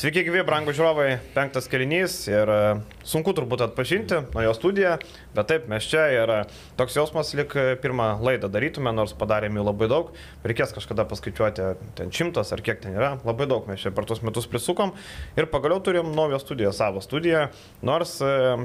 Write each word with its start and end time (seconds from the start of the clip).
Sveiki, 0.00 0.22
gyvi, 0.24 0.40
brangų 0.48 0.72
žiūrovai, 0.72 1.18
penktas 1.34 1.66
kelinys 1.68 2.14
ir 2.30 2.48
e, 2.48 2.60
sunku 3.04 3.34
turbūt 3.36 3.60
atpažinti 3.66 4.22
nuo 4.30 4.44
jo 4.46 4.54
studiją, 4.56 4.94
bet 5.36 5.48
taip, 5.50 5.66
mes 5.68 5.84
čia 5.84 6.06
ir 6.14 6.30
e, 6.32 6.36
toks 6.78 6.94
jausmas, 6.96 7.34
lik 7.36 7.52
e, 7.52 7.74
pirmą 7.82 8.06
laidą 8.24 8.48
darytume, 8.48 8.94
nors 8.96 9.12
padarėme 9.12 9.60
jų 9.60 9.64
labai 9.66 9.88
daug, 9.92 10.08
reikės 10.48 10.72
kažkada 10.72 11.04
paskaičiuoti, 11.10 11.66
ten 11.98 12.14
šimtas 12.16 12.48
ar 12.56 12.62
kiek 12.64 12.80
ten 12.80 12.96
yra, 12.96 13.10
labai 13.28 13.44
daug 13.50 13.68
mes 13.68 13.84
čia 13.84 13.92
per 13.92 14.08
tuos 14.08 14.22
metus 14.24 14.48
prisukom. 14.48 14.94
Ir 15.36 15.50
pagaliau 15.52 15.84
turim 15.84 16.14
naują 16.16 16.40
studiją, 16.40 16.72
savo 16.72 17.04
studiją, 17.04 17.50
nors 17.84 18.16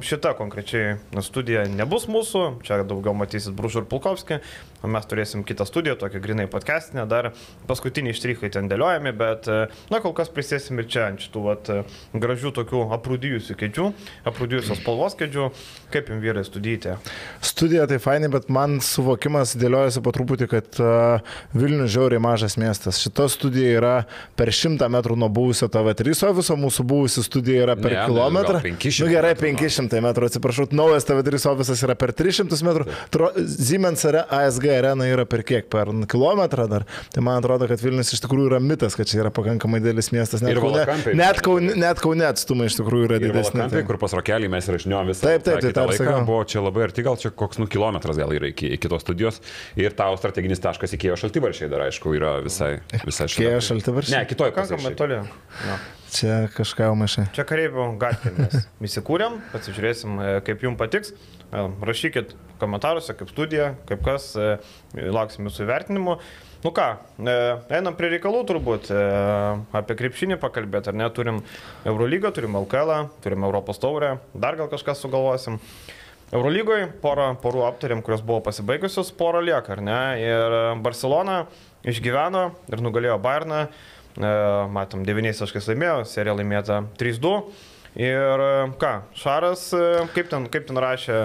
šita 0.08 0.38
konkrečiai 0.40 0.96
studija 1.20 1.66
nebus 1.68 2.08
mūsų, 2.08 2.46
čia 2.64 2.80
daugiau 2.88 3.12
matysit 3.12 3.60
Bružų 3.60 3.84
ir 3.84 3.90
Pulkovskį, 3.92 4.40
o 4.88 4.94
mes 4.96 5.12
turėsim 5.12 5.44
kitą 5.44 5.68
studiją, 5.68 6.00
tokią 6.00 6.24
grinai 6.24 6.48
podcastinę, 6.48 7.04
dar 7.12 7.34
paskutiniai 7.68 8.16
štrichai 8.16 8.54
ten 8.56 8.72
dėliojami, 8.72 9.16
bet 9.20 9.52
na 9.92 10.00
kol 10.00 10.16
kas 10.16 10.32
prisėsim 10.32 10.80
ir 10.80 10.88
čia 10.88 11.10
ant 11.10 11.25
šitų 11.26 11.44
vat, 11.46 11.72
gražių 12.16 12.54
tokių 12.56 12.84
aprūdijusių 12.96 13.58
kėdžių, 13.60 13.88
aprūdijusios 14.32 14.82
spalvos 14.82 15.18
kėdžių. 15.20 15.50
Kaip 15.94 16.10
jums 16.12 16.24
vyrai 16.24 16.44
studijate? 16.48 16.98
Studija 17.46 17.86
tai 17.90 18.00
fainai, 18.04 18.30
bet 18.34 18.48
man 18.54 18.80
suvokimas 18.84 19.56
dėliojasi 19.60 20.02
po 20.06 20.14
truputį, 20.16 20.48
kad 20.52 20.80
uh, 20.82 21.36
Vilnius 21.56 21.94
žiauriai 21.94 22.22
mažas 22.24 22.58
miestas. 22.60 23.00
Šita 23.04 23.28
studija 23.32 23.76
yra 23.80 23.94
per 24.40 24.52
100 24.56 24.90
metrų 24.92 25.18
nuo 25.20 25.30
buvusio 25.32 25.70
TV3 25.72 26.16
ofiso, 26.32 26.58
mūsų 26.60 26.86
buvusi 26.88 27.24
studija 27.26 27.66
yra 27.68 27.78
per 27.80 27.96
ne, 27.96 28.06
kilometrą. 28.10 28.62
Ne, 28.64 28.76
500 28.76 29.06
nu, 29.06 29.12
gerai, 29.14 29.34
500 29.40 30.04
metrų, 30.06 30.30
atsiprašau, 30.32 30.68
naujas 30.76 31.08
TV3 31.08 31.42
ofisas 31.54 31.84
yra 31.86 31.98
per 32.00 32.16
300 32.18 32.62
metrų, 32.66 32.90
Tro, 33.14 33.32
Siemens 33.46 34.06
ASG 34.06 34.68
arena 34.74 35.08
yra 35.10 35.26
per 35.30 35.44
kiek, 35.48 35.68
per 35.72 35.92
kilometrą 36.12 36.68
dar. 36.72 36.86
Tai 37.14 37.24
man 37.26 37.40
atrodo, 37.40 37.68
kad 37.70 37.82
Vilnius 37.82 38.14
iš 38.16 38.24
tikrųjų 38.26 38.50
yra 38.52 38.60
mitas, 38.64 38.98
kad 38.98 39.10
čia 39.10 39.22
yra 39.24 39.32
pakankamai 39.36 39.82
didelis 39.84 40.12
miestas. 40.16 40.44
Net, 40.46 40.58
kaune, 40.62 40.84
net, 41.18 41.42
kaune, 41.46 41.74
net 41.80 42.02
kaune 42.04 42.26
atstumai 42.28 42.70
iš 42.70 42.78
tikrųjų 42.80 43.10
yra 43.10 43.20
didesni. 43.24 43.66
Tai. 43.72 43.84
Kur 43.88 44.00
pas 44.02 44.16
rokelį 44.20 44.50
mes 44.54 44.70
rašinėjom 44.76 45.12
visą 45.12 45.28
taip, 45.28 45.46
taip, 45.48 45.66
taip, 45.66 45.80
laiką. 45.92 46.16
Buvo 46.28 46.44
čia 46.50 46.64
labai 46.66 46.86
arti, 46.88 47.06
gal 47.06 47.20
čia 47.22 47.32
koks 47.36 47.62
nu, 47.62 47.70
kilometras 47.72 48.20
gal 48.20 48.34
yra 48.36 48.52
iki, 48.52 48.72
iki 48.78 48.92
tos 48.92 49.06
studijos. 49.06 49.42
Ir 49.80 49.96
tavo 49.98 50.20
strateginis 50.20 50.64
taškas 50.64 50.96
iki 50.98 51.12
jo 51.12 51.20
šaltibaršiai 51.20 51.72
dar, 51.72 51.88
aišku, 51.90 52.16
yra 52.18 52.38
visai, 52.46 52.78
visai 53.04 53.30
šalia. 53.32 53.56
Iki 53.58 53.70
šaltibaršiai? 53.70 54.18
Ne, 54.18 54.26
kitoj. 54.30 54.56
Pakankamai 54.56 54.96
toli. 55.00 55.22
No. 55.66 55.78
Čia 56.16 56.36
kažką 56.54 56.92
maišai. 56.96 57.26
Čia 57.36 57.44
kareivių 57.48 57.90
gatvėmis. 58.00 58.68
Įsikūrėm, 58.88 59.40
pasižiūrėsim, 59.52 60.20
e, 60.22 60.36
kaip 60.48 60.64
jums 60.64 60.80
patiks. 60.80 61.12
E, 61.56 61.64
rašykit 61.88 62.36
komentaruose, 62.60 63.16
kaip 63.16 63.32
studija, 63.32 63.72
kaip 63.88 64.04
kas, 64.06 64.34
e, 64.36 64.58
lauksim 65.16 65.48
jūsų 65.48 65.64
įvertinimų. 65.66 66.18
Nu 66.66 66.72
ką, 66.74 66.86
einam 67.70 67.94
prie 67.94 68.10
reikalų 68.16 68.40
turbūt, 68.50 68.88
apie 69.78 69.96
krepšinį 70.00 70.40
pakalbėti, 70.42 70.90
ar 70.90 70.96
ne, 70.98 71.06
turim 71.14 71.44
Eurolygą, 71.86 72.32
turim 72.34 72.58
LKL, 72.58 73.12
turim 73.22 73.46
Europos 73.46 73.78
taurę, 73.84 74.16
dar 74.34 74.58
gal 74.58 74.72
kažką 74.72 74.96
sugalvosim. 74.98 75.60
Eurolygoje 76.34 76.88
porą 77.04 77.28
porų 77.44 77.68
aptarėm, 77.68 78.02
kurios 78.02 78.24
buvo 78.26 78.40
pasibaigusios, 78.48 79.14
porą 79.14 79.44
lieka, 79.46 79.76
ar 79.76 79.84
ne, 79.86 80.00
ir 80.24 80.58
Barcelona 80.82 81.44
išgyveno 81.86 82.48
ir 82.74 82.82
nugalėjo 82.82 83.20
Bayerną. 83.22 83.68
E, 84.16 84.34
matom, 84.72 85.06
9 85.06 85.38
taškais 85.44 85.70
laimėjo, 85.70 86.02
serija 86.10 86.34
laimėta 86.40 86.82
3-2. 86.98 87.36
Ir 87.96 88.42
e, 88.44 88.72
ką, 88.76 88.92
Šaras, 89.16 89.70
e, 89.72 90.04
kaip 90.12 90.28
ten, 90.28 90.46
kaip 90.52 90.66
ten 90.68 90.76
rašė, 90.84 91.20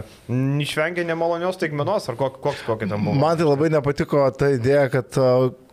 išvengė 0.63 1.03
nemalonios 1.09 1.59
taigmenos, 1.59 2.05
ar 2.07 2.15
kok, 2.19 2.37
koks 2.45 2.62
kokia 2.62 2.87
ten 2.87 3.01
buvo? 3.03 3.17
Man 3.19 3.35
tai 3.41 3.49
labai 3.49 3.73
nepatiko 3.75 4.23
ta 4.39 4.53
idėja, 4.55 4.85
kad 4.93 5.19
e, 5.19 5.25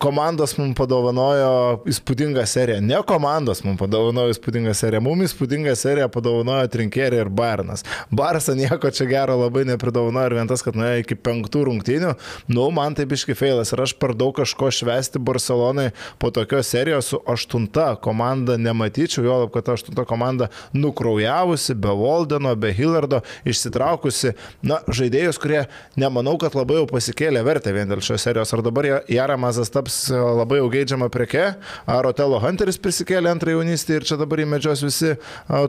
komandos 0.02 0.56
mums 0.58 0.74
padovanojo 0.78 1.84
įspūdingą 1.92 2.42
seriją. 2.50 2.80
Ne 2.82 2.98
komandos 3.06 3.62
mums 3.62 3.78
padovanojo 3.78 4.34
įspūdingą 4.34 4.74
seriją, 4.74 5.02
mums 5.06 5.28
įspūdingą 5.28 5.76
seriją 5.78 6.08
padovanojo 6.10 6.66
Trinkėrė 6.74 7.22
ir 7.22 7.30
Bairnas. 7.30 7.86
Barsą 8.10 8.56
nieko 8.58 8.90
čia 8.90 9.06
gero 9.06 9.38
labai 9.38 9.62
nepridovanojo 9.70 10.32
ir 10.32 10.36
vien 10.40 10.50
tas, 10.50 10.66
kad 10.66 10.74
nuėjo 10.78 11.04
iki 11.04 11.18
penktų 11.22 11.62
rungtynių, 11.70 12.16
nu, 12.50 12.66
man 12.74 12.98
tai 12.98 13.06
biški 13.06 13.38
feilas 13.38 13.70
ir 13.70 13.84
aš 13.86 13.94
per 14.02 14.16
daug 14.18 14.34
kažko 14.40 14.72
švesti 14.74 15.22
Barcelonai 15.22 15.92
po 16.18 16.32
tokios 16.34 16.74
serijos 16.74 17.14
su 17.14 17.22
aštunta 17.22 17.92
komanda 18.02 18.58
nematyčiau, 18.58 19.22
jo 19.28 19.40
lab, 19.44 19.54
kad 19.54 19.70
aštunta 19.76 20.02
komanda 20.08 20.50
nu 20.74 20.87
nukraujavusi, 20.88 21.76
be 21.78 21.92
Voldeno, 21.94 22.54
be 22.58 22.72
Hillardo, 22.74 23.20
išsitraukusi, 23.48 24.34
na, 24.66 24.80
žaidėjus, 24.88 25.38
kurie 25.40 25.62
nemanau, 26.00 26.36
kad 26.40 26.56
labai 26.58 26.80
jau 26.80 26.86
pasikėlė 26.90 27.42
vertę 27.46 27.74
vien 27.76 27.90
dėl 27.90 28.02
šios 28.04 28.24
serijos. 28.26 28.52
Ar 28.56 28.64
dabar 28.66 28.88
Jaramazas 29.10 29.72
taps 29.74 30.00
e, 30.10 30.16
labai 30.18 30.60
jau 30.62 30.70
geidžiama 30.72 31.10
preke, 31.12 31.44
ar 31.88 32.08
Otelo 32.08 32.40
Hunteris 32.42 32.80
prisikėlė 32.82 33.32
antrą 33.32 33.58
jaunystę 33.58 33.98
ir 33.98 34.08
čia 34.08 34.18
dabar 34.20 34.42
įmedžios 34.44 34.84
visi 34.86 35.12
e, 35.14 35.18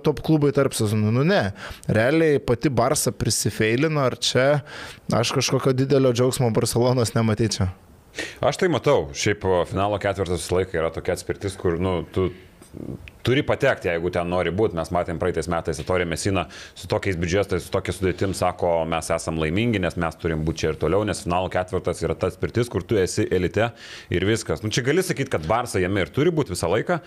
top 0.06 0.24
klubai 0.25 0.53
tarp 0.56 0.78
sezonų. 0.78 1.13
Nu 1.19 1.28
ne, 1.28 1.44
realiai 1.90 2.40
pati 2.44 2.72
Barsa 2.74 3.13
prisifeilino, 3.16 4.02
ar 4.08 4.18
čia 4.24 4.50
aš 5.13 5.35
kažkokio 5.38 5.75
didelio 5.78 6.13
džiaugsmo 6.16 6.52
Barcelonos 6.56 7.16
nematyčiau. 7.18 7.69
Aš 8.44 8.58
tai 8.59 8.68
matau, 8.72 9.09
šiaip 9.16 9.46
finalo 9.69 10.00
ketvirtas 10.02 10.50
laikai 10.52 10.81
yra 10.81 10.90
tokia 10.91 11.16
atspirtis, 11.16 11.56
kur, 11.59 11.78
nu, 11.79 12.02
tu 12.13 12.29
turi 13.25 13.44
patekti, 13.46 13.90
jeigu 13.90 14.12
ten 14.13 14.30
nori 14.31 14.52
būti. 14.56 14.78
Mes 14.78 14.91
matėm 14.94 15.19
praeitais 15.22 15.50
metais 15.52 15.80
Atorė 15.81 16.06
Mesina 16.09 16.46
su 16.78 16.88
tokiais 16.90 17.18
biudžetais, 17.19 17.66
su 17.66 17.74
tokia 17.74 17.94
sudėtim, 17.96 18.34
sako, 18.38 18.72
mes 18.90 19.09
esam 19.13 19.40
laimingi, 19.41 19.81
nes 19.84 19.97
mes 20.00 20.18
turim 20.22 20.46
būti 20.47 20.63
čia 20.63 20.72
ir 20.74 20.79
toliau, 20.81 21.03
nes 21.08 21.24
finalo 21.25 21.52
ketvirtas 21.53 22.03
yra 22.06 22.16
tas 22.19 22.40
pirtis, 22.40 22.72
kur 22.72 22.85
tu 22.85 22.97
esi 23.00 23.28
elite 23.35 23.72
ir 24.13 24.25
viskas. 24.29 24.63
Nu, 24.63 24.72
čia 24.74 24.85
gali 24.88 25.03
sakyti, 25.06 25.34
kad 25.35 25.46
Barsa 25.50 25.81
jame 25.84 26.06
ir 26.06 26.13
turi 26.16 26.34
būti 26.35 26.56
visą 26.56 26.72
laiką, 26.72 27.02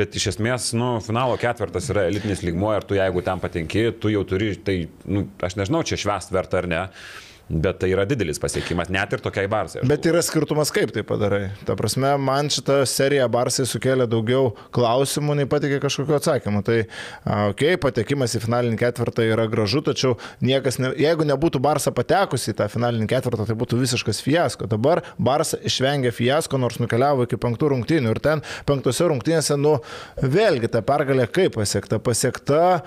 bet 0.00 0.16
iš 0.16 0.30
esmės, 0.34 0.70
nu, 0.78 0.96
finalo 1.04 1.36
ketvirtas 1.40 1.90
yra 1.94 2.06
elitinis 2.10 2.44
lygmuo 2.46 2.74
ir 2.76 2.86
tu 2.86 2.98
jeigu 2.98 3.24
ten 3.26 3.42
patenki, 3.42 3.88
tu 4.00 4.12
jau 4.12 4.24
turi, 4.28 4.54
tai, 4.56 4.82
nu, 5.08 5.26
aš 5.44 5.58
nežinau, 5.60 5.84
čia 5.86 6.00
švest 6.06 6.34
verta 6.36 6.62
ar 6.62 6.70
ne. 6.70 6.82
Bet 7.46 7.76
tai 7.78 7.92
yra 7.92 8.02
didelis 8.08 8.40
pasiekimas, 8.42 8.88
net 8.90 9.12
ir 9.14 9.20
tokiai 9.22 9.46
Barsai. 9.46 9.84
Bet 9.86 10.06
yra 10.10 10.18
skirtumas, 10.24 10.72
kaip 10.74 10.90
tai 10.90 11.04
padarai. 11.06 11.52
Ta 11.66 11.76
prasme, 11.78 12.08
man 12.18 12.48
šitą 12.50 12.80
seriją 12.90 13.28
Barsai 13.30 13.68
sukėlė 13.70 14.08
daugiau 14.10 14.48
klausimų, 14.74 15.36
nei 15.38 15.46
patikė 15.46 15.78
kažkokio 15.84 16.16
atsakymų. 16.18 16.62
Tai, 16.66 16.78
okei, 17.22 17.52
okay, 17.52 17.78
patekimas 17.78 18.34
į 18.34 18.40
finalinį 18.42 18.80
ketvirtą 18.80 19.28
yra 19.30 19.44
gražu, 19.52 19.84
tačiau 19.86 20.16
niekas, 20.42 20.80
ne, 20.82 20.90
jeigu 20.98 21.28
nebūtų 21.30 21.60
Barsa 21.62 21.92
patekusi 21.94 22.50
į 22.50 22.56
tą 22.58 22.66
finalinį 22.72 23.06
ketvirtą, 23.14 23.46
tai 23.46 23.54
būtų 23.62 23.78
visiškas 23.78 24.24
fiasko. 24.26 24.66
Dabar 24.74 25.04
Barsa 25.14 25.60
išvengė 25.62 26.10
fiasko, 26.18 26.58
nors 26.58 26.80
nukeliavo 26.82 27.28
iki 27.28 27.38
penktų 27.38 27.70
rungtynių. 27.76 28.16
Ir 28.16 28.22
ten 28.26 28.42
penktose 28.66 29.06
rungtynėse, 29.06 29.54
nu, 29.54 29.76
vėlgi 30.18 30.72
ta 30.74 30.82
pergalė 30.82 31.30
kaip 31.30 31.54
pasiekta? 31.60 32.02
Pasiekta 32.02 32.82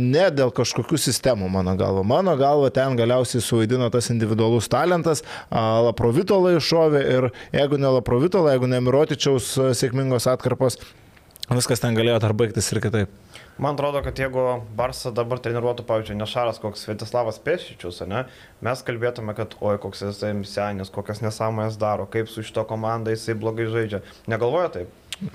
ne 0.00 0.26
dėl 0.32 0.50
kažkokių 0.56 0.96
sistemų, 0.96 1.52
mano 1.52 1.76
galva. 1.76 2.02
Mano 2.08 2.38
galva 2.40 2.72
ten 2.72 2.96
galiausiai 2.96 3.44
suvaidino 3.44 3.81
išryškino 3.82 3.90
tas 3.90 4.10
individualus 4.10 4.68
talentas, 4.68 5.22
Laprovitolą 5.50 6.56
iššovė 6.58 7.02
ir 7.02 7.30
jeigu 7.52 7.78
ne 7.78 7.90
Laprovitolą, 7.98 8.52
jeigu 8.52 8.68
ne 8.68 8.80
Mirotičiaus 8.80 9.58
sėkmingos 9.74 10.26
atkarpos, 10.26 10.78
viskas 11.50 11.80
ten 11.80 11.94
galėjo 11.94 12.20
dar 12.20 12.32
baigtis 12.32 12.72
ir 12.72 12.80
kitaip. 12.80 13.08
Man 13.58 13.74
atrodo, 13.74 14.00
kad 14.02 14.16
jeigu 14.16 14.62
Barsa 14.74 15.12
dabar 15.12 15.38
treniruotų, 15.38 15.84
pavyzdžiui, 15.84 16.16
Nešaras 16.16 16.58
koks 16.58 16.86
Svetislavas 16.86 17.38
Pešičius, 17.38 18.00
ne, 18.08 18.24
mes 18.64 18.82
kalbėtume, 18.82 19.34
kad 19.36 19.54
oi, 19.60 19.76
koks 19.78 20.02
jisai 20.02 20.32
senis, 20.48 20.90
kokias 20.90 21.20
nesąmonės 21.22 21.76
daro, 21.78 22.06
kaip 22.06 22.30
su 22.32 22.42
šito 22.42 22.64
komanda 22.64 23.12
jisai 23.12 23.36
blogai 23.36 23.68
žaidžia. 23.68 24.02
Negalvoja 24.26 24.72
taip? 24.72 25.28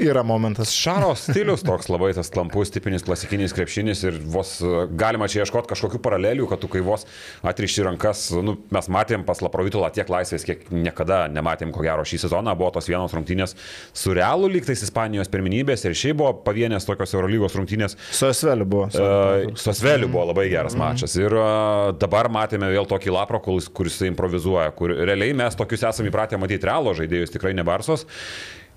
Yra 0.00 0.22
momentas. 0.22 0.72
Šaro 0.74 1.12
stilius 1.18 1.62
toks 1.66 1.90
labai 1.92 2.10
tas 2.16 2.30
klampus, 2.32 2.72
tipinis 2.72 3.04
klasikinis 3.06 3.52
krepšinis 3.54 4.02
ir 4.08 4.16
vos 4.32 4.56
e, 4.64 4.70
galima 4.98 5.28
čia 5.30 5.44
ieškoti 5.44 5.70
kažkokių 5.70 6.00
paralelių, 6.02 6.48
kad 6.50 6.62
tu 6.62 6.70
kai 6.72 6.82
vos 6.84 7.06
atrišti 7.46 7.84
rankas, 7.86 8.26
nu, 8.42 8.56
mes 8.72 8.90
matėm 8.92 9.24
pas 9.28 9.42
Laprovitulą 9.44 9.90
tiek 9.94 10.10
laisvės, 10.10 10.46
kiek 10.48 10.66
niekada 10.74 11.22
nematėm, 11.32 11.72
ko 11.74 11.84
gero 11.84 12.04
šį 12.06 12.22
sezoną, 12.24 12.54
buvo 12.58 12.72
tos 12.74 12.88
vienos 12.90 13.14
rungtynės 13.16 13.54
su 13.92 14.14
realu 14.16 14.50
lygtais 14.50 14.82
Ispanijos 14.86 15.30
pirminybės 15.32 15.86
ir 15.86 15.96
šiaip 15.98 16.20
buvo 16.20 16.32
pavienės 16.46 16.88
tokios 16.88 17.14
Eurolygos 17.16 17.56
rungtynės. 17.58 17.96
Su 18.10 18.30
Asveliu 18.30 18.66
buvo. 18.70 18.88
Uh, 18.90 19.52
su 19.60 19.70
Asveliu 19.72 20.10
buvo 20.10 20.26
labai 20.32 20.48
geras 20.52 20.76
mm. 20.76 20.82
mačas 20.82 21.18
ir 21.20 21.34
uh, 21.36 21.90
dabar 22.00 22.30
matėme 22.32 22.70
vėl 22.72 22.88
tokį 22.90 23.14
Lapro, 23.14 23.42
kuris, 23.44 23.68
kuris 23.74 24.00
improvizuoja, 24.08 24.70
kur 24.76 24.94
realiai 24.98 25.36
mes 25.36 25.58
tokius 25.58 25.86
esame 25.92 26.10
įpratę 26.10 26.40
matyti 26.40 26.68
realo 26.70 26.96
žaidėjus, 26.96 27.36
tikrai 27.36 27.54
ne 27.56 27.66
Barsos. 27.66 28.06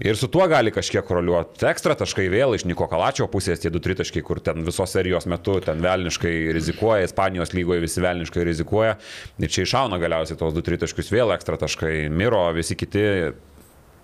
Ir 0.01 0.17
su 0.17 0.27
tuo 0.27 0.47
gali 0.49 0.71
kažkiek 0.73 1.05
koroliuoti. 1.05 1.67
Ekstra 1.69 1.93
taškai 1.97 2.25
vėl 2.33 2.55
iš 2.57 2.65
Niko 2.65 2.87
Kalačio 2.89 3.27
pusės, 3.29 3.61
tie 3.61 3.69
du 3.69 3.77
tritaškai, 3.83 4.23
kur 4.25 4.41
ten 4.41 4.65
visos 4.65 4.89
serijos 4.95 5.27
metu 5.29 5.59
ten 5.61 5.83
velniškai 5.85 6.33
rizikuoja, 6.57 7.05
Ispanijos 7.05 7.53
lygoje 7.53 7.83
visi 7.85 8.01
velniškai 8.01 8.45
rizikuoja. 8.49 8.95
Ir 9.37 9.53
čia 9.53 9.67
išauna 9.67 10.01
galiausiai 10.01 10.39
tos 10.39 10.55
du 10.55 10.65
tritaškius 10.65 11.13
vėl 11.13 11.35
ekstra 11.35 11.61
taškai, 11.61 12.07
Miro, 12.09 12.41
visi 12.57 12.77
kiti 12.79 13.05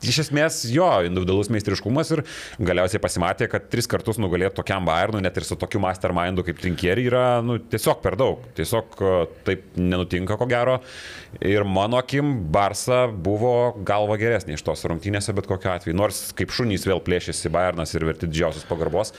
iš 0.05 0.21
esmės 0.25 0.61
jo 0.71 0.87
individualus 1.07 1.49
meistriškumas 1.53 2.13
ir 2.15 2.23
galiausiai 2.61 3.01
pasimatė, 3.03 3.49
kad 3.51 3.67
tris 3.71 3.89
kartus 3.89 4.19
nugalėti 4.21 4.57
tokiam 4.59 4.87
Bayernui, 4.87 5.23
net 5.25 5.37
ir 5.39 5.47
su 5.47 5.57
tokiu 5.59 5.81
mastermindu 5.83 6.45
kaip 6.47 6.61
Trinkieri, 6.61 7.07
yra 7.09 7.25
nu, 7.45 7.59
tiesiog 7.59 8.01
per 8.03 8.17
daug. 8.19 8.45
Tiesiog 8.57 8.99
e, 8.99 9.13
taip 9.47 9.65
nenutinka, 9.79 10.37
ko 10.39 10.47
gero. 10.49 10.79
Ir 11.45 11.67
mano 11.67 11.99
akim, 11.99 12.37
Barsa 12.53 13.05
buvo 13.09 13.53
galva 13.85 14.17
geresnė 14.21 14.57
iš 14.57 14.65
tos 14.65 14.85
rungtynėse, 14.89 15.35
bet 15.37 15.49
kokiu 15.49 15.73
atveju. 15.75 15.97
Nors 15.97 16.29
kaip 16.37 16.53
šunys 16.55 16.87
vėl 16.89 17.03
plėšėsi 17.03 17.51
Bayernas 17.53 17.95
ir 17.95 18.07
verti 18.09 18.29
didžiausios 18.29 18.67
pagarbos. 18.69 19.13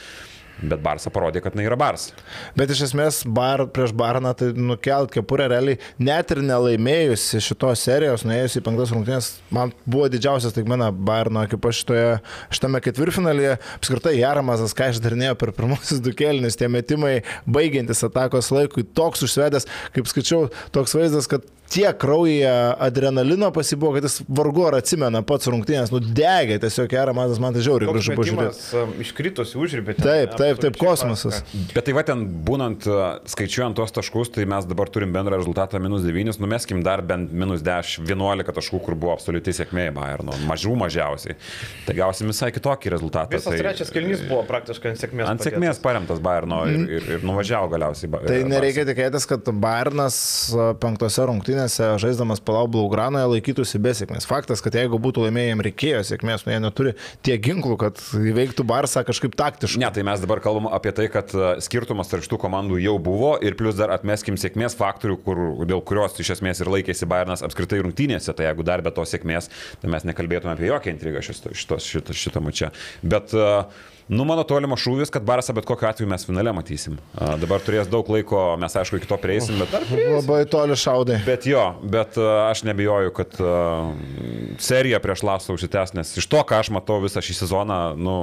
Bet 0.61 0.83
Barsa 0.85 1.09
parodė, 1.13 1.41
kad 1.41 1.55
tai 1.57 1.65
yra 1.65 1.77
Barsa. 1.81 2.17
Bet 2.59 2.73
iš 2.73 2.83
esmės 2.91 3.23
bar, 3.25 3.63
prieš 3.73 3.95
Barną 3.97 4.33
tai 4.37 4.51
nukelt 4.57 5.13
kepurę 5.15 5.47
realiai, 5.51 5.79
net 6.03 6.33
ir 6.35 6.43
nelaimėjusi 6.45 7.41
šitos 7.45 7.85
serijos, 7.87 8.27
nuėjus 8.29 8.59
į 8.61 8.65
penktas 8.67 8.93
rungtynės, 8.95 9.31
man 9.55 9.73
buvo 9.87 10.11
didžiausias 10.13 10.57
taigmena 10.57 10.91
Barno 10.93 11.45
ekipa 11.47 11.73
šitoje, 11.75 12.19
šitame 12.53 12.83
ketvirtfinalyje. 12.85 13.57
Apskritai 13.79 14.17
Jaramazas, 14.19 14.77
ką 14.77 14.91
išdarinėjo 14.93 15.39
per 15.41 15.55
pirmosius 15.57 16.03
du 16.05 16.13
kelnius, 16.17 16.59
tie 16.61 16.69
metimai 16.73 17.21
baigiantis 17.49 18.05
atakos 18.07 18.53
laikui, 18.55 18.85
toks 18.85 19.25
užsvedęs, 19.25 19.69
kaip 19.97 20.13
skaičiau, 20.13 20.51
toks 20.77 20.99
vaizdas, 20.99 21.31
kad 21.31 21.49
tiek 21.71 21.95
kraujyje 22.03 22.51
adrenalino 22.83 23.49
pasibuvo, 23.55 23.93
kad 23.95 24.03
jis 24.09 24.17
vargu 24.29 24.65
ar 24.67 24.75
atsimena 24.81 25.21
pats 25.23 25.47
rungtynės, 25.53 25.93
nudegė 25.95 26.57
tiesiog 26.65 26.91
Jaramazas, 26.97 27.39
man 27.43 27.55
tai 27.55 27.63
žiauriai 27.63 27.93
gražu 27.93 28.17
pažiūrėti. 28.19 28.65
um, 28.81 28.95
Iškritusi 29.05 29.55
užribė. 29.61 29.95
Taip, 30.01 30.35
taip, 30.41 30.59
taip, 30.65 30.79
kosmosas. 30.81 31.45
Bet 31.71 31.87
tai 31.87 31.95
va 31.95 32.03
ten 32.09 32.25
būnant, 32.27 32.89
uh, 32.91 33.21
skaičiuojant 33.31 33.79
tuos 33.79 33.95
taškus, 33.95 34.33
tai 34.35 34.49
mes 34.51 34.67
dabar 34.67 34.91
turim 34.91 35.15
bendrą 35.15 35.39
rezultatą 35.39 35.79
minus 35.79 36.03
9, 36.03 36.41
numeskim 36.43 36.83
dar 36.83 37.05
bent 37.07 37.31
minus 37.31 37.63
10, 37.63 38.03
11 38.11 38.51
taškų, 38.59 38.83
kur 38.89 38.99
buvo 38.99 39.15
absoliuti 39.15 39.55
sėkmė 39.55 39.87
Bayerno, 39.95 40.35
mažų 40.51 40.75
mažiausiai. 40.83 41.39
Tai 41.87 41.95
gausim 42.03 42.35
visai 42.35 42.51
kitokį 42.59 42.95
rezultatą. 42.97 43.39
Visas 43.39 43.47
tai, 43.55 43.63
trečias 43.63 43.95
kelnys 43.95 44.27
buvo 44.27 44.43
praktiškai 44.51 44.91
ant 44.97 45.05
sėkmės. 45.05 45.31
Ant 45.37 45.47
sėkmės 45.47 45.79
paremtas 45.87 46.19
Bayerno 46.19 46.65
ir, 46.67 46.83
ir, 46.99 47.09
ir 47.21 47.25
nuvažiavo 47.31 47.71
galiausiai. 47.77 48.11
Ba- 48.11 48.25
Tai 48.27 48.35
Barsa. 48.43 48.51
nereikia 48.57 48.89
tikėtis, 48.91 49.31
kad 49.31 49.47
Bairnas 49.63 50.19
a, 50.51 50.73
penktose 50.83 51.23
rungtynėse 51.31 51.60
žaisdamas 51.69 52.41
Palau 52.45 52.69
Blaugranoje 52.71 53.29
laikytųsi 53.35 53.81
be 53.83 53.93
sėkmės. 53.97 54.27
Faktas, 54.29 54.63
kad 54.65 54.77
jeigu 54.79 55.01
būtų 55.03 55.27
laimėję, 55.27 55.51
jam 55.53 55.63
reikėjo 55.67 56.01
sėkmės, 56.09 56.47
nu 56.47 56.55
jie 56.55 56.61
neturi 56.65 56.95
tiek 57.27 57.43
ginklų, 57.45 57.77
kad 57.81 58.01
įveiktų 58.17 58.65
Barsą 58.69 59.03
kažkaip 59.09 59.37
taktiškai. 59.39 59.83
Ne, 59.83 59.91
tai 59.95 60.05
mes 60.07 60.23
dabar 60.23 60.43
kalbam 60.45 60.71
apie 60.71 60.95
tai, 60.97 61.11
kad 61.13 61.35
uh, 61.37 61.53
skirtumas 61.63 62.11
tarp 62.11 62.25
šitų 62.27 62.41
komandų 62.41 62.81
jau 62.81 62.97
buvo 63.03 63.35
ir 63.45 63.59
plus 63.61 63.79
dar 63.79 63.93
atmeskim 63.95 64.39
sėkmės 64.41 64.79
faktorių, 64.79 65.21
kur, 65.27 65.45
dėl 65.69 65.85
kurios 65.87 66.19
iš 66.23 66.35
esmės 66.39 66.63
ir 66.63 66.73
laikėsi 66.73 67.09
Bayernas 67.11 67.45
apskritai 67.47 67.83
rungtynėse. 67.85 68.35
Tai 68.37 68.49
jeigu 68.49 68.67
dar 68.67 68.85
be 68.87 68.95
to 68.95 69.07
sėkmės, 69.09 69.51
tai 69.83 69.93
mes 69.93 70.09
nekalbėtume 70.09 70.57
apie 70.57 70.71
jokią 70.71 70.97
intrigą 70.97 71.25
šito, 71.25 71.55
šito, 71.57 71.81
šito, 71.85 72.17
šito 72.17 72.45
mačia. 72.45 72.73
Bet 73.03 73.35
uh, 73.37 73.67
Nu, 74.11 74.25
mano 74.27 74.43
tolimo 74.43 74.75
šūvis, 74.75 75.13
kad 75.15 75.23
Barsą 75.23 75.55
bet 75.55 75.69
kokiu 75.69 75.87
atveju 75.87 76.11
mes 76.11 76.25
finale 76.27 76.51
matysim. 76.55 76.97
A, 77.15 77.37
dabar 77.39 77.63
turės 77.63 77.87
daug 77.91 78.09
laiko, 78.11 78.41
mes 78.59 78.75
aišku 78.81 78.99
iki 78.99 79.07
to 79.07 79.19
prieisim, 79.23 79.61
bet... 79.63 79.71
Labai 79.95 80.41
toli 80.51 80.75
šaudai. 80.75 81.21
Bet 81.23 81.47
jo, 81.47 81.63
bet 81.95 82.19
a, 82.19 82.49
aš 82.49 82.65
nebijoju, 82.67 83.15
kad 83.15 83.39
a, 83.39 83.53
serija 84.59 84.99
prieš 85.05 85.23
Lasą 85.29 85.55
užsitęs, 85.55 85.95
nes 85.95 86.11
iš 86.19 86.27
to, 86.27 86.43
ką 86.43 86.59
aš 86.59 86.73
matau 86.75 86.99
visą 87.05 87.23
šį 87.23 87.39
sezoną, 87.45 87.79
nu, 87.95 88.17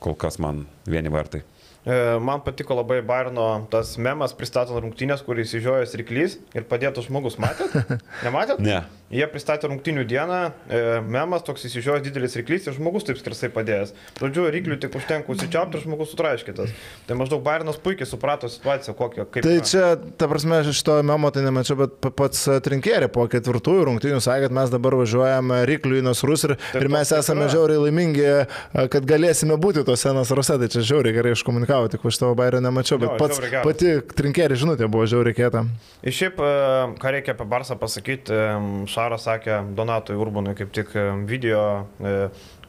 kol 0.00 0.16
kas 0.16 0.40
man 0.40 0.64
vieni 0.88 1.12
vartai. 1.12 1.44
E, 1.84 2.18
Man 2.24 2.40
patiko 2.40 2.78
labai 2.78 3.02
Bairno 3.04 3.44
tas 3.72 3.94
memas 4.00 4.32
pristatant 4.36 4.80
rungtynės, 4.80 5.20
kur 5.24 5.36
įsižiojęs 5.42 5.92
ryklys 6.00 6.38
ir 6.56 6.64
padėtas 6.70 7.10
žmogus. 7.10 7.36
Matėt? 7.36 7.76
Nematėt? 8.24 8.64
Ne. 8.64 8.80
Jie 9.12 9.26
pristatė 9.30 9.68
rungtynių 9.68 10.02
dieną, 10.08 10.36
e, 10.72 10.78
memas 11.06 11.42
toks 11.44 11.66
įsižiojęs 11.68 12.02
didelis 12.06 12.34
ryklys 12.40 12.64
ir 12.66 12.74
žmogus 12.74 13.04
taip 13.04 13.18
skersai 13.20 13.50
padėjęs. 13.52 13.92
Žodžiu, 14.18 14.46
ryklių 14.50 14.78
tik 14.80 14.94
užtenka 14.96 15.28
užsičiaupti 15.30 15.76
ir 15.76 15.84
žmogus 15.84 16.10
sutraiškytas. 16.14 16.72
Tai 17.06 17.16
maždaug 17.20 17.42
Bairnas 17.44 17.76
puikiai 17.78 18.08
suprato 18.08 18.48
situaciją, 18.48 18.94
kokią. 18.96 19.26
Kaip 19.30 19.44
Tai 19.44 19.58
čia, 19.60 19.84
ta 20.18 20.26
prasme, 20.26 20.62
aš 20.64 20.72
šito 20.80 20.96
memo 21.04 21.30
tai 21.30 21.44
nemačiau, 21.44 21.76
bet 21.84 21.98
pa- 22.00 22.10
pats 22.24 22.46
trinkėrė 22.64 23.10
po 23.12 23.26
ketvirtųjų 23.30 23.84
rungtynių 23.90 24.22
sakė, 24.24 24.48
kad 24.48 24.56
mes 24.56 24.72
dabar 24.72 24.96
važiuojame 24.98 25.60
ryklių 25.68 26.00
į 26.00 26.06
Nasrus 26.08 26.46
ir, 26.48 26.56
ir 26.80 26.88
mes 26.88 27.12
taip 27.12 27.20
esame 27.20 27.44
yra. 27.44 27.52
žiauriai 27.54 27.84
laimingi, 27.84 28.24
a, 28.24 28.88
kad 28.88 29.04
galėsime 29.06 29.60
būti 29.60 29.84
tose 29.86 30.10
Nasruose. 30.16 30.56
Tai 30.58 30.68
čia 30.72 30.80
žiauriai 30.80 31.14
gerai 31.20 31.36
iškomunikavo, 31.36 31.92
tik 31.92 32.02
už 32.08 32.18
tavo 32.24 32.34
bairę 32.40 32.58
nemačiau, 32.64 32.98
bet 32.98 33.12
Jo, 33.14 33.20
pats 33.20 33.40
pati 33.62 33.94
trinkėrė 34.16 34.56
žinutė 34.58 34.88
buvo 34.90 35.04
žiauriai 35.06 35.36
kieta. 35.36 35.66
Ir 36.02 36.12
šiaip, 36.12 36.40
e, 36.40 36.98
ką 36.98 37.14
reikia 37.14 37.36
apie 37.36 37.46
Barsą 37.46 37.76
pasakyti, 37.78 38.32
e, 38.32 38.86
Šaras 38.94 39.26
sakė 39.26 39.60
Donatui 39.76 40.18
Urbonui 40.20 40.54
kaip 40.58 40.70
tik 40.74 40.94
e, 40.96 41.08
video 41.28 41.64
e, 41.98 42.14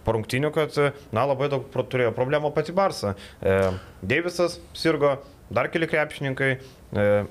po 0.05 0.15
rungtynių, 0.15 0.51
kad, 0.55 0.73
e, 0.81 0.91
na, 1.15 1.25
labai 1.29 1.49
daug 1.53 1.69
turėjo 1.75 2.13
problemų 2.17 2.53
pati 2.55 2.75
Barsa. 2.75 3.15
Deivisas 4.05 4.59
sirgo, 4.77 5.15
dar 5.53 5.69
keli 5.73 5.89
krepšininkai, 5.89 6.51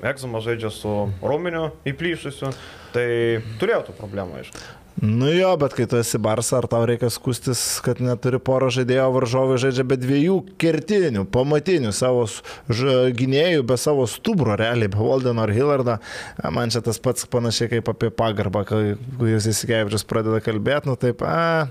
Egzumas 0.05 0.44
žaidžia 0.44 0.70
su 0.75 0.94
Rominiu 1.25 1.70
įplyšusiu, 1.88 2.50
tai 2.94 3.06
turėjo 3.62 3.87
tų 3.88 3.99
problemų, 4.02 4.43
aišku. 4.43 4.84
Nu 5.02 5.26
jo, 5.35 5.50
bet 5.58 5.75
kai 5.75 5.88
tu 5.91 5.99
esi 5.99 6.19
Barsa, 6.23 6.61
ar 6.61 6.69
tau 6.70 6.85
reikia 6.87 7.08
skustis, 7.11 7.61
kad 7.82 7.99
neturi 8.02 8.38
poro 8.43 8.69
žaidėjo, 8.73 9.08
varžovai 9.17 9.56
žaidžia 9.58 9.82
be 9.91 9.99
dviejų 9.99 10.37
kertinių, 10.62 11.25
pamatinių 11.35 11.91
savo 11.94 12.29
gynėjų, 13.19 13.64
be 13.67 13.79
savo 13.81 14.06
stubro, 14.11 14.55
realiai, 14.61 14.93
be 14.93 15.00
Valdeno 15.00 15.43
ar 15.43 15.52
Hillardo. 15.55 15.99
Man 16.55 16.70
čia 16.70 16.85
tas 16.87 17.02
pats 17.02 17.26
panašiai 17.31 17.73
kaip 17.75 17.91
apie 17.91 18.12
pagarbą, 18.14 18.62
kai 18.69 18.85
jūs 19.35 19.50
įsikeivičius 19.50 20.06
pradeda 20.06 20.38
kalbėti, 20.44 20.93
nu 20.93 20.97
taip, 21.00 21.26
a, 21.26 21.67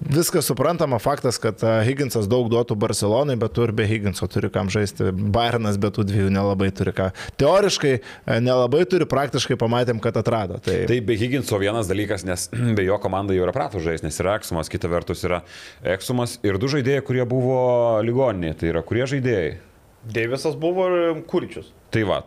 Viskas 0.00 0.46
suprantama, 0.48 0.98
faktas, 0.98 1.36
kad 1.38 1.60
a, 1.62 1.78
Higginsas 1.84 2.26
daug 2.30 2.48
duotų 2.50 2.74
Barcelonai, 2.80 3.36
bet 3.38 3.52
tu 3.54 3.66
ir 3.66 3.72
be 3.76 3.84
Higginso 3.86 4.26
turi 4.30 4.48
kam 4.52 4.70
žaisti. 4.72 5.10
Bayernas 5.12 5.76
be 5.80 5.90
tų 5.94 6.06
dviejų 6.08 6.32
nelabai 6.32 6.70
turi 6.74 6.94
ką. 6.96 7.10
Teoriškai 7.40 7.92
a, 7.98 8.38
nelabai 8.42 8.82
turi, 8.88 9.06
praktiškai 9.08 9.58
pamatėm, 9.60 10.00
kad 10.02 10.16
atrado. 10.20 10.58
Tai, 10.64 10.80
Tai 10.88 10.98
be 11.04 11.18
Higginso 11.20 11.60
vienas 11.60 11.90
dalykas, 11.90 12.24
nes 12.28 12.48
be 12.78 12.86
jo 12.88 12.98
komanda 13.02 13.36
jau 13.36 13.44
yra 13.44 13.54
pratų 13.54 13.84
žaisti, 13.84 14.08
nes 14.08 14.20
yra 14.24 14.38
Eksumas, 14.40 14.72
kita 14.72 14.90
vertus 14.90 15.24
yra 15.28 15.42
Eksumas 15.96 16.38
ir 16.46 16.58
du 16.58 16.72
žaidėjai, 16.72 17.04
kurie 17.04 17.26
buvo 17.28 17.60
ligoninėje. 18.06 18.60
Tai 18.62 18.72
yra 18.72 18.84
kurie 18.88 19.04
žaidėjai? 19.10 19.58
Deivisas 20.08 20.56
buvo 20.56 20.88
ir 20.88 21.22
Kuričius. 21.28 21.74
Tai 21.88 22.02
va, 22.04 22.18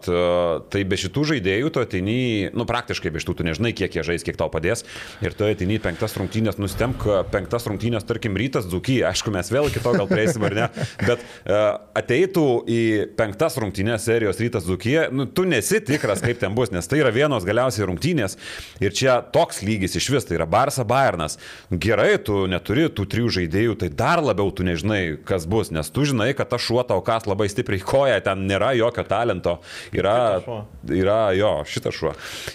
tai 0.73 0.79
be 0.89 0.97
šitų 0.97 1.21
žaidėjų 1.35 1.69
tu 1.69 1.81
ateini, 1.83 2.49
nu 2.57 2.65
praktiškai 2.65 3.11
be 3.13 3.21
šitų, 3.21 3.35
tu 3.37 3.45
nežinai, 3.45 3.69
kiek 3.77 3.93
jie 3.93 4.03
žais, 4.07 4.23
kiek 4.25 4.37
tau 4.39 4.49
padės. 4.49 4.81
Ir 5.21 5.35
tu 5.37 5.45
ateini 5.45 5.77
penktas 5.81 6.15
rungtynės, 6.17 6.57
nustemk, 6.57 7.05
penktas 7.29 7.67
rungtynės, 7.69 8.07
tarkim, 8.09 8.33
rytas 8.41 8.65
Dzukyje, 8.71 9.03
aišku, 9.11 9.29
mes 9.35 9.51
vėl 9.53 9.69
kito 9.69 9.93
gal 9.93 10.09
prieisim 10.09 10.47
ar 10.47 10.55
ne, 10.57 10.69
bet 11.03 11.21
uh, 11.21 11.77
ateitų 12.01 12.45
į 12.65 12.79
penktas 13.19 13.59
rungtynės 13.61 14.07
serijos 14.09 14.41
rytas 14.41 14.65
Dzukyje, 14.65 15.05
nu 15.13 15.27
tu 15.29 15.45
nesi 15.45 15.77
tikras, 15.85 16.25
kaip 16.25 16.41
ten 16.41 16.57
bus, 16.57 16.73
nes 16.73 16.89
tai 16.89 17.03
yra 17.03 17.13
vienos 17.13 17.45
galiausiai 17.45 17.85
rungtynės 17.85 18.39
ir 18.81 18.97
čia 18.97 19.19
toks 19.21 19.61
lygis 19.61 19.99
iš 20.01 20.09
vis, 20.15 20.25
tai 20.25 20.39
yra 20.39 20.49
Barsa 20.49 20.87
Bayernas. 20.89 21.37
Gerai, 21.69 22.15
tu 22.17 22.47
neturi 22.49 22.87
tų 22.89 23.05
trijų 23.13 23.35
žaidėjų, 23.37 23.77
tai 23.85 23.91
dar 23.93 24.25
labiau 24.25 24.49
tu 24.49 24.65
nežinai, 24.65 25.21
kas 25.27 25.45
bus, 25.45 25.69
nes 25.69 25.93
tu 25.93 26.09
žinai, 26.09 26.31
kad 26.33 26.49
ta 26.49 26.57
šuo 26.57 26.81
tau 26.81 26.97
kas 27.05 27.29
labai 27.29 27.45
stipriai 27.51 27.85
koja, 27.85 28.19
ten 28.25 28.47
nėra 28.49 28.73
jokio 28.79 29.05
talento. 29.05 29.50
Yra, 29.95 30.15
Šitas 30.39 30.45
šuo. 30.45 30.57
yra 30.97 31.17
jo, 31.37 31.51
šitas 31.67 31.97
šuo. 31.97 32.13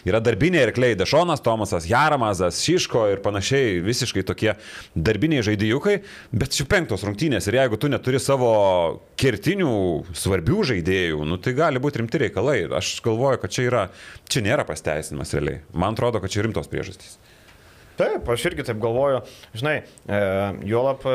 Yra 0.08 0.20
darbiniai 0.24 0.64
arkliai, 0.68 0.96
Dešonas, 0.98 1.42
Tomasas, 1.44 1.86
Jaramazas, 1.90 2.60
Šiško 2.64 3.06
ir 3.12 3.22
panašiai, 3.24 3.78
visiškai 3.84 4.24
tokie 4.26 4.54
darbiniai 4.94 5.44
žaidėjukai, 5.46 5.96
bet 6.32 6.56
šių 6.56 6.68
penktos 6.72 7.04
rungtynės 7.06 7.48
ir 7.50 7.60
jeigu 7.60 7.78
tu 7.80 7.90
neturi 7.92 8.20
savo 8.22 8.50
kertinių 9.20 9.70
svarbių 10.16 10.64
žaidėjų, 10.72 11.22
nu, 11.28 11.38
tai 11.42 11.54
gali 11.58 11.82
būti 11.82 12.02
rimti 12.02 12.22
reikalai. 12.26 12.58
Aš 12.76 12.96
galvoju, 13.04 13.40
kad 13.44 13.52
čia, 13.54 13.68
yra, 13.70 13.84
čia 14.30 14.44
nėra 14.46 14.66
pasteisinimas 14.68 15.32
realiai. 15.36 15.62
Man 15.72 15.96
atrodo, 15.96 16.20
kad 16.24 16.32
čia 16.32 16.44
rimtos 16.46 16.68
priežastys. 16.72 17.16
Taip, 17.96 18.28
aš 18.28 18.44
irgi 18.50 18.66
taip 18.68 18.80
galvoju. 18.82 19.22
Žinai, 19.56 19.76
e, 19.80 20.18
juolap 20.68 21.04
e, 21.08 21.14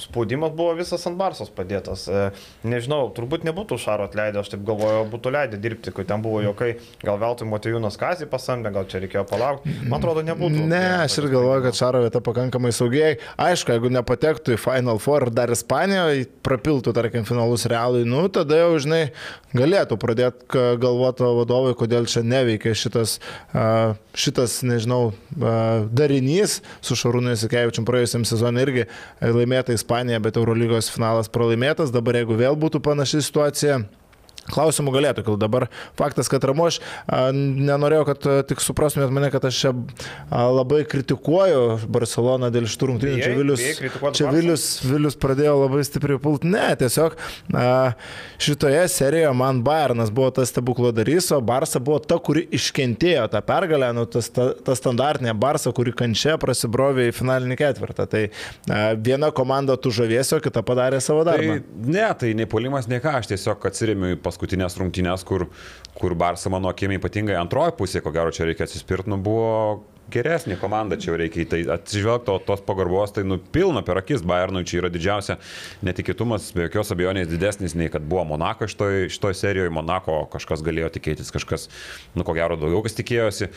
spaudimas 0.00 0.54
buvo 0.56 0.72
visas 0.78 1.04
ant 1.08 1.18
Barsos 1.20 1.50
padėtas. 1.52 2.06
E, 2.08 2.22
nežinau, 2.64 3.04
turbūt 3.16 3.44
nebūtų 3.44 3.76
Šaro 3.82 4.06
atleidę, 4.08 4.40
aš 4.40 4.54
taip 4.54 4.62
galvoju, 4.68 5.04
būtų 5.12 5.32
leidę 5.34 5.60
dirbti, 5.60 5.92
kai 5.92 6.06
ten 6.08 6.24
buvo 6.24 6.40
jokai. 6.44 6.70
Gal 7.04 7.20
veltui 7.20 7.48
Motijūnas 7.50 7.98
Kazį 8.00 8.30
pasamdė, 8.32 8.72
gal 8.72 8.88
čia 8.88 9.02
reikėjo 9.04 9.26
palaukti. 9.28 9.74
Man 9.84 9.98
atrodo, 9.98 10.24
nebūtų. 10.24 10.64
Ne, 10.72 10.82
aš 11.02 11.18
ir 11.20 11.28
galvoju, 11.34 11.66
kad 11.66 11.80
Šaro 11.82 12.02
vieta 12.06 12.24
pakankamai 12.24 12.72
saugiai. 12.76 13.18
Aišku, 13.36 13.76
jeigu 13.76 13.92
nepatektų 13.92 14.56
į 14.56 14.62
Final 14.62 15.02
Four 15.02 15.28
ir 15.28 15.34
dar 15.36 15.52
Ispanijoje, 15.52 16.30
prapiltų, 16.46 16.96
tarkim, 16.96 17.28
finalus 17.28 17.68
realui, 17.68 18.06
nu, 18.08 18.24
tada 18.32 18.62
jau, 18.62 18.72
žinai, 18.82 19.02
galėtų 19.52 20.00
pradėti 20.00 20.64
galvoti 20.80 21.28
vadovai, 21.42 21.76
kodėl 21.78 22.08
čia 22.10 22.24
neveikia 22.26 22.72
šitas, 22.78 23.18
šitas 24.16 24.58
nežinau, 24.66 25.02
a, 25.36 25.84
darinys 26.22 26.62
su 26.80 26.94
Šarūnu 26.96 27.32
Jasikevičium 27.32 27.86
praėjusiam 27.86 28.24
sezonui 28.24 28.62
irgi 28.62 28.84
laimėta 29.20 29.74
Ispanija, 29.74 30.20
bet 30.20 30.36
Eurolygos 30.36 30.90
finalas 30.90 31.28
pralaimėtas. 31.28 31.92
Dabar 31.92 32.16
jeigu 32.20 32.36
vėl 32.38 32.56
būtų 32.56 32.82
panaši 32.82 33.22
situacija, 33.22 33.82
Klausimų 34.50 34.94
galėtų 34.94 35.22
kilti. 35.26 35.40
Dabar 35.42 35.68
faktas, 35.98 36.30
kad 36.32 36.44
a, 36.48 37.22
nenorėjau, 37.32 38.04
kad 38.08 38.26
tik 38.50 38.62
suprastumėt 38.64 39.12
mane, 39.14 39.30
kad 39.34 39.44
aš 39.46 39.60
čia 39.62 39.72
labai 40.30 40.82
kritikuoju 40.88 41.88
Barceloną 41.92 42.50
dėl 42.54 42.66
šitų 42.70 42.90
rungtynių. 42.90 43.22
Čia 43.22 43.36
Vilius, 43.38 43.62
čia? 44.18 44.30
Vilius, 44.34 44.66
Vilius 44.86 45.18
pradėjo 45.20 45.54
labai 45.64 45.84
stipriai 45.86 46.20
pult. 46.22 46.46
Ne, 46.48 46.72
tiesiog 46.78 47.16
šitoje 48.42 48.82
serijoje 48.92 49.32
man 49.38 49.62
Bayernas 49.64 50.10
buvo 50.14 50.32
tas 50.34 50.50
stebukladarys, 50.52 51.30
o 51.36 51.40
Barça 51.44 51.80
buvo 51.82 52.00
ta, 52.02 52.18
kuri 52.22 52.44
iškentėjo 52.58 53.28
tą 53.32 53.42
pergalę, 53.46 53.92
nu, 53.96 54.06
tas, 54.10 54.30
ta, 54.34 54.50
ta 54.58 54.76
standartinė 54.78 55.34
Barça, 55.38 55.72
kuri 55.74 55.94
kančia 55.96 56.36
prasibrovė 56.42 57.08
į 57.10 57.16
finalinį 57.16 57.58
ketvirtą. 57.60 58.08
Tai 58.10 58.24
viena 59.04 59.30
komanda 59.34 59.76
tu 59.80 59.92
žavėsio, 59.94 60.40
kita 60.42 60.64
padarė 60.66 61.00
savo 61.04 61.24
darbą. 61.28 61.60
Tai 61.62 61.92
ne, 61.94 62.06
tai 62.18 62.32
nei 62.38 62.48
polimas, 62.50 62.88
nei 62.90 63.02
ką, 63.02 63.16
aš 63.20 63.32
tiesiog 63.32 63.66
atsiremiu 63.70 64.14
į 64.16 64.20
paskutinės 64.32 64.80
rungtynės, 64.80 65.24
kur, 65.28 65.46
kur 65.98 66.16
Barsa 66.18 66.50
mano 66.52 66.72
akimi 66.72 66.96
ypatingai 66.98 67.36
antroji 67.38 67.76
pusė, 67.76 68.02
ko 68.02 68.12
gero 68.14 68.32
čia 68.34 68.48
reikia 68.48 68.66
atsispirti, 68.66 69.12
nu 69.12 69.20
buvo 69.22 69.52
geresnė 70.12 70.56
komanda, 70.60 70.96
čia 71.00 71.12
jau 71.12 71.18
reikia 71.20 71.42
į 71.42 71.46
tai 71.50 71.60
atsižvelgti, 71.76 72.32
o 72.32 72.40
tos 72.42 72.62
pagarbos 72.66 73.14
tai 73.14 73.24
nupilna 73.26 73.82
per 73.86 74.00
akis, 74.00 74.24
Bayernui 74.26 74.64
čia 74.68 74.80
yra 74.82 74.90
didžiausia 74.92 75.38
netikėtumas, 75.86 76.50
be 76.56 76.66
jokios 76.66 76.92
abejonės 76.94 77.30
didesnis 77.30 77.76
nei 77.78 77.90
kad 77.92 78.04
buvo 78.08 78.24
Monako 78.32 78.68
šitoj, 78.70 79.08
šitoj 79.12 79.36
serijoje, 79.38 79.72
Monako 79.74 80.18
kažkas 80.32 80.64
galėjo 80.66 80.90
tikėtis, 80.96 81.32
kažkas, 81.34 81.68
nu 82.18 82.26
ko 82.26 82.36
gero 82.36 82.58
daugiau 82.60 82.82
kas 82.84 82.96
tikėjosi, 82.98 83.50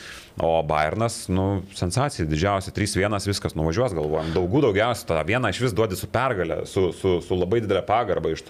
o 0.44 0.52
Bayernas, 0.68 1.26
nu, 1.32 1.64
sensacija 1.76 2.28
didžiausia, 2.30 2.74
3-1 2.76 3.30
viskas 3.30 3.58
nuvažiuos, 3.58 3.96
galvojam, 3.98 4.32
daugų 4.36 4.66
daugiausia, 4.70 5.10
tą 5.12 5.22
vieną 5.28 5.52
iš 5.54 5.62
vis 5.66 5.76
duodi 5.76 6.00
su 6.00 6.10
pergalė, 6.12 6.62
su, 6.70 6.88
su, 6.96 7.18
su 7.26 7.40
labai 7.40 7.62
didelė 7.66 7.84
pagarba, 7.88 8.34
iš, 8.36 8.46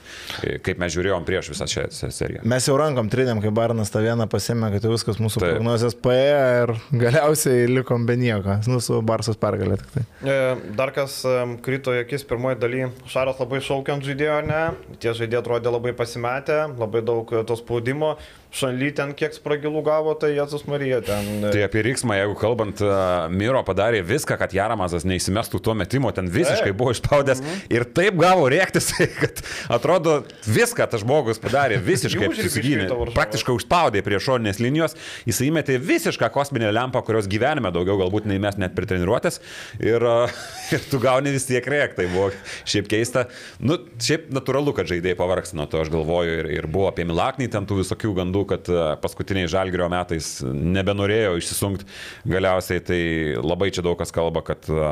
kaip 0.66 0.82
mes 0.82 0.94
žiūrėjom 0.96 1.26
prieš 1.28 1.52
visą 1.54 1.70
šią 1.70 1.88
seriją. 2.14 2.46
Mes 2.48 2.70
jau 2.70 2.78
rankom 2.80 3.10
trinėm, 3.12 3.42
kai 3.44 3.54
Barnas 3.56 3.94
tą 3.94 4.04
vieną 4.06 4.30
pasėmė, 4.32 4.72
kad 4.76 4.86
jau 4.86 4.94
viskas 4.94 5.22
mūsų. 5.22 5.42
Taip. 5.46 5.56
prognozijas 5.56 5.96
paėjo 6.00 6.42
ir 6.64 6.74
galiausiai 7.04 7.68
likom 7.86 8.06
be 8.06 8.18
nieko. 8.18 8.58
Nu, 8.68 8.82
su 8.82 8.98
Barsos 9.06 9.38
pergalė 9.38 9.78
tik 9.78 9.92
tai. 9.94 10.04
E, 10.26 10.38
Dar 10.76 10.92
kas 10.96 11.22
e, 11.26 11.36
krito 11.62 11.94
į 11.94 12.02
akis 12.02 12.26
pirmoji 12.26 12.58
daly, 12.60 12.82
Šaras 13.12 13.38
labai 13.40 13.62
šaukiant 13.62 14.06
žaidėjo, 14.06 14.40
ne, 14.50 14.64
tie 15.00 15.14
žaidėjai 15.14 15.44
atrodė 15.44 15.74
labai 15.74 15.94
pasimetę, 15.94 16.66
labai 16.82 17.04
daug 17.06 17.30
e, 17.30 17.44
to 17.46 17.58
spaudimo, 17.60 18.16
Šanly 18.56 18.92
ten 18.96 19.12
kiek 19.18 19.34
spragilų 19.36 19.82
gavo, 19.84 20.14
tai 20.20 20.30
Jėzus 20.38 20.64
Marija 20.70 21.02
ten. 21.04 21.26
e, 21.44 21.52
Tai 21.52 21.64
apie 21.66 21.82
Riksmą, 21.84 22.16
jeigu 22.16 22.38
kalbant, 22.40 22.80
a, 22.80 23.28
Miro 23.32 23.60
padarė 23.68 24.00
viską, 24.08 24.38
kad 24.40 24.54
Jaramazas 24.56 25.04
neįsimestų 25.08 25.60
tuo 25.66 25.76
metimo, 25.76 26.12
ten 26.16 26.30
visiškai 26.32 26.72
Taip. 26.72 26.78
buvo 26.80 26.94
išspaudęs 26.96 27.42
ir 27.74 27.84
taip 27.98 28.16
gavo 28.22 28.48
rėktis, 28.52 28.94
kad 29.22 29.42
atrodo 29.76 30.22
viską 30.48 30.88
tas 30.92 31.04
žmogus 31.04 31.42
padarė 31.44 31.82
visiškai 31.84 32.30
varžovas. 32.32 33.16
Praktiškai 33.18 33.56
užspaudė 33.58 34.04
prie 34.06 34.22
šoninės 34.24 34.62
linijos, 34.64 34.96
jis 35.28 35.42
įmetė 35.50 35.76
visišką 35.84 36.32
kosminę 36.34 36.72
lempą, 36.76 37.04
kurios 37.06 37.28
gyvenime 37.32 37.74
daugiau 37.76 38.00
galbūt 38.06 38.30
nei 38.32 38.40
mes 38.40 38.56
net 38.62 38.76
pritreniruotės 38.78 39.42
ir, 39.84 40.00
a, 40.00 40.30
ir 40.76 40.88
tu 40.92 41.02
gauni 41.04 41.36
vis 41.36 41.48
tiek 41.50 41.68
rėk, 41.76 41.98
tai 42.00 42.08
buvo 42.14 42.32
šiaip 42.64 42.88
keista. 42.92 43.28
Nu, 43.60 43.82
šiaip 44.00 44.32
natūralu, 44.36 44.72
kad 44.78 44.88
žaidėjai 44.90 45.20
pavargs 45.20 45.52
nuo 45.58 45.68
to, 45.68 45.84
aš 45.84 45.92
galvoju, 45.94 46.40
ir, 46.40 46.52
ir 46.62 46.72
buvo 46.72 46.88
apie 46.88 47.04
Milaknį 47.08 47.52
ten 47.52 47.68
tų 47.68 47.82
visokių 47.84 48.16
gandų, 48.22 48.45
kad 48.50 48.70
a, 48.72 48.96
paskutiniai 49.02 49.50
žalgerio 49.52 49.88
metais 49.92 50.38
nebenorėjo 50.46 51.36
išsisunkti 51.42 51.88
galiausiai, 52.32 52.84
tai 52.86 53.00
labai 53.42 53.72
čia 53.76 53.86
daug 53.86 53.98
kas 54.00 54.14
kalba, 54.16 54.44
kad 54.46 54.68
a, 54.72 54.92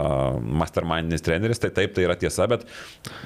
mastermindinis 0.63 1.25
treneris, 1.25 1.61
tai 1.63 1.73
taip, 1.75 1.95
tai 1.97 2.07
yra 2.07 2.17
tiesa, 2.19 2.47
bet, 2.51 2.65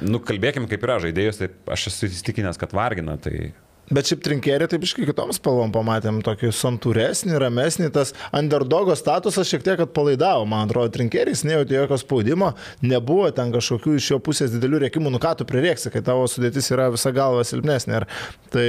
nu, 0.04 0.22
kalbėkim 0.24 0.70
kaip 0.72 0.86
yra 0.88 1.00
žaidėjus, 1.04 1.42
tai 1.42 1.52
aš 1.78 1.90
esu 1.92 2.12
įsitikinęs, 2.12 2.60
kad 2.62 2.76
vargina, 2.78 3.18
tai 3.22 3.52
Bet 3.88 4.10
šiaip 4.10 4.24
trinkėrį 4.26 4.68
taip 4.68 4.84
iškai 4.84 5.06
kitom 5.08 5.30
spalvom 5.36 5.72
pamatėm, 5.72 6.20
tokį 6.26 6.50
santūresnį, 6.56 7.38
ramesnį, 7.40 7.88
tas 7.96 8.12
underdogo 8.36 8.96
statusas 9.00 9.48
šiek 9.48 9.64
tiek 9.64 9.84
atpalaidavo, 9.86 10.44
man 10.50 10.66
atrodo, 10.68 10.92
trinkėris 10.98 11.46
nejautė 11.48 11.78
jokio 11.78 12.00
spaudimo, 12.02 12.52
nebuvo 12.84 13.30
ten 13.36 13.54
kažkokių 13.56 13.96
iš 13.96 14.10
jo 14.12 14.20
pusės 14.24 14.52
didelių 14.52 14.84
rėkimų, 14.84 15.14
nu 15.14 15.22
ką 15.24 15.38
tu 15.40 15.48
prireiksi, 15.48 15.92
kai 15.94 16.04
tavo 16.04 16.28
sudėtis 16.28 16.68
yra 16.76 16.90
visa 16.92 17.14
galva 17.16 17.48
silpnesnė. 17.48 18.02
Ir 18.02 18.08
tai 18.52 18.68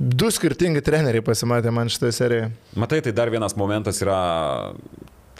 du 0.00 0.32
skirtingi 0.34 0.82
treneriai 0.82 1.22
pasimatė 1.22 1.70
man 1.74 1.92
šitoje 1.92 2.18
serijoje. 2.18 2.50
Matai, 2.74 3.04
tai 3.06 3.14
dar 3.14 3.30
vienas 3.30 3.54
momentas 3.60 4.02
yra, 4.02 4.18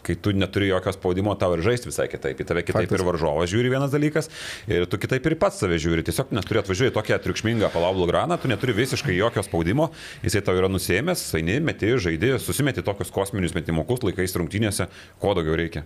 kai 0.05 0.15
tu 0.15 0.33
neturi 0.35 0.69
jokio 0.69 0.93
spaudimo, 0.95 1.33
tau 1.39 1.55
ir 1.57 1.63
žaisti 1.65 1.89
visai 1.89 2.07
kitaip. 2.11 2.41
Į 2.41 2.47
tave 2.51 2.63
kitaip 2.65 2.85
Faktas. 2.85 3.01
Ir 3.01 3.05
varžovas 3.07 3.51
žiūri 3.51 3.71
vienas 3.73 3.93
dalykas, 3.93 4.29
ir 4.69 4.85
tu 4.89 4.99
kitaip 5.01 5.25
ir 5.25 5.37
pats 5.41 5.59
save 5.61 5.79
žiūri. 5.81 6.05
Tiesiog 6.05 6.33
neturi 6.35 6.61
atvažiuoti 6.61 6.95
tokią 6.95 7.19
triukšmingą 7.25 7.71
palablų 7.73 8.09
graną, 8.11 8.37
tu 8.41 8.51
neturi 8.51 8.75
visiškai 8.77 9.15
jokio 9.17 9.43
spaudimo, 9.45 9.89
jisai 10.25 10.43
tau 10.45 10.57
yra 10.59 10.69
nusėmęs, 10.71 11.25
eini, 11.39 11.57
meti, 11.65 11.91
žaidži, 12.01 12.35
susimeti 12.43 12.85
tokius 12.85 13.13
kosminius 13.15 13.55
metimukus 13.57 14.05
laikais 14.05 14.35
rungtynėse, 14.37 14.89
ko 15.21 15.33
daugiau 15.37 15.57
reikia. 15.59 15.85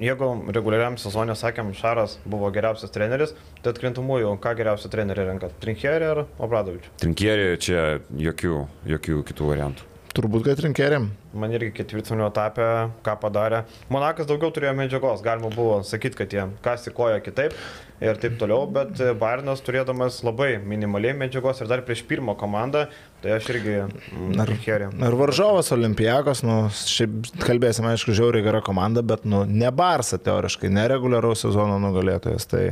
Jeigu 0.00 0.30
reguliariam 0.52 0.98
sezonė, 1.00 1.36
sakėm, 1.38 1.72
Šaras 1.76 2.18
buvo 2.28 2.50
geriausias 2.52 2.92
treneris, 2.92 3.32
tai 3.64 3.72
atkrintamųjų, 3.74 4.34
ką 4.42 4.52
geriausią 4.58 4.90
trenerį 4.92 5.26
renkat? 5.30 5.56
Trinkierį 5.62 6.10
ar 6.10 6.22
Obradovičių? 6.42 6.92
Trinkierį 7.00 7.46
čia 7.64 7.86
jokių, 8.20 8.60
jokių 8.92 9.22
kitų 9.30 9.48
variantų. 9.54 9.88
Turbūt, 10.16 10.44
kad 10.48 10.60
trinkėrėm. 10.60 11.08
Man 11.30 11.52
irgi 11.54 11.70
ketvirtfinio 11.76 12.26
etapė, 12.26 12.64
ką 13.06 13.14
padarė. 13.22 13.62
Monakas 13.92 14.26
daugiau 14.26 14.50
turėjo 14.54 14.72
medžiagos, 14.78 15.22
galima 15.22 15.52
buvo 15.54 15.76
sakyti, 15.86 16.18
kad 16.18 16.34
jie 16.34 16.48
kasikoja 16.64 17.20
kitaip 17.22 17.54
ir 18.00 18.16
taip 18.20 18.38
toliau, 18.40 18.64
bet 18.72 18.98
Bairnas 19.20 19.60
turėdamas 19.64 20.22
labai 20.24 20.54
minimaliai 20.64 21.12
medžiagos 21.20 21.60
ir 21.60 21.68
dar 21.70 21.82
prieš 21.84 22.02
pirmą 22.08 22.32
komandą, 22.40 22.86
tai 23.20 23.34
aš 23.36 23.50
irgi 23.52 23.74
mm, 23.84 24.30
Trinkierį. 24.40 24.88
Ir 25.04 25.16
varžovas 25.20 25.68
Olimpijakos, 25.76 26.40
nu, 26.46 26.56
šiaip 26.72 27.28
kalbėsime, 27.44 27.92
aišku, 27.92 28.14
žiauriai 28.16 28.44
gera 28.46 28.62
komanda, 28.64 29.04
bet, 29.04 29.26
nu, 29.28 29.42
ne 29.44 29.68
Barsa 29.76 30.16
teoriškai, 30.22 30.70
ne 30.72 30.86
reguliaraus 30.90 31.44
sezono 31.44 31.76
nugalėtojas. 31.82 32.48
Tai, 32.50 32.62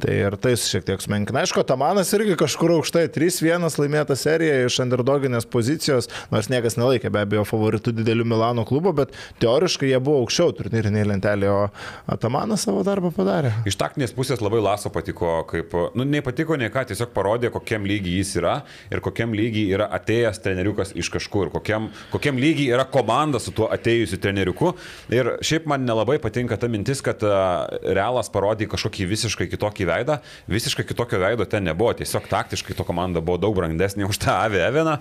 tai 0.00 0.16
ir 0.16 0.38
tai 0.40 0.54
šiek 0.58 0.86
tiek 0.88 1.04
sumenkina. 1.04 1.44
Aišku, 1.44 1.64
Tamanas 1.68 2.14
irgi 2.16 2.38
kažkur 2.40 2.78
aukštai, 2.78 3.04
3-1 3.12 3.68
laimėta 3.82 4.16
serija 4.18 4.64
iš 4.64 4.80
underdoginės 4.86 5.48
pozicijos, 5.50 6.08
nors 6.32 6.48
niekas 6.52 6.80
nelaikė 6.80 7.12
be 7.12 7.26
abejo 7.26 7.44
favoritų 7.52 7.92
didelių 8.00 8.26
Milano 8.32 8.64
klubo, 8.68 8.92
bet 8.96 9.14
teoriškai 9.42 9.90
jie 9.92 10.00
buvo 10.02 10.22
aukščiau 10.24 10.54
turnyriniai 10.58 11.06
lentelė, 11.12 11.50
o 11.52 12.16
Tamanas 12.20 12.64
savo 12.66 12.82
darbą 12.86 13.12
padarė. 13.14 13.52
Iš 13.68 13.76
taktinės 13.80 14.14
pusės 14.16 14.42
labai 14.44 14.60
Laso 14.64 14.90
patiko, 14.92 15.40
kaip, 15.50 15.72
nu, 15.96 16.04
nei 16.08 16.22
patiko, 16.24 16.56
nei 16.60 16.70
ką, 16.72 16.84
tiesiog 16.90 17.12
parodė, 17.16 17.50
kokiam 17.54 17.86
lygiai 17.88 18.18
jis 18.20 18.34
yra 18.40 18.56
ir 18.92 19.02
kokiam 19.04 19.32
lygiai 19.36 19.70
yra 19.76 19.88
atėjęs 19.98 20.40
treneriukas 20.44 20.94
iš 20.98 21.10
kažkur, 21.14 21.50
kokiam, 21.54 21.88
kokiam 22.12 22.38
lygiai 22.40 22.74
yra 22.76 22.84
komanda 22.90 23.40
su 23.42 23.52
tuo 23.56 23.68
atėjusiu 23.72 24.20
treneriuku. 24.22 24.72
Ir 25.14 25.34
šiaip 25.44 25.66
man 25.70 25.84
nelabai 25.88 26.18
patinka 26.22 26.58
ta 26.60 26.68
mintis, 26.70 27.00
kad 27.04 27.22
uh, 27.26 27.66
Realas 27.82 28.30
parodė 28.32 28.68
kažkokį 28.70 29.08
visiškai 29.10 29.48
kitokį 29.50 29.88
veidą, 29.90 30.18
visiškai 30.50 30.84
kitokio 30.86 31.18
veido 31.22 31.46
ten 31.50 31.64
nebuvo, 31.66 31.92
tiesiog 31.98 32.28
taktiškai 32.30 32.76
to 32.78 32.84
komanda 32.86 33.22
buvo 33.24 33.40
daug 33.42 33.56
brandesnė 33.56 34.06
už 34.08 34.20
tą 34.22 34.36
Avę 34.44 34.60
Eveną. 34.68 34.98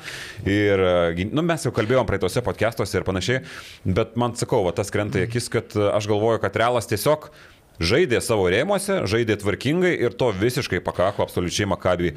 Ir, 0.48 0.82
gyn- 1.18 1.34
nu, 1.36 1.44
mes 1.46 1.62
jau 1.65 1.72
kalbėjom 1.75 2.08
praeitose 2.10 2.41
podcastuose 2.46 2.88
ir 2.98 3.05
panašiai, 3.08 3.43
bet 3.86 4.17
man 4.19 4.36
sakau, 4.39 4.63
va, 4.67 4.74
tas 4.75 4.91
krenta 4.93 5.22
į 5.22 5.27
akis, 5.29 5.50
kad 5.53 5.77
uh, 5.77 5.91
aš 5.96 6.10
galvoju, 6.12 6.41
kad 6.43 6.58
Realas 6.60 6.89
tiesiog 6.89 7.29
žaidė 7.79 8.19
savo 8.24 8.45
rėmuose, 8.51 9.01
žaidė 9.09 9.39
tvarkingai 9.41 9.93
ir 9.95 10.13
to 10.19 10.29
visiškai 10.36 10.81
pakako 10.83 11.24
absoliučiai 11.25 11.67
Makabį 11.71 12.13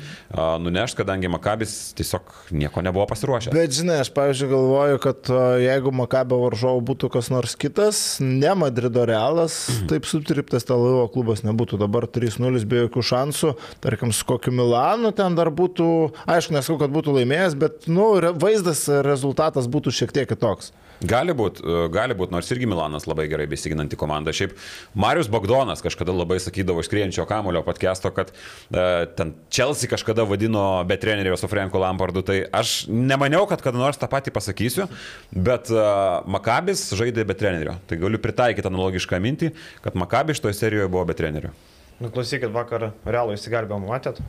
nunešti, 0.62 0.98
kadangi 1.02 1.30
Makabis 1.32 1.92
tiesiog 1.98 2.34
nieko 2.50 2.82
nebuvo 2.84 3.06
pasiruošęs. 3.10 3.54
Bet 3.54 3.74
žinai, 3.76 4.00
aš 4.02 4.10
pavyzdžiui 4.16 4.50
galvoju, 4.50 5.00
kad 5.06 5.32
jeigu 5.62 5.94
Makabio 5.94 6.40
varžovų 6.42 6.82
būtų 6.92 7.12
kas 7.14 7.30
nors 7.32 7.54
kitas, 7.56 8.02
ne 8.20 8.52
Madrido 8.58 9.06
realas, 9.08 9.58
taip 9.90 10.08
sutriptas 10.10 10.66
Telavivo 10.68 11.06
klubas 11.14 11.44
nebūtų. 11.46 11.80
Dabar 11.82 12.08
3-0 12.10 12.66
be 12.68 12.84
jokių 12.84 13.06
šansų. 13.12 13.54
Tarkim, 13.84 14.12
su 14.14 14.26
kokiu 14.28 14.54
Milanu 14.54 15.14
ten 15.16 15.38
dar 15.38 15.52
būtų, 15.54 15.88
aišku, 16.26 16.58
nesakau, 16.58 16.80
kad 16.82 16.92
būtų 16.94 17.16
laimėjęs, 17.20 17.58
bet 17.58 17.90
nu, 17.90 18.12
vaizdas, 18.42 18.88
rezultatas 19.06 19.70
būtų 19.70 19.94
šiek 19.94 20.14
tiek 20.14 20.30
kitoks. 20.30 20.72
Gali 21.02 21.34
būti, 21.34 21.62
gali 21.90 22.14
būt, 22.14 22.30
nors 22.30 22.50
irgi 22.54 22.68
Milanas 22.70 23.08
labai 23.10 23.26
gerai 23.30 23.48
besiginanti 23.50 23.98
komanda. 23.98 24.34
Šiaip 24.34 24.54
Marius 24.98 25.30
Bagdonas 25.32 25.82
kažkada 25.82 26.14
labai 26.14 26.38
sakydavo 26.42 26.82
iš 26.82 26.88
skrienčio 26.90 27.26
kamulio 27.26 27.64
podcast'o, 27.66 28.12
kad 28.14 28.30
e, 28.30 28.84
ten 29.18 29.34
Chelsea 29.50 29.90
kažkada 29.90 30.26
vadino 30.28 30.64
be 30.86 30.96
trenerio 31.02 31.36
su 31.40 31.50
Franku 31.50 31.80
Lampardu. 31.82 32.22
Tai 32.26 32.38
aš 32.62 32.86
nemaniau, 32.88 33.48
kad 33.50 33.64
kada 33.64 33.80
nors 33.82 33.98
tą 33.98 34.06
patį 34.12 34.34
pasakysiu, 34.36 34.86
bet 35.34 35.72
e, 35.74 35.88
Makabis 36.30 36.88
žaidė 36.98 37.26
be 37.26 37.38
trenerio. 37.38 37.76
Tai 37.90 37.98
galiu 37.98 38.22
pritaikyti 38.22 38.70
analogišką 38.70 39.18
mintį, 39.22 39.52
kad 39.82 39.98
Makabis 39.98 40.38
šitoje 40.38 40.60
serijoje 40.60 40.92
buvo 40.92 41.08
be 41.10 41.18
trenerio. 41.18 41.50
Nu, 41.98 42.10
klausykit, 42.14 42.50
vakar 42.54 42.92
realų 43.06 43.36
įsigelbėjom, 43.36 43.90
matėt? 43.90 44.22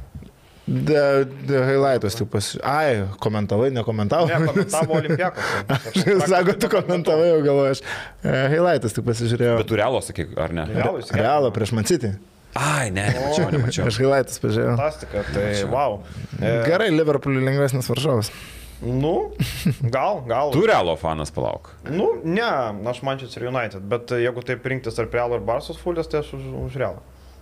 Highlightus 0.63 2.15
tik 2.15 2.29
pas... 2.31 2.49
Ai, 2.63 3.03
komentavai, 3.19 3.69
nekomentavai. 3.75 4.31
Ne, 4.31 4.47
komentavo 4.47 4.99
Olimpiakos. 4.99 5.43
Sako, 6.31 6.55
tu 6.55 6.69
komentavai, 6.71 7.27
jau 7.33 7.41
galvoju, 7.43 7.73
aš. 7.75 7.81
E, 8.23 8.35
Highlightus 8.53 8.95
tik 8.95 9.07
pasižiūrėjau. 9.09 9.57
Bet 9.59 9.71
tu 9.71 9.79
realo 9.79 9.99
sakyk, 10.03 10.31
ar 10.39 10.55
ne? 10.55 10.67
Įsigelbėjom. 10.71 11.19
Realą 11.19 11.51
prieš 11.55 11.75
Mancitį. 11.75 12.13
Ai, 12.53 12.91
ne, 12.93 13.07
nemačiau, 13.09 13.49
nemačiau. 13.51 13.87
Aš 13.89 13.97
gailaitis 13.99 14.41
pažiūrėjau. 14.43 14.73
Fantastika, 14.77 15.23
tai 15.33 15.47
wow. 15.71 15.99
E, 16.37 16.51
Gerai, 16.69 16.91
Liverpooliui 16.93 17.43
lengvesnis 17.47 17.89
varžovas. 17.89 18.29
Nu, 18.83 19.31
gal, 19.95 20.21
gal. 20.27 20.51
Tu 20.53 20.61
realo 20.67 20.95
fanas 20.99 21.31
palauk. 21.33 21.71
Nu, 21.89 22.11
ne, 22.23 22.51
aš 22.91 23.01
Manchester 23.07 23.47
United, 23.49 23.83
bet 23.89 24.11
jeigu 24.21 24.43
taip 24.45 24.65
rinktis 24.67 24.99
tarp 24.99 25.15
Realo 25.15 25.39
ir 25.39 25.45
Barsos 25.47 25.79
fulės, 25.79 26.09
tai 26.11 26.21
aš 26.21 26.33
už, 26.37 26.45
už 26.67 26.77
Realą. 26.81 27.01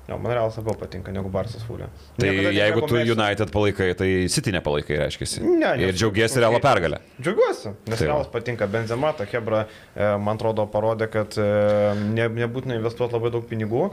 Jo, 0.10 0.18
man 0.18 0.34
Realas 0.34 0.56
labiau 0.58 0.74
patinka 0.76 1.12
negu 1.14 1.30
Barsas 1.32 1.62
fulė. 1.64 1.86
Tai 2.18 2.26
Niekada 2.28 2.52
jeigu 2.56 2.82
tu. 2.90 2.98
United 3.14 3.52
palaikai, 3.54 3.92
tai 3.96 4.08
City 4.34 4.52
nepalaikai, 4.56 4.98
reiškia. 5.00 5.28
Ne, 5.46 5.70
Ir 5.78 5.92
nes- 5.92 6.00
džiaugiesi 6.02 6.42
realo 6.42 6.60
pergalę. 6.68 7.00
Džiaugiuosi, 7.22 7.72
nes 7.88 8.00
Tai. 8.02 8.08
Realas 8.10 8.28
patinka. 8.34 8.68
Benzema, 8.72 9.14
ta 9.16 9.28
Hebra, 9.30 9.62
e, 9.96 10.10
man 10.18 10.36
atrodo, 10.42 10.66
parodė, 10.74 11.08
kad 11.14 11.38
e, 11.40 11.46
ne, 12.18 12.28
nebūtina 12.42 12.76
investuoti 12.80 13.16
labai 13.16 13.32
daug 13.38 13.46
pinigų. 13.48 13.86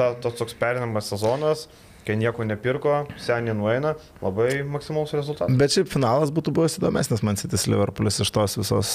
Ta, 0.00 0.14
tas 0.24 0.34
toks 0.40 0.56
perinamas 0.58 1.12
sezonas, 1.12 1.66
kai 2.08 2.16
nieko 2.16 2.42
nepirko, 2.48 3.02
seniai 3.20 3.54
nueina, 3.54 3.94
labai 4.24 4.62
maksimalus 4.66 5.12
rezultatas. 5.14 5.54
Bet 5.60 5.76
šiaip 5.76 5.92
finalas 5.92 6.32
būtų 6.34 6.56
buvęs 6.56 6.78
įdomesnis 6.80 7.22
man 7.22 7.36
City 7.38 7.60
Liverpoolis 7.70 8.18
iš 8.24 8.32
tos 8.34 8.56
visos 8.58 8.94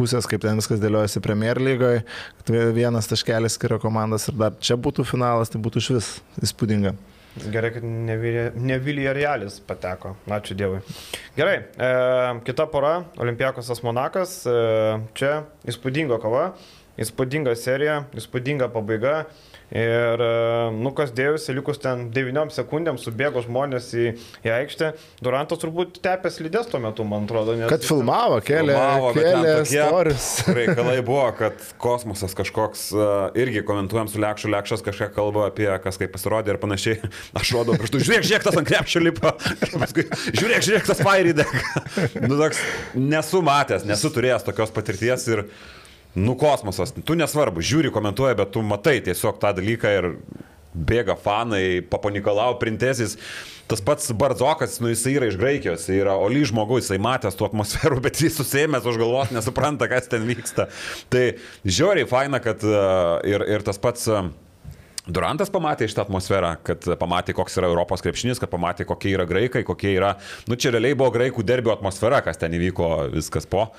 pusės, 0.00 0.28
kaip 0.30 0.42
ten 0.42 0.58
viskas 0.60 0.80
dėliojasi 0.82 1.22
Premier 1.24 1.60
lygoje, 1.60 2.02
vienas 2.74 3.10
taškelis 3.10 3.60
skiria 3.60 3.80
komandas 3.82 4.30
ir 4.32 4.40
dar 4.40 4.56
čia 4.64 4.80
būtų 4.80 5.04
finalas, 5.08 5.52
tai 5.52 5.60
būtų 5.62 5.84
iš 5.84 5.94
vis 5.98 6.12
įspūdinga. 6.48 6.96
Gerai, 7.52 7.70
kad 7.70 7.84
ne 7.86 8.78
Vilija 8.82 9.12
Realis 9.14 9.60
pateko. 9.62 10.16
Ačiū 10.26 10.56
Dievui. 10.58 10.80
Gerai, 11.36 11.60
e, 11.62 11.90
kita 12.44 12.66
pora- 12.66 13.04
Olimpiakosas 13.22 13.84
Monakas. 13.86 14.32
E, 14.50 14.54
čia 15.14 15.44
įspūdinga 15.70 16.18
kova, 16.18 16.56
įspūdinga 16.98 17.54
serija, 17.54 18.00
įspūdinga 18.18 18.68
pabaiga. 18.74 19.28
Ir, 19.70 20.18
e, 20.18 20.70
nu, 20.74 20.90
kas 20.96 21.12
dėjusi, 21.14 21.54
likus 21.54 21.78
ten 21.82 22.08
9 22.14 22.50
sekundėm 22.54 22.98
subėgo 22.98 23.42
žmonės 23.44 23.92
į, 23.94 24.06
į 24.42 24.52
aikštę. 24.56 24.90
Durantas 25.22 25.62
turbūt 25.62 26.00
tepės 26.02 26.40
lydės 26.42 26.66
tuo 26.72 26.80
metu, 26.82 27.06
man 27.06 27.28
atrodo. 27.28 27.54
Nes 27.58 27.70
Kad 27.70 27.86
filmavo, 27.86 28.40
kėlė, 28.42 28.74
Filmavo, 28.74 29.12
kėlė 29.14 29.54
storius. 29.70 30.28
Reikalai 30.58 30.98
buvo, 31.06 31.28
kad 31.38 31.62
kosmosas 31.82 32.34
kažkoks, 32.38 32.88
uh, 32.96 33.06
irgi 33.38 33.62
komentuojam 33.66 34.10
su 34.10 34.22
Lekšu, 34.22 34.50
Lekšas 34.50 34.82
kažką 34.86 35.12
kalba 35.14 35.46
apie 35.52 35.70
kas 35.84 36.00
kaip 36.00 36.14
pasirodė 36.16 36.56
ir 36.56 36.62
panašiai. 36.62 36.98
Aš 37.38 37.54
rodau 37.54 37.78
pirštų, 37.78 38.02
žiūrėk, 38.02 38.26
žiūrėk, 38.26 38.46
tas 38.50 38.58
ant 38.58 38.70
krepšio 38.70 39.04
lipa. 39.06 39.36
Paskui, 39.82 40.08
žiūrėk, 40.34 40.66
žiūrėk, 40.66 40.88
tas 40.90 41.04
fairydė. 41.06 41.46
nu, 42.26 42.34
toks, 42.34 42.64
nesu 42.98 43.44
matęs, 43.46 43.86
nesu 43.86 44.10
turėjęs 44.10 44.50
tokios 44.50 44.74
patirties 44.74 45.30
ir, 45.30 45.46
nu, 46.14 46.34
kosmosas, 46.38 46.94
tu 47.06 47.16
nesvarbu, 47.18 47.62
žiūri, 47.62 47.92
komentuoja, 47.94 48.38
bet 48.38 48.54
tu 48.54 48.62
matai 48.66 48.98
tiesiog 49.04 49.38
tą 49.42 49.52
dalyką 49.58 49.92
ir 49.98 50.10
bėga 50.70 51.16
fanai, 51.18 51.80
paponikalau, 51.90 52.54
printesis. 52.60 53.16
Tas 53.70 53.82
pats 53.86 54.10
Bardzokas, 54.18 54.78
nu 54.82 54.90
jis 54.90 55.04
yra 55.10 55.28
iš 55.30 55.38
Graikijos, 55.38 55.86
jis 55.86 56.02
yra 56.02 56.16
Oli 56.18 56.42
žmogus, 56.46 56.88
jisai 56.88 56.98
matęs 57.02 57.38
tų 57.38 57.48
atmosferų, 57.50 58.00
bet 58.06 58.18
jis 58.22 58.38
susėmęs 58.38 58.86
už 58.86 58.98
galvos, 58.98 59.34
nesupranta, 59.34 59.90
kas 59.90 60.10
ten 60.10 60.26
vyksta. 60.26 60.68
Tai 61.10 61.24
žiauriai 61.66 62.08
faina, 62.10 62.42
kad 62.42 62.62
e, 62.66 62.78
ir, 63.30 63.46
ir 63.58 63.66
tas 63.66 63.78
pats 63.82 64.08
e, 64.10 64.22
Durantas 65.10 65.50
pamatė 65.50 65.88
šitą 65.90 66.04
atmosferą, 66.04 66.52
kad 66.66 66.84
pamatė, 67.00 67.34
koks 67.34 67.56
yra 67.58 67.70
Europos 67.70 68.02
krepšinis, 68.04 68.38
kad 68.38 68.50
pamatė, 68.52 68.84
kokie 68.86 69.14
yra 69.16 69.24
graikai, 69.26 69.64
kokie 69.66 69.94
yra, 69.96 70.12
nu 70.46 70.58
čia 70.60 70.74
realiai 70.74 70.98
buvo 70.98 71.10
graikų 71.14 71.42
derbio 71.46 71.72
atmosfera, 71.72 72.20
kas 72.22 72.38
ten 72.38 72.54
įvyko, 72.58 72.90
viskas 73.14 73.48
po. 73.50 73.70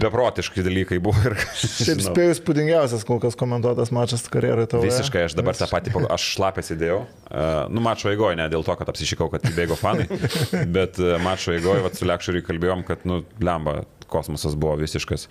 Beprotiški 0.00 0.62
dalykai 0.64 0.98
buvo 1.02 1.20
ir... 1.26 1.36
Šiaip 1.60 2.00
žinau. 2.00 2.12
spėjus 2.12 2.40
spūdingiausias 2.40 3.04
kol 3.08 3.20
kas 3.22 3.36
komentuotas 3.38 3.92
mačas 3.94 4.24
karjerai 4.32 4.66
tavo. 4.70 4.86
Visiškai, 4.86 5.26
aš 5.28 5.36
dabar 5.38 5.58
tą 5.58 5.68
patį, 5.70 5.94
aš 6.08 6.28
šlapęs 6.36 6.72
įdėjau. 6.76 7.00
Uh, 7.02 7.48
nu, 7.72 7.82
mačo 7.84 8.12
eigoje, 8.12 8.38
ne 8.40 8.46
dėl 8.52 8.64
to, 8.66 8.76
kad 8.80 8.92
apsišykau, 8.92 9.28
kad 9.34 9.44
įbėgo 9.50 9.76
fanai, 9.80 10.06
bet 10.76 11.00
uh, 11.02 11.16
mačo 11.24 11.54
eigoje, 11.56 11.84
vad 11.86 11.98
su 11.98 12.08
Lekšuriui 12.08 12.46
kalbėjom, 12.46 12.86
kad, 12.88 13.04
nu, 13.08 13.20
lemba, 13.44 13.82
kosmosas 14.10 14.56
buvo 14.58 14.78
visiškas. 14.80 15.28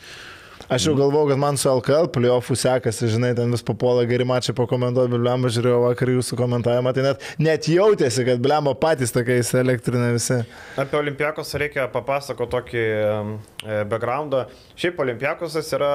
Aš 0.69 0.83
jau 0.85 0.91
galvojau, 0.93 1.31
kad 1.31 1.39
man 1.41 1.55
su 1.57 1.65
LKL 1.65 2.11
playoffų 2.13 2.53
sekasi, 2.61 3.07
žinai, 3.09 3.31
ten 3.33 3.49
vis 3.49 3.63
papuola 3.65 4.03
geri 4.05 4.25
mačiai 4.29 4.53
pakomentuoti, 4.53 5.09
bet 5.09 5.23
blemba 5.23 5.49
žiūrėjau 5.49 5.79
vakar 5.81 6.11
jūsų 6.13 6.37
komentavimą, 6.37 6.91
tai 6.93 7.05
net, 7.07 7.23
net 7.41 7.65
jautėsi, 7.73 8.21
kad 8.27 8.43
blemba 8.43 8.75
patys 8.77 9.09
tokiais 9.15 9.49
elektrinė 9.57 10.11
visi. 10.13 10.37
Apie 10.77 10.99
Olimpiakos 10.99 11.55
reikia 11.57 11.87
papasakoti 11.89 12.53
tokį 12.53 12.83
e, 12.85 13.79
backgroundą. 13.89 14.43
Šiaip 14.77 15.01
Olimpiakosas 15.01 15.73
yra, 15.73 15.89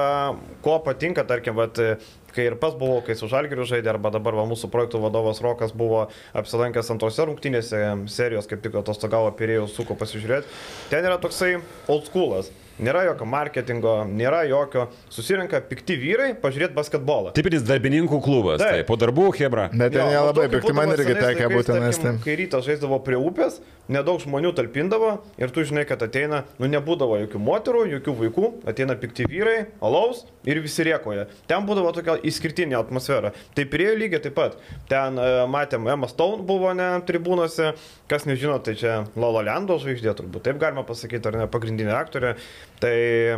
ko 0.67 0.75
patinka, 0.83 1.23
tarkim, 1.31 1.63
e, 1.63 1.95
kai 2.35 2.49
ir 2.49 2.59
pas 2.59 2.75
buvau, 2.75 2.99
kai 3.07 3.15
su 3.15 3.31
Žalgiriu 3.31 3.63
žaidė, 3.71 3.93
arba 3.93 4.11
dabar 4.11 4.35
va, 4.41 4.43
mūsų 4.51 4.67
projektų 4.75 4.99
vadovas 5.05 5.39
Rokas 5.45 5.71
buvo 5.71 6.09
apsilankęs 6.35 6.91
antrose 6.91 7.31
rungtynėse 7.31 7.81
serijos, 8.11 8.51
kaip 8.51 8.67
tik 8.67 8.75
atostogavo 8.83 9.31
Pirėjų 9.39 9.71
suko 9.71 9.95
pasižiūrėti. 10.03 10.51
Ten 10.91 11.07
yra 11.07 11.15
toksai 11.23 11.53
old 11.87 12.11
schoolas. 12.11 12.51
Nėra 12.75 13.05
jokio 13.07 13.25
marketingo, 13.29 13.93
nėra 14.09 14.41
jokio. 14.49 14.89
Susirenka 15.13 15.61
pikti 15.63 15.95
vyrai 15.99 16.33
pažiūrėti 16.41 16.75
basketbolą. 16.75 17.31
Tipinis 17.37 17.63
darbininkų 17.63 18.19
klubas, 18.23 18.59
Taip. 18.59 18.81
tai 18.81 18.87
po 18.87 18.97
darbų, 18.99 19.29
Hebra. 19.39 19.69
Bet 19.71 19.95
ten 19.95 20.11
nelabai, 20.11 20.49
pikti 20.51 20.75
man 20.75 20.91
irgi 20.91 21.15
tekia 21.15 21.47
būti 21.53 21.79
nes. 21.79 22.01
Kai 22.25 22.35
rytas 22.41 22.67
žaisdavo 22.67 22.99
prie 23.05 23.15
upės, 23.15 23.61
nedaug 23.91 24.19
žmonių 24.19 24.51
talpindavo 24.57 25.11
ir 25.39 25.53
tu 25.55 25.63
žinai, 25.67 25.85
kad 25.87 26.03
ateina, 26.03 26.43
nu 26.59 26.67
nebūdavo 26.71 27.21
jokių 27.23 27.41
moterų, 27.45 27.85
jokių 27.95 28.15
vaikų, 28.19 28.51
ateina 28.67 28.97
pikti 28.99 29.27
vyrai, 29.29 29.69
alaus 29.79 30.25
ir 30.43 30.59
visi 30.63 30.83
riekoja. 30.87 31.29
Ten 31.47 31.63
būdavo 31.69 31.93
tokia 31.95 32.17
išskirtinė 32.27 32.79
atmosfera. 32.81 33.31
Tai 33.55 33.67
prie 33.71 33.91
lygiai 33.95 34.23
taip 34.25 34.35
pat. 34.35 34.59
Ten 34.91 35.19
e, 35.21 35.29
matėm, 35.51 35.87
Emma 35.91 36.09
Stone 36.11 36.43
buvo 36.47 36.73
ne 36.75 36.89
tribūnose, 37.07 37.71
kas 38.11 38.27
nežino, 38.27 38.57
tai 38.63 38.75
čia 38.79 38.99
Lola 39.15 39.45
Lendo 39.47 39.79
žvaigždė, 39.81 40.15
turbūt 40.17 40.47
taip 40.49 40.59
galima 40.61 40.83
pasakyti, 40.87 41.31
ar 41.31 41.39
ne 41.45 41.49
pagrindinė 41.51 41.95
aktorė. 41.95 42.35
Tai 42.75 42.91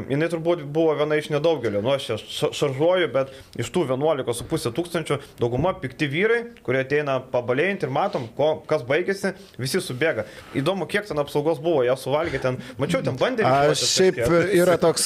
jinai 0.10 0.28
turbūt 0.32 0.64
buvo 0.74 0.96
viena 0.98 1.16
iš 1.20 1.28
nedaugelio, 1.30 1.78
nu 1.86 1.92
aš 1.94 2.08
čia 2.08 2.16
ša- 2.18 2.50
šaržuoju, 2.58 3.10
bet 3.14 3.30
iš 3.62 3.70
tų 3.72 3.84
11,5 3.92 4.72
tūkstančių 4.74 5.18
dauguma 5.40 5.76
pikti 5.78 6.08
vyrai, 6.10 6.40
kurie 6.66 6.82
ateina 6.82 7.20
pabalėjant 7.32 7.86
ir 7.86 7.94
matom, 7.94 8.26
ko, 8.36 8.64
kas 8.68 8.82
baigėsi, 8.90 9.36
visi 9.62 9.78
subėga. 9.86 10.26
Įdomu, 10.58 10.88
kiek 10.90 11.06
ten 11.06 11.22
apsaugos 11.22 11.62
buvo, 11.62 11.84
jie 11.86 11.94
suvalgė 12.02 12.42
ten, 12.48 12.58
mačiau, 12.82 13.04
ten 13.06 13.16
bandė. 13.22 13.46
Aš 13.46 13.86
šiaip 13.94 14.18
yra 14.58 14.80
toks, 14.82 15.06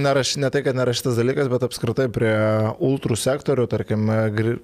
neraš, 0.00 0.36
ne 0.40 0.50
tai, 0.50 0.64
kad 0.66 0.80
nerašytas 0.80 1.20
dalykas, 1.20 1.52
bet 1.52 1.68
apskritai 1.68 2.08
prie 2.16 2.32
ultrų 2.80 3.20
sektorių, 3.28 3.68
tarkim, 3.76 4.08
gri- 4.40 4.58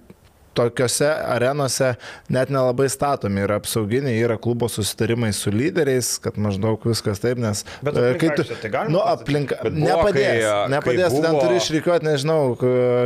tokiuose 0.58 1.08
arenose 1.34 1.92
net 2.32 2.50
nelabai 2.52 2.88
statomi 2.92 3.42
yra 3.46 3.58
apsauginiai, 3.60 4.18
yra 4.22 4.36
klubo 4.42 4.68
susitarimai 4.72 5.32
su 5.36 5.52
lyderiais, 5.54 6.14
kad 6.22 6.38
maždaug 6.40 6.84
viskas 6.88 7.22
taip, 7.22 7.40
nes... 7.42 7.64
Bet 7.84 7.96
e, 7.96 8.06
aplink 8.12 8.20
kai 8.22 8.36
tu... 8.38 8.58
tai 8.62 8.70
galima 8.72 8.92
Nu, 8.92 9.02
aplink... 9.12 9.54
Bet 9.62 9.72
buvo, 9.72 9.86
Nepadės, 9.86 10.42
kai, 10.42 10.52
kai 10.52 10.72
nepadės, 10.74 11.14
tu 11.16 11.22
ten 11.24 11.36
buvo- 11.36 11.44
turi 11.46 11.60
išrikiuoti, 11.62 12.08
nežinau, 12.10 12.40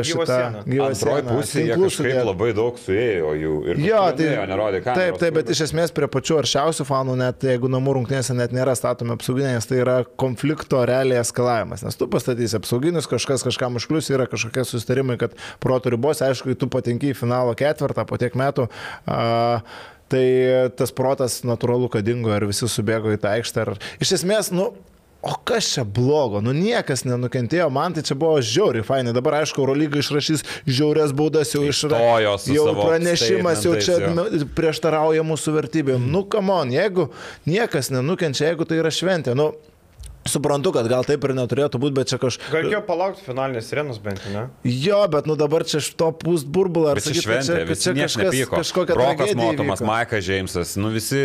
šitą... 0.06 0.40
Antroji 0.86 1.26
pusė, 1.28 1.64
kažkaip 1.76 2.20
labai 2.26 2.50
daug 2.56 2.78
suėjo 2.80 3.32
jų. 3.40 3.54
Ir 3.72 3.80
Jo, 3.86 4.02
tai 4.16 4.28
nerodė 4.50 4.80
kameros. 4.84 5.00
Taip, 5.02 5.18
taip, 5.22 5.36
bet 5.38 5.50
iš 5.54 5.62
esmės 5.68 5.92
prie 5.94 6.08
pačių 6.10 6.38
aršiausių 6.42 6.86
fanų, 6.88 7.16
net 7.20 7.46
jeigu 7.46 7.70
namų 7.72 7.96
rungtynėse 8.00 8.34
net 8.36 8.54
nėra 8.56 8.74
statomi 8.78 9.14
apsauginiai, 9.16 9.56
nes 9.58 9.68
tai 9.68 9.80
yra 9.82 9.96
konflikto 10.18 10.82
realiai 10.88 11.20
eskalavimas. 11.22 11.84
Nes 11.86 11.98
tu 11.98 12.08
pastatysi 12.10 12.58
apsauginius, 12.58 13.08
kažkas 13.10 13.44
kažkam 13.46 13.78
užklius, 13.80 14.10
yra 14.14 14.26
kažkokie 14.30 14.64
susitarimai, 14.68 15.18
kad 15.20 15.36
proto 15.62 15.92
ribos, 15.92 16.22
aišku, 16.24 16.52
kai 16.52 16.58
tu 16.62 16.68
patenki 16.72 17.12
į 17.12 17.16
finalo 17.36 17.54
ketvirtą 17.54 18.06
po 18.06 18.16
tiek 18.18 18.34
metų. 18.34 18.70
A, 19.06 19.60
Tai 20.06 20.22
tas 20.78 20.92
protas 20.94 21.40
natūralu, 21.42 21.88
kad 21.90 22.04
dingo 22.06 22.30
ir 22.30 22.44
visi 22.46 22.68
subėgo 22.70 23.10
į 23.10 23.18
tą 23.18 23.32
aikštę. 23.40 23.64
Ir 23.64 24.04
iš 24.06 24.12
esmės, 24.20 24.52
nu, 24.54 24.68
O 25.26 25.32
kas 25.42 25.66
čia 25.72 25.82
blogo? 25.82 26.38
Nu 26.44 26.52
niekas 26.54 27.02
nenukentėjo, 27.02 27.66
man 27.74 27.96
tai 27.96 28.04
čia 28.06 28.14
buvo 28.14 28.36
žiauriai 28.38 28.84
fainai. 28.86 29.14
Dabar 29.16 29.40
aišku, 29.40 29.58
Eurolyga 29.58 29.98
išrašys 29.98 30.44
žiaurias 30.68 31.10
baudas 31.16 31.50
jau 31.50 31.64
Išstojo 31.66 32.36
su 32.38 32.54
Jau 32.54 32.68
pranešimas 32.76 33.64
jau 33.66 33.72
čia 33.82 34.12
nu, 34.14 34.28
prieštarauja 34.54 35.24
mūsų 35.26 35.56
vertybėm. 35.56 36.06
Nu, 36.12 36.22
kamon, 36.30 36.70
jeigu 36.70 37.08
niekas 37.48 37.90
nenukenčia, 37.90 38.52
jeigu 38.52 38.68
tai 38.68 38.78
yra 38.84 38.92
šventė, 38.94 39.34
nu, 39.34 39.48
suprantu, 40.30 40.72
kad 40.76 40.88
gal 40.90 41.06
taip 41.06 41.24
ir 41.26 41.34
neturėtų 41.36 41.80
būti, 41.82 41.96
bet 41.96 42.10
čia 42.12 42.18
kažkas... 42.22 42.50
Gal 42.52 42.64
reikėjo 42.64 42.82
palaukti 42.88 43.24
finalinės 43.26 43.70
sirenos 43.70 44.00
bent, 44.02 44.22
jau, 44.24 44.32
ne? 44.34 44.44
Jo, 44.68 45.02
bet 45.12 45.28
nu 45.30 45.36
dabar 45.38 45.64
čia 45.68 45.80
to 45.98 46.10
pūst 46.22 46.48
burbulą 46.52 46.94
ar 46.94 47.00
čia 47.02 47.12
sakyt, 47.12 47.22
kad 47.22 47.46
šventė, 47.46 47.58
kad 47.70 48.00
niekas 48.00 48.18
kažkas, 48.20 48.52
kažkokia 48.54 48.98
tragedija 48.98 49.38
Motomas. 49.40 49.84
Maikas 49.86 50.26
Džeimsas, 50.26 50.74
nu 50.80 50.90
visi 50.94 51.22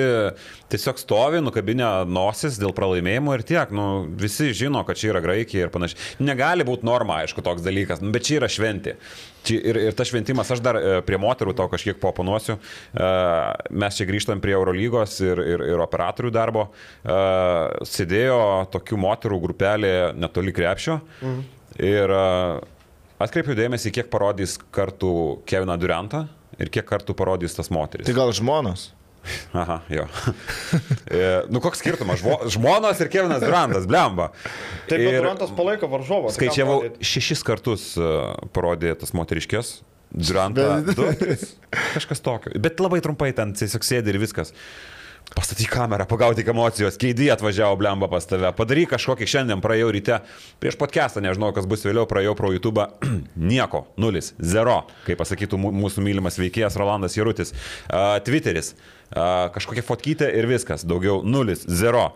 tiesiog 0.71 1.01
stovi, 1.01 1.41
nukabinę 1.43 1.89
nosis 2.09 2.59
dėl 2.61 2.75
pralaimėjimų 2.77 3.37
ir 3.37 3.45
tiek, 3.53 3.75
nu 3.75 3.87
visi 4.21 4.51
žino, 4.57 4.85
kad 4.87 4.99
čia 4.99 5.11
yra 5.13 5.23
Graikija 5.23 5.67
ir 5.67 5.73
panašiai. 5.73 6.21
Negali 6.23 6.67
būti 6.67 6.87
norma, 6.87 7.21
aišku, 7.25 7.43
toks 7.45 7.65
dalykas, 7.65 8.03
nu, 8.03 8.13
bet 8.15 8.27
čia 8.27 8.39
yra 8.41 8.51
šventė. 8.51 8.97
Ir, 9.49 9.77
ir 9.89 9.95
tas 9.97 10.11
šventimas, 10.11 10.51
aš 10.53 10.61
dar 10.61 10.77
e, 10.77 10.99
prie 11.05 11.17
moterų 11.17 11.55
tau 11.57 11.65
kažkiek 11.71 11.97
paponuosiu, 12.01 12.59
E, 12.91 13.07
mes 13.71 13.97
čia 13.97 14.07
grįžtam 14.09 14.41
prie 14.43 14.53
Eurolygos 14.57 15.15
ir, 15.23 15.39
ir, 15.53 15.63
ir 15.73 15.83
operatorių 15.83 16.31
darbo. 16.35 16.67
E, 17.03 17.17
Sėdėjo 17.87 18.39
tokių 18.73 18.99
moterų 18.99 19.39
grupelė 19.45 19.93
netoli 20.19 20.53
krepšio 20.55 20.99
ir 21.79 22.15
e, 22.17 22.23
atkreipiu 23.23 23.55
dėmesį, 23.57 23.93
kiek 23.95 24.11
parodys 24.11 24.57
kartų 24.75 25.13
Keviną 25.47 25.77
Durantą 25.79 26.25
ir 26.59 26.71
kiek 26.73 26.87
kartų 26.87 27.15
parodys 27.17 27.55
tas 27.57 27.71
moteris. 27.73 28.09
Tai 28.09 28.17
gal 28.17 28.33
žmonos? 28.35 28.89
Aha, 29.53 29.79
jo. 29.93 30.05
E, 31.11 31.21
nu 31.53 31.61
koks 31.63 31.79
skirtumas, 31.83 32.21
žmo, 32.23 32.39
žmonos 32.49 32.99
ir 33.03 33.09
Kevinas 33.13 33.43
Durantas, 33.43 33.85
blemba. 33.89 34.31
Taip, 34.89 34.97
Ir 35.03 35.19
Durantas 35.19 35.51
palaiko 35.57 35.89
varžovą. 35.91 36.31
tai 36.31 36.37
Skaičiavau, 36.39 36.79
parodyt? 36.85 37.03
šešis 37.11 37.43
kartus 37.45 37.89
e, 37.99 38.11
parodė 38.55 38.95
tas 38.99 39.13
moteriškės. 39.17 39.75
Durantą. 40.11 40.81
Kažkas 41.93 42.19
tokio. 42.19 42.51
Bet 42.59 42.81
labai 42.83 42.99
trumpai 43.03 43.29
ten 43.37 43.53
tiesiog 43.55 43.85
sėdi 43.87 44.11
ir 44.11 44.19
viskas. 44.19 44.51
Pastatyk 45.31 45.69
kamerą, 45.71 46.03
pagaudyk 46.11 46.49
emocijos, 46.51 46.97
keidį 46.99 47.29
atvažiavo 47.31 47.77
blemba 47.79 48.09
pas 48.11 48.25
tave, 48.27 48.49
padaryk 48.57 48.89
kažkokį 48.91 49.27
šiandien, 49.31 49.61
praėjau 49.63 49.91
ryte, 49.95 50.17
prieš 50.59 50.75
podcastą, 50.81 51.21
nežinau, 51.23 51.53
kas 51.55 51.63
bus 51.71 51.85
vėliau, 51.87 52.03
praėjau 52.09 52.33
pro 52.35 52.49
YouTube, 52.51 52.83
nieko, 53.53 53.85
nulis, 54.01 54.33
zero, 54.43 54.81
kaip 55.07 55.21
pasakytų 55.21 55.61
mū- 55.61 55.71
mūsų 55.85 56.03
mylimas 56.03 56.35
veikėjas 56.41 56.75
Rolandas 56.81 57.15
Jarutis, 57.15 57.53
uh, 57.53 58.17
Twitteris, 58.27 58.73
uh, 58.75 58.99
kažkokia 59.13 59.83
fotkytė 59.85 60.29
ir 60.39 60.47
viskas, 60.49 60.85
daugiau 60.87 61.21
nulis, 61.23 61.65
zero. 61.67 62.11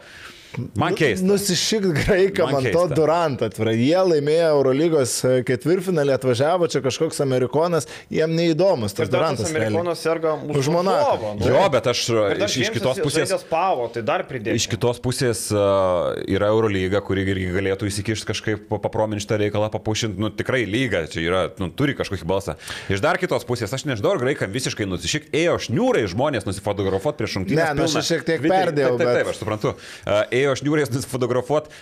Man 0.79 0.95
keista. 0.95 1.25
Nusišikt 1.27 1.87
graikam 1.97 2.51
Man 2.53 2.61
ant 2.63 2.71
to. 2.75 2.83
Durantą 2.95 3.49
atvirai. 3.49 3.73
Jie 3.81 3.97
laimėjo 4.07 4.47
Eurolygos 4.55 5.13
e, 5.27 5.33
ketvirtfinalį, 5.47 6.13
atvažiavo 6.15 6.69
čia 6.71 6.79
kažkoks 6.85 7.19
amerikonas, 7.25 7.87
jiem 8.13 8.31
neįdomus 8.37 8.95
tas 8.95 9.09
Durantas. 9.11 9.49
amerikonas 9.51 9.99
serga 10.05 10.35
už 10.55 10.69
Monaką. 10.71 11.33
nu. 11.39 11.49
Jo, 11.49 11.65
bet 11.73 11.89
aš 11.91 12.03
Ir 12.15 12.39
dar 12.39 12.47
iš, 12.49 12.57
iš 12.63 12.71
kitos 12.77 13.01
pusės... 13.03 13.33
Spavo, 13.45 13.87
tai 13.91 14.03
dar 14.07 14.23
pridėti. 14.29 14.55
Iš 14.61 14.67
kitos 14.71 15.01
pusės 15.03 15.45
uh, 15.51 16.13
yra 16.31 16.47
Eurolyga, 16.53 17.01
kuri 17.05 17.25
irgi 17.27 17.49
galėtų 17.55 17.89
įsikišti 17.91 18.29
kažkaip 18.31 18.63
pa- 18.71 18.79
paprominti 18.85 19.25
šitą 19.25 19.41
reikalą, 19.43 19.67
papušinti, 19.73 20.19
nu 20.21 20.29
tikrai 20.31 20.63
lyga, 20.69 21.03
čia 21.11 21.19
yra, 21.25 21.41
nu, 21.61 21.67
turi 21.75 21.97
kažkokį 21.99 22.27
balsą. 22.29 22.55
Iš 22.91 23.03
dar 23.03 23.19
kitos 23.21 23.43
pusės, 23.47 23.73
aš 23.75 23.83
nežinau, 23.89 24.13
ar 24.15 24.21
graikam 24.23 24.53
visiškai 24.55 24.87
nusišik, 24.87 25.27
ėjo 25.35 25.57
šniūrai 25.67 26.05
žmonės 26.13 26.47
nusifotografuoti 26.47 27.19
prieš 27.21 27.35
šimtinę. 27.39 27.59
Ne, 27.61 27.81
nu, 27.81 27.89
aš 27.89 28.07
šiek 28.13 28.23
tiek 28.27 28.41
perdėjau, 28.45 28.95
Taip, 28.95 29.03
taip, 29.03 29.11
taip, 29.11 29.25
bet- 29.25 29.33
aš 29.35 29.41
suprantu. 29.43 29.75
Uh, 30.05 30.23
ėjo 30.45 30.55
šniūrais 30.61 30.91
nusifotografuoti, 30.93 31.73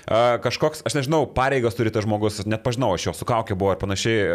kažkoks, 0.43 0.84
aš 0.88 0.97
nežinau, 0.97 1.23
pareigas 1.36 1.78
turi 1.78 1.93
tas 1.93 2.08
žmogus, 2.08 2.41
net 2.49 2.63
pažinau, 2.65 2.93
aš 2.95 3.10
jo 3.10 3.15
sukaukė 3.17 3.58
buvo 3.60 3.76
ir 3.76 3.82
panašiai, 3.82 4.26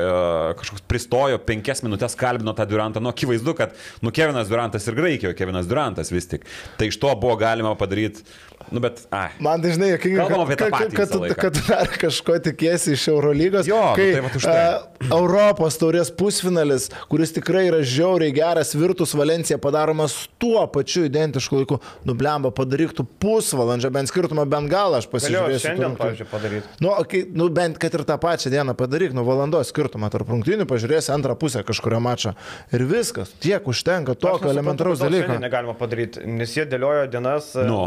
kažkoks 0.61 0.85
pristojo, 0.91 1.41
penkias 1.49 1.83
minutės 1.87 2.17
kalbino 2.19 2.55
tą 2.57 2.69
Durantą, 2.69 3.03
nu, 3.05 3.13
akivaizdu, 3.13 3.57
kad, 3.59 3.75
nu, 4.05 4.13
Kevinas 4.15 4.51
Durantas 4.53 4.87
ir 4.89 4.99
Graikijoje, 4.99 5.37
Kevinas 5.39 5.69
Durantas 5.71 6.13
vis 6.15 6.29
tik. 6.31 6.47
Tai 6.79 6.91
iš 6.91 7.01
to 7.03 7.13
buvo 7.21 7.37
galima 7.41 7.75
padaryti, 7.79 8.25
nu, 8.71 8.81
bet, 8.85 9.01
ai. 9.15 9.29
Man 9.41 9.63
dažnai 9.65 9.93
jokinga, 9.95 10.27
Kalbam 10.29 10.45
apie 10.47 10.57
tą 10.61 10.69
kad, 10.69 10.75
patį 10.77 10.97
kad, 10.99 11.13
kad, 11.15 11.37
kad 11.41 11.61
dar 11.69 11.89
kažko 12.01 12.37
tikėsi 12.45 12.93
iš 12.97 13.07
Eurolygos. 13.15 13.69
Jo, 13.71 13.79
nu 13.91 13.97
kai 13.97 14.09
tai 14.17 14.23
vat 14.27 14.37
už 14.37 14.45
tai. 14.49 14.57
e, 14.59 15.09
Europos 15.15 15.79
taurės 15.81 16.11
pusfinalis, 16.13 16.89
kuris 17.09 17.33
tikrai 17.37 17.67
yra 17.71 17.81
žiauriai 17.87 18.35
geras, 18.37 18.75
Virtus 18.77 19.15
Valencija 19.17 19.59
padaromas 19.63 20.17
tuo 20.43 20.67
pačiu 20.75 21.05
identišku 21.09 21.61
laiku. 21.63 21.79
Nublemba, 22.09 22.51
padaryk 22.55 22.93
tu 22.99 23.05
pusvalandžio, 23.05 23.91
bent 23.95 24.11
skirtumą 24.11 24.45
bent 24.49 24.69
galą 24.73 24.99
aš 25.01 25.07
Galėjau 25.09 25.15
pasižiūrėsiu. 25.17 25.63
šiandien, 25.65 25.79
tų 25.79 25.89
rungtynių. 25.89 26.03
pavyzdžiui, 26.03 26.29
padaryti. 26.33 26.73
Nu, 26.85 26.93
okay, 26.99 27.25
nu, 27.33 27.49
bent 27.55 27.79
kad 27.81 27.95
ir 27.97 28.05
tą 28.09 28.19
pačią 28.21 28.53
dieną 28.53 28.75
padaryk, 28.79 29.15
nu, 29.17 29.25
valandos 29.27 29.71
skirtumą 29.73 30.11
tarp 30.13 30.29
rungtynių, 30.35 30.67
pažiūrėsi 30.71 31.13
antrą 31.15 31.37
pusę 31.39 31.63
kažkurio 31.67 32.01
mačo. 32.05 32.35
Ir 32.75 32.85
viskas, 32.91 33.33
tiek 33.43 33.65
užtenka 33.71 34.15
tokio 34.19 34.51
elementaraus 34.53 34.99
dalyko. 35.03 35.31
šiandien 35.31 35.47
Negalima 35.49 35.75
padaryti, 35.79 36.25
nes 36.27 36.53
jie 36.57 36.67
dėliojo 36.69 37.07
dienas 37.13 37.53
e, 37.57 37.65
Nu. 37.69 37.81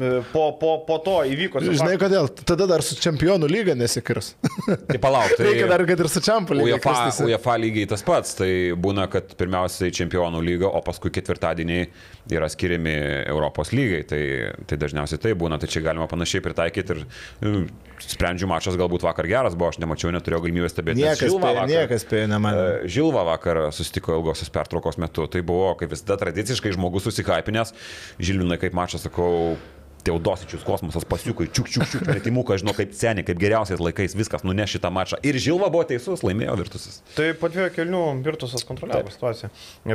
e, 0.00 0.13
po, 0.32 0.46
po, 0.60 0.72
po 0.86 0.98
to 1.04 1.16
įvyko. 1.30 1.62
Žinai 1.64 1.96
kodėl? 2.00 2.28
Tada 2.46 2.68
dar 2.70 2.84
su 2.86 2.96
čempionų 3.00 3.48
lyga 3.50 3.76
nesikirs. 3.78 4.34
Tai 4.66 4.98
palauk, 5.02 5.34
tai... 5.38 5.48
Reikia 5.48 5.68
dar, 5.70 5.84
kad 5.88 6.04
ir 6.04 6.10
su 6.12 6.22
čempionų 6.24 6.68
lyga. 6.68 6.80
UEFA. 6.80 7.26
UEFA 7.26 7.56
lygiai 7.62 7.90
tas 7.90 8.04
pats, 8.06 8.36
tai 8.38 8.50
būna, 8.78 9.06
kad 9.12 9.34
pirmiausiai 9.38 9.94
čempionų 9.94 10.42
lyga, 10.44 10.70
o 10.70 10.82
paskui 10.84 11.12
ketvirtadieniai 11.14 11.88
yra 12.32 12.48
skiriami 12.52 12.94
Europos 13.28 13.72
lygai, 13.76 14.02
tai, 14.08 14.22
tai 14.70 14.78
dažniausiai 14.80 15.20
tai 15.20 15.34
būna, 15.38 15.58
tai 15.60 15.68
čia 15.72 15.84
galima 15.84 16.08
panašiai 16.10 16.44
pritaikyti 16.44 16.94
ir 16.94 17.02
mm, 17.42 17.66
sprendžiu 18.04 18.48
mačas 18.50 18.78
galbūt 18.80 19.04
vakar 19.06 19.28
geras 19.28 19.56
buvo, 19.58 19.70
aš 19.72 19.80
nemačiau, 19.82 20.12
neturėjau 20.14 20.42
galimybės 20.44 20.74
stebėti. 20.74 21.02
Niekas, 21.02 21.22
Žilva 21.24 21.40
spėjo, 21.40 21.58
vakar- 21.58 21.72
niekas 21.72 22.04
spėjo, 22.06 22.30
nemanau. 22.32 22.64
E, 22.64 22.90
Žilva 22.94 23.24
vakar 23.28 23.60
susitiko 23.74 24.16
ilgosios 24.18 24.52
pertraukos 24.54 24.98
metu. 25.00 25.26
Tai 25.30 25.44
buvo, 25.46 25.72
kaip 25.80 25.92
visada, 25.94 26.18
tradiciškai 26.20 26.74
žmogus 26.76 27.06
susikaipinęs. 27.08 27.74
Žilvinai, 28.22 28.58
kaip 28.62 28.76
mačas, 28.76 29.04
sakau, 29.06 29.56
Teodosičius 30.04 30.64
kosmosas 30.66 31.06
pasiukai, 31.08 31.46
čiuk, 31.48 31.68
čiuk, 31.72 31.86
čiuk, 31.88 32.04
metimuką, 32.08 32.58
žinau, 32.60 32.74
kaip 32.76 32.92
seniai, 32.96 33.24
kaip 33.26 33.38
geriausiais 33.40 33.80
laikais 33.80 34.16
viskas 34.18 34.44
nuneš 34.44 34.76
šitą 34.76 34.90
mačą. 34.92 35.18
Ir 35.24 35.38
Žilva 35.40 35.70
buvo 35.72 35.86
teisus, 35.88 36.20
laimėjo 36.26 36.56
Virtusis. 36.60 37.00
Tai 37.16 37.30
po 37.40 37.48
dviejų 37.52 37.72
kelnių 37.74 38.02
Virtusas 38.26 38.66
kontroliavo 38.68 39.12
situaciją. 39.12 39.50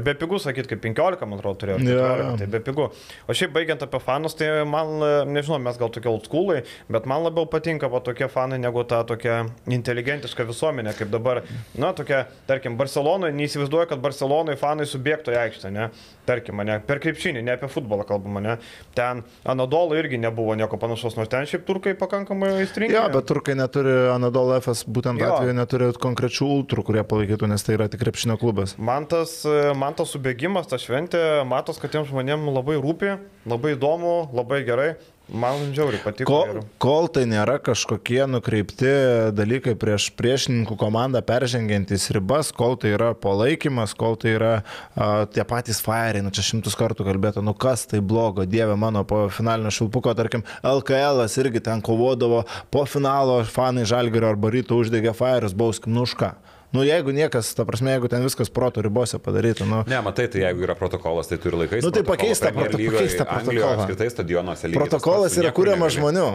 Be 0.06 0.16
pigų, 0.18 0.40
sakyt, 0.42 0.70
kaip 0.72 0.82
15, 0.86 1.28
man 1.30 1.38
atrodo, 1.38 1.60
turėjo. 1.62 1.78
Jo, 1.86 2.00
14, 2.02 2.26
jo. 2.26 2.38
tai 2.42 2.48
be 2.56 2.62
pigų. 2.66 2.88
O 3.30 3.38
šiaip 3.38 3.54
baigiant 3.54 3.86
apie 3.86 4.02
fanus, 4.02 4.38
tai 4.40 4.50
man, 4.70 4.96
e, 4.98 5.12
nežinau, 5.30 5.60
mes 5.62 5.78
gal 5.80 5.94
tokie 5.94 6.10
old 6.10 6.26
schoolai, 6.26 6.64
bet 6.90 7.06
man 7.10 7.24
labiau 7.28 7.46
patinka 7.50 7.90
va, 7.92 8.02
tokie 8.06 8.30
fanai 8.32 8.60
negu 8.62 8.84
ta 8.90 9.04
tokia 9.08 9.44
inteligentiška 9.70 10.48
visuomenė, 10.50 10.96
kaip 10.98 11.14
dabar, 11.14 11.44
na, 11.78 11.94
tokia, 11.98 12.26
tarkim, 12.50 12.78
Barcelonoje, 12.80 13.36
neįsivaizduoju, 13.38 13.92
kad 13.94 14.04
Barcelonoje 14.04 14.58
fanai 14.62 14.90
subėgtų 14.90 15.36
į 15.36 15.40
aikštę, 15.46 15.74
ne? 15.76 15.90
Tarkim, 16.30 16.62
ne, 16.66 16.80
per 16.86 17.02
krepšinį, 17.04 17.44
ne 17.46 17.56
apie 17.56 17.70
futbolą 17.72 18.06
kalbama, 18.10 18.42
ne? 18.44 18.58
Ten 18.98 19.24
Anadolo 19.50 19.99
irgi 20.00 20.20
nebuvo 20.22 20.56
nieko 20.60 20.80
panašaus, 20.82 21.18
nors 21.20 21.30
ten 21.32 21.46
šiaip 21.50 21.66
turkai 21.68 21.94
pakankamai 22.00 22.52
įstringi. 22.64 22.96
Jo, 22.96 23.06
bet 23.14 23.28
turkai 23.30 23.56
neturi, 23.60 23.94
Anadolu 24.14 24.56
FS 24.60 24.86
būtent 24.88 25.22
Jo. 25.22 25.36
atveju 25.36 25.56
neturi 25.58 25.92
konkrečių 26.00 26.50
ultrų, 26.58 26.86
kurie 26.90 27.04
palaikytų, 27.04 27.50
nes 27.52 27.64
tai 27.68 27.78
yra 27.78 27.90
tik 27.92 28.02
krepšinio 28.04 28.40
klubas. 28.42 28.76
Man 28.78 29.06
tas, 29.12 29.42
man 29.76 29.94
tas 30.00 30.16
subėgimas, 30.16 30.70
ta 30.72 30.80
šventė, 30.82 31.24
matos, 31.48 31.78
kad 31.82 31.92
tiem 31.94 32.08
žmonėm 32.10 32.48
labai 32.56 32.80
rūpi, 32.82 33.18
labai 33.50 33.76
įdomu, 33.78 34.30
labai 34.36 34.64
gerai. 34.68 34.92
Man 35.34 35.70
žiauriai 35.76 36.02
patiko. 36.02 36.26
Ko, 36.26 36.40
ir- 36.50 36.64
kol 36.82 37.08
tai 37.14 37.26
nėra 37.30 37.60
kažkokie 37.62 38.24
nukreipti 38.30 38.90
dalykai 39.38 39.76
prieš 39.78 40.10
priešininkų 40.18 40.78
komandą 40.80 41.22
peržengiantys 41.26 42.10
ribas, 42.16 42.50
kol 42.56 42.76
tai 42.82 42.96
yra 42.98 43.12
palaikymas, 43.14 43.94
kol 43.94 44.18
tai 44.18 44.34
yra 44.38 44.54
a, 44.96 45.26
tie 45.30 45.46
patys 45.46 45.84
fairiai, 45.86 46.24
nu 46.26 46.34
čia 46.34 46.42
šimtus 46.48 46.78
kartų 46.80 47.06
kalbėta, 47.06 47.44
nu 47.46 47.54
kas 47.54 47.86
tai 47.90 48.02
blogo, 48.02 48.48
dieve 48.50 48.74
mano, 48.80 49.04
po 49.06 49.28
finalinio 49.30 49.70
šilpuko, 49.74 50.16
tarkim, 50.18 50.42
LKL 50.66 51.22
irgi 51.30 51.62
ten 51.62 51.82
kovodavo, 51.86 52.44
po 52.74 52.86
finalo 52.90 53.44
fanai 53.46 53.86
Žalgirio 53.86 54.34
arba 54.34 54.50
ryto 54.50 54.82
uždegė 54.82 55.14
fairius, 55.14 55.54
bauskim, 55.54 55.94
nu 55.94 56.08
už 56.10 56.18
ką. 56.18 56.34
Nu 56.72 56.84
jeigu 56.86 57.10
niekas, 57.10 57.50
ta 57.58 57.66
prasme, 57.66 57.96
jeigu 57.96 58.08
ten 58.12 58.22
viskas 58.22 58.50
proto 58.54 58.82
ribose 58.86 59.18
padaryta, 59.18 59.66
nu... 59.66 59.80
Ne, 59.90 60.02
matai, 60.06 60.28
tai 60.30 60.44
jeigu 60.44 60.68
yra 60.68 60.76
protokolas, 60.78 61.26
tai 61.32 61.40
turi 61.42 61.58
laikais. 61.64 61.82
Nu, 61.82 61.90
tai 61.90 62.04
pakeist 62.06 62.46
tą 62.46 62.52
proto- 62.54 62.78
pakeist 62.78 63.18
tą 63.18 63.26
protokolą. 63.26 63.72
Apskritai 63.74 64.10
stadionuose. 64.14 64.70
lygiai 64.70 64.78
Protokolas 64.84 65.38
yra 65.42 65.50
kuriamas 65.58 65.96
žmonių. 65.98 66.28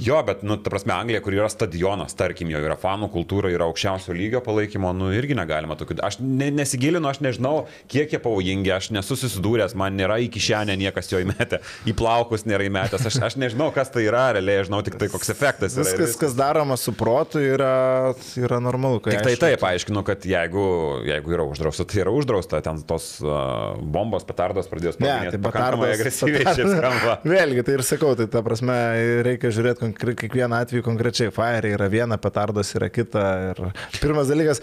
Jo, 0.00 0.22
bet, 0.24 0.40
nu, 0.46 0.56
ta 0.56 0.70
prasme, 0.72 0.94
Anglija, 0.96 1.20
kur 1.24 1.34
yra 1.36 1.48
stadionas, 1.52 2.14
tarkim, 2.16 2.48
jo 2.52 2.60
yra 2.64 2.76
fanų 2.80 3.10
kultūra, 3.12 3.50
yra 3.52 3.66
aukščiausio 3.68 4.14
lygio 4.16 4.40
palaikymo, 4.44 4.94
nu, 4.96 5.10
irgi 5.12 5.36
negalima 5.36 5.76
tokių. 5.76 5.98
Aš 6.06 6.16
ne, 6.24 6.48
nesigilinu, 6.56 7.04
aš 7.10 7.20
nežinau, 7.24 7.66
kiek 7.90 8.14
jie 8.14 8.20
pavojingi, 8.24 8.72
aš 8.72 8.90
nesu 8.96 9.18
susidūręs, 9.20 9.74
man 9.78 9.98
nėra 10.00 10.16
į 10.24 10.30
kišenę 10.32 10.76
niekas 10.80 11.12
jo 11.12 11.20
įmetę, 11.20 11.60
į 11.84 11.94
plaukus 11.98 12.46
nėra 12.48 12.64
įmetęs, 12.70 13.04
aš, 13.10 13.18
aš 13.28 13.36
nežinau, 13.42 13.68
kas 13.76 13.92
tai 13.92 14.06
yra, 14.08 14.30
realiai, 14.38 14.64
žinau 14.68 14.80
tik 14.86 14.96
tai, 15.00 15.10
koks 15.12 15.32
efektas 15.34 15.76
yra. 15.76 15.84
Viskas, 15.90 16.16
kas 16.22 16.36
daroma 16.38 16.78
su 16.80 16.94
protu, 16.96 17.42
yra, 17.44 18.14
yra 18.40 18.62
normalu. 18.64 19.02
Tik 19.04 19.20
tai 19.28 19.36
taip, 19.40 19.66
aiškinu, 19.68 20.04
kad 20.08 20.24
jeigu, 20.28 20.64
jeigu 21.10 21.36
yra 21.36 21.44
uždrausta, 21.50 21.84
tai 21.90 22.00
yra 22.06 22.14
uždrausta, 22.16 22.62
ten 22.64 22.80
tos 22.88 23.10
uh, 23.20 23.76
bombos, 23.80 24.24
petardos 24.28 24.70
pradėjo 24.72 24.94
Ne, 24.96 24.96
sproginėti 24.96 25.36
tai 25.36 25.44
petardas- 25.50 25.94
agresyviai 25.98 26.56
šiaip 26.56 26.72
skamba. 26.78 27.18
Vėlgi, 27.36 27.66
tai 27.68 27.76
ir 27.76 27.84
sakau, 27.86 28.14
tai 28.18 28.30
ta 28.32 28.40
prasme, 28.46 28.80
reikia 29.28 29.52
žiūrėti 29.54 29.89
kiekvieną 29.96 30.62
atvejį 30.64 30.84
konkrečiai. 30.86 31.34
Fire 31.34 31.74
yra 31.76 31.88
viena, 31.92 32.18
petardas 32.20 32.74
yra 32.78 32.90
kita. 32.92 33.24
Ir 33.52 33.62
pirmas 34.00 34.30
dalykas, 34.30 34.62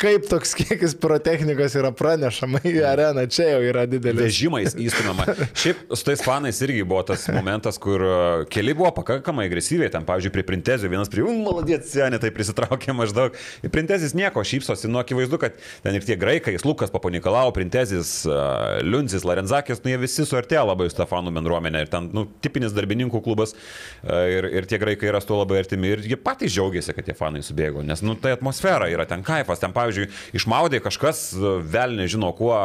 kaip 0.00 0.26
toks 0.30 0.54
kiekis 0.56 0.94
pirotechnikos 1.00 1.74
yra 1.78 1.90
pranešama 1.96 2.62
į 2.66 2.80
areną, 2.88 3.26
čia 3.32 3.50
jau 3.52 3.60
yra 3.64 3.84
didelis. 3.88 4.22
Vežimais 4.30 4.76
įstumama. 4.86 5.26
Šiaip 5.58 5.82
su 5.92 6.06
tais 6.06 6.22
fanais 6.24 6.60
irgi 6.64 6.84
buvo 6.88 7.02
tas 7.10 7.26
momentas, 7.32 7.78
kur 7.80 8.04
uh, 8.04 8.44
keli 8.50 8.74
buvo 8.76 8.92
pakankamai 8.96 9.46
agresyviai, 9.50 9.90
ten, 9.92 10.06
pavyzdžiui, 10.08 10.32
prie 10.34 10.44
Printezio 10.50 10.90
vienas 10.92 11.10
prie, 11.12 11.24
um, 11.26 11.42
maladėt, 11.46 11.86
senė, 11.88 12.20
tai 12.22 12.32
prisitraukė 12.34 12.94
maždaug. 12.96 13.36
Ir 13.64 13.72
Printezis 13.74 14.16
nieko 14.16 14.44
šypsosi, 14.46 14.88
nu, 14.90 15.00
akivaizdu, 15.02 15.40
kad 15.42 15.58
ten 15.84 15.98
ir 15.98 16.06
tie 16.06 16.16
graikai, 16.20 16.56
Lukas 16.64 16.92
Paponikalau, 16.92 17.52
Printezis, 17.56 18.14
uh, 18.28 18.80
Liunzis, 18.86 19.26
Larenzakis, 19.28 19.82
nu, 19.84 19.92
jie 19.92 20.00
visi 20.00 20.26
suartėjo 20.28 20.64
labai 20.72 20.88
su 20.90 20.98
tą 20.98 21.08
fanų 21.10 21.34
bendruomenė. 21.36 21.84
Ir 21.84 21.92
ten, 21.92 22.10
nu, 22.16 22.26
tipinis 22.44 22.74
darbininkų 22.76 23.22
klubas 23.24 23.54
uh, 23.54 24.24
ir, 24.30 24.48
ir 24.60 24.68
tie 24.70 24.80
graikai 24.80 25.12
yra 25.12 25.22
su 25.22 25.30
tuo 25.30 25.40
labai 25.42 25.60
artimi. 25.62 25.94
Ir 25.94 26.04
jie 26.12 26.20
patys 26.20 26.54
džiaugiasi, 26.56 26.96
kad 26.96 27.08
tie 27.08 27.16
fanai 27.18 27.44
subėgo, 27.44 27.84
nes, 27.86 28.04
nu, 28.06 28.16
tai 28.20 28.34
atmosfera 28.36 28.90
yra 28.92 29.06
ten 29.08 29.24
kaifas. 29.26 29.60
Ten, 29.62 29.74
pavyzdžiui, 29.76 29.89
išmaudė 30.36 30.80
kažkas, 30.84 31.30
vėl 31.36 31.96
nežino 31.98 32.32
kuo, 32.36 32.56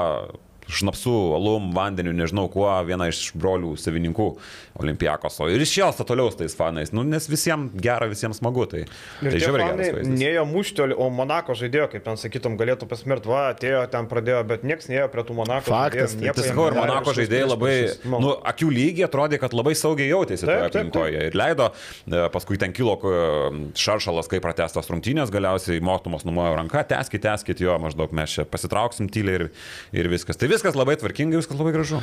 šnapsu, 0.71 1.13
alum, 1.37 1.71
vandeniu, 1.75 2.13
nežinau 2.15 2.47
kuo, 2.51 2.69
viena 2.87 3.09
iš 3.11 3.29
brolių 3.37 3.75
savininkų 3.79 4.29
Olimpiakoso. 4.81 5.47
Ir 5.53 5.61
išėlsta 5.63 6.03
toliau 6.07 6.31
su 6.33 6.41
tais 6.41 6.55
fanais, 6.57 6.91
nu, 6.95 7.05
nes 7.07 7.29
visiems 7.31 7.75
gera, 7.79 8.09
visiems 8.11 8.41
smagu. 8.41 8.65
Tai, 8.71 8.81
Ir 9.23 9.29
tai 9.29 9.39
žiauriai 9.39 9.77
vaizdas. 9.77 10.09
Nėjo 10.09 10.43
mušti, 10.49 10.87
o 10.95 11.07
Monako 11.13 11.55
žaidėjo, 11.55 11.87
kaip 11.93 12.03
ten 12.07 12.19
sakytum, 12.19 12.57
galėtų 12.59 12.89
pasmirt, 12.89 13.27
va, 13.29 13.45
atėjo, 13.53 13.85
ten 13.93 14.09
pradėjo, 14.11 14.41
bet 14.49 14.65
niekas 14.67 14.89
neėjo 14.91 15.07
prie 15.13 15.23
tų 15.27 15.37
Monako. 15.37 15.69
Faktas, 15.69 16.15
žaidėjų, 16.15 16.25
nieko 16.25 16.35
Tai 16.41 16.47
sakau, 16.49 16.65
ir 16.67 16.77
Monako 16.79 17.15
žaidėjai 17.19 17.47
labai, 17.47 17.75
priešus. 17.75 18.09
Nu. 18.11 18.21
nu, 18.25 18.33
akių 18.51 18.71
lygiai 18.75 19.07
atrodė, 19.07 19.39
kad 19.41 19.55
labai 19.55 19.75
saugiai 19.79 20.09
jautėsi 20.11 20.47
toje 20.49 20.67
aplinkoje. 20.67 21.23
Ir 21.29 21.39
leido, 21.39 21.69
e, 22.09 22.25
paskui 22.33 22.59
ten 22.61 22.75
kilo 22.75 22.97
e, 22.99 23.15
šaršalas, 23.79 24.29
kai 24.31 24.41
pratestas 24.43 24.91
rungtynės, 24.91 25.31
galiausiai 25.33 25.79
motumas 25.83 26.27
numojo 26.27 26.57
ranką, 26.59 26.83
teskit, 26.89 27.23
teskit 27.25 27.63
jo, 27.63 27.77
maždaug 27.81 28.11
mes 28.15 28.35
čia 28.35 28.47
pasitrauksim 28.49 29.07
tyliai 29.13 29.39
ir, 29.39 29.47
ir 29.95 30.11
viskas. 30.11 30.39
Tai 30.39 30.51
viskas 30.55 30.77
labai 30.77 30.95
tvarkingai, 31.01 31.39
viskas 31.41 31.59
labai 31.59 31.73
gražu. 31.75 31.99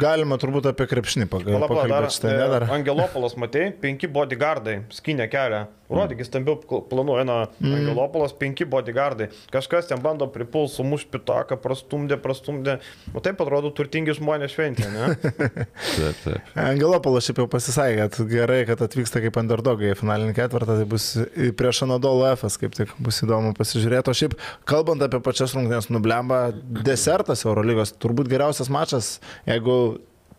Galima 0.00 0.38
turbūt 0.40 0.68
apie 0.70 0.86
krepšinį 0.90 1.28
pakalbėti 1.32 2.30
e, 2.30 2.36
Angelopolas, 2.74 3.38
matei, 3.40 3.70
penki 3.82 4.10
bodyguardai, 4.10 4.80
skinė 4.94 5.30
kelią. 5.32 5.64
Rodykis 5.94 6.30
stambiau 6.30 6.58
planų 6.90 7.20
eina 7.22 7.44
Mm. 7.64 7.74
Angelopolas, 7.78 8.34
penki 8.36 8.66
bodyguardai. 8.68 9.28
Kažkas 9.52 9.88
ten 9.88 10.00
bando 10.02 10.26
pripuls, 10.32 10.74
sumuš 10.78 11.06
pitaką, 11.10 11.56
prastumdė, 11.62 12.18
prastumdė. 12.22 12.76
O 13.14 13.22
taip 13.24 13.40
atrodo 13.42 13.70
turtingi 13.74 14.14
žmonės 14.18 14.54
šventė, 14.54 14.88
ne? 14.92 15.10
Taip, 15.94 16.22
taip. 16.24 16.52
Angelopolas 16.58 17.28
šiaip 17.28 17.42
jau 17.42 17.48
pasisakė, 17.50 18.08
kad 18.08 18.30
gerai, 18.30 18.60
kad 18.68 18.82
atvyksta 18.84 19.22
kaip 19.24 19.38
underdogai 19.40 19.92
į 19.92 19.98
finalinį 20.00 20.34
ketvirtą, 20.36 20.78
tai 20.80 20.88
bus 20.88 21.10
prieš 21.58 21.84
Anadolo 21.86 22.26
FS, 22.34 22.58
kaip 22.60 22.74
tik 22.76 22.94
bus 23.04 23.22
įdomu 23.24 23.54
pasižiūrėti. 23.58 24.10
O 24.10 24.18
šiaip, 24.18 24.38
kalbant 24.68 25.04
apie 25.04 25.22
pačias 25.24 25.54
rungtynės, 25.56 25.90
nublemba 25.94 26.46
desertas 26.84 27.46
Eurolygos, 27.46 27.94
turbūt 28.02 28.30
geriausias 28.32 28.72
mačas, 28.72 29.14
jeigu 29.48 29.78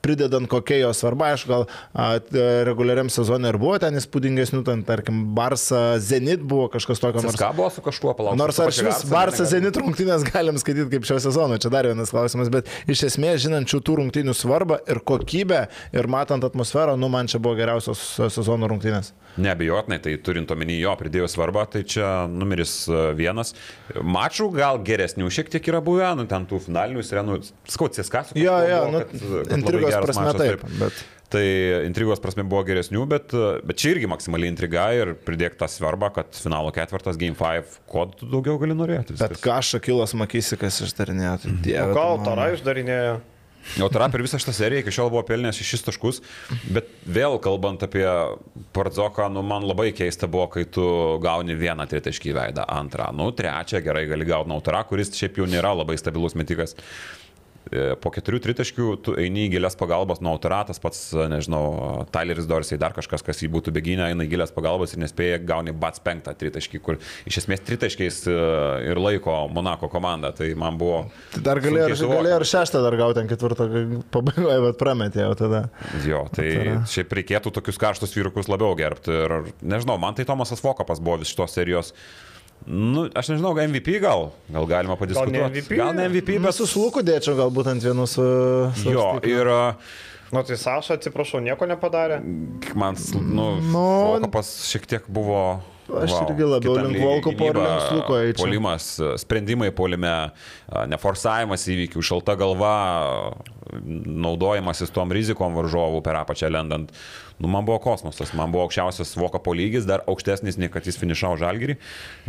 pridedant 0.05 0.49
kokia 0.51 0.83
jo 0.83 0.93
svarba, 0.97 1.31
aišku, 1.33 1.49
gal 1.49 1.65
a, 1.93 2.07
reguliariam 2.67 3.09
sezonui 3.11 3.49
ir 3.51 3.59
buvo 3.61 3.77
ten 3.81 3.97
įspūdingesnių, 3.99 4.61
ten 4.67 4.85
tarkim, 4.87 5.23
Barsa, 5.37 5.97
Zenit 6.03 6.43
buvo 6.45 6.69
kažkas 6.73 7.01
tokio. 7.01 7.23
Nors, 7.25 7.39
Ką 7.39 7.51
buvo 7.57 7.71
su 7.73 7.83
kažkuo 7.85 8.13
palaukti? 8.17 8.41
nors 8.41 8.61
ar 8.61 8.73
šis 8.75 9.05
Barsa, 9.09 9.47
Zenit 9.49 9.77
rungtynės 9.81 10.25
galim 10.29 10.59
skaityti 10.61 10.91
kaip 10.93 11.09
šio 11.09 11.19
sezono, 11.27 11.59
čia 11.61 11.73
dar 11.73 11.89
vienas 11.89 12.13
klausimas, 12.13 12.51
bet 12.53 12.69
iš 12.91 13.07
esmės 13.09 13.41
žinant 13.45 13.69
šių 13.71 13.83
rungtynių 14.01 14.35
svarbą 14.37 14.79
ir 14.91 15.01
kokybę 15.05 15.65
ir 15.95 16.09
matant 16.11 16.45
atmosferą, 16.45 16.97
nu 16.99 17.09
man 17.11 17.29
čia 17.31 17.41
buvo 17.41 17.57
geriausios 17.57 18.01
sezono 18.33 18.69
rungtynės. 18.71 19.13
Neabijotinai, 19.35 19.97
tai 19.99 20.13
turint 20.23 20.51
omeny 20.53 20.77
jo 20.79 20.93
pridėjo 20.95 21.27
svarbą, 21.27 21.65
tai 21.67 21.81
čia 21.83 22.07
numeris 22.31 22.85
e, 22.87 22.99
vienas. 23.17 23.51
Mačų 23.99 24.47
gal 24.55 24.79
geresnių 24.87 25.27
šiek 25.33 25.49
tiek 25.51 25.67
yra 25.73 25.81
buvę, 25.83 26.13
nu 26.15 26.23
ten 26.29 26.45
tų 26.47 26.61
finalinių 26.63 27.03
sirenų, 27.03 27.39
skautsės 27.73 28.11
kas. 28.13 28.31
Jo, 28.39 28.55
jo, 28.63 28.79
nu, 28.93 29.01
intrigos 29.57 29.94
prasme 30.03 30.33
taip, 30.39 30.65
bet- 30.79 31.03
Tai 31.35 31.41
intrigos 31.87 32.19
prasme 32.21 32.43
buvo 32.45 32.61
geresnių, 32.63 33.01
bet, 33.09 33.31
bet 33.65 33.79
čia 33.81 33.95
irgi 33.95 34.07
maksimaliai 34.07 34.51
intriga 34.53 34.83
ir 34.93 35.15
pridėk 35.25 35.55
tą 35.57 35.65
svarbą, 35.67 36.11
kad 36.13 36.29
finalo 36.37 36.69
ketvirtas 36.71 37.17
Game 37.17 37.33
5, 37.35 37.79
ko 37.89 38.05
tu 38.13 38.27
daugiau 38.29 38.59
gali 38.61 38.75
norėti. 38.77 39.17
Bet 39.17 39.33
viskas. 39.33 39.41
ką 39.41 39.55
Šakilas 39.71 40.13
Makysikas 40.13 40.77
išdarinėjo, 40.85 41.39
tai 41.41 41.55
dieve. 41.65 41.87
O 41.89 41.95
gal 41.97 42.21
Tara 42.23 42.51
išdarinėjo? 42.53 43.15
O 43.81 43.89
Tara 43.89 44.05
per 44.13 44.21
visą 44.21 44.37
šitą 44.37 44.53
seriją 44.53 44.83
iki 44.85 44.93
šiol 44.93 45.09
buvo 45.09 45.23
pelnęs 45.25 45.57
6 45.57 45.87
taškus, 45.89 46.21
bet 46.69 46.85
vėl 47.09 47.39
kalbant 47.41 47.81
apie 47.83 48.05
Pardzoką, 48.77 49.25
nu 49.33 49.41
man 49.41 49.65
labai 49.65 49.89
keista 49.97 50.29
buvo, 50.29 50.45
kai 50.53 50.67
tu 50.69 50.85
gauni 51.25 51.57
vieną 51.57 51.89
tritaškį 51.89 52.35
veidą, 52.37 52.67
antrą, 52.69 53.09
nu 53.17 53.31
trečią 53.33 53.81
gerai 53.83 54.05
gali 54.13 54.29
gauti 54.29 54.53
Nautarą, 54.53 54.85
kuris 54.87 55.09
šiaip 55.17 55.41
jau 55.41 55.49
nėra 55.49 55.73
labai 55.81 55.97
stabilus 55.97 56.37
metikas. 56.37 56.77
E, 57.71 57.95
Po 58.01 58.11
keturių 58.13 58.39
tritaškių 58.43 58.85
tu 59.01 59.13
eini 59.17 59.47
į 59.47 59.55
gilias 59.55 59.73
pagalbas 59.79 60.19
nuo 60.21 60.35
autoratas, 60.35 60.77
pats, 60.81 60.99
e, 61.17 61.23
nežinau, 61.31 62.05
Tyleris 62.13 62.45
Dorsiai, 62.49 62.77
dar 62.81 62.93
kažkas, 62.93 63.23
kas 63.25 63.39
jį 63.41 63.49
būtų 63.55 63.73
beginę, 63.73 64.11
eina 64.11 64.27
į 64.27 64.29
gilias 64.35 64.53
pagalbas 64.53 64.93
ir 64.93 65.01
nespėja 65.01 65.39
gauni 65.41 65.73
bats 65.73 66.01
penktą 66.05 66.35
tritaškį, 66.37 66.81
kur 66.85 66.99
iš 67.25 67.39
esmės 67.41 67.63
tritaškiais 67.65 68.19
e, 68.29 68.35
ir 68.91 69.01
laiko 69.01 69.33
Monako 69.55 69.89
komanda. 69.89 70.29
Tai 70.37 70.51
man 70.61 70.77
buvo... 70.77 71.05
Tai 71.33 71.41
dar 71.47 71.61
galėjo, 71.63 71.87
ir- 71.95 72.11
galėjo 72.13 72.37
ir 72.43 72.47
šeštą 72.51 72.83
dar 72.85 72.99
gauti 73.01 73.23
ant 73.23 73.33
ketvirto 73.33 73.67
pabaigoje, 74.13 74.59
bet 74.67 74.79
prametė 74.81 75.25
jau 75.25 75.33
tada. 75.41 75.63
Jo, 76.05 76.25
tai 76.35 76.51
Atara. 76.53 76.77
šiaip 76.93 77.17
reikėtų 77.21 77.55
tokius 77.57 77.81
karštus 77.81 78.13
vyrukus 78.17 78.51
labiau 78.51 78.75
gerbti. 78.77 79.09
Ir 79.25 79.35
nežinau, 79.65 79.97
man 80.01 80.13
tai 80.17 80.27
Tomasas 80.29 80.61
Vokapas 80.61 81.01
buvo 81.01 81.17
vis 81.23 81.33
šitos 81.33 81.57
serijos. 81.57 81.95
Nu, 82.65 83.05
aš 83.13 83.29
nežinau, 83.29 83.53
gal 83.53 83.67
MVP 83.69 83.99
gal, 84.01 84.31
gal 84.49 84.65
galima 84.65 84.95
padiskutuoti. 84.97 85.43
MVP? 85.51 85.77
Gal 85.77 85.93
ne 85.93 86.07
MVP, 86.09 86.39
bet 86.39 86.49
Bet 86.49 86.57
su 86.57 86.65
sluku 86.69 87.03
dėčiau 87.05 87.37
galbūt 87.37 87.69
ant 87.75 87.85
vienų 87.85 88.07
su... 88.09 88.25
su 88.79 88.93
Jo, 88.95 89.11
ir 89.21 89.51
a, 89.53 89.61
Nu 90.33 90.41
tai 90.43 90.57
Saša, 90.57 90.97
atsiprašau, 90.97 91.39
nieko 91.39 91.67
nepadarė. 91.69 92.17
man, 92.75 92.97
nu, 93.21 93.45
Nu, 93.61 93.85
Vokapas 94.17 94.49
šiek 94.71 94.87
tiek 94.89 95.07
buvo... 95.07 95.61
Aš 95.85 96.15
irgi 96.25 96.47
labiau 96.49 96.79
link 96.81 96.97
Volkopo 96.97 97.51
ir 97.51 97.59
link 97.61 97.83
Sluko 97.85 98.15
eičiau. 98.17 98.41
Polimas, 98.41 98.87
sprendimai 99.21 99.69
polime, 99.69 100.13
neforsavimas 100.89 101.67
įvykių, 101.69 102.01
šalta 102.01 102.33
galva, 102.39 102.71
naudojimasis 104.25 104.89
tom 104.95 105.13
rizikom 105.13 105.53
varžovų 105.53 106.01
per 106.05 106.17
apačią 106.23 106.49
lendant. 106.49 106.89
Nu, 107.39 107.49
man 107.51 107.65
buvo 107.67 107.81
kosmosas, 107.83 108.31
man 108.37 108.53
buvo 108.53 108.63
aukščiausias 108.69 109.15
Vokapo 109.19 109.53
lygis, 109.57 109.87
dar 109.87 110.05
aukštesnis 110.07 110.55
nei 110.61 110.69
kad 110.71 110.87
jis 110.87 110.99
finišavo 111.01 111.35
žalgerį. 111.41 111.75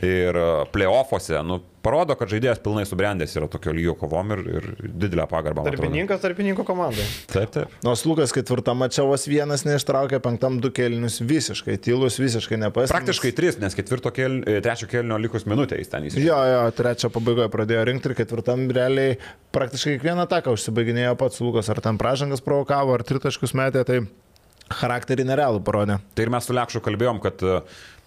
Ir 0.03 0.39
a, 0.41 0.47
playoffuose, 0.73 1.39
nu, 1.47 1.61
parodo, 1.87 2.17
kad 2.19 2.31
žaidėjas 2.33 2.59
pilnai 2.65 2.83
subrendęs 2.89 3.37
yra 3.39 3.47
tokio 3.51 3.75
lygio 3.77 3.95
kovom 3.99 4.35
ir, 4.35 4.43
ir 4.59 4.67
didelę 5.05 5.29
pagarbą. 5.31 5.63
Darbininkas 5.69 6.25
darbininko 6.25 6.67
komandai. 6.67 7.07
Taip, 7.31 7.53
taip. 7.55 7.77
Nors 7.87 8.03
Lukas 8.09 8.35
ketvirtam 8.35 8.81
mačiavos 8.83 9.29
vienas 9.31 9.63
neištraukė, 9.69 10.19
penktam 10.25 10.59
du 10.63 10.73
kelnius 10.75 11.21
visiškai, 11.23 11.79
tylus 11.87 12.19
visiškai 12.23 12.59
nepasakė. 12.65 12.97
Praktiškai 12.97 13.35
tris, 13.39 13.61
nes 13.63 13.79
ketvirto 13.79 14.11
kel, 14.17 14.41
e, 14.43 14.59
trečio 14.65 14.91
kelnio 14.91 15.21
likus 15.23 15.47
minutė 15.47 15.79
jis 15.79 15.93
ten 15.93 16.11
įsivažiavo. 16.11 16.27
Jo, 16.27 16.43
jo, 16.67 16.77
trečio 16.81 17.13
pabaigoje 17.15 17.53
pradėjo 17.55 17.87
rinkti 17.93 18.11
ir 18.11 18.19
ketvirtam 18.25 18.67
realiai 18.75 19.17
praktiškai 19.55 19.97
kiekvieną 19.97 20.27
ataką 20.27 20.57
užsibaiginėjo 20.57 21.15
pats 21.21 21.43
Lukas, 21.45 21.71
ar 21.71 21.83
ten 21.85 22.01
pražangas 22.01 22.43
provokavo, 22.45 22.97
ar 22.97 23.07
tritaškus 23.07 23.55
metė, 23.57 23.87
tai 23.87 24.03
charakterį 24.73 25.27
nerealų 25.29 25.63
parodė. 25.67 26.01
Tai 26.15 26.27
ir 26.27 26.33
mes 26.35 26.49
su 26.49 26.57
Lekšu 26.57 26.83
kalbėjom, 26.85 27.21
kad 27.23 27.43
e, 27.47 27.61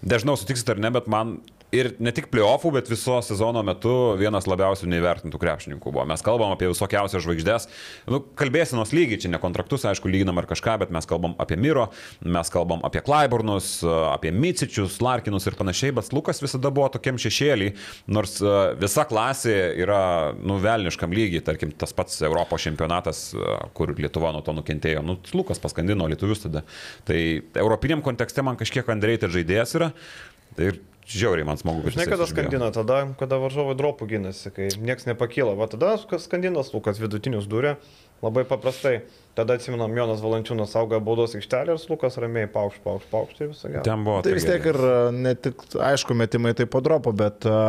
dažnau 0.04 0.36
sutiksit 0.38 0.74
ar 0.74 0.82
ne, 0.82 0.92
bet 0.94 1.08
man 1.10 1.38
ir 1.74 1.92
ne 2.02 2.12
tik 2.14 2.28
playoffų, 2.32 2.72
bet 2.74 2.90
viso 2.90 3.18
sezono 3.24 3.62
metu 3.66 3.92
vienas 4.18 4.48
labiausiai 4.50 4.90
neįvertintų 4.90 5.40
krepšininkų 5.40 5.92
buvo. 5.92 6.04
Mes 6.08 6.22
kalbam 6.24 6.52
apie 6.54 6.68
visokiausias 6.70 7.22
žvaigždės. 7.24 7.68
Nu, 8.10 8.20
kalbėsinos 8.38 8.94
lygiai, 8.96 9.20
čia 9.22 9.30
ne 9.32 9.40
kontraktus, 9.42 9.86
aišku, 9.88 10.10
lyginam 10.10 10.38
ar 10.40 10.48
kažką, 10.50 10.76
bet 10.82 10.94
mes 10.94 11.06
kalbam 11.08 11.36
apie 11.42 11.58
Miro, 11.60 11.88
mes 12.26 12.50
kalbam 12.52 12.82
apie 12.86 13.02
Klaiburnus, 13.06 13.72
apie 13.86 14.32
Micičius, 14.34 14.98
Larkinus 15.04 15.46
ir 15.46 15.58
panašiai, 15.58 15.94
bet 15.96 16.12
Lukas 16.16 16.42
visada 16.42 16.72
buvo 16.74 16.88
tokiam 16.96 17.20
šešėlį, 17.20 17.70
nors 18.10 18.38
e, 18.42 18.56
visa 18.80 19.06
klasė 19.08 19.56
yra 19.80 20.02
nuvelniškam 20.42 21.14
lygiai, 21.14 21.44
tarkim, 21.46 21.74
tas 21.78 21.94
pats 21.96 22.18
Europos 22.26 22.66
čempionatas, 22.66 23.28
e, 23.34 23.56
kur 23.76 23.94
Lietuva 24.00 24.34
nuo 24.34 24.42
to 24.46 24.54
nukentėjo. 24.56 25.04
Nu, 25.06 25.18
Lukas 25.36 25.62
paskandino 25.62 26.08
lietuvius 26.10 26.44
tada. 26.46 26.64
Tai 27.06 27.18
europiniam 27.60 28.02
kontekste 28.04 28.42
man 28.46 28.58
kažkiek 28.60 28.88
Andrei 28.90 29.20
tai 29.20 29.30
žaidėjas 29.32 29.76
yra. 29.78 29.90
Ir 30.60 30.80
žiauriai 31.10 31.46
man 31.46 31.58
smagu, 31.60 31.90
Žinai, 31.90 32.06
kada 32.10 32.26
skandina, 32.30 32.70
tada, 32.74 33.02
kada 33.20 33.40
varžovai 33.42 33.74
dropų 33.78 34.08
gynasi, 34.10 34.52
kai 34.54 34.68
niekas 34.78 35.08
nepakyla. 35.08 35.56
Va 35.58 35.66
tada 35.70 35.96
kas 36.10 36.28
skandinas 36.28 36.72
Lukas 36.74 37.00
vidutinius 37.02 37.48
durė, 37.50 37.76
labai 38.24 38.44
paprastai. 38.48 39.00
Tada 39.38 39.54
atsiminam, 39.56 39.92
Jonas 39.96 40.22
Valančiūnas 40.24 40.72
saugoja 40.74 41.00
baudos 41.04 41.36
aikštelę 41.38 41.76
ir 41.76 41.84
Lukas 41.90 42.18
ramiai 42.20 42.48
paukš, 42.50 42.80
paukš, 42.84 43.06
paukš, 43.12 43.36
tai 43.38 43.50
visą 43.52 43.70
gerą. 43.70 43.84
Ten 43.86 44.06
buvo. 44.06 44.22
Tai 44.26 44.34
vis 44.36 44.46
tiek 44.48 44.66
ir 44.72 44.80
a, 44.84 44.96
ne 45.14 45.34
tik, 45.38 45.62
aišku, 45.90 46.16
metimai 46.18 46.52
tai 46.58 46.66
podropo, 46.70 47.14
bet 47.16 47.46
a, 47.48 47.60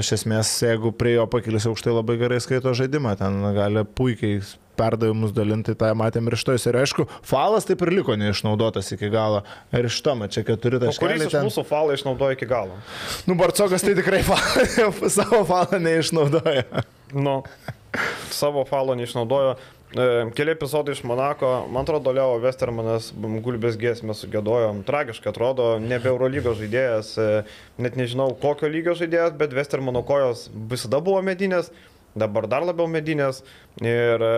iš 0.00 0.14
esmės, 0.20 0.54
jeigu 0.64 0.94
prie 0.96 1.18
jo 1.18 1.28
pakilis 1.30 1.68
aukštai 1.68 1.94
labai 1.94 2.18
gerai 2.20 2.40
skaito 2.42 2.72
žaidimą, 2.76 3.14
ten 3.20 3.38
gali 3.56 3.84
puikiai 3.86 4.40
perdavimus 4.78 5.34
dalinti, 5.36 5.74
tai 5.78 5.90
matėm 5.98 6.30
ir 6.30 6.36
iš 6.38 6.44
to 6.46 6.54
jis. 6.56 6.68
Ir 6.70 6.78
aišku, 6.82 7.08
falas 7.26 7.66
taip 7.68 7.82
ir 7.86 7.92
liko 7.98 8.16
neišnaudotas 8.18 8.92
iki 8.96 9.10
galo. 9.12 9.42
Ir 9.74 9.88
iš 9.90 10.00
to, 10.06 10.14
čia 10.30 10.44
keturi 10.46 10.78
O 10.80 10.92
kuris 10.94 11.26
iš 11.26 11.34
ten. 11.34 11.48
mūsų 11.48 11.66
falą 11.68 11.96
išnaudoja 11.98 12.38
iki 12.38 12.48
galo? 12.48 12.78
Nu, 13.28 13.36
Barcokas 13.38 13.84
tai 13.84 13.96
tikrai 13.98 14.22
falą, 14.26 14.92
savo 15.18 15.42
falą 15.48 15.80
neišnaudoja. 15.82 16.86
Nu, 17.18 17.40
savo 18.30 18.64
falo 18.68 18.94
neišnaudojo. 18.98 19.56
E, 19.88 20.28
Keli 20.36 20.52
epizodai 20.52 20.92
iš 20.92 21.00
Monako, 21.08 21.48
man 21.72 21.86
atrodo, 21.86 22.12
Leo 22.12 22.34
Westermanas 22.42 23.08
gulbės 23.16 23.78
giesmę 23.80 24.12
sugėdojo. 24.16 24.74
Tragiškai 24.88 25.30
atrodo, 25.32 25.70
nebe 25.80 26.10
Eurolygos 26.12 26.58
žaidėjas, 26.60 27.14
e, 27.16 27.28
net 27.80 27.96
nežinau 27.96 28.34
kokio 28.36 28.68
lygio 28.68 28.92
žaidėjas, 28.98 29.32
bet 29.40 29.56
Westermano 29.56 30.04
kojos 30.04 30.48
visada 30.68 31.00
buvo 31.00 31.22
medinės. 31.24 31.72
Dabar 32.20 32.48
dar 32.50 32.66
labiau 32.66 32.88
medinės. 32.90 33.42
Ir 33.78 34.22
e, 34.24 34.30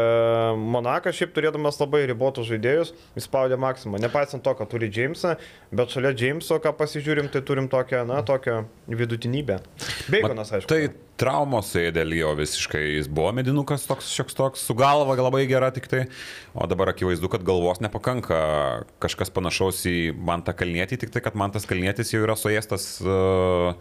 Monakas 0.61 1.17
šiaip 1.17 1.33
turėdamas 1.37 1.79
labai 1.81 2.03
ribotus 2.11 2.49
žaidėjus, 2.51 2.93
įspaudė 3.17 3.57
maksimumą. 3.61 4.01
Nepaisant 4.03 4.45
to, 4.45 4.53
kad 4.59 4.69
turi 4.69 4.91
Jamesą, 4.93 5.37
bet 5.73 5.95
šalia 5.95 6.13
Jameso, 6.13 6.61
ką 6.61 6.75
pasižiūrim, 6.77 7.31
tai 7.33 7.41
turim 7.47 7.71
tokią, 7.73 8.05
na, 8.09 8.21
tokią 8.27 8.63
vidutinybę. 8.91 9.63
Baconas, 10.13 10.53
aišku. 10.59 10.69
Tai 10.69 10.83
traumos 11.21 11.73
įdėlėjo 11.77 12.35
visiškai, 12.39 12.83
jis 12.99 13.09
buvo 13.13 13.33
medinukas 13.37 13.85
toks 13.89 14.13
šioks 14.15 14.37
toks, 14.37 14.63
su 14.65 14.77
galva 14.77 15.17
labai 15.19 15.43
gera 15.49 15.69
tik 15.75 15.89
tai, 15.91 16.07
o 16.53 16.69
dabar 16.71 16.95
akivaizdu, 16.95 17.29
kad 17.33 17.45
galvos 17.47 17.83
nepakanka. 17.85 18.39
Kažkas 19.03 19.33
panašaus 19.33 19.83
į 19.89 19.99
Mantą 20.17 20.55
Kalnietį, 20.57 21.01
tik 21.05 21.13
tai, 21.15 21.25
kad 21.25 21.37
Mantas 21.39 21.69
Kalnietis 21.69 22.13
jau 22.15 22.25
yra 22.25 22.37
suėstas 22.41 22.93
uh, 23.05 23.77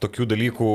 tokių 0.00 0.24
dalykų, 0.30 0.68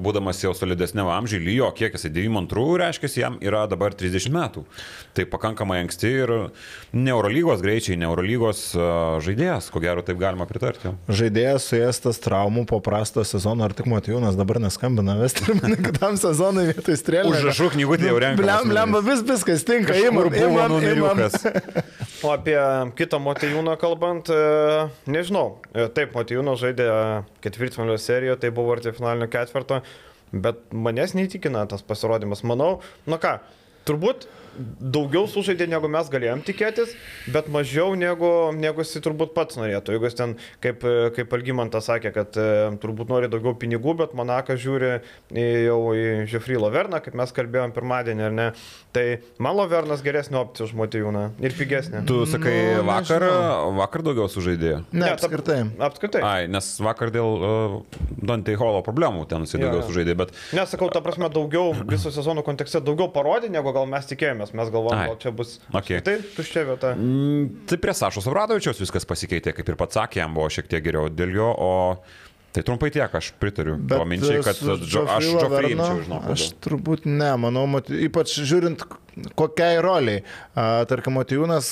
būdamas 0.00 0.40
jau 0.40 0.54
solidesniam 0.56 1.08
amžiui, 1.12 1.42
lyjo, 1.44 1.68
kiek 1.76 1.94
jisai 1.98 2.10
92, 2.14 2.78
reiškia, 2.80 3.10
jam 3.20 3.36
yra 3.44 3.66
dabar 3.68 3.92
30 3.92 4.32
metų. 4.32 4.64
Tai 5.14 5.26
pakankamai 5.30 5.82
anksti 5.84 6.10
ir 6.24 6.32
neurolygos 6.96 7.60
greičiai, 7.62 7.98
neurolygos 8.00 8.62
žaidėjas, 9.24 9.68
ko 9.74 9.82
gero 9.84 10.02
taip 10.06 10.18
galima 10.22 10.46
pritarti. 10.48 10.94
Žaidėjas 11.12 11.68
suėstas 11.70 12.18
traumų 12.24 12.64
po 12.70 12.80
prasto 12.84 13.22
sezono, 13.28 13.66
ar 13.68 13.76
tik 13.76 13.86
Matijūnas 13.92 14.38
dabar 14.38 14.58
neskambina 14.64 15.18
Vestermanui 15.20 15.78
kitam 15.84 16.16
sezonui 16.20 16.66
vietoj 16.72 16.98
strėlės. 16.98 17.36
Užrašų 17.36 17.70
knygutė 17.76 18.08
jau 18.10 18.16
renka. 18.24 18.42
Bliam, 18.42 18.72
bliam, 18.72 18.96
vis 19.04 19.22
viskas 19.28 19.66
tinka, 19.68 19.94
įmur, 20.08 20.32
buvo 20.32 20.64
numeriukas. 20.72 21.36
O 22.24 22.32
apie 22.32 22.56
kitą 22.96 23.20
Matijūną 23.20 23.76
kalbant, 23.80 24.32
nežinau. 25.10 25.60
Taip, 25.94 26.16
Matijūnas 26.16 26.62
žaidė 26.62 26.88
ketvirtfinalio 27.44 27.98
serijoje, 28.00 28.40
tai 28.40 28.53
buvo 28.54 28.74
arti 28.76 28.94
finalinio 28.96 29.28
ketvirto, 29.32 29.80
bet 30.32 30.62
manęs 30.72 31.14
neįtikina 31.18 31.66
tas 31.70 31.84
pasirodymas. 31.86 32.44
Manau, 32.46 32.78
nu 33.10 33.20
ką, 33.22 33.36
turbūt 33.88 34.28
daugiau 34.80 35.28
sužaidė, 35.30 35.66
negu 35.70 35.88
mes 35.90 36.08
galėjom 36.12 36.42
tikėtis, 36.46 36.94
bet 37.34 37.48
mažiau 37.52 37.94
negu, 37.98 38.30
negu 38.56 38.84
jis 38.84 38.96
turbūt 39.04 39.34
pats 39.36 39.58
norėtų. 39.60 39.94
Jeigu 39.96 40.08
jis 40.08 40.18
ten, 40.18 40.34
kaip, 40.64 40.84
kaip 41.16 41.36
Algymantas 41.38 41.88
sakė, 41.90 42.12
kad 42.14 42.38
e, 42.40 42.48
turbūt 42.82 43.12
nori 43.12 43.30
daugiau 43.32 43.56
pinigų, 43.58 43.96
bet 44.02 44.14
Monakas 44.18 44.60
žiūri 44.62 44.92
jau 45.34 45.78
į 45.96 46.04
Žefry 46.30 46.58
Loverną, 46.60 47.00
kaip 47.04 47.16
mes 47.18 47.34
kalbėjom 47.34 47.74
pirmadienį, 47.76 48.26
ar 48.28 48.34
ne, 48.34 48.48
tai 48.94 49.06
man 49.42 49.58
Lovernas 49.58 50.04
geresnė 50.04 50.40
opcija 50.42 50.68
už 50.68 50.74
Motijūną 50.78 51.24
ir 51.44 51.56
pigesnė. 51.56 52.04
Tu 52.08 52.20
sakai, 52.30 52.54
nu, 52.78 52.86
vakar, 52.88 53.26
vakar 53.80 54.04
daugiau 54.06 54.28
sužaidė? 54.32 54.76
Ne, 54.92 55.04
ne 55.04 55.12
apskritai. 55.14 55.60
Apskritai. 55.88 56.22
Ai, 56.26 56.48
nes 56.50 56.68
vakar 56.84 57.12
dėl 57.14 57.38
uh, 57.38 57.76
Dante 58.22 58.54
Holo 58.60 58.82
problemų 58.86 59.26
ten 59.30 59.46
jisai 59.46 59.62
daugiau 59.62 59.82
ja. 59.82 59.88
sužaidė, 59.88 60.16
bet... 60.18 60.34
Nesakau, 60.56 60.90
ta 60.92 61.02
prasme, 61.04 61.28
daugiau 61.32 61.72
viso 61.88 62.12
sezono 62.14 62.44
kontekste 62.46 62.82
daugiau 62.84 63.10
parodė, 63.14 63.50
negu 63.52 63.72
gal 63.74 63.88
mes 63.90 64.08
tikėjomės. 64.10 64.43
Mes 64.52 64.72
galvojame, 64.74 65.06
gal 65.12 65.16
čia 65.22 65.32
bus 65.34 65.56
okay. 65.72 66.02
tai 66.04 66.18
tuščia 66.36 66.66
vieta. 66.68 66.92
Mm, 66.98 67.64
tai 67.70 67.78
prie 67.80 67.94
Sašos 67.96 68.28
Abradovičiaus 68.28 68.82
viskas 68.82 69.08
pasikeitė, 69.08 69.54
kaip 69.56 69.72
ir 69.72 69.78
pats 69.80 69.96
sakė, 69.96 70.20
jam 70.20 70.36
buvo 70.36 70.50
šiek 70.52 70.68
tiek 70.68 70.84
geriau 70.84 71.08
dėl 71.08 71.32
jo, 71.38 71.48
o 71.48 71.72
Tai 72.54 72.62
trumpai 72.62 72.92
tiek, 72.94 73.10
aš 73.10 73.32
pritariu 73.42 73.74
Bet 73.74 74.04
minčiai, 74.06 74.38
kad 74.46 74.54
džo, 74.62 75.00
aš 75.10 75.26
Džofrį 75.26 75.72
imčiau, 75.74 76.02
žinau. 76.04 76.20
Aš 76.30 76.44
turbūt 76.62 77.08
ne, 77.10 77.32
manau, 77.42 77.64
ypač 77.82 78.36
žiūrint 78.46 78.84
kokiai 79.34 79.80
roliai. 79.82 80.20
A, 80.54 80.84
tarkim, 80.86 81.16
Motijūnas 81.18 81.68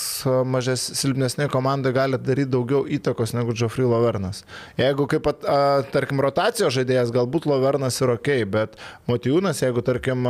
mažes 0.46 0.82
silpnesnė 0.98 1.46
komanda 1.52 1.92
gali 1.94 2.18
daryti 2.18 2.50
daugiau 2.50 2.82
įtakos 2.98 3.30
negu 3.36 3.54
Džofrį 3.54 3.86
Lovernas. 3.92 4.42
Jeigu 4.80 5.06
kaip, 5.10 5.28
at, 5.30 5.46
a, 5.46 5.60
tarkim, 5.94 6.18
rotacijos 6.24 6.74
žaidėjas, 6.74 7.14
galbūt 7.14 7.46
Lovernas 7.50 8.00
yra 8.02 8.18
ok, 8.18 8.32
bet 8.50 8.74
Motijūnas, 9.10 9.62
jeigu, 9.62 9.86
tarkim, 9.86 10.26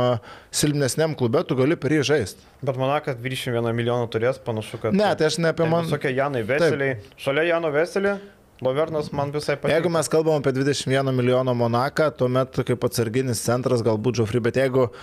silpnesniam 0.53 1.17
klube, 1.17 1.41
tu 1.49 1.57
gali 1.57 1.79
per 1.81 1.97
jį 1.97 2.05
žaisti. 2.11 2.45
Bet 2.61 2.77
manau, 2.77 3.01
kad 3.01 3.17
21 3.25 3.73
milijonų 3.73 4.13
turės, 4.13 4.37
panašu, 4.45 4.83
kad... 4.85 4.93
Ne, 4.93 5.09
tai 5.17 5.31
aš 5.31 5.41
ne 5.41 5.49
apie 5.49 5.65
man... 5.65 5.89
Visokie 5.89 6.13
Janai 6.13 6.45
Veseliai. 6.45 7.01
Taip. 7.01 7.19
Šalia 7.25 7.49
Jano 7.49 7.73
Veselį 7.73 8.17
Lovernas 8.63 9.11
man 9.15 9.31
visai 9.33 9.55
patinka. 9.57 9.75
Jeigu 9.75 9.91
mes 9.93 10.09
kalbam 10.11 10.39
apie 10.41 10.53
21 10.55 11.11
milijono 11.15 11.55
Monaką, 11.57 12.09
tuomet 12.17 12.61
kaip 12.67 12.85
atsarginis 12.87 13.43
centras 13.43 13.83
galbūt 13.85 14.21
Žofri, 14.21 14.41
bet 14.43 14.59
jeigu 14.61 14.87
uh, 14.87 14.93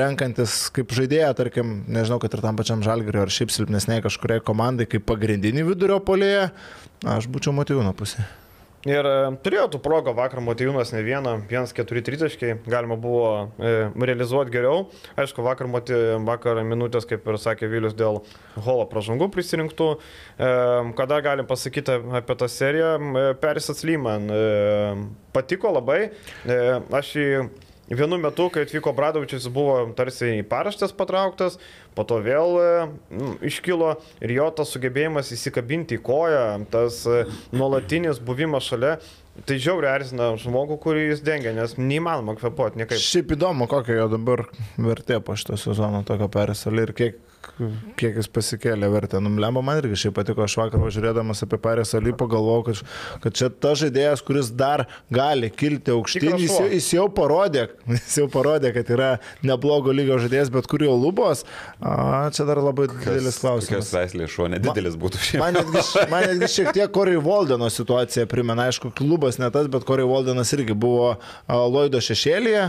renkantis 0.00 0.68
kaip 0.74 0.94
žaidėją, 0.96 1.32
tarkim, 1.38 1.80
nežinau, 1.90 2.20
kad 2.22 2.36
ir 2.36 2.44
tam 2.44 2.60
pačiam 2.60 2.84
Žalgiriui 2.86 3.24
ar 3.24 3.34
šiaip 3.34 3.54
silpnesnei 3.54 4.02
kažkuriai 4.04 4.44
komandai 4.44 4.88
kaip 4.90 5.08
pagrindinį 5.10 5.66
vidurio 5.72 5.98
polėje, 6.04 6.50
aš 7.18 7.30
būčiau 7.32 7.56
motyvūno 7.56 7.96
pusė. 7.98 8.26
Ir 8.88 9.04
e, 9.04 9.16
turėjo 9.44 9.66
tų 9.74 9.78
progą 9.84 10.14
vakar 10.16 10.40
Motijūnas 10.40 10.94
ne 10.94 11.02
vieną, 11.04 11.34
1-4 11.50 12.00
tritaškai, 12.06 12.54
galima 12.64 12.96
buvo 12.96 13.50
e, 13.60 13.90
realizuoti 13.92 14.54
geriau. 14.54 14.86
Aišku, 15.20 15.44
vakar, 15.44 15.68
moti, 15.68 15.96
vakar 16.24 16.62
minutės, 16.64 17.04
kaip 17.08 17.28
ir 17.28 17.36
sakė 17.42 17.68
Vilius, 17.68 17.92
dėl 17.98 18.22
holo 18.64 18.86
pražangų 18.88 19.28
prisirinktų. 19.34 19.90
E, 20.40 20.52
kada 20.96 21.20
galim 21.26 21.48
pasakyti 21.50 21.98
apie 22.22 22.38
tą 22.40 22.48
seriją, 22.48 22.94
e, 22.96 23.26
Perisas 23.42 23.84
Lyman 23.84 24.32
e, 24.32 24.40
patiko 25.36 25.74
labai. 25.76 26.00
E, 26.48 26.62
aš 27.02 27.12
jį 27.20 27.28
Vienu 27.90 28.20
metu, 28.22 28.46
kai 28.54 28.62
atvyko 28.66 28.92
Bradovičius, 28.94 29.48
buvo 29.50 29.80
tarsi 29.98 30.36
į 30.38 30.44
paraštės 30.46 30.92
patrauktas, 30.94 31.58
po 31.96 32.04
to 32.06 32.20
vėl 32.22 32.54
mm, 33.10 33.40
iškilo 33.50 33.96
ir 34.22 34.34
jo 34.36 34.46
tas 34.54 34.70
sugebėjimas 34.70 35.32
įsikabinti 35.34 35.98
į 35.98 36.04
koją, 36.06 36.44
tas 36.70 37.02
e, 37.10 37.24
nuolatinis 37.50 38.22
buvimas 38.22 38.70
šalia, 38.70 38.98
Tai 39.46 39.56
žiauriai 39.62 39.94
erzina 40.00 40.26
žmogų, 40.36 40.76
kurį 40.82 41.04
jis 41.06 41.20
dengia, 41.24 41.52
nes 41.56 41.76
neįmanoma 41.78 42.34
kvepuoti 42.36 42.80
niekaip. 42.80 43.00
Šiaip 43.00 43.30
įdomu, 43.36 43.68
kokia 43.70 44.00
jo 44.00 44.08
dabar 44.12 44.42
vertė 44.76 45.20
po 45.24 45.36
šito 45.38 45.56
sezono 45.60 46.02
tokio 46.04 46.28
perėsalį 46.34 46.82
ir 46.84 46.92
kiek 46.98 47.20
kiek 48.00 48.18
jis 48.20 48.28
pasikėlė 48.32 48.88
vertę. 48.92 49.20
Numlemba 49.22 49.62
man 49.64 49.80
irgi 49.80 49.98
šiaip 50.04 50.16
patiko, 50.16 50.44
aš 50.44 50.56
vakar 50.60 50.82
važiuodamas 50.82 51.44
apie 51.44 51.58
Parės 51.62 51.94
Alį 51.96 52.14
pagalvojau, 52.20 52.64
kad, 52.68 52.82
kad 53.24 53.36
čia 53.36 53.50
ta 53.52 53.74
žaidėjas, 53.78 54.22
kuris 54.26 54.50
dar 54.56 54.86
gali 55.12 55.50
kilti 55.52 55.94
aukštyn, 55.94 56.36
jis, 56.40 56.54
jau, 56.56 56.68
jis 56.72 56.88
jau 56.96 57.06
parodė, 57.16 57.66
jis 57.96 58.18
jau 58.22 58.26
parodė, 58.32 58.72
kad 58.76 58.92
yra 58.96 59.10
neblogo 59.46 59.94
lygio 59.94 60.18
žaidėjas, 60.22 60.52
bet 60.54 60.68
kur 60.70 60.84
jo 60.84 60.96
lubos, 60.98 61.44
a, 61.80 62.28
čia 62.34 62.46
dar 62.48 62.62
labai 62.64 62.88
didelis 62.92 63.40
klausimas. 63.42 63.70
Kokios 63.70 63.92
veislės 63.96 64.34
šuo, 64.34 64.48
nedidelis 64.52 64.98
būtų 65.00 65.22
šiaip. 65.26 65.44
Man 65.44 65.58
netgi, 65.58 65.84
man 66.12 66.26
netgi 66.28 66.50
šiek 66.56 66.72
tiek 66.76 66.92
Corey 66.96 67.20
Voldeno 67.20 67.70
situacija 67.72 68.26
primena, 68.30 68.68
aišku, 68.70 68.92
klubas 68.96 69.40
ne 69.40 69.50
tas, 69.54 69.68
bet 69.72 69.86
Corey 69.88 70.08
Voldenas 70.08 70.52
irgi 70.56 70.76
buvo 70.76 71.14
Lloydo 71.48 72.00
šešėlyje 72.04 72.64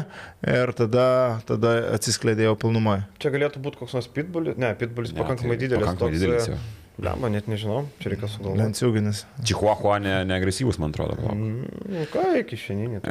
ir 0.51 0.73
tada, 0.77 1.07
tada 1.47 1.75
atsiskleidė 1.95 2.47
jau 2.49 2.55
pilnumoje. 2.59 3.05
Čia 3.21 3.33
galėtų 3.33 3.61
būti 3.63 3.81
koks 3.81 3.95
nors 3.97 4.09
pitbulis, 4.11 4.57
ne, 4.61 4.71
pitbulis 4.79 5.15
ne, 5.15 5.19
pakankamai 5.23 5.57
tai 5.57 5.65
didelis. 5.65 5.87
Pakankamai 5.87 6.11
toks, 6.11 6.21
didelis 6.21 6.49
jau. 6.53 6.61
Lemba, 7.01 7.31
net 7.33 7.47
nežinau, 7.49 7.85
čia 8.01 8.11
reikia 8.13 8.27
sugalvoti. 8.29 8.61
Lenciūginis. 8.61 9.23
Čihuahua 9.47 9.97
neagresyvus, 10.27 10.77
ne 10.77 10.83
man 10.83 10.91
atrodo. 10.93 11.15
Mm, 11.33 12.01
ką, 12.11 12.25
iki 12.43 12.59
šiandien. 12.59 13.05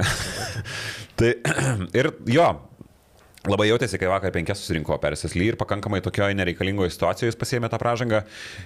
tai 1.19 1.33
ir 2.01 2.13
jo, 2.31 2.51
Labai 3.49 3.71
jautėsi, 3.71 3.97
kai 3.97 4.09
vakar 4.11 4.35
penkias 4.35 4.61
susirinko 4.61 4.99
Persas 5.01 5.33
Ly 5.33 5.47
ir 5.49 5.57
pakankamai 5.57 6.03
tokioje 6.05 6.37
nereikalingoje 6.37 6.93
situacijoje 6.93 7.31
jis 7.31 7.39
pasėmė 7.41 7.71
tą 7.73 7.79
pražangą. 7.81 8.21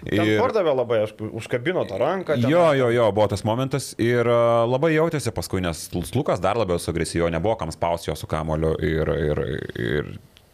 Ir... 0.08 0.32
Pardavė 0.40 0.72
labai, 0.74 0.98
aš 1.06 1.12
užkabino 1.30 1.84
tą 1.86 2.00
ranką. 2.02 2.34
Ten... 2.40 2.50
Jo, 2.50 2.64
jo, 2.74 2.88
jo, 2.90 3.04
buvo 3.14 3.28
tas 3.30 3.46
momentas 3.46 3.92
ir 4.02 4.26
labai 4.26 4.96
jautėsi 4.96 5.30
paskui, 5.36 5.62
nes 5.62 5.86
Lukas 5.94 6.42
dar 6.42 6.58
labiau 6.58 6.82
suagresyvo, 6.82 7.30
nebuvo 7.30 7.54
kam 7.60 7.70
spausti 7.70 8.10
jo 8.10 8.18
su 8.18 8.26
kamoliu 8.26 8.74
ir, 8.82 9.14
ir, 9.28 9.42
ir 9.78 10.10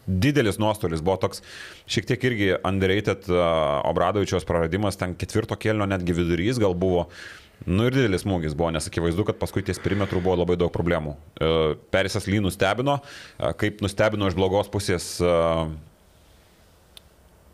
didelis 0.07 0.57
nuostolis, 0.61 1.03
buvo 1.05 1.19
toks 1.21 1.43
šiek 1.91 2.09
tiek 2.09 2.25
irgi 2.31 2.49
underrated 2.67 3.29
Obradovičios 3.29 4.47
praradimas, 4.47 4.97
ten 4.99 5.15
ketvirto 5.19 5.57
kelio 5.59 5.87
netgi 5.89 6.15
vidurys 6.17 6.61
gal 6.61 6.75
buvo. 6.77 7.07
Nu 7.69 7.85
ir 7.85 7.93
didelis 7.93 8.23
smūgis 8.25 8.55
buvo, 8.57 8.71
nes 8.73 8.87
akivaizdu, 8.89 9.27
kad 9.27 9.37
paskui 9.37 9.61
ties 9.65 9.77
perimetrų 9.83 10.23
buvo 10.25 10.39
labai 10.39 10.57
daug 10.57 10.71
problemų. 10.73 11.13
Uh, 11.37 11.75
Perisas 11.93 12.25
Ly 12.25 12.41
nustebino, 12.41 12.97
kaip 13.61 13.83
nustebino 13.85 14.31
iš 14.31 14.37
blogos 14.37 14.71
pusės 14.73 15.13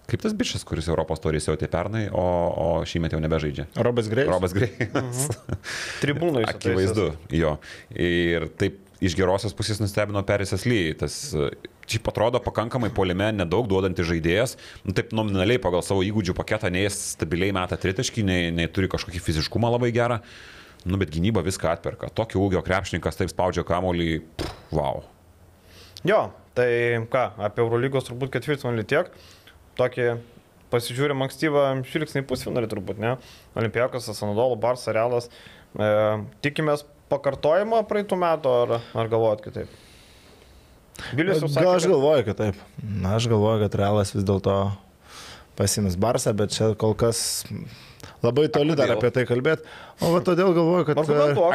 Kaip 0.08 0.22
tas 0.24 0.32
bičias, 0.40 0.64
kuris 0.64 0.88
Europos 0.88 1.20
torys 1.20 1.50
jau 1.50 1.58
tai 1.60 1.68
pernai, 1.68 2.06
o, 2.16 2.24
o 2.24 2.68
šį 2.88 3.02
metą 3.04 3.18
jau 3.18 3.24
nebežaidžia. 3.26 3.66
Robas 3.84 4.08
Greis. 4.08 4.30
Robas 4.32 4.54
Greis. 4.56 4.78
Mhm. 4.88 5.58
Tribūnai. 6.00 6.44
Akivaizdu, 6.48 7.10
jo. 7.36 7.58
Ir 7.92 8.48
taip 8.56 8.87
iš 9.04 9.16
gerosios 9.18 9.56
pusės 9.58 9.82
nustebino 9.82 10.22
Perisas 10.26 10.66
Ly. 10.68 10.96
Tas 11.00 11.16
šiaip 11.88 12.10
atrodo 12.12 12.42
pakankamai 12.44 12.90
polime, 12.96 13.30
nedaug 13.36 13.68
duodantis 13.70 14.08
žaidėjas, 14.10 14.58
nu, 14.86 14.96
taip 14.98 15.14
nominaliai 15.16 15.62
pagal 15.64 15.84
savo 15.86 16.04
įgūdžių 16.06 16.36
paketą, 16.38 16.72
nei 16.74 16.86
jis 16.88 17.00
stabiliai 17.14 17.54
meta 17.56 17.78
tritaškį, 17.80 18.26
nei, 18.28 18.50
nei 18.56 18.68
turi 18.72 18.90
kažkokį 18.92 19.22
fiziškumą 19.24 19.72
labai 19.78 19.94
gerą, 19.96 20.20
nu, 20.88 21.00
bet 21.00 21.14
gynyba 21.14 21.46
viską 21.46 21.72
atperka. 21.72 22.12
Tokio 22.14 22.42
ūgio 22.44 22.64
krepšininkas 22.66 23.20
taip 23.20 23.32
spaudžia 23.32 23.64
kamolį, 23.68 24.10
pff, 24.40 24.58
wow. 24.76 25.06
Jo, 26.08 26.28
tai 26.58 26.70
ką, 27.12 27.30
apie 27.48 27.64
Eurolygos 27.64 28.10
turbūt 28.10 28.34
ketvirtfinalį 28.36 28.88
tiek. 28.90 29.14
Tokį 29.80 30.10
pasižiūrim 30.74 31.24
ankstyvą 31.24 31.70
žvilgsnį 31.88 32.26
pusfinalį 32.28 32.70
turbūt, 32.72 33.00
ne? 33.02 33.16
Olimpijakos, 33.58 34.10
Sanadolo, 34.18 34.58
Barsa, 34.60 34.92
Realas. 34.96 35.30
E, 35.78 35.88
tikimės 36.44 36.84
pakartojimo 37.12 37.82
praeitų 37.90 38.20
metų 38.20 38.54
ar, 38.64 38.76
ar 39.04 39.12
galvojat 39.12 39.44
kitaip? 39.46 39.72
Vilius 41.14 41.44
jau 41.44 41.50
sakė, 41.52 41.64
Gal 41.68 41.76
aš 41.78 41.84
kad- 41.86 41.92
galvoju, 41.94 42.26
kad 42.32 42.38
taip. 42.42 42.62
Na, 42.82 43.16
aš 43.20 43.28
galvoju, 43.30 43.62
kad 43.68 43.76
Realas 43.78 44.14
vis 44.16 44.26
dėlto 44.26 44.56
pasims 45.58 45.98
Barsą, 45.98 46.34
bet 46.38 46.54
čia 46.54 46.72
kol 46.78 46.94
kas 46.98 47.44
labai 48.22 48.48
toli 48.54 48.76
dar 48.78 48.92
apie 48.94 49.10
tai 49.14 49.24
kalbėti. 49.30 49.66
O 50.02 50.12
va 50.14 50.20
todėl 50.26 50.52
galvoju, 50.54 50.86
kad... 50.86 51.00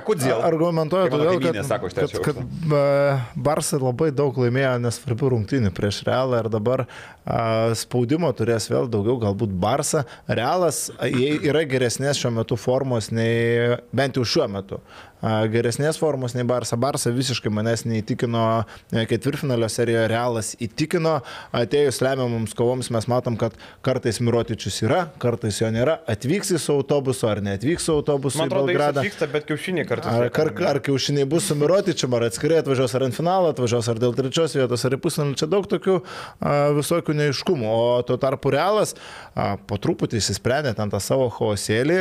Kodėl? 0.07 0.41
Argumentuoju 0.47 1.11
mano 1.11 1.19
todėl, 1.27 1.43
kad, 1.43 1.59
sako 1.67 1.91
kad, 1.91 2.11
kad 2.11 2.39
aukšto. 2.41 2.45
e, 2.75 3.43
Barsai 3.47 3.79
labai 3.83 4.09
daug 4.15 4.39
laimėjo 4.43 4.73
nesvarbių 4.83 5.31
rungtynių 5.37 5.71
prieš 5.75 6.01
Realą 6.07 6.41
ir 6.43 6.49
dabar 6.51 6.85
a, 6.87 7.71
spaudimo 7.79 8.31
turės 8.35 8.67
vėl 8.71 8.91
daugiau, 8.91 9.19
galbūt 9.23 9.55
Barsą. 9.63 10.03
Realas 10.27 10.89
yra 11.07 11.63
geresnės 11.71 12.19
šiuo 12.23 12.35
metu 12.41 12.59
formos 12.59 13.11
nei, 13.15 13.79
bent 13.95 14.19
jau 14.19 14.27
šiuo 14.27 14.49
metu, 14.51 14.83
geresnės 15.23 15.99
formos 16.01 16.35
nei 16.37 16.45
Barsa. 16.49 16.77
Barsa 16.81 17.13
visiškai 17.15 17.53
manęs 17.55 17.85
neįtikino 17.87 18.43
e, 18.91 19.05
ketvirtfinalio 19.11 19.69
serijoje, 19.71 20.09
Realas 20.11 20.53
įtikino, 20.63 21.19
atėjus 21.57 22.01
lemiamoms 22.03 22.57
kovoms 22.59 22.91
mes 22.95 23.07
matom, 23.11 23.37
kad 23.41 23.55
kartais 23.87 24.19
Mirotičius 24.25 24.81
yra, 24.87 25.05
kartais 25.23 25.61
jo 25.63 25.71
nėra, 25.75 25.99
atvyks 26.11 26.53
į 26.57 26.61
su 26.63 26.75
autobusu 26.75 27.29
ar 27.31 27.43
neatvyks 27.45 27.87
su 27.89 27.95
autobusu 27.95 28.43
Man 28.43 28.51
atrodo, 28.51 28.71
Belgradą. 28.73 29.05
atvyksta, 29.05 29.29
bet 29.33 29.47
kiaušiniai 29.51 29.87
kartais. 29.89 30.11
Ar, 30.11 30.29
ar, 30.29 30.53
ar 30.73 30.83
kiaušiniai 30.85 31.29
bus 31.31 31.47
su 31.51 31.57
Mirotičium, 31.59 32.19
ar 32.19 32.27
atskirai 32.29 32.61
atvažiuos 32.63 32.97
ar 32.99 33.07
ant 33.07 33.17
finalo, 33.17 33.53
atvažiuos 33.55 33.93
ar 33.93 34.03
dėl 34.03 34.17
trečios 34.19 34.57
vietos, 34.59 34.87
ar 34.89 34.99
į 34.99 35.01
pusfinalį. 35.07 35.39
Čia 35.39 35.51
daug 35.53 35.71
tokių 35.71 36.01
a, 36.03 36.57
visokių 36.79 37.17
neiškumų. 37.23 37.71
O 37.71 38.03
tuo 38.09 38.19
tarpu 38.21 38.53
Realas 38.55 38.97
a, 39.35 39.55
po 39.57 39.79
truputį 39.83 40.19
įsisprendė 40.21 40.75
ten 40.79 40.93
tą 40.93 41.01
savo 41.03 41.31
chaosėlį. 41.33 42.01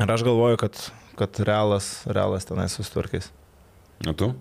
Ir 0.00 0.14
aš 0.14 0.22
galvoju, 0.24 0.60
kad, 0.62 0.78
kad 1.20 1.42
Realas, 1.44 1.92
Realas 2.08 2.48
tenai 2.48 2.68
sustvarkys. 2.72 3.30
O 4.08 4.16
tu? 4.16 4.32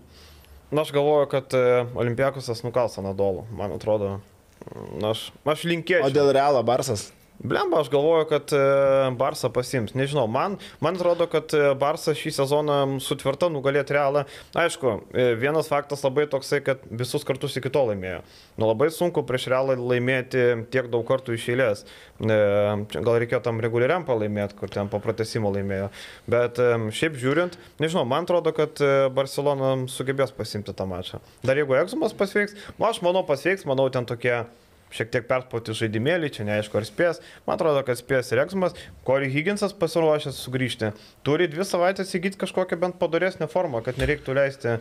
Na, 0.72 0.84
aš 0.86 0.94
galvoju, 0.96 1.28
kad 1.32 1.54
e, 1.58 1.86
Olimpiakosas 2.00 2.62
nukals 2.64 2.96
Anadolų, 3.02 3.48
man 3.58 3.74
atrodo. 3.76 4.20
Na, 5.02 5.12
aš, 5.12 5.30
aš 5.44 5.66
linkėčiau. 5.68 6.08
O 6.08 6.14
dėl 6.14 6.32
Realo 6.36 6.62
Barsas? 6.64 7.10
Blemba, 7.40 7.80
aš 7.80 7.90
galvoju, 7.90 8.26
kad 8.28 8.52
e, 8.52 8.58
Barsa 9.16 9.50
pasims. 9.50 9.94
Nežinau, 9.96 10.26
man, 10.28 10.58
man 10.84 10.98
atrodo, 11.00 11.24
kad 11.32 11.54
e, 11.56 11.70
Barsa 11.80 12.12
šį 12.12 12.34
sezoną 12.36 12.80
su 13.00 13.16
tvirta 13.16 13.48
nugalėti 13.48 13.96
realą. 13.96 14.26
Aišku, 14.60 14.92
e, 15.16 15.30
vienas 15.40 15.72
faktas 15.72 16.04
labai 16.04 16.28
toksai, 16.28 16.60
kad 16.66 16.84
visus 16.92 17.24
kartus 17.24 17.56
iki 17.56 17.72
to 17.72 17.86
laimėjo. 17.94 18.20
Nu, 18.60 18.68
labai 18.68 18.92
sunku 18.92 19.24
prieš 19.24 19.48
realą 19.56 19.80
laimėti 19.80 20.46
tiek 20.74 20.92
daug 20.92 21.08
kartų 21.08 21.40
iš 21.40 21.48
eilės. 21.56 21.88
Gal 22.20 23.16
reikėjo 23.24 23.40
tam 23.48 23.64
reguliariam 23.64 24.04
pralaimėti, 24.04 24.60
kur 24.60 24.76
ten 24.76 24.92
po 24.92 25.00
pratesimo 25.00 25.54
laimėjo. 25.56 25.88
Bet 26.28 26.60
šiaip 26.60 27.16
žiūrint, 27.22 27.56
nežinau, 27.80 28.04
man 28.04 28.28
atrodo, 28.28 28.52
kad 28.58 28.84
Barcelona 29.16 29.78
sugebės 29.88 30.36
pasimti 30.36 30.76
tą 30.76 30.90
mačą. 30.92 31.24
Dar 31.48 31.56
jeigu 31.56 31.80
Egzumas 31.80 32.12
pasveiks, 32.20 32.58
nu, 32.76 32.90
aš 32.90 33.00
manau 33.06 33.24
pasveiks, 33.24 33.64
manau 33.70 33.88
ten 33.94 34.10
tokie 34.10 34.42
šiek 34.94 35.12
tiek 35.14 35.28
perspauti 35.30 35.76
žaidimėlį, 35.78 36.32
čia 36.34 36.46
neaišku 36.48 36.80
ar 36.80 36.88
spės. 36.88 37.22
Man 37.48 37.58
atrodo, 37.58 37.84
kad 37.88 38.00
spės 38.00 38.32
Reksmas, 38.38 38.76
Corey 39.08 39.30
Higginsas 39.34 39.76
pasiruošęs 39.78 40.40
sugrįžti. 40.46 40.92
Turi 41.26 41.50
dvi 41.52 41.66
savaitės 41.68 42.14
įgyti 42.18 42.40
kažkokią 42.42 42.80
bent 42.82 43.00
padaresnę 43.02 43.50
formą, 43.52 43.84
kad 43.86 44.00
nereiktų 44.02 44.36
leisti 44.38 44.72
e, 44.76 44.80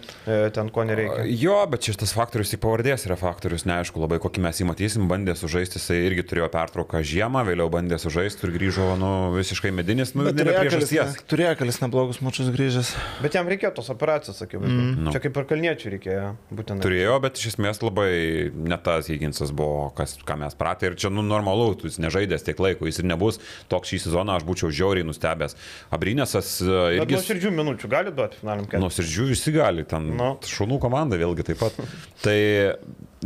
ten, 0.54 0.70
ko 0.74 0.84
nereikia. 0.88 1.26
Jo, 1.28 1.58
bet 1.70 1.88
šitas 1.88 2.14
faktorius 2.16 2.54
į 2.56 2.60
pavardės 2.62 3.06
yra 3.08 3.18
faktorius, 3.20 3.66
neaišku 3.68 4.00
labai 4.02 4.20
kokį 4.22 4.44
mes 4.44 4.62
jį 4.62 4.68
matysim, 4.68 5.08
bandė 5.10 5.36
sužaisti, 5.38 5.80
jisai 5.80 6.00
irgi 6.08 6.26
turėjo 6.30 6.48
pertrauką 6.52 7.02
žiemą, 7.06 7.44
vėliau 7.48 7.68
bandė 7.72 8.00
sužaisti 8.00 8.46
ir 8.48 8.54
grįžo, 8.56 8.90
nu, 9.00 9.12
visiškai 9.36 9.72
medinis, 9.74 10.14
nu, 10.16 10.26
ne 10.28 10.34
be 10.36 10.48
priežasties. 10.48 11.20
turėjo 11.30 11.54
kelis 11.62 11.80
neblogus 11.84 12.22
mačius 12.24 12.50
grįžęs. 12.54 12.94
Bet 13.24 13.38
jam 13.38 13.48
reikėjo 13.50 13.74
tos 13.78 13.92
operacijos, 13.92 14.40
sakiau. 14.42 14.62
Mm. 14.64 15.10
Čia 15.14 15.22
kaip 15.24 15.40
ir 15.40 15.48
kalniečių 15.52 15.94
reikėjo 15.96 16.26
būtent. 16.54 16.84
Turėjo, 16.84 17.16
bet 17.24 17.40
iš 17.40 17.52
esmės 17.54 17.82
labai 17.84 18.10
ne 18.52 18.78
tas 18.84 19.08
Higginsas 19.10 19.52
buvo, 19.56 19.88
kas, 19.98 20.14
ką 20.28 20.36
mes 20.40 20.56
pratę 20.58 20.90
ir 20.92 20.96
čia, 21.00 21.10
nu, 21.12 21.24
normalu, 21.26 21.72
jis 21.84 21.98
nežaidęs 22.02 22.46
tiek 22.46 22.60
laiko, 22.62 22.86
jis 22.88 23.02
ir 23.02 23.08
nebus 23.10 23.40
toks 23.72 23.92
šį 23.92 24.00
sezoną, 24.06 24.38
aš 24.38 24.46
būčiau 24.48 24.70
žiauriai 24.74 25.06
nustebęs. 25.08 25.58
Abrinėsas 25.94 26.54
e, 26.62 26.78
irgi... 27.00 27.18
nuo 27.18 27.24
širdžių 27.28 27.52
minučių 27.58 27.90
gali 27.92 28.14
duoti 28.14 28.40
finaliniam 28.40 28.70
keliui. 28.70 28.86
Nusirdžių 28.86 29.28
visi 29.34 29.54
gali, 29.58 29.84
ten 29.88 30.08
Nu. 30.18 30.32
šunų 30.46 30.80
komanda 30.82 31.18
vėlgi 31.20 31.50
taip 31.50 31.60
pat. 31.62 31.76
tai 32.24 32.38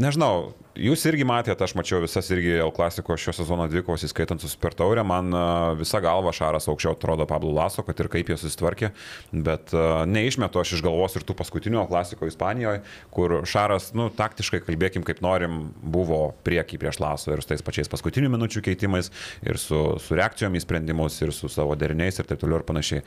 nežinau, 0.00 0.52
jūs 0.76 1.04
irgi 1.08 1.24
matėte, 1.28 1.64
aš 1.64 1.74
mačiau 1.78 2.00
visas 2.02 2.28
irgi 2.32 2.54
L 2.62 2.72
klasiko 2.74 3.16
šio 3.20 3.34
sezono 3.36 3.66
dvikovos, 3.70 4.04
įskaitant 4.06 4.42
su 4.42 4.50
Super 4.50 4.74
Taurė, 4.76 5.04
man 5.06 5.32
visa 5.78 6.00
galva 6.02 6.32
Šaras 6.34 6.68
aukščiau 6.70 6.96
atrodo 6.96 7.26
Pablo 7.28 7.52
Laso, 7.54 7.84
kad 7.86 7.98
ir 8.00 8.08
kaip 8.12 8.32
jie 8.32 8.38
susitvarkė, 8.40 8.92
bet 9.32 9.74
neišmetu 10.08 10.60
aš 10.62 10.76
iš 10.78 10.84
galvos 10.84 11.16
ir 11.18 11.26
tų 11.28 11.36
paskutinių 11.38 11.82
L 11.82 11.88
klasiko 11.90 12.28
Ispanijoje, 12.28 12.82
kur 13.12 13.38
Šaras, 13.48 13.90
nu, 13.98 14.08
taktiškai 14.16 14.62
kalbėkim 14.66 15.04
kaip 15.06 15.22
norim, 15.24 15.72
buvo 15.82 16.22
prieki 16.46 16.80
prieš 16.80 17.00
Laso 17.02 17.34
ir 17.34 17.44
su 17.44 17.52
tais 17.52 17.64
pačiais 17.64 17.90
paskutinių 17.92 18.32
minučių 18.32 18.64
keitimais, 18.64 19.12
ir 19.44 19.60
su, 19.60 19.82
su 20.02 20.18
reakcijom 20.18 20.56
į 20.56 20.64
sprendimus, 20.64 21.20
ir 21.22 21.34
su 21.36 21.50
savo 21.52 21.76
deriniais 21.78 22.18
ir 22.20 22.28
taip 22.30 22.40
toliau 22.42 22.60
ir 22.62 22.66
panašiai. 22.68 23.04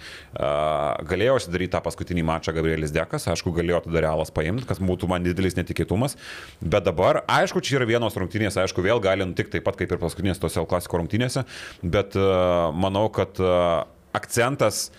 Galėjo 1.10 1.40
užsidaryti 1.40 1.74
tą 1.76 1.82
paskutinį 1.86 2.26
mačą 2.30 2.54
Gabrielis 2.56 2.94
Dekas, 2.96 3.28
aišku, 3.32 3.54
galėjo 3.56 3.84
tada 3.88 4.06
realas 4.06 4.34
paimti, 4.36 4.68
kas 4.70 4.82
būtų 4.84 5.10
man 5.12 5.26
didelis 5.26 5.58
netikėtumas, 5.58 6.18
bet 6.62 6.86
dabar, 6.88 7.24
aišku, 7.32 7.55
čia 7.64 7.80
yra 7.80 7.90
vienos 7.90 8.18
rungtynės, 8.20 8.58
aišku, 8.62 8.84
vėl 8.86 9.02
gali 9.04 9.28
nutikti 9.28 9.58
taip 9.58 9.68
pat 9.68 9.80
kaip 9.80 9.92
ir 9.92 10.02
paskutinės 10.02 10.42
tose 10.42 10.64
klasiko 10.70 11.02
rungtynėse, 11.02 11.46
bet 11.84 12.18
a, 12.20 12.72
manau, 12.76 13.08
kad 13.14 13.40
a, 13.40 13.86
akcentas 14.16 14.90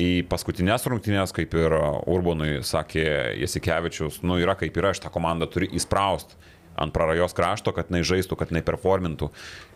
į 0.00 0.24
paskutinės 0.30 0.88
rungtynės, 0.90 1.34
kaip 1.34 1.54
ir 1.58 1.76
Urbonui 2.10 2.58
sakė 2.66 3.06
Jasikevičius, 3.42 4.22
nu 4.26 4.40
yra 4.42 4.56
kaip 4.58 4.74
yra, 4.80 4.94
šitą 4.96 5.12
komandą 5.14 5.48
turi 5.50 5.70
įspraust 5.78 6.34
ant 6.74 6.94
prarajos 6.94 7.34
krašto, 7.36 7.70
kad 7.74 7.90
jinai 7.90 8.02
žaistų, 8.06 8.34
kad 8.38 8.50
jinai 8.50 8.64
performintų. 8.66 9.28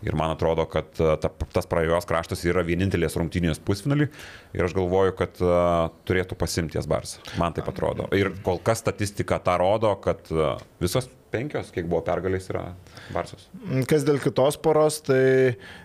Ir 0.03 0.17
man 0.19 0.33
atrodo, 0.33 0.65
kad 0.69 0.89
ta, 0.95 1.31
tas 1.55 1.69
prarajos 1.69 2.07
kraštas 2.09 2.43
yra 2.47 2.63
vienintelės 2.67 3.15
rungtynės 3.19 3.61
pusfinalį 3.63 4.09
ir 4.57 4.65
aš 4.65 4.75
galvoju, 4.77 5.15
kad 5.19 5.39
a, 5.39 5.61
turėtų 6.09 6.35
pasimties 6.39 6.89
Bars. 6.89 7.17
Man 7.39 7.55
taip 7.55 7.71
atrodo. 7.71 8.09
Ir 8.17 8.33
kol 8.45 8.59
kas 8.63 8.83
statistika 8.83 9.39
tą 9.43 9.55
rodo, 9.61 9.93
kad 10.03 10.27
a, 10.33 10.57
visos 10.83 11.07
penkios, 11.31 11.69
kiek 11.73 11.87
buvo 11.89 12.01
pergalės, 12.05 12.49
yra 12.51 12.63
Barsos. 13.13 13.47
Kas 13.89 14.05
dėl 14.07 14.19
kitos 14.21 14.57
poros, 14.61 14.99
tai 15.05 15.21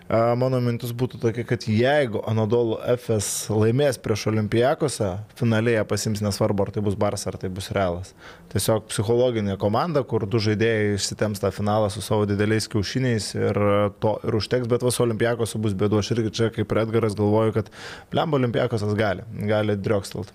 a, 0.07 0.33
mano 0.39 0.59
mintis 0.63 0.93
būtų 0.95 1.19
tokia, 1.23 1.45
kad 1.47 1.67
jeigu 1.69 2.21
Anadolu 2.29 2.77
FS 2.95 3.49
laimės 3.53 3.99
prieš 4.01 4.27
Olimpijakosą, 4.31 5.11
finaliai 5.39 5.77
jie 5.77 5.85
pasims 5.89 6.23
nesvarbu, 6.25 6.65
ar 6.65 6.73
tai 6.75 6.85
bus 6.85 6.97
Baras, 6.99 7.25
ar 7.29 7.39
tai 7.41 7.51
bus 7.53 7.71
Realas. 7.75 8.13
Tiesiog 8.53 8.87
psichologinė 8.91 9.57
komanda, 9.61 10.05
kur 10.07 10.27
du 10.29 10.41
žaidėjai 10.41 10.95
išsitems 10.95 11.43
tą 11.43 11.51
finalą 11.55 11.91
su 11.93 12.03
savo 12.05 12.27
dideliais 12.29 12.69
kiaušiniais 12.71 13.31
ir 13.37 13.61
to 14.03 14.15
ir 14.25 14.39
užteks, 14.39 14.69
bet 14.71 14.85
vas 14.85 15.01
Olimpijakosų 15.03 15.61
bus 15.65 15.77
bėdu. 15.77 16.01
Aš 16.01 16.13
irgi 16.15 16.33
čia 16.39 16.49
kaip 16.55 16.71
ir 16.71 16.83
Edgaras 16.85 17.17
galvoju, 17.17 17.59
kad 17.59 17.71
Lemba 18.15 18.39
Olimpijakosas 18.41 18.95
gali, 18.97 19.27
gali 19.49 19.77
driokstelt. 19.77 20.33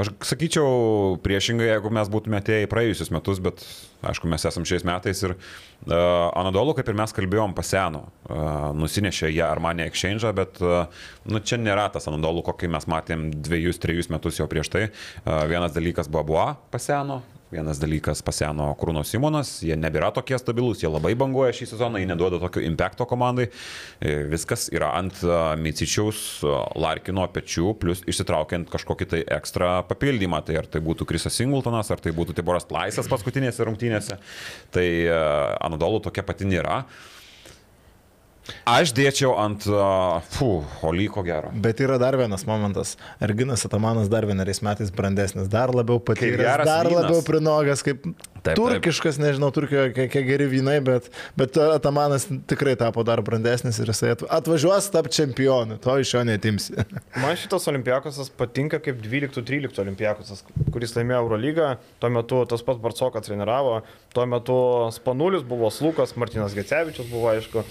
Aš 0.00 0.12
sakyčiau 0.24 1.16
priešingai, 1.22 1.68
jeigu 1.70 1.92
mes 1.94 2.10
būtume 2.12 2.38
atėję 2.40 2.66
į 2.66 2.70
praėjusius 2.72 3.12
metus, 3.14 3.40
bet 3.44 3.62
aišku, 4.02 4.28
mes 4.30 4.44
esam 4.48 4.64
šiais 4.68 4.84
metais 4.88 5.20
ir 5.22 5.34
uh, 5.34 5.94
Anadolu, 6.38 6.74
kaip 6.76 6.88
ir 6.90 6.98
mes 6.98 7.14
kalbėjom, 7.14 7.54
paseno, 7.56 8.06
uh, 8.26 8.70
nusinešė 8.78 9.30
ją 9.30 9.50
Armanė 9.52 9.86
Exchange, 9.90 10.32
bet 10.36 10.62
uh, 10.64 10.88
nu, 11.28 11.42
čia 11.44 11.60
nėra 11.60 11.88
tas 11.94 12.08
Anadolu, 12.10 12.44
kokį 12.46 12.72
mes 12.72 12.88
matėm 12.90 13.28
dviejus, 13.44 13.80
trejus 13.82 14.10
metus 14.12 14.40
jau 14.40 14.48
prieš 14.50 14.72
tai. 14.72 14.88
Uh, 15.22 15.44
vienas 15.50 15.76
dalykas 15.76 16.10
buvo 16.10 16.26
Bua 16.32 16.48
paseno, 16.72 17.20
Vienas 17.52 17.76
dalykas 17.76 18.22
paseno 18.24 18.70
Krūno 18.80 19.02
Simonas, 19.04 19.58
jie 19.60 19.74
nebėra 19.76 20.08
tokie 20.16 20.38
stabilūs, 20.40 20.80
jie 20.80 20.88
labai 20.88 21.10
banguoja 21.20 21.52
šį 21.52 21.66
sezoną, 21.74 22.00
jie 22.00 22.08
neduoda 22.08 22.38
tokio 22.40 22.62
impacto 22.64 23.04
komandai. 23.10 23.50
E, 24.00 24.14
Viskas 24.32 24.70
yra 24.72 24.94
ant 24.96 25.20
a, 25.20 25.52
Micičiaus 25.60 26.22
a, 26.48 26.54
Larkino 26.80 27.26
pečių, 27.28 27.74
plus 27.82 28.00
išsitraukiant 28.08 28.72
kažkokį 28.72 29.10
tai 29.10 29.20
ekstra 29.36 29.74
papildymą. 29.84 30.40
Tai 30.48 30.56
ar 30.62 30.70
tai 30.72 30.80
būtų 30.86 31.04
Krisas 31.12 31.36
Singletonas, 31.36 31.92
ar 31.92 32.00
tai 32.00 32.14
būtų 32.16 32.38
Tiboras 32.40 32.64
Plaisas 32.70 33.10
paskutinėse 33.12 33.68
rungtynėse. 33.68 34.16
Tai 34.72 34.88
Anadolu 35.60 36.00
tokia 36.08 36.24
pati 36.24 36.48
nėra. 36.48 36.86
Aš 38.66 38.90
dėčiau 38.96 39.36
ant, 39.38 39.62
uh, 39.70 40.18
fu, 40.34 40.64
Olyko 40.82 41.22
gero. 41.22 41.52
Bet 41.62 41.78
yra 41.84 41.94
dar 42.02 42.16
vienas 42.18 42.42
momentas. 42.48 42.96
Erginas 43.22 43.62
Atamanas 43.68 44.08
dar 44.10 44.26
vieneriais 44.26 44.58
metais 44.66 44.90
brandesnis, 44.90 45.46
dar 45.52 45.70
labiau 45.70 46.00
patyręs, 46.02 46.64
dar 46.66 46.88
vynas. 46.90 47.04
labiau 47.04 47.22
prinogęs, 47.26 47.84
kaip 47.86 48.02
Taip, 48.42 48.56
turkiškas, 48.58 49.14
taip. 49.20 49.22
nežinau, 49.28 49.52
turkijoje 49.54 49.92
kiek, 49.94 50.16
geri 50.26 50.48
vynai, 50.50 50.80
bet, 50.82 51.06
bet 51.38 51.54
Atamanas 51.62 52.26
tikrai 52.50 52.74
tapo 52.80 53.04
dar 53.06 53.22
brandesnis 53.22 53.78
ir 53.78 53.92
jisai 53.92 54.10
atva- 54.16 54.30
atvažiuos 54.40 54.90
tapti 54.90 55.20
čempionu, 55.20 55.78
to 55.78 55.94
iš 56.02 56.10
jo 56.16 56.24
netimsi. 56.26 56.74
Man 57.22 57.38
šitas 57.38 57.68
olimpiakosas 57.70 58.32
patinka 58.34 58.82
kaip 58.82 58.98
12-13 59.06 59.78
olimpiakosas, 59.84 60.42
kuris 60.74 60.96
laimėjo 60.98 61.22
Eurolygą, 61.22 61.70
tuo 62.02 62.10
metu 62.10 62.42
tas 62.50 62.66
pats 62.66 62.82
Barcokas 62.82 63.30
treniravo, 63.30 63.78
tuo 64.10 64.26
metu 64.26 64.58
Spanulis 64.98 65.46
buvo 65.46 65.70
Slukas, 65.70 66.16
Martinas 66.18 66.58
Gecevičius 66.58 67.06
buvo 67.14 67.30
aišku. 67.36 67.62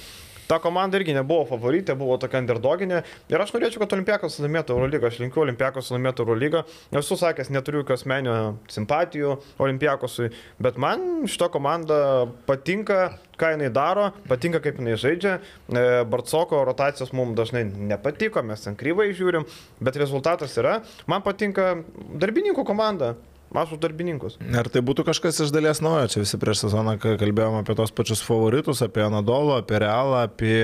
Ta 0.48 0.60
komanda 0.62 1.00
irgi 1.00 1.16
nebuvo 1.16 1.46
favoritė, 1.50 1.96
buvo 1.98 2.18
tokia 2.22 2.42
underdoginė. 2.44 3.02
Ir 3.32 3.44
aš 3.44 3.54
norėčiau, 3.56 3.82
kad 3.84 3.96
Olimpiakos 3.98 4.40
laimėtų 4.44 4.76
Eurolygą, 4.76 5.12
aš 5.12 5.20
linkiu 5.24 5.44
Olimpiakos 5.46 5.92
laimėtų 5.94 6.26
Eurolygą. 6.26 6.64
Esu 7.02 7.18
sakęs, 7.20 7.52
neturiu 7.54 7.82
jokios 7.84 8.06
menio 8.10 8.38
simpatijų 8.72 9.38
Olimpiakosui, 9.62 10.32
bet 10.62 10.80
man 10.82 11.26
šita 11.30 11.52
komanda 11.54 12.02
patinka, 12.48 13.18
ką 13.42 13.56
jinai 13.56 13.72
daro, 13.74 14.12
patinka, 14.30 14.62
kaip 14.64 14.78
jinai 14.82 14.98
žaidžia. 15.02 15.40
E, 15.40 15.86
Bartsoko 16.10 16.62
rotacijos 16.68 17.14
mums 17.18 17.36
dažnai 17.40 17.66
nepatiko, 17.66 18.44
mes 18.46 18.68
ten 18.68 18.78
kryvai 18.78 19.12
žiūrim, 19.18 19.48
bet 19.82 19.98
rezultatas 20.02 20.58
yra. 20.62 20.80
Man 21.10 21.26
patinka 21.26 21.74
darbininkų 22.22 22.66
komanda. 22.68 23.16
Už 23.52 23.80
darbininkus. 23.84 24.38
Ar 24.56 24.70
tai 24.72 24.80
būtų 24.80 25.04
kažkas 25.04 25.42
iš 25.44 25.50
dalies 25.52 25.82
naujo? 25.84 26.08
Čia 26.08 26.22
visi 26.24 26.38
prieš 26.40 26.62
sezoną 26.64 26.94
kalbėjome 27.02 27.60
apie 27.60 27.76
tos 27.76 27.92
pačius 27.92 28.22
favoritus, 28.24 28.80
apie 28.86 29.04
Anadolo, 29.04 29.58
apie 29.60 29.82
Realą, 29.84 30.22
apie, 30.24 30.64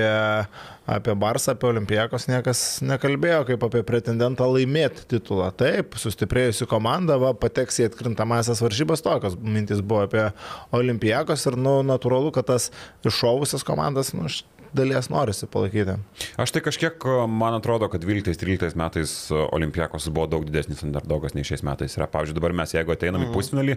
apie 0.88 1.16
Barsą, 1.20 1.52
apie 1.52 1.68
Olimpijakos. 1.68 2.24
Niekas 2.32 2.62
nekalbėjo 2.88 3.42
kaip 3.50 3.66
apie 3.68 3.84
pretendentą 3.84 4.48
laimėti 4.48 5.04
titulą. 5.12 5.50
Taip, 5.60 5.98
sustiprėjusi 6.00 6.64
komanda, 6.70 7.18
va, 7.20 7.34
pateks 7.36 7.82
į 7.82 7.90
atkrintamasias 7.90 8.64
varžybas, 8.64 9.04
tokios 9.04 9.36
mintis 9.36 9.84
buvo 9.84 10.06
apie 10.08 10.30
Olimpijakos 10.72 11.44
ir, 11.50 11.60
nu, 11.60 11.82
natūralu, 11.84 12.32
kad 12.32 12.48
tas 12.48 12.70
iššovusias 13.04 13.68
komandas, 13.68 14.14
nu, 14.16 14.32
dalies 14.76 15.08
norisi 15.12 15.48
palaikyti. 15.50 15.96
Aš 16.40 16.52
tai 16.54 16.62
kažkiek, 16.64 17.04
man 17.28 17.56
atrodo, 17.58 17.88
kad 17.92 18.04
12-13 18.04 18.76
metais 18.78 19.14
Olimpiakos 19.32 20.08
buvo 20.12 20.26
daug 20.30 20.46
didesnis 20.48 20.82
underdogas 20.86 21.34
nei 21.36 21.46
šiais 21.46 21.64
metais. 21.66 21.96
Yra, 21.98 22.08
pavyzdžiui, 22.10 22.36
dabar 22.38 22.54
mes 22.60 22.74
jeigu 22.74 22.94
ateinam 22.94 23.22
mm. 23.22 23.30
į 23.30 23.34
pusfinalį, 23.36 23.76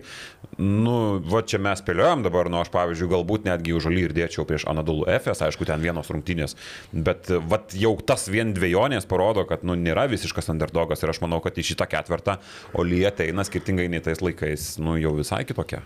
nu, 0.62 0.96
va 1.32 1.44
čia 1.48 1.62
mes 1.64 1.82
spėliojam 1.82 2.26
dabar, 2.26 2.50
nu 2.52 2.62
aš, 2.62 2.72
pavyzdžiui, 2.74 3.10
galbūt 3.12 3.48
netgi 3.50 3.76
užalį 3.78 4.06
ir 4.08 4.16
dėčiau 4.18 4.46
prieš 4.50 4.68
Anadolų 4.72 5.08
FS, 5.18 5.44
aišku, 5.48 5.68
ten 5.70 5.84
vienos 5.84 6.12
rungtynės, 6.12 6.58
bet 6.92 7.32
va 7.50 7.62
jau 7.78 7.94
tas 8.06 8.28
vien 8.32 8.54
dviejonės 8.56 9.08
parodo, 9.10 9.46
kad, 9.50 9.66
nu, 9.68 9.76
nėra 9.80 10.08
visiškas 10.12 10.52
underdogas 10.54 11.04
ir 11.04 11.14
aš 11.14 11.22
manau, 11.24 11.42
kad 11.44 11.58
į 11.58 11.66
šitą 11.72 11.88
ketvirtą 11.92 12.38
Olyje 12.78 13.10
ateina 13.10 13.46
skirtingai 13.48 13.88
nei 13.92 14.04
tais 14.04 14.22
laikais, 14.24 14.76
nu, 14.82 14.98
jau 15.02 15.14
visai 15.18 15.44
kitokia. 15.48 15.82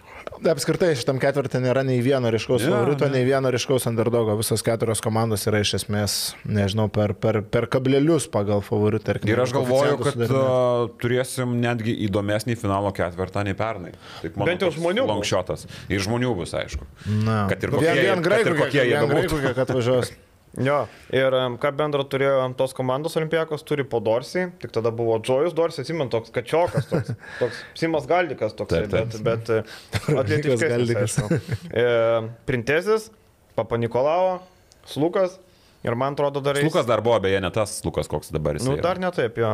Apskritai, 0.51 0.93
šitam 0.99 1.20
ketvirtį 1.22 1.62
nėra 1.64 1.86
nei 1.88 2.01
vieno 2.06 2.30
ryškaus 2.34 2.66
ja, 2.66 2.74
favorito, 2.74 3.08
nei 3.12 3.26
vieno 3.28 3.51
ryškaus 3.53 3.88
underdogo, 3.89 4.36
visos 4.39 4.64
keturios 4.66 4.94
komandos 5.03 5.45
yra 5.49 5.61
iš 5.63 5.75
esmės, 5.79 6.17
nežinau, 6.47 6.87
per, 6.93 7.15
per, 7.17 7.41
per 7.41 7.67
kablelius 7.71 8.27
pagal 8.31 8.63
favoritą. 8.65 9.17
Ir 9.27 9.41
aš 9.43 9.55
galvoju, 9.55 9.97
kad 10.03 10.21
uh, 10.27 10.85
turėsim 11.01 11.57
netgi 11.63 11.95
įdomesnį 12.07 12.57
finalo 12.59 12.91
ketvirtą 12.95 13.45
nei 13.47 13.57
pernai. 13.57 13.95
Taip, 14.21 14.37
Bent 14.45 14.65
jau 14.65 14.71
žmonių. 14.75 15.07
Longšotas. 15.09 15.67
Ir 15.91 16.05
žmonių 16.05 16.35
bus, 16.37 16.55
aišku. 16.57 16.87
Na, 17.25 17.45
kad 17.51 17.65
ir 17.65 17.75
kokie, 17.75 17.91
vien, 17.91 18.05
vien 18.11 18.23
graikų, 18.25 18.55
kokie 18.63 18.85
jie 18.85 19.03
bebūtų. 19.03 19.43
Kad 19.55 19.75
važiuos. 19.75 20.15
Jo, 20.55 20.85
ir 21.11 21.35
ką 21.59 21.71
bendro 21.75 22.05
turėjo 22.07 22.45
tos 22.55 22.71
komandos 22.75 23.17
olimpijakos, 23.19 23.63
turi 23.67 23.83
po 23.91 23.99
Dorsi, 24.03 24.45
tik 24.61 24.71
tada 24.75 24.91
buvo 24.95 25.17
Džojus 25.19 25.55
Dorsi, 25.55 25.81
atsimint, 25.83 26.13
toks 26.13 26.31
kačiokas, 26.35 26.87
toks, 26.87 27.11
toks 27.41 27.59
Simas 27.75 28.07
Galdikas, 28.07 28.55
toks, 28.55 28.71
taip, 28.71 28.87
taip. 28.93 29.17
bet, 29.25 29.51
bet 29.51 30.15
atletiškas. 30.21 31.17
E, 31.75 31.85
Printezis, 32.47 33.09
Papa 33.57 33.79
Nikolao, 33.81 34.37
Slukas. 34.86 35.39
Ir 35.86 35.95
man 35.95 36.15
atrodo 36.17 36.41
dar... 36.41 36.57
Lukas 36.63 36.88
dar 36.89 37.01
buvo, 37.05 37.19
beje, 37.21 37.39
ne 37.41 37.49
tas 37.53 37.77
Lukas, 37.86 38.09
koks 38.09 38.31
dabar 38.33 38.57
jis. 38.57 38.65
Nu, 38.65 38.75
dar 38.81 38.97
ne 39.01 39.11
taip, 39.13 39.38
jo. 39.38 39.51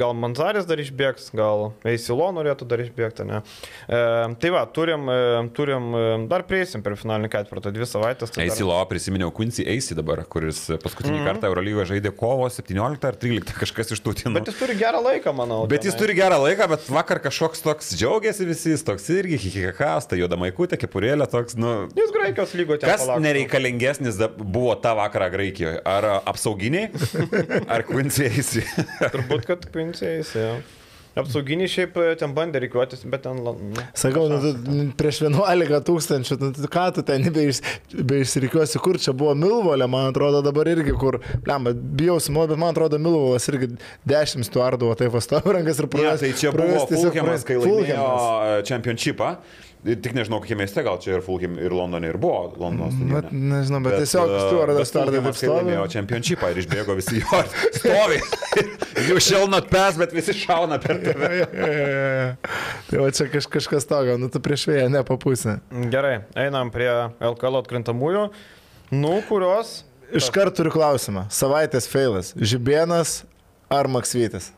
Gal 0.00 0.14
Manzaris 0.18 0.66
dar 0.66 0.80
išbėgs, 0.82 1.28
gal 1.36 1.68
Eisilo 1.86 2.26
norėtų 2.34 2.66
dar 2.66 2.82
išbėgti, 2.82 3.26
ne. 3.28 3.42
E, 3.86 4.00
tai 4.42 4.50
va, 4.54 4.64
turim, 4.66 5.06
e, 5.12 5.44
turim, 5.56 5.88
e, 5.94 6.04
dar 6.30 6.42
prieisim 6.48 6.82
per 6.82 6.96
finalinį 6.98 7.30
ketvirtą, 7.30 7.70
dvi 7.74 7.86
savaitės. 7.86 8.34
Tai 8.34 8.42
Eisilo, 8.46 8.74
dar... 8.74 8.88
prisiminiau 8.90 9.30
Quincy 9.34 9.66
Eisi 9.70 9.94
dabar, 9.98 10.24
kuris 10.30 10.64
paskutinį 10.82 11.14
mm 11.14 11.20
-hmm. 11.20 11.30
kartą 11.30 11.50
Eurolygoje 11.52 11.86
žaidė 11.92 12.12
kovo 12.16 12.48
17 12.50 13.06
ar 13.06 13.20
13, 13.22 13.54
kažkas 13.62 13.94
iš 13.94 14.02
tų 14.02 14.16
tinų. 14.22 14.34
Bet 14.40 14.50
jis 14.50 14.58
turi 14.58 14.78
gerą 14.82 15.04
laiką, 15.04 15.36
manau. 15.36 15.62
Bet 15.70 15.86
jis 15.86 15.94
turi 15.98 16.18
gerą 16.18 16.40
laiką, 16.42 16.68
bet 16.74 16.90
vakar 16.90 17.22
kažkoks 17.22 17.62
toks 17.62 17.94
džiaugiasi 17.94 18.48
visi, 18.50 18.74
jis 18.74 18.82
toks 18.86 19.06
irgi 19.14 19.38
hihihakas, 19.46 20.10
tai 20.10 20.18
juoda 20.24 20.40
maikutė, 20.40 20.80
kepurėlė 20.80 21.30
toks, 21.30 21.54
nu... 21.54 21.86
Jis 21.94 22.10
Graikijos 22.16 22.54
lygo 22.58 22.80
ten. 22.80 22.90
Kas 22.90 23.06
nereikalingesnis 23.22 24.18
buvo 24.42 24.74
tą 24.82 24.96
vakarą 24.98 25.30
Graikijoje? 25.36 25.84
Ar 25.84 26.08
apsauginiai, 26.18 26.90
ar 27.68 27.86
Quincy? 27.86 28.32
Turbūt, 29.12 29.46
kad 29.52 29.70
Quincy, 29.70 30.18
jo. 30.32 30.56
Apsauginiai 31.16 31.68
šiaip 31.72 31.94
e, 31.96 32.10
ten 32.20 32.34
bandė 32.36 32.60
reikiuotis, 32.60 33.00
bet 33.08 33.22
ten... 33.24 33.38
Nu, 33.40 33.54
Sakau, 33.96 34.26
nu, 34.28 34.36
tu, 34.42 34.74
prieš 35.00 35.22
11 35.24 35.78
tūkstančių, 35.88 36.36
nu, 36.42 36.50
ką 36.72 36.82
tu 36.92 37.04
ten 37.08 37.24
nebeišsirikiuosi, 37.24 38.82
kur 38.84 38.98
čia 39.00 39.14
buvo 39.16 39.32
Milvolė, 39.38 39.88
man 39.88 40.10
atrodo 40.10 40.42
dabar 40.44 40.68
irgi, 40.68 40.92
kur, 41.00 41.22
lemba, 41.48 41.72
bijausi, 41.72 42.34
bet 42.36 42.52
man 42.60 42.74
atrodo 42.74 43.00
Milvolas 43.00 43.48
irgi 43.48 43.70
10 44.12 44.44
stuardavo, 44.44 44.92
tai 45.00 45.08
vastovi 45.14 45.56
rankas 45.56 45.80
ir 45.80 45.88
praėjo. 45.94 46.10
Ja, 46.10 46.18
tai 46.20 46.34
čia 46.36 46.52
buvo 46.52 46.84
Fulhamas, 46.92 47.48
kai 47.48 47.56
laimėjo 47.64 48.10
Championshipą. 48.68 49.38
Tik 49.86 50.16
nežinau, 50.16 50.40
kokie 50.42 50.56
mieste, 50.58 50.82
gal 50.82 50.96
čia 50.98 51.18
ir 51.18 51.22
Fulham, 51.22 51.58
ir 51.62 51.70
Londone 51.70 52.08
ir 52.10 52.16
buvo 52.18 52.48
Londono 52.58 52.88
stadione. 52.90 53.12
Bet, 53.14 53.28
nežinau, 53.30 53.78
bet, 53.84 53.92
bet 53.94 54.02
tiesiog 54.02 54.32
Stuartas 54.48 54.90
Stardai 54.90 55.20
taip 55.22 55.38
stovi. 55.38 55.60
Laimėjo 55.60 55.84
čempionšipą 55.92 56.50
ir 56.50 56.60
išbėgo 56.64 56.96
visi 56.98 57.20
jo 57.20 57.42
stovi. 57.76 58.18
Jų 59.06 59.20
šelnat 59.22 59.68
pes, 59.70 60.00
bet 60.00 60.16
visi 60.16 60.34
šauna 60.40 60.80
per 60.82 60.98
tave. 61.04 61.30
ja, 61.38 61.46
ja, 61.52 61.70
ja, 61.70 62.10
ja. 62.16 62.56
Tai 62.88 63.04
va 63.04 63.12
čia 63.14 63.28
kaž, 63.30 63.46
kažkas 63.52 63.86
tokio, 63.86 64.18
nu 64.18 64.32
tu 64.32 64.42
prieš 64.42 64.66
vėją, 64.72 64.90
ne 64.96 65.04
papusė. 65.06 65.58
Gerai, 65.92 66.16
einam 66.34 66.74
prie 66.74 66.90
LKL 67.20 67.62
atkrintamųjų, 67.62 68.26
nu 68.96 69.14
kurios... 69.30 69.84
Iškart 70.16 70.54
turiu 70.58 70.70
klausimą. 70.74 71.28
Savaitės 71.34 71.86
feilas. 71.90 72.34
Žibienas 72.38 73.20
ar 73.70 73.90
Maksvytis? 73.90 74.52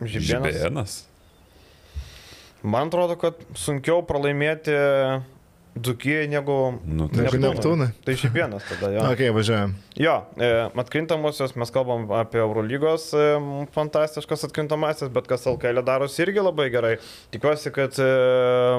Žibienas. 0.00 0.52
Žibienas. 0.52 0.94
Man 2.66 2.90
atrodo, 2.90 3.14
kad 3.20 3.38
sunkiau 3.54 4.02
pralaimėti 4.06 4.74
Dzukijai 5.76 6.28
negu, 6.28 6.78
nu, 6.88 7.04
tai 7.12 7.26
negu 7.26 7.38
Neptūnai. 7.42 7.90
Tai 8.04 8.14
šiaip 8.16 8.32
vienas 8.32 8.64
tada, 8.64 8.88
jo. 8.94 9.02
Ok, 9.12 9.20
važiuojam. 9.36 9.74
Jo, 10.00 10.14
e, 10.40 10.48
atkrintamosios, 10.80 11.52
mes 11.60 11.72
kalbam 11.72 12.06
apie 12.16 12.40
Eurolygos 12.40 13.10
e, 13.12 13.24
fantastiškas 13.74 14.46
atkrintamasis, 14.48 15.10
bet 15.12 15.28
kas 15.28 15.44
LKL 15.50 15.82
darosi 15.84 16.22
irgi 16.24 16.40
labai 16.40 16.70
gerai. 16.72 16.94
Tikiuosi, 17.34 17.72
kad 17.76 18.00
e, 18.00 18.08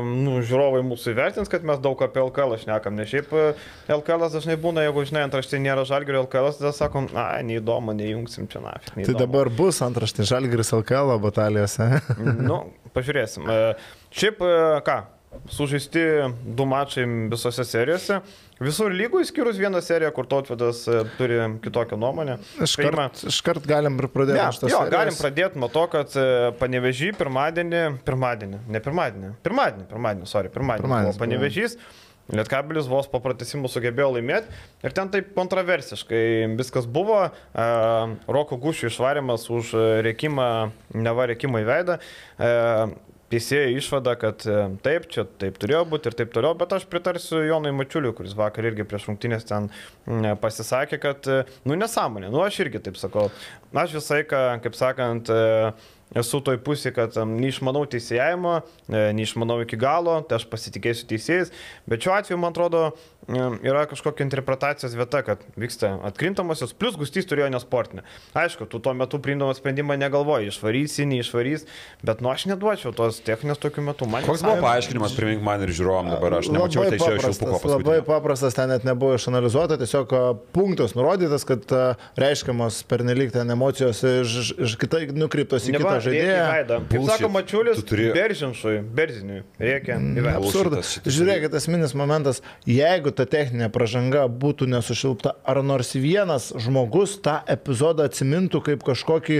nu, 0.07 0.39
žiūrovai 0.41 0.81
mūsų 0.89 1.13
įvertins, 1.13 1.51
kad 1.53 1.67
mes 1.69 1.77
daug 1.85 2.01
apie 2.01 2.23
LKL 2.23 2.57
šnekam, 2.63 2.97
nes 2.97 3.13
šiaip 3.13 3.29
LKL 3.93 4.31
dažnai 4.33 4.57
būna, 4.61 4.87
jeigu 4.87 5.05
žinai, 5.11 5.27
antraštė 5.29 5.61
nėra 5.61 5.85
žalgerio 5.85 6.25
LKL, 6.25 6.49
tada 6.57 6.73
sakom, 6.73 7.11
na, 7.13 7.29
neįdomu, 7.45 7.93
neįjungsim 8.01 8.49
čia 8.49 8.63
nafik. 8.65 8.97
Tai 8.97 9.19
dabar 9.21 9.53
bus 9.53 9.83
antraštė 9.85 10.25
žalgeris 10.33 10.73
LKL 10.81 11.19
batalijose. 11.21 11.91
nu, 12.41 12.63
pažiūrėsim. 12.97 13.47
Šiaip 14.17 14.43
ką, 14.87 14.97
sužaisti 15.49 15.99
du 16.43 16.65
mačai 16.65 17.05
visose 17.31 17.65
serijose. 17.67 18.21
Visur 18.63 18.93
lygų 18.95 19.21
išskyrus 19.21 19.59
vieną 19.59 19.83
seriją, 19.85 20.09
kur 20.15 20.25
Tautvidas 20.29 20.79
e, 20.89 21.03
turi 21.19 21.37
kitokią 21.61 21.99
nuomonę. 22.01 22.39
Iškart, 22.65 23.21
iškart 23.29 23.67
galim 23.69 23.99
ir 24.01 24.07
pradėti. 24.09 24.39
Ja, 24.39 24.49
jo, 24.71 24.79
galim 24.89 25.13
pradėti 25.13 25.61
nuo 25.61 25.69
to, 25.69 25.83
kad 25.91 26.15
e, 26.17 26.25
panevežį 26.57 27.11
pirmadienį, 27.19 27.83
pirmadienį, 28.07 28.63
ne 28.73 28.81
pirmadienį, 28.81 29.31
pirmadienį, 29.45 29.87
pirmadienį, 29.91 30.29
sorry, 30.31 30.53
pirmadienį, 30.53 30.87
pirmadienį 30.87 31.21
panevežys. 31.21 31.77
Lietkabilis 32.27 32.89
vos 32.91 33.07
po 33.07 33.21
pratesimų 33.23 33.69
sugebėjo 33.71 34.11
laimėti 34.17 34.51
ir 34.83 34.95
ten 34.95 35.11
taip 35.13 35.31
kontroversiškai 35.37 36.23
viskas 36.59 36.87
buvo. 36.89 37.21
E, 37.27 37.67
Roko 38.27 38.59
Gušių 38.59 38.89
išvarimas 38.91 39.47
už 39.53 39.75
reikimą, 40.03 40.47
neva 40.97 41.29
reikimą 41.31 41.63
į 41.63 41.67
veidą. 41.69 41.97
E, 42.35 42.51
teisėjai 43.31 43.71
išvada, 43.79 44.17
kad 44.19 44.43
e, 44.43 44.59
taip, 44.83 45.07
čia 45.11 45.23
taip 45.39 45.55
turėjo 45.61 45.85
būti 45.87 46.11
ir 46.11 46.19
taip 46.19 46.35
toliau, 46.35 46.51
bet 46.59 46.75
aš 46.75 46.87
pritarsiu 46.91 47.45
Jonui 47.47 47.71
Mačiuliu, 47.75 48.11
kuris 48.15 48.35
vakar 48.35 48.67
irgi 48.67 48.87
prieš 48.87 49.07
rungtynės 49.07 49.47
ten 49.47 49.71
pasisakė, 50.43 50.99
kad, 51.03 51.31
nu, 51.63 51.79
nesąmonė, 51.79 52.31
nu, 52.33 52.43
aš 52.43 52.59
irgi 52.65 52.83
taip 52.89 52.99
sakau. 52.99 53.29
Aš 53.71 53.99
visai, 54.01 54.23
kaip 54.27 54.75
sakant, 54.75 55.31
esu 56.15 56.39
toj 56.43 56.59
pusėje, 56.63 56.93
kad 56.95 57.17
neišmanau 57.27 57.83
teisėjimo, 57.89 58.61
neišmanau 58.87 59.59
iki 59.65 59.79
galo, 59.79 60.21
tai 60.27 60.39
aš 60.39 60.47
pasitikėsiu 60.51 61.09
teisėjais, 61.09 61.51
bet 61.89 62.05
šiuo 62.05 62.15
atveju, 62.15 62.39
man 62.39 62.55
atrodo, 62.55 62.83
yra 63.27 63.83
kažkokia 63.91 64.23
interpretacijos 64.23 64.95
vieta, 64.95 65.19
kad 65.27 65.41
vyksta 65.59 65.97
atkrintamosios, 66.07 66.71
plus 66.71 66.95
gustys 66.95 67.27
turėjo 67.27 67.49
nesportinę. 67.51 68.05
Aišku, 68.37 68.69
tu 68.71 68.79
tuo 68.79 68.93
metu 68.95 69.19
priimdamas 69.19 69.59
sprendimą 69.59 69.97
negalvoji, 69.99 70.47
išvarysi, 70.53 71.03
neišvarys, 71.11 71.65
bet 72.07 72.23
nu 72.23 72.31
aš 72.31 72.47
neduočiau 72.53 72.93
tos 72.95 73.19
techninės 73.27 73.59
tokiu 73.59 73.83
metu. 73.83 74.07
Man 74.07 74.23
Koks 74.23 74.45
buvo 74.47 74.61
paaiškinimas, 74.63 75.15
primink 75.17 75.43
man 75.43 75.65
ir 75.65 75.73
žiūrovom 75.75 76.13
dabar, 76.13 76.37
aš 76.39 76.51
nemačiau, 76.55 76.87
tai 76.87 77.01
čia 77.01 77.17
iš 77.17 77.27
šilpuko. 77.27 77.73
Labai 77.73 77.97
paprastas, 78.07 78.55
ten 78.55 78.71
net 78.71 78.87
nebuvo 78.87 79.17
išanalizuota, 79.19 79.75
tiesiog 79.81 80.15
punktas 80.55 80.95
nurodytas, 80.95 81.43
kad 81.47 81.67
reiškiamos 82.15 82.79
pernelyg 82.87 83.35
ten 83.35 83.51
emocijos 83.51 84.05
iš, 84.07 84.53
iš 84.55 84.77
kitai 84.79 85.03
nukreiptos 85.11 85.67
į 85.67 85.75
kitą 85.75 85.96
rungtynės 85.97 86.37
žaidėją. 86.47 86.79
Kaip 86.91 87.05
sako 87.09 87.29
Mačiulis, 87.33 87.75
Tu 87.81 87.85
turi- 87.89 88.13
Beržinšui, 88.13 88.75
Berziniui, 88.97 89.41
reikia 89.59 89.97
įvertinti. 89.97 90.47
Absurdas. 90.47 90.91
Žiūrėkit, 91.05 91.53
esminis 91.59 91.93
momentas, 91.97 92.41
jeigu 92.65 93.11
ta 93.15 93.25
techninė 93.25 93.69
pažanga 93.71 94.27
būtų 94.29 94.67
nesušilpta, 94.71 95.35
ar 95.45 95.61
nors 95.63 95.93
vienas 95.95 96.51
žmogus 96.57 97.17
tą 97.21 97.39
epizodą 97.47 98.07
atsimintų 98.09 98.61
kaip 98.63 98.83
kažkokį, 98.83 99.39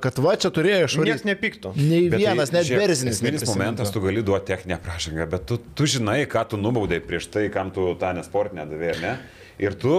kad 0.00 0.18
va 0.18 0.36
čia 0.36 0.50
turėjo 0.50 0.84
Niekas 0.84 0.94
išvaryti. 0.94 1.28
nepyktų. 1.30 1.74
Nei 1.76 2.08
Bet 2.10 2.20
vienas, 2.20 2.50
tai, 2.50 2.58
net 2.58 2.66
žiūrėk, 2.68 2.86
berzinis. 2.86 3.14
Esminis 3.20 3.46
momentas, 3.48 3.90
tu 3.94 4.00
gali 4.00 4.22
duoti 4.22 4.46
techninę 4.54 4.78
pražangą, 4.82 5.28
bet 5.30 5.46
tu, 5.46 5.58
tu 5.74 5.84
žinai, 5.84 6.26
ką 6.26 6.48
tu 6.48 6.56
nubaudai 6.56 7.00
prieš 7.00 7.30
tai, 7.30 7.48
kam 7.50 7.70
tu 7.70 7.94
tą 7.94 8.14
nesportinę 8.14 8.66
davėjai, 8.68 8.94
ar 8.96 9.00
ne? 9.02 9.18
Ir 9.58 9.74
tu 9.78 9.94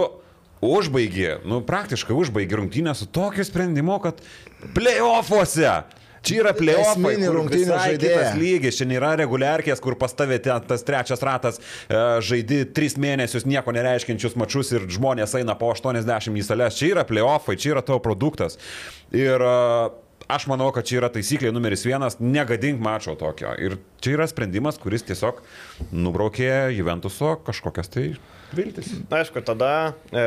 užbaigi, 0.67 1.35
nu 1.45 1.61
praktiškai 1.65 2.15
užbaigi 2.15 2.57
rungtynę 2.59 2.95
su 2.95 3.05
tokiu 3.05 3.45
sprendimu, 3.45 3.99
kad 4.03 4.21
playoffuose. 4.75 5.83
Čia 6.25 6.39
yra 6.41 6.53
kur 6.57 6.71
rungtynių 7.35 7.75
kitas 8.01 8.37
lygis, 8.39 8.79
čia 8.79 8.87
nėra 8.89 9.11
reguliarkės, 9.21 9.81
kur 9.83 9.97
pas 9.99 10.13
tavę 10.17 10.39
ten 10.41 10.63
tas 10.65 10.81
trečias 10.85 11.21
ratas, 11.25 11.59
e, 11.59 11.99
žaidi 12.25 12.63
tris 12.73 12.97
mėnesius 12.97 13.45
nieko 13.45 13.73
nereiškinčius 13.75 14.37
mačius 14.39 14.73
ir 14.73 14.87
žmonės 14.89 15.37
eina 15.37 15.53
po 15.59 15.69
80 15.75 16.39
į 16.41 16.45
sales. 16.47 16.79
Čia 16.79 16.95
yra 16.95 17.05
playoffai, 17.05 17.59
čia 17.61 17.75
yra 17.75 17.85
tavo 17.85 18.01
produktas. 18.01 18.57
Ir 19.13 19.37
e, 19.37 19.53
aš 20.33 20.47
manau, 20.49 20.71
kad 20.73 20.89
čia 20.89 21.03
yra 21.03 21.11
taisyklė 21.13 21.53
numeris 21.53 21.85
vienas, 21.85 22.17
negadink 22.17 22.81
mačo 22.81 23.13
tokio. 23.19 23.53
Ir 23.61 23.77
čia 24.01 24.17
yra 24.17 24.25
sprendimas, 24.31 24.81
kuris 24.81 25.05
tiesiog 25.05 25.43
nubraukė 25.93 26.71
Juventuso 26.73 27.35
kažkokias 27.45 27.93
tai 27.93 28.09
viltis. 28.55 28.91
Na, 29.09 29.21
aišku, 29.21 29.43
tada 29.45 29.71
e, 30.09 30.23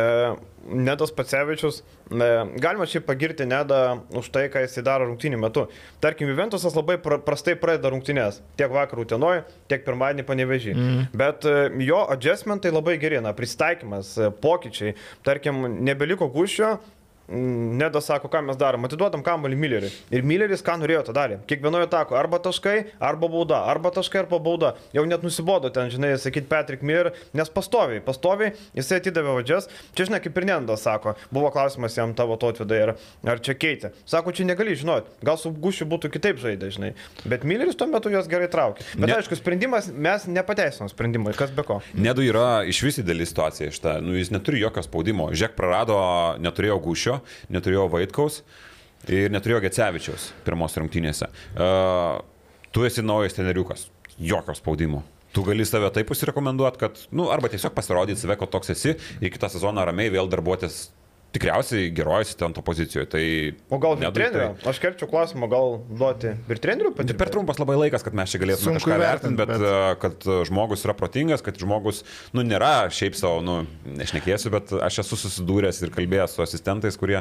Nedas 0.69 1.13
Pacevičius, 1.15 1.81
e, 1.81 2.29
galima 2.61 2.87
šiaip 2.89 3.07
pagirti 3.09 3.47
Nedą 3.49 4.03
už 4.19 4.29
tai, 4.35 4.47
ką 4.53 4.63
jis 4.65 4.79
daro 4.85 5.09
rungtynių 5.09 5.41
metu. 5.41 5.67
Tarkim, 6.03 6.29
Juventusas 6.31 6.77
labai 6.77 6.99
pra, 7.03 7.21
prastai 7.25 7.57
pradeda 7.59 7.93
rungtynės, 7.95 8.43
tiek 8.61 8.73
vakar 8.73 9.01
Utenoje, 9.03 9.47
tiek 9.71 9.85
pirmadienį 9.87 10.27
panevežį. 10.29 10.77
Mm. 10.77 11.09
Bet 11.17 11.49
e, 11.49 11.57
jo 11.89 12.05
adjustmentai 12.13 12.75
labai 12.75 12.99
geri, 13.01 13.23
na, 13.25 13.33
pristaikymas, 13.37 14.15
e, 14.19 14.31
pokyčiai. 14.45 14.95
Tarkim, 15.27 15.65
nebeliko 15.89 16.29
gušio, 16.33 16.77
Nedas 17.29 18.07
sako, 18.09 18.29
ką 18.33 18.41
mes 18.47 18.57
darom, 18.57 18.87
atiduodam 18.89 19.21
kamuolį 19.25 19.57
Milleriui. 19.61 19.91
Ir 20.17 20.23
Milleris 20.25 20.63
ką 20.65 20.79
norėjo, 20.81 21.03
tą 21.09 21.13
darė. 21.13 21.37
Kiekvienoje 21.51 21.85
atako, 21.85 22.17
arba 22.17 22.39
taškai, 22.41 22.77
arba 23.05 23.29
bauda, 23.29 23.59
arba 23.69 23.91
taškai, 23.93 24.23
arba 24.23 24.39
bauda. 24.41 24.71
Jau 24.97 25.05
net 25.05 25.21
nusibodo 25.27 25.69
ten, 25.75 25.91
žinai, 25.93 26.15
sakyti 26.21 26.49
Patrick 26.49 26.81
Miller, 26.83 27.11
nes 27.37 27.51
pastoviai, 27.53 28.01
pastoviai 28.05 28.55
jisai 28.79 29.03
atidavė 29.03 29.35
vadžias. 29.43 29.69
Čia, 29.93 30.07
žinai, 30.09 30.23
kaip 30.25 30.41
ir 30.41 30.47
Nedas 30.49 30.87
sako, 30.89 31.13
buvo 31.35 31.51
klausimas 31.53 31.99
jam 31.99 32.15
tavo 32.17 32.39
to 32.41 32.49
atvedai, 32.55 32.81
ar, 32.87 32.95
ar 33.29 33.45
čia 33.45 33.53
keitė. 33.61 33.93
Sako, 34.09 34.33
čia 34.33 34.49
negali 34.49 34.73
žinoti, 34.81 35.13
gal 35.29 35.37
su 35.37 35.53
Gušiu 35.53 35.85
būtų 35.93 36.09
kitaip 36.17 36.41
žaidė, 36.41 36.73
žinai. 36.73 36.95
Bet 37.29 37.45
Milleris 37.45 37.77
tuo 37.77 37.91
metu 37.93 38.09
juos 38.15 38.29
gerai 38.31 38.49
traukė. 38.49 38.89
Bet 38.97 39.05
Ne- 39.11 39.19
aišku, 39.21 39.37
sprendimas, 39.37 39.91
mes 39.93 40.25
nepateisinam 40.33 40.89
sprendimui, 40.89 41.37
kas 41.37 41.53
be 41.53 41.67
ko. 41.69 41.83
Nedu 41.93 42.25
yra 42.25 42.65
iš 42.65 42.81
vis 42.89 43.03
didelį 43.03 43.29
situaciją 43.29 43.71
šitą, 43.77 43.99
nu, 44.01 44.17
jis 44.17 44.33
neturi 44.33 44.65
jokio 44.65 44.81
spaudimo. 44.87 45.29
Žek 45.37 45.53
prarado, 45.59 45.99
neturėjo 46.41 46.81
Gušio, 46.89 47.18
neturėjo 47.53 47.87
Vaitkaus 47.93 48.43
ir 49.09 49.33
neturėjo 49.33 49.63
Gecevičiaus 49.67 50.33
pirmos 50.47 50.75
rungtynėse. 50.81 51.31
Uh, 51.55 52.19
tu 52.75 52.85
esi 52.89 53.05
naujas 53.05 53.39
teneriukas, 53.39 53.89
jokio 54.19 54.57
spaudimo. 54.59 55.05
Tu 55.37 55.45
gali 55.45 55.67
save 55.69 55.91
taip 55.95 56.11
užsirekomenduoti, 56.11 56.81
kad, 56.81 57.01
nu, 57.15 57.29
arba 57.31 57.51
tiesiog 57.53 57.75
pasirodyti 57.77 58.21
save, 58.21 58.39
kad 58.41 58.51
toks 58.53 58.73
esi, 58.75 58.95
į 59.21 59.31
kitą 59.35 59.51
sezoną 59.53 59.85
ramiai 59.87 60.11
vėl 60.15 60.31
darbuotis 60.33 60.89
tikriausiai 61.37 61.91
gerojasi 61.93 62.37
ten 62.41 62.53
to 62.57 62.63
pozicijoje. 62.65 63.07
Tai 63.13 63.23
O 63.75 63.79
gal 63.83 63.99
ir 64.01 64.13
trenerių? 64.17 64.47
Aš 64.71 64.79
kelčiau 64.81 65.09
klausimą, 65.11 65.49
gal 65.53 65.75
duoti 65.91 66.31
ir 66.33 66.61
trenerių 66.65 66.93
Tai 66.95 67.03
patirti? 67.03 67.19
per 67.21 67.33
trumpas 67.35 67.61
labai 67.61 67.77
laikas, 67.83 68.05
kad 68.07 68.17
mes 68.17 68.33
čia 68.33 68.41
galėtume 68.43 68.65
Sunku 68.71 68.81
kažką 68.81 68.99
vertinti, 69.03 69.37
bet, 69.37 69.53
bet- 69.53 69.61
bet 69.65 70.01
kad 70.05 70.25
e, 70.25 70.39
žmogus 70.49 70.85
yra 70.87 70.95
protingas, 70.97 71.45
kad 71.45 71.61
žmogus, 71.61 72.01
nu, 72.33 72.45
nėra 72.49 72.89
šiaip 72.95 73.19
savo, 73.19 73.43
nu, 73.45 73.59
nešnekėsiu, 74.01 74.53
bet 74.57 74.73
aš 74.89 75.03
esu 75.05 75.19
susidūręs 75.21 75.83
ir 75.85 75.93
kalbėjęs 75.95 76.39
su 76.39 76.45
asistentais, 76.47 76.97
kurie, 77.01 77.21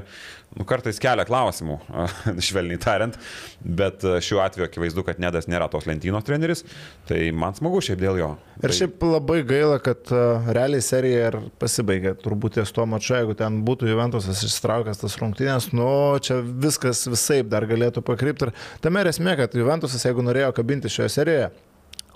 nu, 0.55 0.63
kartais 0.69 1.01
kelia 1.03 1.27
klausimų, 1.27 1.77
švelniai 2.47 2.79
tariant, 2.81 3.19
bet 3.61 4.07
e, 4.07 4.17
šiuo 4.23 4.39
atveju 4.45 4.69
akivaizdu, 4.69 5.03
kad 5.07 5.19
Nedas 5.19 5.49
nėra 5.51 5.67
tos 5.73 5.83
lentynos 5.89 6.23
treneris, 6.27 6.63
tai 7.11 7.27
man 7.35 7.55
smagu 7.59 7.83
šiaip 7.83 7.99
dėl 8.01 8.21
jo. 8.23 8.31
Ir 8.63 8.69
tai, 8.71 8.77
šiaip 8.79 9.03
labai 9.03 9.41
gaila, 9.45 9.77
kad 9.83 10.09
realiai 10.55 10.81
serija 10.81 11.27
ir 11.33 11.39
pasibaigė. 11.61 12.15
Turbūt 12.23 12.55
ties 12.57 12.71
tuo 12.73 12.87
maču, 12.89 13.13
jeigu 13.19 13.35
ten 13.37 13.59
būtų 13.67 13.91
Juventusas 13.97 14.43
ištraukęs 14.45 15.01
tas 15.01 15.17
rungtynės, 15.17 15.71
nu, 15.73 15.89
čia 16.21 16.39
viskas 16.45 17.07
visai 17.09 17.41
dar 17.41 17.65
galėtų 17.69 18.05
pakrypti. 18.05 18.51
Ir 18.51 18.83
tame 18.83 19.01
esmė, 19.09 19.33
kad 19.41 19.57
Juventusas, 19.57 20.05
jeigu 20.05 20.25
norėjo 20.25 20.53
kabinti 20.59 20.91
šioje 20.93 21.15
serijoje, 21.17 21.49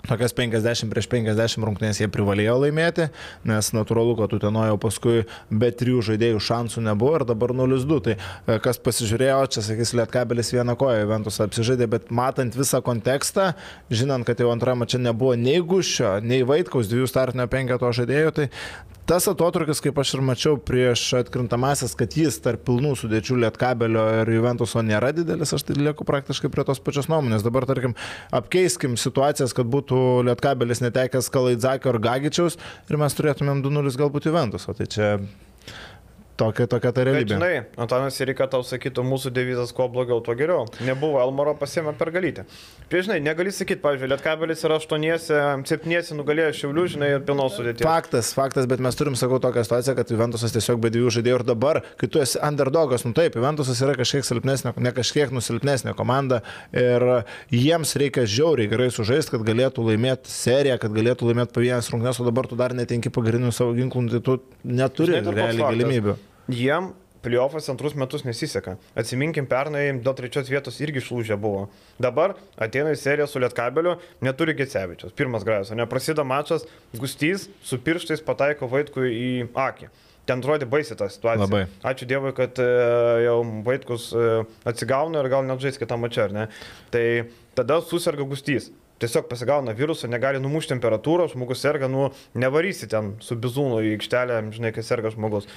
Tokias 0.02 0.32
50 0.34 0.90
prieš 0.90 1.06
50 1.06 1.62
rungtynės 1.62 2.00
jie 2.00 2.08
privalėjo 2.10 2.56
laimėti, 2.64 3.04
nes 3.46 3.68
natūralu, 3.70 4.16
kad 4.18 4.32
Utenojo 4.34 4.74
paskui 4.82 5.20
be 5.46 5.68
trijų 5.70 6.00
žaidėjų 6.08 6.40
šansų 6.42 6.82
nebuvo 6.88 7.20
ir 7.20 7.24
dabar 7.28 7.54
0-2. 7.54 7.98
Tai 8.08 8.16
e, 8.16 8.56
kas 8.64 8.82
pasižiūrėjo, 8.82 9.36
čia 9.54 9.62
sakys, 9.62 9.94
Lietkabelis 9.94 10.50
vieną 10.56 10.74
koją, 10.80 11.06
Ventus 11.06 11.38
apsižaidė, 11.44 11.86
bet 11.92 12.10
matant 12.10 12.58
visą 12.58 12.82
kontekstą, 12.82 13.52
žinant, 13.94 14.26
kad 14.26 14.42
jau 14.42 14.50
antrame 14.50 14.90
čia 14.90 14.98
nebuvo 14.98 15.36
nei 15.38 15.62
Gušio, 15.62 16.16
nei 16.26 16.42
Vaitkaus, 16.50 16.90
dviejų 16.90 17.06
startinio 17.06 17.46
penketo 17.52 17.94
žaidėjų, 17.94 18.34
tai 18.40 18.48
tas 19.08 19.26
atotrukis, 19.30 19.80
kaip 19.84 19.98
aš 19.98 20.14
ir 20.16 20.22
mačiau 20.24 20.58
prieš 20.60 21.04
atkrintamasis, 21.20 21.94
kad 21.98 22.14
jis 22.16 22.38
tarp 22.44 22.64
pilnų 22.68 22.94
sudėčių 23.00 23.38
Lietkabelio 23.44 24.04
ir 24.22 24.32
Juventuso 24.36 24.82
nėra 24.86 25.12
didelis, 25.16 25.54
aš 25.54 25.66
tai 25.68 25.76
lieku 25.78 26.06
praktiškai 26.08 26.50
prie 26.52 26.64
tos 26.68 26.82
pačios 26.82 27.10
nuomonės. 27.12 27.44
Dabar, 27.46 27.66
tarkim, 27.68 27.96
apkeiskim 28.34 28.98
situacijas, 29.00 29.54
kad 29.56 29.70
būtų 29.72 30.22
Lietkabelis 30.30 30.84
netekęs 30.84 31.30
Kalaidzakio 31.34 31.94
ir 31.94 32.02
Gagičiaus 32.06 32.58
ir 32.88 33.00
mes 33.00 33.18
turėtumėm 33.18 33.64
2-0 33.66 33.96
galbūt 34.04 34.30
Juventuso. 34.30 34.76
Tai 34.78 34.88
čia 34.90 35.16
tokia, 36.42 36.66
tokia 36.70 36.92
ta 36.92 37.00
Bet 37.00 37.08
realybė. 37.08 37.36
žinai, 37.36 37.52
Antanas 37.80 38.18
Irika 38.24 38.48
tau 38.50 38.62
sakytų, 38.66 39.04
mūsų 39.06 39.32
devizas 39.34 39.72
kuo 39.76 39.88
blogiau, 39.92 40.20
tuo 40.24 40.34
geriau. 40.38 40.66
Nebuvo 40.84 41.20
Elmoro 41.22 41.54
pasiemę 41.58 41.94
per 41.98 42.12
galytę. 42.14 42.44
Prieš, 42.90 43.06
žinai, 43.08 43.20
negali 43.24 43.52
sakyti, 43.54 43.80
pavyzdžiui, 43.84 44.10
Lietkabelis 44.12 44.64
yra 44.66 44.78
8-7 44.82 46.18
nugalėjęs 46.18 46.58
Šiaulių, 46.62 46.86
žinai, 46.96 47.10
ir 47.16 47.24
pilnos 47.26 47.56
sudėties. 47.56 47.86
Faktas, 47.86 48.32
faktas, 48.36 48.68
bet 48.70 48.82
mes 48.84 48.98
turim, 48.98 49.16
sakau, 49.18 49.40
tokią 49.42 49.64
situaciją, 49.66 49.96
kad 49.98 50.12
Juventusas 50.12 50.54
tiesiog 50.54 50.80
be 50.82 50.90
dviejų 50.92 51.12
žaidėjų 51.18 51.38
ir 51.40 51.46
dabar, 51.48 51.80
kai 52.00 52.08
tu 52.12 52.20
esi 52.22 52.40
underdogas, 52.42 53.06
nu 53.06 53.14
taip, 53.16 53.36
Juventusas 53.38 53.80
yra 53.84 53.96
kažkiek 53.98 54.26
silpnesnė, 54.28 54.74
ne 54.82 54.92
kažkiek 54.96 55.32
nusilpnesnė 55.34 55.94
komanda 55.98 56.42
ir 56.76 57.06
jiems 57.52 57.94
reikia 58.00 58.26
žiauriai 58.28 58.70
gerai 58.72 58.90
sužaisti, 58.94 59.36
kad 59.36 59.46
galėtų 59.46 59.86
laimėti 59.90 60.32
seriją, 60.32 60.78
kad 60.82 60.94
galėtų 60.96 61.30
laimėti 61.30 61.56
pavienas 61.56 61.90
rungtynes, 61.92 62.20
o 62.20 62.28
dabar 62.28 62.50
tu 62.50 62.58
dar 62.60 62.74
netenki 62.76 63.12
pagrindinių 63.14 63.54
savo 63.54 63.76
ginklų, 63.78 64.08
tai 64.16 64.22
tu 64.26 64.38
neturi 64.64 65.18
Žinai, 65.18 65.34
realiai 65.38 65.62
faktas? 65.62 66.28
Jiem 66.50 66.92
playoffas 67.22 67.68
antrus 67.70 67.94
metus 67.94 68.24
nesiseka. 68.26 68.76
Atsiminkim, 68.98 69.46
pernai 69.46 69.84
dėl 70.02 70.14
trečios 70.18 70.50
vietos 70.50 70.80
irgi 70.82 71.00
išlūžę 71.02 71.38
buvo. 71.40 71.68
Dabar 72.02 72.34
ateina 72.58 72.92
į 72.94 72.98
seriją 72.98 73.28
su 73.30 73.42
Lietkabeliu, 73.42 73.96
neturi 74.24 74.56
Gecevičius. 74.58 75.14
Pirmas 75.16 75.46
grajas, 75.46 75.70
o 75.70 75.78
neprasideda 75.78 76.26
mačas, 76.26 76.66
Gustys 76.98 77.46
su 77.62 77.78
pirštais 77.78 78.24
pataiko 78.26 78.68
Vaitkui 78.70 79.12
į 79.14 79.30
akį. 79.54 79.92
Ten 80.26 80.38
atrodė 80.38 80.68
baisi 80.70 80.94
ta 80.98 81.08
situacija. 81.10 81.46
Labai. 81.48 81.64
Ačiū 81.86 82.06
Dievui, 82.06 82.30
kad 82.36 82.58
e, 82.62 82.66
jau 83.24 83.40
Vaitkus 83.66 84.12
e, 84.14 84.26
atsigauna 84.70 85.22
ir 85.22 85.30
gal 85.32 85.42
net 85.46 85.62
žais 85.62 85.80
kitą 85.80 85.98
mačą, 85.98 86.28
ar 86.28 86.36
ne? 86.36 86.44
Tai 86.94 87.06
tada 87.58 87.80
susirga 87.82 88.26
Gustys. 88.30 88.70
Tiesiog 89.02 89.26
pasigauna 89.30 89.74
virusą, 89.74 90.06
negali 90.10 90.38
numušti 90.42 90.76
temperatūros, 90.76 91.34
žmogus 91.34 91.62
serga, 91.64 91.88
nu, 91.90 92.10
nevarysi 92.38 92.86
ten 92.90 93.16
su 93.24 93.34
bizūnu 93.34 93.80
į 93.82 93.96
aikštelę, 93.96 94.40
žinai, 94.54 94.70
kai 94.76 94.84
serga 94.86 95.10
žmogus. 95.10 95.48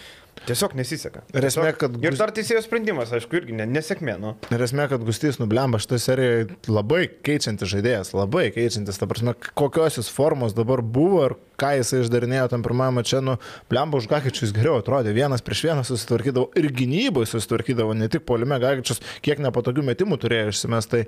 Tiesiog 0.46 0.74
nesiseka. 0.76 1.22
Ir 1.32 1.46
esmė, 1.48 1.70
Tiesiog- 1.70 1.78
kad 1.80 2.04
Ir 2.04 2.18
dar 2.20 2.34
teisėjo 2.36 2.60
sprendimas, 2.66 3.14
aišku, 3.16 3.38
irgi 3.39 3.54
ne, 3.56 3.68
nesėkmė, 3.70 4.18
nu. 4.20 4.34
Ir 4.52 4.66
esmė, 4.66 4.89
kad 4.91 5.06
Gustys 5.06 5.39
nublemba 5.39 5.80
šitą 5.80 6.02
seriją 6.02 6.58
labai 6.68 7.06
keičiantis 7.24 7.72
žaidėjas, 7.72 8.12
labai 8.18 8.50
keičiantis, 8.52 9.00
ta 9.00 9.08
prasme, 9.08 9.36
kokios 9.54 10.02
jis 10.02 10.12
formos 10.12 10.58
dabar 10.58 10.82
buvo 10.82 11.24
ir 11.30 11.38
ką 11.62 11.72
jisai 11.80 12.02
išdarinėjo 12.04 12.50
tam 12.52 12.66
pirmajame 12.66 13.06
čia, 13.08 13.22
nu, 13.24 13.38
blemba 13.72 14.02
už 14.02 14.10
Gagičius 14.12 14.54
geriau 14.56 14.82
atrodė, 14.82 15.16
vienas 15.16 15.46
prieš 15.46 15.68
vieną 15.70 15.86
susitvarkydavo 15.88 16.50
ir 16.60 16.72
gynyboje 16.76 17.32
susitvarkydavo, 17.32 17.96
ne 17.96 18.12
tik 18.12 18.26
polime 18.28 18.60
Gagičius, 18.60 19.00
kiek 19.26 19.39
nepatogių 19.46 19.86
metimų 19.93 20.20
turėjo 20.20 20.52
išsimest. 20.52 20.91
Tai, 20.91 21.06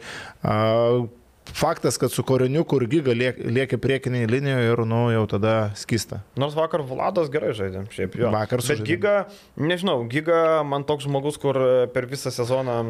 uh, 0.47 1.07
Faktas, 1.53 1.97
kad 1.97 2.11
su 2.11 2.23
Koriniuku 2.23 2.75
ir 2.81 2.87
Giga 2.87 3.11
liek- 3.15 3.39
lieki 3.45 3.77
priekiniai 3.77 4.27
linijoje 4.27 4.71
ir, 4.73 4.81
nu, 4.85 5.07
jau 5.13 5.25
tada 5.27 5.71
skista. 5.75 6.19
Nors 6.35 6.53
vakar 6.55 6.81
Vladas 6.81 7.29
gerai 7.33 7.53
žaidė, 7.55 7.85
šiaip 7.93 8.15
jo. 8.19 8.31
Vakar 8.33 8.59
Bet 8.59 8.65
sužaidė. 8.67 8.85
Giga, 8.85 9.13
nežinau, 9.57 10.07
Giga 10.09 10.63
man 10.67 10.83
toks 10.83 11.05
žmogus, 11.07 11.37
kur 11.39 11.55
per 11.93 12.05
visą 12.05 12.31
sezoną 12.31 12.83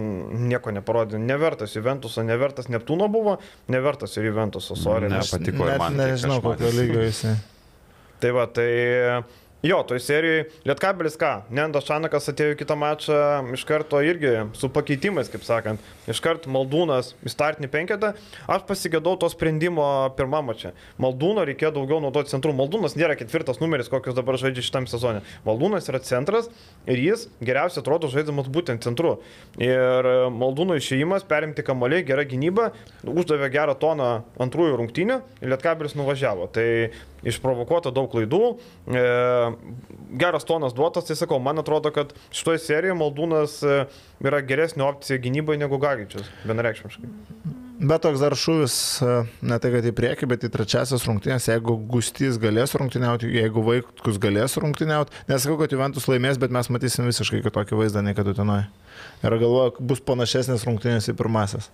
nieko 0.48 0.72
neparodė. 0.72 1.20
Nevertas 1.20 1.76
Juventuso, 1.76 2.24
nevertas 2.24 2.68
Neptūno 2.68 3.08
buvo, 3.12 3.38
nevertas 3.70 4.18
ir 4.18 4.32
Juventuso, 4.32 4.76
sorry. 4.76 5.10
Ne, 5.10 5.20
patiko 5.20 5.68
ir 5.68 5.76
Net 5.76 5.80
man, 5.80 5.94
kiek 5.94 6.12
Nežinau, 6.16 6.40
aš 6.40 6.44
matęs. 6.44 6.58
kokio 6.58 6.74
lygio 6.82 7.06
jisai. 7.08 7.36
Tai 8.20 8.32
va, 8.34 8.48
tai 8.50 9.24
Jo, 9.68 9.82
toj 9.84 10.00
serijoje 10.00 10.46
Lietkabelis 10.64 11.18
ką, 11.20 11.30
Nendas 11.52 11.84
Šanakas 11.90 12.30
atėjo 12.32 12.54
į 12.54 12.58
kitą 12.62 12.76
mačą 12.80 13.16
iš 13.52 13.66
karto 13.68 14.00
irgi 14.06 14.30
su 14.56 14.70
pakeitimais, 14.72 15.28
kaip 15.34 15.44
sakant. 15.44 15.82
Iš 16.08 16.22
karto 16.24 16.48
Maldūnas 16.54 17.10
į 17.28 17.34
startinį 17.34 17.68
penketą. 17.74 18.14
Aš 18.48 18.64
pasigėdau 18.70 19.18
to 19.20 19.28
sprendimo 19.34 19.88
pirmą 20.16 20.40
mačą. 20.48 20.72
Maldūno 21.04 21.44
reikėjo 21.50 21.74
daugiau 21.82 22.00
naudoti 22.00 22.32
centrų. 22.32 22.54
Maldūnas 22.56 22.96
nėra 22.96 23.18
ketvirtas 23.20 23.60
numeris, 23.60 23.90
kokius 23.92 24.16
dabar 24.16 24.40
žaidžia 24.40 24.64
šitam 24.70 24.88
sezonė. 24.88 25.26
Maldūnas 25.44 25.92
yra 25.92 26.00
centras 26.06 26.48
ir 26.88 27.04
jis 27.04 27.28
geriausiai 27.44 27.84
atrodo 27.84 28.08
žaidžiamas 28.14 28.48
būtent 28.48 28.88
centru. 28.88 29.18
Ir 29.60 30.12
Maldūno 30.32 30.80
išėjimas, 30.80 31.28
perimti 31.28 31.68
kamoliai, 31.68 32.08
gera 32.08 32.24
gynyba, 32.24 32.72
uždavė 33.04 33.52
gerą 33.52 33.76
toną 33.84 34.14
antrųjų 34.48 34.80
rungtynių 34.80 35.22
ir 35.42 35.56
Lietkabelis 35.58 36.00
nuvažiavo. 36.00 36.48
Tai 36.56 36.68
išprovokuota 37.28 37.92
daug 37.92 38.10
klaidų, 38.12 38.42
e, 38.88 39.04
geras 40.18 40.46
tonas 40.48 40.74
duotas, 40.74 41.08
tai 41.08 41.18
sakau, 41.20 41.40
man 41.44 41.60
atrodo, 41.62 41.92
kad 41.96 42.14
šitoje 42.32 42.62
serijoje 42.64 42.98
Maldūnas 43.00 43.60
e, 43.64 43.78
yra 44.26 44.42
geresnė 44.46 44.86
opcija 44.88 45.22
gynybai 45.22 45.58
negu 45.60 45.80
Gagičius, 45.82 46.28
vienareikšmiškai. 46.48 47.10
Bet 47.78 48.02
toks 48.02 48.22
dar 48.24 48.34
šuvis, 48.34 48.76
e, 49.06 49.18
ne 49.46 49.58
tai 49.62 49.70
kad 49.76 49.86
į 49.86 49.94
priekį, 49.98 50.30
bet 50.32 50.46
į 50.48 50.52
trečiasias 50.54 51.04
rungtynės, 51.06 51.50
jeigu 51.52 51.76
Gustys 51.92 52.40
galės 52.42 52.74
rungtyniauti, 52.80 53.30
jeigu 53.38 53.62
Vaikus 53.66 54.18
galės 54.22 54.58
rungtyniauti, 54.58 55.14
nesakau, 55.30 55.60
kad 55.62 55.76
Juventus 55.76 56.08
laimės, 56.10 56.40
bet 56.42 56.54
mes 56.56 56.72
matysim 56.74 57.06
visiškai 57.10 57.44
kitokį 57.46 57.78
vaizdą 57.78 58.02
nei 58.06 58.18
kad 58.18 58.30
Utenoje. 58.32 58.66
Ir 59.22 59.38
galvoju, 59.44 59.76
bus 59.92 60.02
panašesnės 60.08 60.66
rungtynės 60.66 61.12
į 61.12 61.18
pirmasis. 61.20 61.70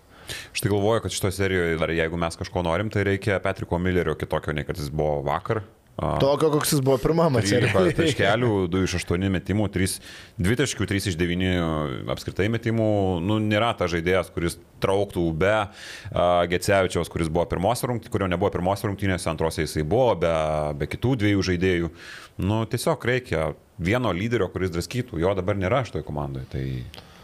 Aš 0.53 0.63
tai 0.63 0.71
galvoju, 0.71 1.03
kad 1.03 1.15
šitoje 1.15 1.37
serijoje, 1.37 1.79
dar 1.79 1.91
jeigu 1.91 2.19
mes 2.19 2.37
kažko 2.39 2.63
norim, 2.65 2.91
tai 2.91 3.05
reikia 3.07 3.39
Patriko 3.43 3.79
Millerio 3.79 4.15
kitokio, 4.19 4.55
nei 4.55 4.67
kad 4.67 4.79
jis 4.79 4.91
buvo 4.91 5.21
vakar. 5.25 5.63
Tokio, 5.93 6.49
koks 6.49 6.71
jis 6.73 6.81
buvo 6.81 6.97
mačą. 7.29 7.59
13 7.61 7.93
taškelių, 7.99 8.49
2 8.73 8.79
iš 8.87 8.95
8 8.97 9.27
metimų, 9.35 9.67
3, 9.75 9.99
2 10.41 10.57
taškių, 10.63 10.87
3 10.89 11.09
iš 11.11 11.17
9 11.19 12.09
apskritai 12.09 12.47
metimų. 12.49 12.87
Nu, 13.21 13.37
nėra 13.37 13.69
ta 13.77 13.85
žaidėjas, 13.91 14.31
kuris 14.33 14.57
trauktų 14.81 15.27
be 15.37 15.53
uh, 15.53 16.41
Gecevičiaus, 16.49 17.13
kuris 17.13 17.29
buvo 17.29 17.45
pirmos 17.51 17.85
rungtynės, 17.85 18.13
kurio 18.13 18.31
nebuvo 18.31 18.49
pirmos 18.57 18.81
rungtynės, 18.87 19.29
antrose 19.29 19.67
jisai 19.67 19.85
buvo, 19.85 20.17
be, 20.25 20.33
be 20.81 20.89
kitų 20.89 21.13
dviejų 21.21 21.47
žaidėjų. 21.51 21.93
Nu, 22.41 22.63
tiesiog 22.65 23.09
reikia 23.13 23.51
vieno 23.77 24.09
lyderio, 24.17 24.49
kuris 24.49 24.73
draskytų. 24.73 25.21
Jo 25.21 25.37
dabar 25.37 25.61
nėra 25.61 25.85
šitoje 25.85 26.09
komandoje. 26.09 26.49
Tai... 26.49 26.67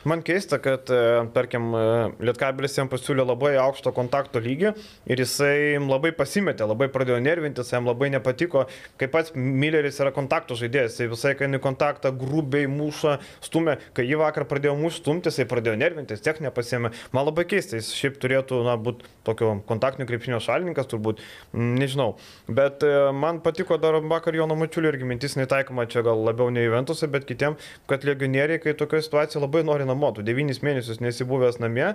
Man 0.07 0.21
keista, 0.23 0.61
kad, 0.63 0.87
e, 0.87 1.27
tarkim, 1.35 1.73
e, 1.75 1.79
Lietkabelis 2.23 2.77
jam 2.77 2.87
pasiūlė 2.87 3.25
labai 3.25 3.51
aukšto 3.59 3.91
kontakto 3.91 4.39
lygį 4.39 4.69
ir 5.11 5.19
jisai 5.19 5.75
labai 5.81 6.13
pasimetė, 6.15 6.63
labai 6.69 6.87
pradėjo 6.93 7.17
nervintis, 7.19 7.73
jam 7.73 7.89
labai 7.89 8.07
nepatiko, 8.13 8.63
kaip 9.01 9.11
pats 9.11 9.33
Milleris 9.35 9.99
yra 9.99 10.13
kontakto 10.15 10.55
žaidėjas, 10.55 10.95
jisai 10.95 11.09
visai, 11.11 11.33
kai 11.35 11.49
į 11.51 11.59
kontaktą 11.63 12.13
grubiai 12.15 12.69
muša, 12.71 13.17
stumė, 13.43 13.75
kai 13.97 14.05
jį 14.07 14.21
vakar 14.21 14.47
pradėjo 14.47 14.77
mušti, 14.79 15.03
stumti, 15.03 15.33
jisai 15.33 15.47
pradėjo 15.51 15.75
nervintis, 15.81 16.23
tiek 16.23 16.39
nepasėmė. 16.47 16.93
Man 17.11 17.27
labai 17.27 17.43
keista, 17.51 17.75
jis 17.75 17.91
šiaip 17.97 18.21
turėtų, 18.23 18.61
būti 18.79 19.11
tokio 19.27 19.51
kontaktinio 19.67 20.07
krepšinio 20.07 20.39
šalininkas, 20.43 20.87
turbūt, 20.93 21.19
nežinau. 21.51 22.13
Bet 22.47 22.87
e, 22.87 22.93
man 23.11 23.43
patiko 23.43 23.75
dar 23.81 23.99
vakar 23.99 24.37
Jono 24.37 24.55
Mačiulio 24.55 24.93
irgi 24.93 25.07
mintis 25.11 25.35
netaikoma 25.35 25.89
čia 25.91 26.05
gal 26.07 26.23
labiau 26.23 26.47
ne 26.53 26.63
Juventusai, 26.63 27.11
bet 27.11 27.27
kitiem, 27.27 27.59
kad 27.89 28.07
legionieriai, 28.07 28.63
kai 28.63 28.77
tokia 28.79 29.03
situacija 29.03 29.43
labai 29.43 29.65
nori 29.67 29.88
namo, 29.89 30.11
tu 30.15 30.25
9 30.25 30.61
mėnesius 30.65 31.01
nesibuvęs 31.03 31.59
namie 31.63 31.89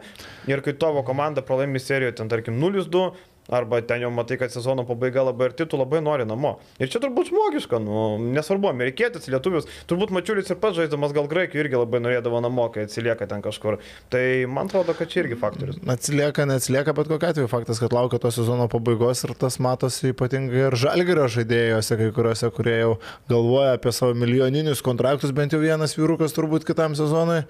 ir 0.50 0.64
kai 0.64 0.74
tavo 0.78 1.04
komanda 1.06 1.44
pralaimi 1.46 1.82
serijoje, 1.82 2.18
ten 2.20 2.32
tarkim 2.32 2.58
0-2, 2.60 3.06
Arba 3.52 3.82
ten 3.84 4.00
jau 4.00 4.08
matai, 4.14 4.38
kad 4.40 4.52
sezono 4.52 4.86
pabaiga 4.88 5.20
labai 5.26 5.50
arti, 5.50 5.66
tu 5.68 5.76
labai 5.76 6.00
nori 6.00 6.24
namo. 6.24 6.54
Ir 6.80 6.88
čia 6.88 7.00
turbūt 7.02 7.28
žmogiška, 7.28 7.76
nu, 7.82 8.16
nesvarbu, 8.32 8.70
amerikietis, 8.70 9.28
lietuvis, 9.28 9.68
turbūt 9.90 10.14
mačiulis 10.16 10.48
ir 10.48 10.56
pats 10.62 10.78
žaiddamas 10.78 11.12
gal 11.12 11.28
graikių 11.28 11.60
irgi 11.60 11.76
labai 11.76 12.00
norėdavo 12.00 12.40
namo, 12.44 12.70
kai 12.72 12.86
atsilieka 12.88 13.28
ten 13.28 13.44
kažkur. 13.44 13.76
Tai 14.12 14.22
man 14.48 14.70
atrodo, 14.70 14.94
kad 14.96 15.12
čia 15.12 15.24
irgi 15.26 15.36
faktorius. 15.40 15.76
Atsilieka, 15.94 16.46
neatsilieka, 16.48 16.94
bet 16.96 17.10
kokia 17.12 17.34
atveju 17.34 17.50
faktas, 17.52 17.82
kad 17.84 17.92
laukia 17.92 18.22
to 18.22 18.32
sezono 18.32 18.64
pabaigos 18.72 19.26
ir 19.28 19.34
tas 19.36 19.60
matosi 19.60 20.14
ypatingai 20.14 20.64
ir 20.70 20.78
žalgerio 20.80 21.28
žaidėjose, 21.36 22.00
kai 22.00 22.08
kuriuose, 22.16 22.50
kurie 22.56 22.78
jau 22.78 22.96
galvoja 23.28 23.76
apie 23.76 23.92
savo 23.92 24.16
milijoninius 24.24 24.80
kontraktus, 24.84 25.36
bent 25.36 25.52
jau 25.52 25.60
vienas 25.60 25.92
vyrukas 25.98 26.32
turbūt 26.32 26.64
kitam 26.64 26.96
sezonui, 26.96 27.42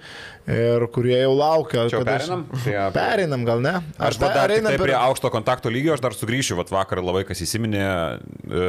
ir 0.51 0.87
kurie 0.91 1.21
jau 1.21 1.31
laukia. 1.39 1.87
Čia 1.93 2.03
perinam? 2.03 2.45
Prie... 2.51 2.77
Perinam 2.99 3.47
gal 3.47 3.63
ne? 3.63 3.75
Aš 3.95 4.19
dar 4.19 4.51
einam 4.51 4.75
prie 4.81 4.97
aukšto 4.99 5.31
kontakto 5.33 5.71
lygio 5.71 5.84
lygio 5.85 5.93
aš 5.93 6.01
dar 6.01 6.15
sugrįšiu, 6.17 6.55
vat 6.57 6.71
vakar 6.73 6.99
labai 7.03 7.21
kas 7.27 7.43
įsiminė 7.45 7.81
e, 7.85 8.61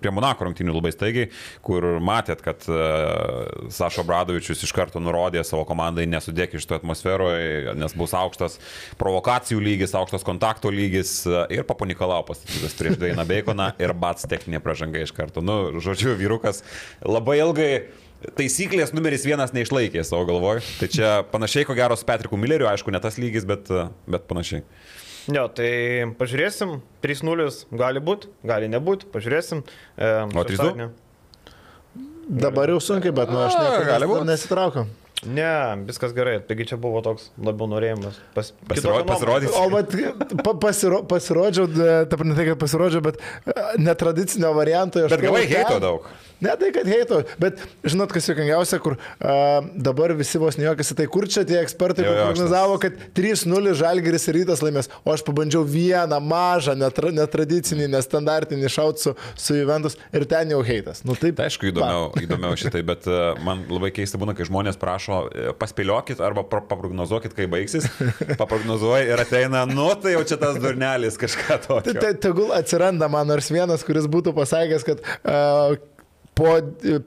prie 0.00 0.12
Monako 0.14 0.46
rungtynių 0.46 0.72
labai 0.72 0.92
staigiai, 0.94 1.28
kur 1.64 1.84
matėt, 2.00 2.40
kad 2.44 2.64
e, 2.64 2.78
Sašo 3.74 4.06
Bradovičius 4.08 4.64
iš 4.64 4.72
karto 4.72 5.02
nurodė 5.02 5.42
savo 5.44 5.66
komandai 5.68 6.06
nesudėk 6.08 6.56
iš 6.56 6.64
to 6.64 6.78
atmosferoje, 6.78 7.74
nes 7.76 7.96
bus 7.98 8.16
aukštas 8.16 8.56
provokacijų 8.96 9.60
lygis, 9.60 9.92
aukštas 9.98 10.24
kontakto 10.24 10.72
lygis 10.72 11.18
e, 11.28 11.44
ir 11.58 11.68
papunikalau 11.68 12.22
pastatytas 12.24 12.76
prieš 12.78 12.96
Dainą 13.04 13.28
Beikoną 13.28 13.74
ir 13.82 13.92
bats 13.92 14.24
techninė 14.30 14.64
pražanga 14.64 15.04
iš 15.04 15.12
karto. 15.12 15.44
Nu, 15.44 15.76
žodžiu, 15.76 16.16
vyrukas 16.16 16.64
labai 17.04 17.42
ilgai 17.44 17.70
taisyklės 18.38 18.96
numeris 18.96 19.28
vienas 19.28 19.52
neišlaikė 19.52 20.00
savo 20.08 20.24
galvoj. 20.30 20.64
Tai 20.80 20.88
čia 20.88 21.16
panašiai 21.28 21.68
ko 21.68 21.76
gero 21.76 22.00
su 22.00 22.08
Patriku 22.08 22.40
Milleriu, 22.40 22.70
aišku, 22.70 22.94
ne 22.94 23.02
tas 23.04 23.20
lygis, 23.20 23.44
bet, 23.44 23.68
bet 24.08 24.24
panašiai. 24.30 24.64
Jo, 25.26 25.48
tai 25.50 25.70
pažiūrėsim, 26.20 26.76
3-0 27.02 27.48
gali 27.74 28.02
būti, 28.04 28.30
gali 28.46 28.68
nebūti, 28.70 29.08
pažiūrėsim. 29.10 29.64
E, 29.98 30.12
o 30.30 30.44
3-2? 30.46 30.92
Dabar 32.26 32.70
jau 32.70 32.78
sunkiai, 32.82 33.14
bet 33.14 33.30
nu, 33.30 33.40
aš 33.42 33.58
ne, 33.58 34.22
nesitraukiu. 34.26 34.86
Ne, 35.24 35.50
viskas 35.88 36.12
gerai, 36.14 36.36
taigi 36.44 36.66
čia 36.70 36.76
buvo 36.78 37.00
toks 37.02 37.30
labiau 37.40 37.70
norėjimas. 37.72 38.18
Pas, 38.36 38.50
Pasiro, 38.68 38.98
pasirodyti. 39.08 39.52
O 39.56 39.66
bet 39.72 40.34
pa, 40.44 40.52
pasiro, 40.60 41.00
pasirodžiau, 41.08 41.70
ta 42.10 42.18
ne 42.20 42.36
tai, 42.36 42.50
kad 42.50 42.60
pasirodžiau, 42.60 43.02
bet 43.06 43.18
e, 43.48 43.54
netradicinio 43.80 44.52
varianto. 44.54 45.06
Bet 45.08 45.24
gavai 45.24 45.46
heito 45.48 45.80
daug. 45.82 46.10
Ne 46.40 46.52
tai, 46.60 46.68
kad 46.74 46.88
heito, 46.88 47.22
bet 47.40 47.62
žinot, 47.86 48.12
kas 48.12 48.26
juokingiausia, 48.28 48.76
kur 48.84 48.96
a, 48.96 49.62
dabar 49.72 50.12
visi 50.18 50.36
vos 50.40 50.58
nejuokasi, 50.60 50.96
tai 50.98 51.06
kur 51.08 51.24
čia 51.32 51.46
tie 51.48 51.62
ekspertai 51.62 52.04
jo, 52.04 52.12
jo, 52.12 52.26
prognozavo, 52.28 52.76
kad 52.82 52.98
3-0 53.16 53.72
žalgeris 53.78 54.28
ir 54.28 54.38
rytas 54.42 54.60
laimės, 54.64 54.90
o 55.00 55.14
aš 55.14 55.24
pabandžiau 55.24 55.64
vieną 55.64 56.18
mažą, 56.20 56.76
netra, 56.76 57.12
netradicinį, 57.16 57.88
nestandartinį 57.94 58.72
šaut 58.72 59.00
su, 59.00 59.14
su 59.32 59.56
Juventus 59.56 59.96
ir 60.12 60.26
ten 60.28 60.52
jau 60.52 60.60
heitas. 60.66 61.00
Nu, 61.08 61.16
taip, 61.16 61.38
tai 61.40 61.48
aišku, 61.48 61.70
įdomiau, 61.72 62.10
va. 62.12 62.24
įdomiau 62.28 62.60
šitai, 62.60 62.84
bet 62.86 63.08
uh, 63.08 63.32
man 63.46 63.64
labai 63.72 63.94
keista 63.96 64.20
būna, 64.20 64.36
kai 64.36 64.44
žmonės 64.48 64.76
prašo, 64.80 65.24
e, 65.32 65.48
paspėliokit 65.56 66.20
arba 66.20 66.44
paprognozuokit, 66.44 67.32
kai 67.36 67.48
baigsis, 67.50 67.88
paprognozuoja 68.42 69.08
ir 69.08 69.24
ateina, 69.24 69.64
nu 69.70 69.88
tai 70.02 70.18
jau 70.18 70.24
čia 70.28 70.40
tas 70.42 70.60
durnelis 70.60 71.16
kažką 71.20 71.60
tokio. 71.64 71.96
Tai, 71.96 71.98
tai 72.04 72.14
tegul 72.28 72.52
atsiranda 72.56 73.08
man 73.12 73.32
nors 73.32 73.48
vienas, 73.52 73.84
kuris 73.88 74.08
būtų 74.10 74.36
pasakęs, 74.36 74.84
kad 74.84 75.00
uh, 75.24 75.76
po 76.36 76.50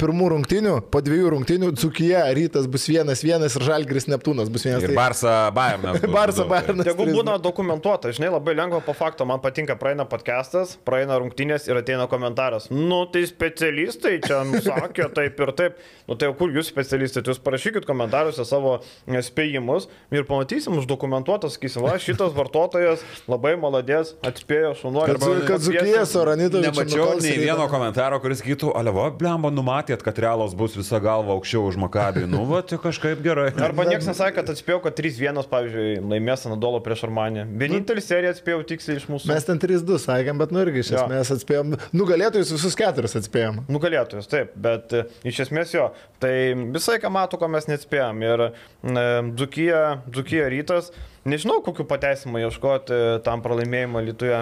pirmų 0.02 0.32
rungtinių, 0.34 0.72
po 0.90 1.02
dviejų 1.06 1.30
rungtinių 1.36 1.70
Dzukija 1.78 2.24
rytas 2.34 2.66
bus 2.72 2.88
vienas 2.90 3.22
vienas 3.22 3.54
ir 3.58 3.66
Žalgris 3.68 4.08
Neptūnas 4.10 4.50
bus 4.50 4.66
vienas. 4.66 4.82
Ir 4.82 4.90
tai... 4.90 4.96
Barsa 4.98 5.34
Bayernas. 5.54 6.00
Barsa 6.18 6.46
Bayernas. 6.50 6.90
Jeigu 6.90 7.06
būna 7.14 7.36
dokumentuota, 7.42 8.10
žinai, 8.16 8.32
labai 8.34 8.56
lengva 8.58 8.82
po 8.86 8.96
fakto, 8.98 9.28
man 9.30 9.42
patinka, 9.44 9.76
praeina 9.80 10.08
podcastas, 10.10 10.74
praeina 10.88 11.20
rungtinės 11.22 11.70
ir 11.70 11.78
ateina 11.78 12.08
komentaras. 12.10 12.72
Nu, 12.74 13.04
tai 13.14 13.28
specialistai 13.30 14.16
čia 14.26 14.42
sakė 14.70 15.12
taip 15.14 15.44
ir 15.46 15.54
taip. 15.60 15.78
Nu, 16.10 16.18
tai 16.18 16.32
kur 16.40 16.50
jūs 16.56 16.72
specialistai, 16.74 17.22
jūs 17.30 17.42
parašykit 17.46 17.86
komentaruose 17.86 18.48
savo 18.50 18.80
spėjimus 19.06 19.86
ir 20.10 20.26
pamatysim 20.26 20.80
uždokumentuotas, 20.82 21.60
sakysim, 21.60 21.86
va, 21.86 22.00
šitas 22.02 22.34
vartotojas 22.34 23.06
labai 23.30 23.54
maladės, 23.62 24.16
atspėjo 24.26 24.74
šunuolį. 24.82 25.20
Kad, 25.22 25.46
kad 25.52 25.66
Dzukija 25.68 26.04
su 26.10 26.26
Ranitovičiu. 26.26 26.74
Nemačiau 26.74 27.22
nei 27.22 27.38
vieno 27.46 27.70
komentaro, 27.70 28.18
kuris 28.24 28.42
sakytų, 28.42 28.74
Alevo, 28.80 29.06
blemba, 29.20 29.52
numatėt, 29.54 30.04
kad 30.06 30.18
realos 30.22 30.56
bus 30.58 30.78
visa 30.78 31.00
galva 31.04 31.36
aukščiau 31.36 31.68
už 31.70 31.78
Makabį. 31.84 32.26
Nu, 32.32 32.46
va, 32.50 32.62
tai 32.66 32.80
kažkaip 32.82 33.22
gerai. 33.26 33.50
Arba 33.68 33.86
niekas 33.90 34.08
nesakė, 34.10 34.40
kad 34.40 34.52
atspėjau, 34.54 34.80
kad 34.86 34.98
3-1, 35.00 35.42
pavyzdžiui, 35.52 36.00
laimės 36.14 36.48
Anadolo 36.50 36.82
prieš 36.86 37.06
Armanį. 37.10 37.46
Vienintelį 37.60 38.06
seriją 38.06 38.34
atspėjau 38.36 38.64
tiksliai 38.72 39.02
iš 39.02 39.10
mūsų. 39.12 39.32
Mes 39.34 39.48
ten 39.48 39.62
3-2 39.62 40.00
sakėm, 40.06 40.42
bet 40.42 40.56
nu 40.56 40.64
irgi 40.64 40.84
iš 40.86 40.94
esmės 40.96 41.34
atspėjom. 41.36 41.76
Nugalėtojus 41.96 42.56
visus 42.56 42.80
keturis 42.80 43.18
atspėjom. 43.20 43.62
Nugalėtojus, 43.70 44.32
taip, 44.32 44.56
bet 44.60 44.96
e, 44.96 45.06
iš 45.30 45.44
esmės 45.48 45.76
jo. 45.76 45.90
Tai 46.24 46.34
visai 46.76 47.00
ką 47.04 47.14
matau, 47.14 47.40
ko 47.42 47.52
mes 47.52 47.70
neatspėjom. 47.70 48.26
Ir 48.26 48.46
e, 48.50 48.52
Dzukija, 49.36 49.86
Dzukija 50.10 50.50
rytas. 50.56 50.94
Nežinau, 51.28 51.60
kokiu 51.66 51.86
pateisimu 51.90 52.42
ieškoti 52.46 53.00
tam 53.26 53.44
pralaimėjimui 53.46 54.06
Lietuvoje. 54.10 54.42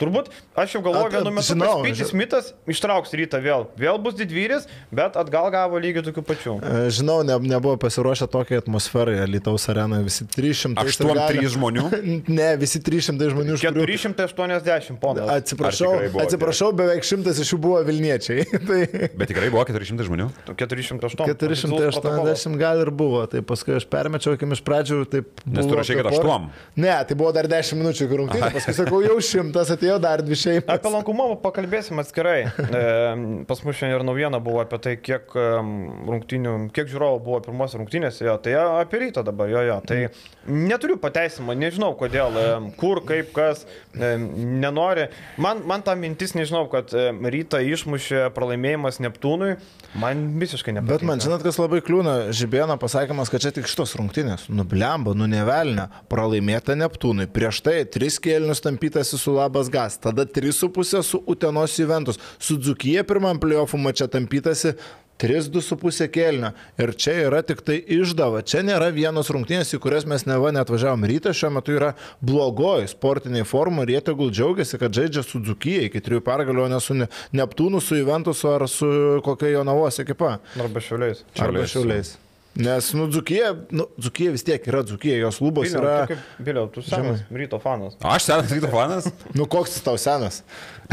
Turbūt, 0.00 0.30
aš 0.58 0.76
jau 0.76 0.82
galvoju, 0.84 1.12
vienu 1.14 1.32
metu, 1.34 1.52
žinau, 1.52 1.74
žinau. 1.86 2.18
Mitas 2.18 2.52
ištrauks 2.70 3.12
rytą 3.16 3.40
vėl. 3.44 3.66
Vėl 3.78 4.00
bus 4.02 4.16
didvyris, 4.18 4.66
bet 4.94 5.16
atgal 5.20 5.50
gavo 5.54 5.80
lygiai 5.82 6.04
tokių 6.06 6.24
pačių. 6.26 6.56
Žinau, 6.92 7.20
ne, 7.26 7.38
nebuvo 7.52 7.76
pasiruošę 7.80 8.28
tokiai 8.32 8.60
atmosferai, 8.62 9.20
Lietuvos 9.30 9.68
arenoje 9.72 10.08
visi 10.08 10.28
300. 10.36 10.82
8-3 10.82 11.52
žmonių. 11.56 11.88
Ne, 12.32 12.48
visi 12.60 12.80
300 12.82 13.28
žmonių 13.32 13.56
iš 13.56 13.64
kurių 13.64 13.84
480 13.86 14.98
ponas. 15.02 15.28
Atsiprašau, 15.32 15.90
atsiprašau, 16.22 16.70
beveik 16.76 17.06
šimtas 17.06 17.38
iš 17.42 17.54
jų 17.54 17.58
buvo 17.62 17.80
Vilniečiai. 17.86 18.44
tai 18.68 18.80
Bet 19.18 19.30
tikrai 19.30 19.50
buvo 19.52 19.64
400 19.68 20.06
žmonių. 20.08 20.28
408. 20.58 21.16
480 21.28 22.58
gal 22.60 22.82
ir 22.82 22.92
buvo, 22.94 23.24
tai 23.30 23.42
paskui 23.46 23.76
aš 23.78 23.86
permečiau, 23.90 24.36
kai 24.40 24.48
iš 24.56 24.62
pradžių 24.66 25.00
taip... 25.12 25.44
Nes 25.46 25.64
tu 25.64 25.70
buvo 25.70 25.80
rašei, 25.80 25.98
kad 26.02 26.18
aštuom. 26.18 26.48
Ne, 26.76 26.92
tai 27.08 27.16
buvo 27.18 27.32
dar 27.34 27.48
10 27.50 27.78
minučių 27.80 28.06
iki 28.06 28.20
rungtynių, 28.20 28.50
paskui 28.56 28.76
sakau, 28.76 29.00
jau 29.04 29.16
šimtas, 29.24 29.72
atėjo 29.76 29.98
dar 30.02 30.24
dvi 30.24 30.38
šeimas. 30.38 30.70
Apie 30.76 30.92
lankomumą 30.92 31.38
pakalbėsim 31.44 32.02
atskirai. 32.02 32.40
E, 32.72 33.44
pas 33.46 33.60
mus 33.66 33.76
šiandien 33.76 33.98
ir 33.98 34.04
naujiena 34.06 34.38
buvo 34.42 34.62
apie 34.62 34.78
tai, 34.82 34.92
kiek 34.96 35.34
rungtynių, 35.36 36.54
kiek 36.74 36.88
žiūrovų 36.88 37.18
buvo 37.26 37.40
pirmos 37.44 37.74
rungtynėse, 37.76 38.24
jo, 38.24 38.36
tai 38.42 38.54
apie 38.56 39.02
rytą 39.02 39.24
dabar, 39.26 39.50
jo, 39.52 39.60
jo. 39.66 39.76
Tai 39.86 39.98
neturiu 40.46 40.96
pateisimą, 41.02 41.54
nežinau 41.58 41.92
kodėl, 41.98 42.36
em, 42.40 42.70
kur, 42.78 43.02
kaip, 43.06 43.32
kas, 43.36 43.66
em, 43.94 44.26
nenori. 44.62 45.08
Man, 45.36 45.62
man 45.66 45.82
ta 45.82 45.94
mintis, 45.94 46.34
nežinau, 46.38 46.64
kad 46.72 46.92
em, 46.96 47.22
rytą 47.22 47.60
išmušė 47.62 48.30
pralaimėjimas 48.34 49.00
Neptūnui, 49.04 49.56
man 49.94 50.24
visiškai 50.40 50.74
nepatinka. 50.76 50.98
Bet 50.98 51.06
man, 51.06 51.22
žinot, 51.22 51.44
kas 51.44 51.60
labai 51.60 51.82
kliūna, 51.84 52.32
Žibėno 52.32 52.78
pasakymas, 52.80 53.30
kad 53.32 53.44
čia 53.44 53.52
tik 53.54 53.68
šitos 53.70 53.94
rungtynės. 53.98 54.48
Nublemba, 54.52 55.14
nunevelnė, 55.18 55.88
pralaimėta 56.12 56.76
Neptūnui. 56.78 57.28
Prieš 57.32 57.60
tai 57.66 57.76
3 57.84 58.18
kėlinius 58.24 58.62
tampytasi 58.64 59.18
su 59.18 59.34
Labas 59.36 59.70
Gas, 59.72 59.98
tada 60.02 60.24
3,5 60.26 61.02
su 61.02 61.22
Utenos 61.26 61.78
Juventus. 61.78 62.18
Su 62.38 62.56
Dzukyje 62.58 63.02
pirmam 63.08 63.38
playoffų 63.42 63.78
mačia 63.80 64.08
tampytasi 64.10 64.74
3-2,5 65.22 66.08
kėlinio. 66.10 66.50
Ir 66.82 66.92
čia 66.98 67.12
yra 67.28 67.42
tik 67.46 67.60
tai 67.62 67.76
išdava. 67.94 68.40
Čia 68.48 68.62
nėra 68.66 68.88
vienos 68.94 69.28
rungtynės, 69.30 69.70
į 69.76 69.78
kurias 69.84 70.06
mes 70.08 70.24
neva 70.26 70.50
net 70.54 70.72
važiavom. 70.72 71.04
Rytas 71.06 71.38
šiuo 71.38 71.52
metu 71.58 71.76
yra 71.76 71.92
blogoji 72.24 72.88
sportiniai 72.90 73.46
forma 73.46 73.84
ir 73.86 73.94
jie 73.96 74.00
tegul 74.10 74.32
džiaugiasi, 74.34 74.80
kad 74.82 74.94
žaidžia 74.98 75.22
su 75.26 75.38
Dzukyje 75.44 75.86
iki 75.90 76.02
trijų 76.02 76.24
pergalių, 76.26 76.64
o 76.66 76.72
ne 76.74 76.80
su 76.82 76.96
Ne- 76.98 77.08
Neptūnu, 77.32 77.80
su 77.80 77.96
Juventusu 78.00 78.50
ar 78.54 78.66
su 78.68 78.88
kokia 79.24 79.54
Jonavos 79.54 79.98
ekipa. 80.02 80.38
Arba 80.60 80.80
šiuliais. 80.82 81.22
Arba 81.38 81.62
Šiauliais. 81.62 81.72
šiauliais. 81.76 82.12
Nes, 82.54 82.92
nu, 82.92 83.06
Dzukija, 83.08 83.54
nu, 83.70 83.86
Dzukija 83.96 84.30
vis 84.34 84.44
tiek 84.44 84.66
yra 84.68 84.82
Dzukija, 84.84 85.16
jos 85.16 85.38
lubos 85.40 85.70
Biliau, 85.70 85.82
yra... 85.82 85.94
tu 86.04 86.12
kaip 86.12 86.44
Biliau, 86.44 86.66
tu 86.68 86.82
senas 86.84 87.22
ryto 87.32 87.56
fanas. 87.62 87.96
Aš 88.04 88.26
senas 88.28 88.52
ryto 88.52 88.68
fanas. 88.72 89.08
Nu, 89.38 89.46
koks 89.48 89.78
tau 89.80 89.96
senas? 89.96 90.42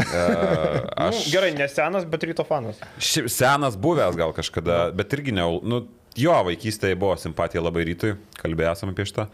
Aš... 0.00 1.18
Nu, 1.18 1.26
gerai, 1.34 1.50
nesenas, 1.58 2.06
bet 2.08 2.24
ryto 2.24 2.46
fanas. 2.48 2.80
Šiaip 2.96 3.28
senas 3.28 3.76
buvęs 3.76 4.16
gal 4.16 4.32
kažkada, 4.36 4.86
bet 4.96 5.12
irgi 5.12 5.36
ne. 5.36 5.44
Nu, 5.60 5.82
jo, 6.18 6.34
vaikystėje 6.48 6.96
buvo 6.98 7.14
simpatija 7.20 7.62
labai 7.62 7.84
rytui, 7.86 8.14
kalbėjome 8.40 8.94
apie 8.94 9.04
šitą. 9.06 9.26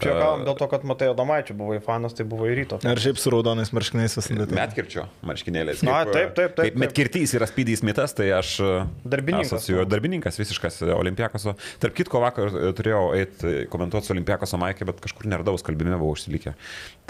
Čia 0.00 0.14
gal 0.16 0.42
dėl 0.46 0.56
to, 0.56 0.66
kad 0.72 0.84
matai, 0.88 1.10
Adomaičių 1.12 1.54
buvai 1.58 1.76
fanas, 1.84 2.14
tai 2.16 2.24
buvo 2.24 2.46
į 2.48 2.54
ryto. 2.56 2.78
Ar 2.88 3.00
šiaip 3.02 3.18
su 3.20 3.28
raudonais 3.34 3.68
marškiniais 3.76 4.16
visada. 4.16 4.46
Metkirčio 4.56 5.04
marškinėliais. 5.28 5.82
Na, 5.84 5.98
taip, 6.08 6.32
taip, 6.32 6.32
taip, 6.32 6.54
Kaip 6.56 6.70
taip. 6.72 6.78
metkirtys 6.80 7.34
yra 7.36 7.48
spydys 7.50 7.84
mitas, 7.84 8.14
tai 8.16 8.30
aš... 8.38 8.54
e, 8.64 8.70
Darbininkas. 9.04 9.52
Asocijuoju, 9.52 9.84
darbininkas 9.92 10.40
visiškas 10.40 10.80
e, 10.86 10.90
Olimpiakoso. 10.96 11.58
Tarp 11.84 11.98
kitko, 11.98 12.22
vakar 12.24 12.48
e, 12.48 12.72
turėjau 12.78 13.04
eiti 13.20 13.54
komentuoti 13.74 14.08
su 14.08 14.16
Olimpiakoso 14.16 14.56
Maikė, 14.64 14.88
bet 14.88 15.04
kažkur 15.04 15.28
nerdaus 15.28 15.66
kalbime 15.66 15.98
buvau 16.00 16.16
užsilikę. 16.16 16.56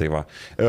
Tai 0.02 0.10
va. 0.16 0.26
E, 0.58 0.68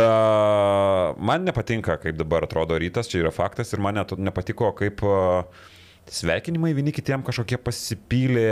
man 1.18 1.50
nepatinka, 1.50 1.98
kaip 2.06 2.22
dabar 2.22 2.46
atrodo 2.46 2.78
rytas, 2.78 3.10
čia 3.10 3.24
yra 3.26 3.34
faktas, 3.34 3.74
ir 3.74 3.82
man 3.82 3.98
net 4.04 4.14
nepatiko, 4.22 4.76
kaip... 4.78 5.02
e, 5.02 5.72
Sveikinimai 6.12 6.74
vieni 6.76 6.92
kitiem 6.96 7.24
kažkokie 7.26 7.58
pasipylė 7.64 8.48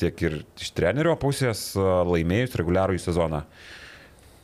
tiek 0.00 0.24
ir 0.26 0.40
iš 0.58 0.72
trenerio 0.76 1.14
pusės 1.20 1.70
e, 1.78 1.84
laimėjus 1.84 2.56
reguliarų 2.58 2.98
į 2.98 3.02
sezoną. 3.04 3.44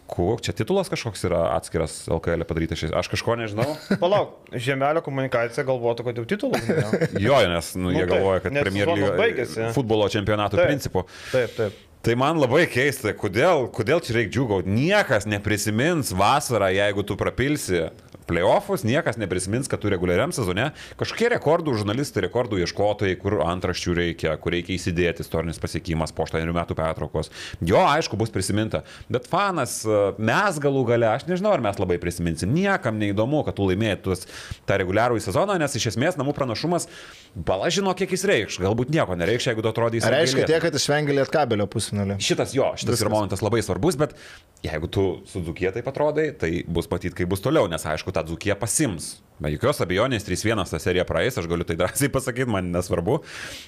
Kuk, 0.07 0.39
čia 0.47 0.55
titulas 0.55 0.87
kažkoks 0.87 1.27
yra 1.27 1.41
atskiras 1.57 2.05
LKL 2.07 2.47
padarytas 2.47 2.79
šis. 2.79 2.93
Aš 2.95 3.11
kažko 3.11 3.35
nežinau. 3.41 3.73
Palauk, 4.03 4.37
žemelio 4.55 5.03
komunikacija 5.03 5.67
galvotų, 5.67 6.07
kad 6.07 6.21
jau 6.23 6.53
laimėjo. 6.53 7.01
Jo, 7.27 7.41
nes 7.51 7.73
nu, 7.75 7.91
Nu 7.91 7.97
jie 7.97 8.05
taip, 8.05 8.15
galvoja, 8.15 8.45
kad 8.45 8.61
Premier 8.63 8.95
lyga 8.95 9.73
futbolo 9.75 10.07
čempionato 10.13 10.59
Taip. 10.59 10.71
principu. 10.71 11.05
Taip, 11.33 11.59
taip. 11.59 11.83
Tai 12.07 12.15
man 12.15 12.39
labai 12.39 12.69
keista, 12.71 13.11
kodėl, 13.19 13.65
kodėl 13.75 13.99
čia 13.99 14.15
reikia 14.15 14.37
džiugauti. 14.37 14.71
Niekas 14.71 15.25
neprisimins 15.27 16.13
vasarą, 16.15 16.69
jeigu 16.71 17.03
tu 17.03 17.17
prapilsi 17.19 17.89
playoffus, 18.27 18.83
niekas 18.87 19.17
neprisimins, 19.21 19.69
kad 19.71 19.81
tu 19.83 19.91
reguliariam 19.93 20.33
sezone 20.35 20.71
kažkokie 20.99 21.29
rekordų 21.37 21.77
žurnalistai, 21.81 22.25
rekordų 22.27 22.59
ieškotojai, 22.65 23.17
kur 23.23 23.39
antraščių 23.47 23.95
reikia, 24.01 24.35
kur 24.43 24.55
reikia 24.57 24.75
įsidėti 24.77 25.23
istorinis 25.25 25.61
pasiekimas 25.63 26.13
po 26.17 26.27
8 26.27 26.51
metų 26.57 26.77
pertraukos. 26.79 27.31
Jo, 27.63 27.85
aišku, 27.87 28.19
bus 28.19 28.33
prisiminta. 28.35 28.83
Bet 29.13 29.29
fanas, 29.31 29.79
e, 29.87 30.01
mes 30.19 30.59
galų 30.63 30.85
gale, 30.91 31.07
aš 31.15 31.27
nežinau, 31.31 31.53
ar 31.55 31.63
mes 31.65 31.79
labai 31.79 31.99
prisiminsim. 32.03 32.51
Niekam 32.57 32.99
neįdomu, 32.99 33.45
kad 33.47 33.55
tu 33.59 33.69
laimėjai 33.71 34.01
tuos- 34.03 34.27
tą 34.67 34.79
reguliarų 34.83 35.21
sezoną, 35.23 35.59
nes 35.63 35.77
iš 35.79 35.93
esmės 35.95 36.19
namų 36.19 36.35
pranašumas, 36.35 36.89
bala 37.37 37.71
žino, 37.71 37.95
kiek 37.95 38.11
jis 38.11 38.25
reikš. 38.25 38.59
Galbūt 38.65 38.91
nieko 38.91 39.15
nereikš, 39.17 39.51
jeigu 39.53 39.63
tu 39.63 39.71
atrodys. 39.71 40.03
Reiškia 40.09 40.47
tiek, 40.49 40.63
kad 40.63 40.75
išvengia 40.75 41.15
lietkabelio 41.23 41.67
pusfinalį? 41.71 42.19
Šitas 42.19 42.55
jo, 42.57 42.73
šitas 42.75 42.97
Viskas. 42.97 43.05
yra 43.07 43.13
momentas 43.13 43.43
labai 43.45 43.63
svarbus, 43.63 43.97
bet 44.01 44.15
jeigu 44.65 44.89
tu 44.91 45.07
su 45.29 45.43
Dzukie 45.45 45.71
taip 45.73 45.87
atrodai, 45.87 46.31
tai 46.39 46.65
bus 46.67 46.89
matyti, 46.91 47.15
kaip 47.15 47.29
bus 47.29 47.41
toliau, 47.45 47.69
nes 47.71 47.85
aišku, 47.85 48.13
tą 48.17 48.25
Dzukie 48.25 48.57
pasims. 48.57 49.26
Be 49.37 49.51
jokios 49.53 49.83
abejonės 49.85 50.25
3-1 50.25 50.65
ta 50.71 50.79
serija 50.81 51.05
praeis, 51.05 51.37
aš 51.37 51.45
galiu 51.51 51.67
tai 51.69 51.77
drąsiai 51.77 52.09
pasakyti, 52.17 52.49
man 52.49 52.71
nesvarbu. 52.73 53.19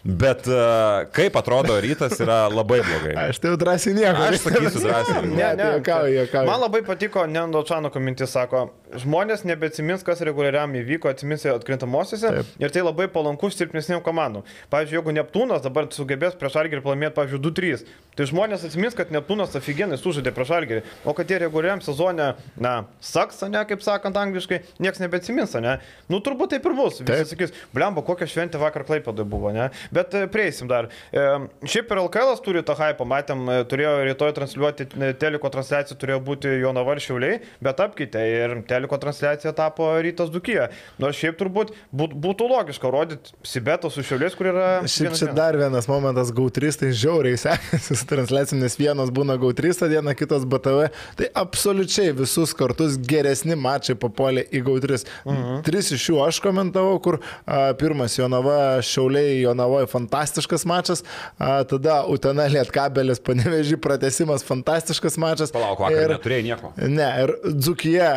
Bet 0.05 0.49
uh, 0.49 1.05
kaip 1.13 1.37
atrodo 1.37 1.77
rytas 1.85 2.17
yra 2.25 2.47
labai 2.49 2.81
blogai. 2.87 3.13
Aš 3.29 3.41
tai 3.43 3.53
drąsiai 3.61 3.93
nieko. 3.99 4.23
Aš 4.31 4.41
sakysiu 4.47 4.85
drąsiai. 4.87 5.27
Ne, 5.29 5.51
ne, 5.59 5.67
juokauju, 5.77 6.15
juokauju. 6.23 6.49
Man 6.49 6.63
labai 6.63 6.81
patiko 6.87 7.27
Nendo 7.29 7.61
Čanoko 7.69 8.01
mintis, 8.01 8.33
sako, 8.33 8.69
žmonės 8.97 9.45
nebeatsimins, 9.49 10.05
kas 10.07 10.23
reguliariam 10.25 10.73
įvyko, 10.81 11.11
atsimins 11.13 11.45
atkrintamosiose 11.53 12.33
ir 12.63 12.73
tai 12.73 12.85
labai 12.87 13.09
palankus 13.13 13.59
silpnesniem 13.59 14.01
komandom. 14.05 14.47
Pavyzdžiui, 14.73 14.99
jeigu 15.03 15.15
Neptūnas 15.19 15.65
dabar 15.65 15.91
sugebės 15.93 16.37
prieš 16.39 16.57
Algerį 16.63 16.85
pralaimėti, 16.85 17.17
pavyzdžiui, 17.19 17.43
2-3, 17.45 17.85
tai 18.17 18.29
žmonės 18.31 18.65
atsimins, 18.69 18.97
kad 18.97 19.13
Neptūnas 19.15 19.57
aфиgenai 19.59 20.01
sužaidė 20.01 20.33
prieš 20.37 20.55
Algerį, 20.57 20.83
o 21.05 21.15
kad 21.17 21.31
jie 21.31 21.43
reguliariam 21.45 21.83
sezone, 21.85 22.31
na, 22.57 22.75
saks, 23.05 23.43
ne, 23.51 23.61
kaip 23.69 23.85
sakant 23.85 24.17
angliškai, 24.21 24.63
niekas 24.83 25.03
nebeatsimins, 25.05 25.58
ne. 25.65 25.77
Nu, 26.09 26.23
turbūt 26.25 26.55
taip 26.55 26.67
ir 26.69 26.77
bus. 26.79 27.01
Visi 27.01 27.09
Taip. 27.09 27.31
sakys, 27.33 27.55
blemba, 27.75 28.05
kokia 28.07 28.29
šventė 28.31 28.61
vakar 28.63 28.87
Klaipėdai 28.89 29.27
buvo, 29.29 29.53
ne. 29.55 29.69
Bet 29.95 30.15
e, 30.17 30.27
prieisim 30.31 30.71
dar. 30.71 30.91
E, 31.13 31.25
šiaip 31.69 31.93
ir 31.93 32.03
LKL 32.05 32.35
turi 32.45 32.65
tą 32.67 32.77
hypą, 32.79 33.07
matėm, 33.09 33.45
e, 33.51 33.61
turėjo 33.69 33.95
rytoj 34.09 34.35
transliuoti 34.37 34.89
e, 34.89 35.13
teliko 35.19 35.51
transliacija, 35.53 35.99
turėjo 36.01 36.21
būti 36.25 36.55
Jono 36.63 36.85
Varšiauliai, 36.89 37.41
bet 37.65 37.83
apkeitė 37.85 38.25
ir 38.33 38.57
teliko 38.69 38.99
transliacija 39.01 39.55
tapo 39.57 39.91
Rytas 40.05 40.33
Dukyje. 40.35 40.69
Nors 41.03 41.19
šiaip 41.19 41.39
turbūt 41.41 41.75
būt, 41.93 42.15
būtų 42.19 42.49
logiška 42.51 42.91
rodyti 42.93 43.35
Sibetą 43.47 43.91
su 43.93 44.05
Šiauliais, 44.07 44.37
kur 44.39 44.51
yra... 44.53 44.67
Šiaip 44.89 45.17
čia 45.19 45.31
dar 45.37 45.57
vienas 45.59 45.89
momentas, 45.91 46.33
GAU3, 46.35 46.73
tai 46.83 46.91
žiauriai 46.97 47.39
sekasi 47.41 47.97
su 47.99 48.09
transliacijom, 48.09 48.63
nes 48.63 48.79
vienas 48.81 49.13
būna 49.15 49.39
GAU3 49.41 49.75
tą 49.83 49.91
dieną, 49.93 50.15
kitas 50.19 50.47
BTV. 50.49 50.89
Tai 51.19 51.31
absoliučiai 51.43 52.15
visus 52.17 52.55
kartus 52.57 52.99
geresni 53.11 53.57
mačai 53.59 53.97
papuolė 53.99 54.47
į 54.49 54.65
GAU3. 54.67 55.03
Mhm. 55.25 55.48
Tris 55.67 55.91
iš 55.95 56.09
jų 56.11 56.21
aš 56.25 56.41
komentavau, 56.45 56.99
kur 57.03 57.19
a, 57.19 57.73
pirmas 57.79 58.17
Jonava, 58.19 58.79
Šiauliai, 58.85 59.41
Jonavoje 59.43 59.89
fantastiškas 59.91 60.67
mačas, 60.69 61.05
a, 61.39 61.63
tada 61.69 62.01
Utena 62.11 62.49
Lietkabelis, 62.53 63.23
Panevežį 63.25 63.79
pratesimas, 63.83 64.45
fantastiškas 64.47 65.19
mačas. 65.21 65.53
Palauk, 65.55 65.83
vakar 65.85 66.15
neturėjai 66.15 66.47
nieko. 66.51 66.73
Ne, 66.85 67.09
ir 67.25 67.35
Dzukija 67.59 68.11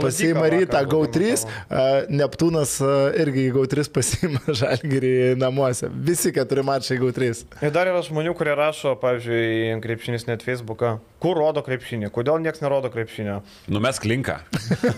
pasiima 0.00 0.48
rytą 0.52 0.84
buvo 0.86 1.06
GAU3, 1.06 1.44
a, 1.44 1.84
Neptūnas 2.22 2.76
a, 2.84 2.96
irgi 3.20 3.48
į 3.48 3.54
GAU3 3.58 3.86
pasiima 3.94 4.42
žalgyrį 4.62 5.14
namuose. 5.40 5.90
Visi 6.10 6.34
keturi 6.36 6.64
mačai 6.66 7.00
GAU3. 7.00 7.44
Ir 7.64 7.74
dar 7.74 7.90
yra 7.90 8.02
žmonių, 8.06 8.34
kurie 8.38 8.56
rašo, 8.58 8.96
pavyzdžiui, 9.00 9.80
krepšinis 9.84 10.28
net 10.28 10.44
Facebooką, 10.46 10.98
kur 11.20 11.36
rodo 11.38 11.60
krepšinį, 11.64 12.08
kodėl 12.14 12.40
niekas 12.40 12.62
nerodo 12.64 12.88
krepšinio. 12.92 13.40
Numes 13.72 14.00
klinką. 14.02 14.38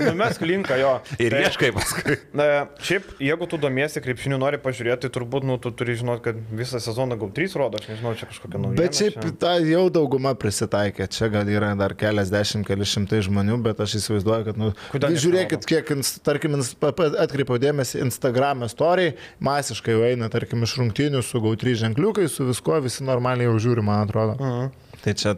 Nu, 0.03 0.13
mes 0.19 0.39
klinka 0.39 0.77
jo. 0.79 0.93
Ir 1.23 1.35
Tai- 1.35 1.41
ieškai 1.47 1.71
paskui. 1.75 2.17
Na, 2.39 2.67
šiaip, 2.83 3.09
jeigu 3.23 3.47
tu 3.51 3.59
domiesi 3.61 4.01
krepšiniu, 4.03 4.39
nori 4.41 4.59
pažiūrėti, 4.63 5.05
tai 5.07 5.11
turbūt, 5.15 5.47
nu, 5.49 5.57
tu 5.63 5.73
turi 5.75 5.97
žinoti, 5.99 6.23
kad 6.29 6.39
visą 6.59 6.81
sezoną 6.83 7.17
GAU3 7.21 7.57
rodo, 7.61 7.81
aš 7.81 7.91
nežinau, 7.93 8.13
čia 8.19 8.29
kažkokia 8.31 8.61
naujiena. 8.63 8.79
Bet 8.81 8.99
šiaip 8.99 9.19
čia. 9.19 9.33
ta 9.43 9.55
jau 9.63 9.85
dauguma 9.95 10.35
prisitaikė. 10.39 11.09
Čia 11.13 11.29
gal 11.35 11.51
yra 11.51 11.73
dar 11.79 11.95
keliasdešimt, 11.99 12.67
keli 12.69 12.87
šimtai 12.89 13.23
žmonių, 13.27 13.59
bet 13.67 13.83
aš 13.85 13.97
įsivaizduoju, 14.01 14.47
kad, 14.51 14.61
nu, 14.61 14.71
Kodėl 14.95 15.19
žiūrėkit, 15.25 15.67
kiek, 15.69 15.93
tarkim, 16.27 16.59
atkreipiau 16.59 17.59
dėmesį, 17.63 18.03
Instagram 18.07 18.67
istoriai 18.69 19.17
masiškai 19.43 19.97
jau 19.97 20.07
eina, 20.07 20.31
tarkim, 20.33 20.63
iš 20.67 20.77
rungtynių 20.81 21.23
su 21.27 21.43
GAU3 21.43 21.77
ženkliukai, 21.87 22.29
su 22.31 22.47
viskuo, 22.49 22.79
visi 22.85 23.05
normaliai 23.07 23.51
jau 23.51 23.59
žiūri, 23.69 23.85
man 23.87 24.07
atrodo. 24.07 24.39
Mhm. 24.39 24.73
Tai 25.03 25.15
čia, 25.19 25.35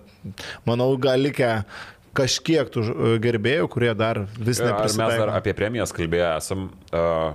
manau, 0.69 0.91
gal 1.01 1.23
likę 1.25 1.51
kažkiek 2.15 2.69
tų 2.71 2.83
ž- 2.87 3.15
gerbėjų, 3.25 3.69
kurie 3.73 3.95
dar 3.99 4.27
vis 4.39 4.61
Ar 4.61 4.69
mes 4.85 4.95
dar 4.95 5.09
neprisitaiko. 5.09 5.33
apie 5.41 5.55
premijas 5.57 5.91
kalbėję 5.97 6.29
esam, 6.37 6.69
uh, 6.95 7.33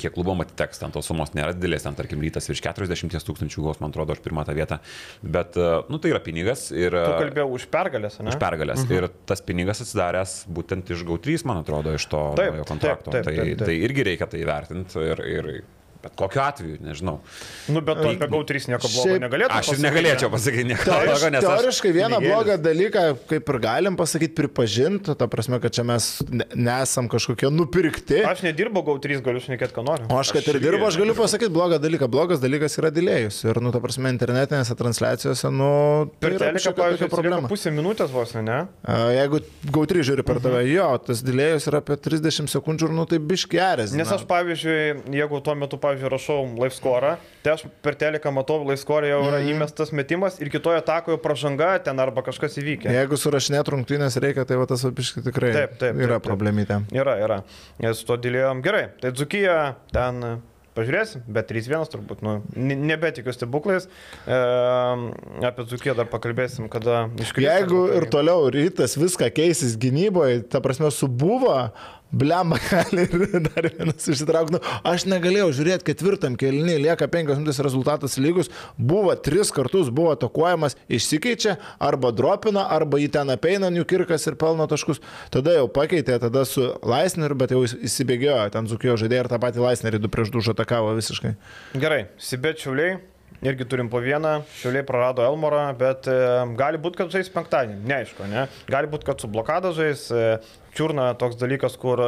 kiek 0.00 0.10
klubom 0.16 0.42
atiteks, 0.42 0.80
ten 0.82 0.90
tos 0.92 1.06
sumos 1.06 1.30
nėra 1.36 1.52
didelės, 1.54 1.84
ten 1.86 1.94
tarkim 1.96 2.20
rytas 2.24 2.48
virš 2.50 2.60
40 2.66 3.14
tūkstančių 3.28 3.62
gaus, 3.68 3.78
man 3.80 3.92
atrodo, 3.94 4.16
aš 4.16 4.24
pirmą 4.24 4.42
tą 4.48 4.56
vietą, 4.58 4.80
bet, 5.22 5.54
uh, 5.60 5.84
nu 5.88 6.00
tai 6.02 6.10
yra 6.10 6.20
pinigas 6.24 6.66
ir... 6.74 6.90
Tu 6.96 7.14
kalbėjau 7.22 7.46
už 7.54 7.68
pergalės, 7.72 8.18
ne? 8.20 8.32
Už 8.34 8.40
pergalės. 8.42 8.82
Mhm. 8.84 8.96
Ir 8.98 9.08
tas 9.30 9.44
pinigas 9.46 9.80
atsidaręs 9.84 10.34
būtent 10.50 10.90
iš 10.96 11.06
GAU3, 11.06 11.46
man 11.48 11.62
atrodo, 11.62 11.94
iš 11.94 12.08
to 12.10 12.24
Taip, 12.40 12.56
naujo 12.56 12.66
kontrakto. 12.72 13.14
taip, 13.14 13.22
taip, 13.22 13.30
tai, 13.30 13.46
taip, 13.54 13.56
taip. 13.62 13.66
tai 13.70 13.78
irgi 13.86 14.08
reikia 14.10 14.28
tai 14.34 14.42
vertinti 14.50 15.06
ir, 15.12 15.24
ir 15.38 15.50
bet 16.04 16.14
kokiu 16.20 16.42
atveju, 16.44 16.78
nežinau. 16.84 17.16
Nu, 17.72 17.80
bet 17.84 17.98
tu 18.02 18.10
apie 18.12 18.28
GAU3 18.28 18.68
nieko 18.74 18.90
blogo 18.92 19.08
Šiaip- 19.08 19.22
negalėtum. 19.24 19.56
Aš 19.58 19.70
ir 19.74 19.80
negalėčiau 19.84 20.28
ne? 20.28 20.32
pasakyti 20.36 20.64
nieko 20.70 20.84
Teoriš, 20.88 21.10
blogo, 21.14 21.30
nes 21.34 21.44
aš... 21.48 21.62
teoriškai 21.64 21.92
vieną 21.96 22.18
pinigėlis. 22.20 22.34
blogą 22.34 22.56
dalyką, 22.68 23.04
kaip 23.32 23.52
ir 23.54 23.58
galim 23.64 23.96
pasakyti, 23.98 24.34
pripažinti, 24.42 25.16
ta 25.18 25.28
prasme, 25.32 25.60
kad 25.64 25.72
čia 25.74 25.84
mes 25.88 26.08
ne- 26.28 26.46
nesam 26.54 27.08
kažkokie 27.12 27.48
nupirkti. 27.54 28.20
Aš 28.28 28.44
nedirbau 28.44 28.84
GAU3, 28.86 29.20
galiu 29.24 29.40
šnekėti, 29.44 29.72
ką 29.74 29.84
noriu. 29.86 30.08
O 30.12 30.20
aš, 30.20 30.32
kad 30.36 30.44
Aš 30.44 30.52
ir 30.54 30.60
dirbu, 30.62 30.84
aš 30.90 30.98
galiu 31.00 31.16
pasakyti 31.16 31.52
blogą 31.54 31.80
dalyką. 31.80 32.08
Blogas 32.12 32.42
dalykas 32.42 32.76
yra 32.80 32.92
dėlėjus. 32.94 33.40
Ir, 33.48 33.62
nu, 33.64 33.72
ta 33.74 33.80
prasme, 33.80 34.12
internetinėse 34.12 34.76
transliacijose, 34.76 35.48
nu, 35.54 35.70
tai 36.20 36.28
Per 36.28 36.36
yra 36.36 36.50
teleką, 36.52 36.74
pavyzdžiui, 36.76 37.08
problema. 37.12 37.48
Pusę 37.48 37.72
minutės 37.74 38.12
vos, 38.12 38.34
ne? 38.36 38.60
A, 38.84 38.98
Jeigu 39.14 39.40
gautri 39.72 40.02
žiūri 40.04 40.24
per 40.26 40.40
tave, 40.44 40.60
jo, 40.68 40.86
tas 41.06 41.22
dėlėjus 41.24 41.68
yra 41.70 41.80
apie 41.80 41.96
30 41.96 42.50
sekundžių 42.52 42.88
ir, 42.90 42.94
nu, 42.98 43.04
tai 43.08 43.18
biškerės. 43.22 43.94
Nes 43.96 44.10
aš, 44.12 44.24
pavyzdžiui, 44.28 44.78
jeigu 45.16 45.40
tuo 45.44 45.54
metu, 45.54 45.78
pavyzdžiui, 45.80 45.93
rašau 46.02 46.40
live 46.58 46.74
score, 46.74 47.14
tai 47.44 47.52
aš 47.54 47.66
per 47.84 47.94
teleką 48.00 48.32
matau, 48.34 48.60
live 48.66 48.80
score 48.80 49.06
jau 49.08 49.20
yra 49.28 49.38
įmestas 49.46 49.92
metimas 49.94 50.40
ir 50.42 50.50
kitoje 50.52 50.80
atakoje 50.82 51.20
pražanga 51.22 51.74
ten 51.84 52.00
arba 52.02 52.24
kažkas 52.26 52.58
įvykė. 52.62 52.90
Jeigu 52.94 53.16
surašinėt 53.20 53.70
rungtynės 53.74 54.18
reikia, 54.22 54.44
tai 54.48 54.58
va 54.60 54.66
tas 54.66 54.82
apiškai 54.88 55.22
tikrai 55.28 55.52
Taip, 55.54 55.78
taip, 55.78 55.94
yra 55.94 56.16
taip, 56.18 56.24
taip. 56.24 56.26
problemytė. 56.30 56.80
Yra, 56.96 57.14
yra. 57.22 57.38
Nes 57.84 58.02
to 58.04 58.16
dėlėjom 58.18 58.64
gerai. 58.64 58.88
Tai 59.00 59.12
Dzukyje 59.14 59.58
ten 59.94 60.42
pažiūrėsim, 60.74 61.20
bet 61.30 61.46
3-1 61.52 61.86
turbūt, 61.92 62.22
nu, 62.26 62.32
ne- 62.58 62.74
nebetikiu 62.74 63.30
stebuklais. 63.30 63.84
E, 64.26 64.38
apie 65.46 65.64
Dzukyje 65.70 65.94
dar 66.00 66.08
pakalbėsim, 66.10 66.66
kada 66.72 67.04
iškris. 67.22 67.46
Jeigu 67.46 67.84
ir 67.94 68.08
toliau 68.10 68.48
rytas 68.50 68.96
viską 68.98 69.28
keisis 69.36 69.76
gynyboje, 69.78 70.42
ta 70.50 70.58
prasme, 70.64 70.90
subuvo, 70.90 71.54
blemba 72.14 72.58
gali 72.70 73.04
ir 73.04 73.40
dar 73.48 73.68
vienas 73.68 74.08
išsitraukti. 74.10 74.56
Nu, 74.56 74.60
aš 74.86 75.06
negalėjau 75.10 75.50
žiūrėti 75.58 75.88
ketvirtam 75.90 76.38
kelniui, 76.40 76.78
lieka 76.84 77.08
penkios 77.12 77.40
minutės 77.40 77.62
rezultatas 77.64 78.16
lygus, 78.22 78.50
buvo 78.78 79.14
tris 79.18 79.52
kartus, 79.54 79.90
buvo 79.94 80.14
atakuojamas, 80.14 80.78
išsikeičia, 80.88 81.56
arba 81.82 82.12
dropina, 82.14 82.66
arba 82.74 83.00
jį 83.02 83.10
ten 83.18 83.32
apeina 83.34 83.72
Niukirkas 83.74 84.28
ir 84.30 84.38
pelno 84.40 84.68
taškus. 84.70 85.02
Tada 85.34 85.56
jau 85.58 85.66
pakeitė, 85.72 86.18
tada 86.22 86.44
su 86.48 86.70
Laisneriu, 86.84 87.38
bet 87.38 87.54
jau 87.54 87.64
jis 87.64 87.76
įsibėgiojo, 87.90 88.50
ten 88.54 88.70
Zukijo 88.70 88.98
žaidėjai 89.00 89.26
ir 89.26 89.32
tą 89.32 89.40
patį 89.42 89.64
Laisnerį 89.64 90.04
du 90.04 90.12
prieš 90.12 90.32
du 90.34 90.44
atakavo 90.54 90.94
visiškai. 90.98 91.34
Gerai, 91.80 92.06
Sibet 92.20 92.62
Šiauliai. 92.62 93.02
Irgi 93.44 93.66
turim 93.68 93.90
po 93.92 93.98
vieną, 94.00 94.38
Šiauliai 94.56 94.86
prarado 94.88 95.24
Elmorą, 95.26 95.66
bet 95.76 96.06
e, 96.08 96.14
gali 96.56 96.78
būti, 96.80 96.96
kad 97.02 97.10
žais 97.12 97.28
penktadienį, 97.34 97.82
neaišku, 97.90 98.28
ne? 98.30 98.46
Gali 98.72 98.88
būti, 98.88 99.04
kad 99.04 99.20
su 99.20 99.28
blokada 99.28 99.74
žais, 99.76 100.06
e, 100.08 100.38
čiurna 100.76 101.12
toks 101.18 101.38
dalykas, 101.40 101.78
kur, 101.80 102.02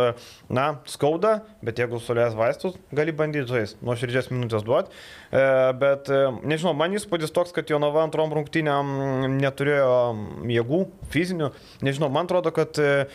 na, 0.53 0.67
skauda, 0.91 1.41
bet 1.65 1.81
jeigu 1.83 2.01
sulės 2.03 2.37
vaistus, 2.39 2.77
gali 2.95 3.15
bandyti 3.17 3.51
žais, 3.51 3.77
nuo 3.83 3.97
širdžies 3.99 4.31
minutės 4.33 4.67
duoti. 4.67 4.93
E, 5.31 5.45
bet, 5.81 6.11
e, 6.11 6.31
nežinau, 6.47 6.75
man 6.79 6.95
įspūdis 6.97 7.35
toks, 7.35 7.55
kad 7.57 7.71
Jonava 7.71 8.05
antrom 8.07 8.33
rungtynėm 8.35 9.37
neturėjo 9.41 9.97
jėgų, 10.51 10.81
fizinių. 11.13 11.51
Nežinau, 11.87 12.11
man 12.13 12.29
atrodo, 12.29 12.53
kad 12.55 12.79
e, 12.83 13.07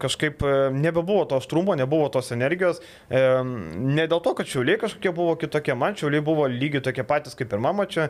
kažkaip 0.00 0.42
e, 0.42 0.54
nebebuvo 0.74 1.24
to 1.30 1.40
aštrumo, 1.40 1.76
nebuvo 1.78 2.08
tos 2.12 2.32
energijos. 2.34 2.80
E, 3.08 3.22
ne 3.44 4.06
dėl 4.10 4.22
to, 4.24 4.34
kad 4.38 4.48
šiauliai 4.50 4.80
kažkokie 4.80 5.12
buvo 5.16 5.36
kitokie, 5.40 5.76
man 5.78 5.98
šiauliai 5.98 6.24
buvo 6.24 6.48
lygiai 6.50 6.84
tokie 6.84 7.04
patys 7.06 7.38
kaip 7.38 7.52
pirmą 7.52 7.74
mačią. 7.82 8.08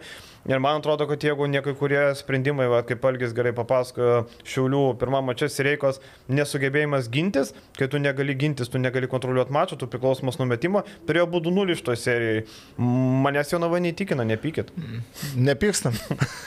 Ir 0.48 0.62
man 0.62 0.80
atrodo, 0.80 1.06
kad 1.10 1.22
jeigu 1.24 1.48
ne 1.50 1.62
kai 1.64 1.74
kurie 1.76 2.02
sprendimai, 2.18 2.68
va, 2.70 2.82
kaip 2.86 3.04
Algis 3.06 3.34
gerai 3.36 3.52
papasakojo, 3.56 4.24
šiaulių 4.48 4.84
pirmą 5.00 5.22
mačią 5.26 5.50
Sireikos 5.52 6.00
nesugebėjimas 6.80 7.08
gintis, 7.10 7.52
kai 7.76 7.88
tu 7.88 7.98
negali 7.98 8.34
gintis, 8.34 8.68
tu 8.68 8.78
negali 8.78 9.08
kontroliuoti 9.08 9.52
mačo, 9.52 9.76
tu 9.76 9.86
priklausomas 9.86 10.38
nuo 10.38 10.46
metimo, 10.46 10.82
turėjo 11.06 11.26
būti 11.30 11.52
0 11.52 11.72
iš 11.74 11.82
to 11.82 11.94
serijai. 11.96 12.44
Manęs 12.78 13.52
Jonava 13.52 13.80
neįtikina, 13.80 14.24
nepykit. 14.24 14.70
Nepykstam. 15.36 15.94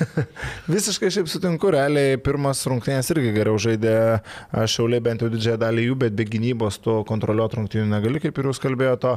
Visiškai 0.73 1.11
šiaip 1.13 1.29
sutinku, 1.29 1.71
realiai 1.73 2.17
pirmas 2.17 2.63
rungtynės 2.67 3.11
irgi 3.13 3.33
geriau 3.35 3.57
žaidė 3.57 3.95
a, 4.19 4.65
šiauliai 4.65 5.03
bent 5.03 5.23
jau 5.23 5.29
didžiąją 5.33 5.59
dalį 5.61 5.87
jų, 5.87 5.97
bet 6.05 6.17
be 6.17 6.27
gynybos 6.27 6.79
tu 6.83 6.99
kontroliuoti 7.07 7.59
rungtynių 7.59 7.87
negali, 7.89 8.21
kaip 8.23 8.37
ir 8.39 8.49
jūs 8.49 8.61
kalbėjote. 8.63 9.15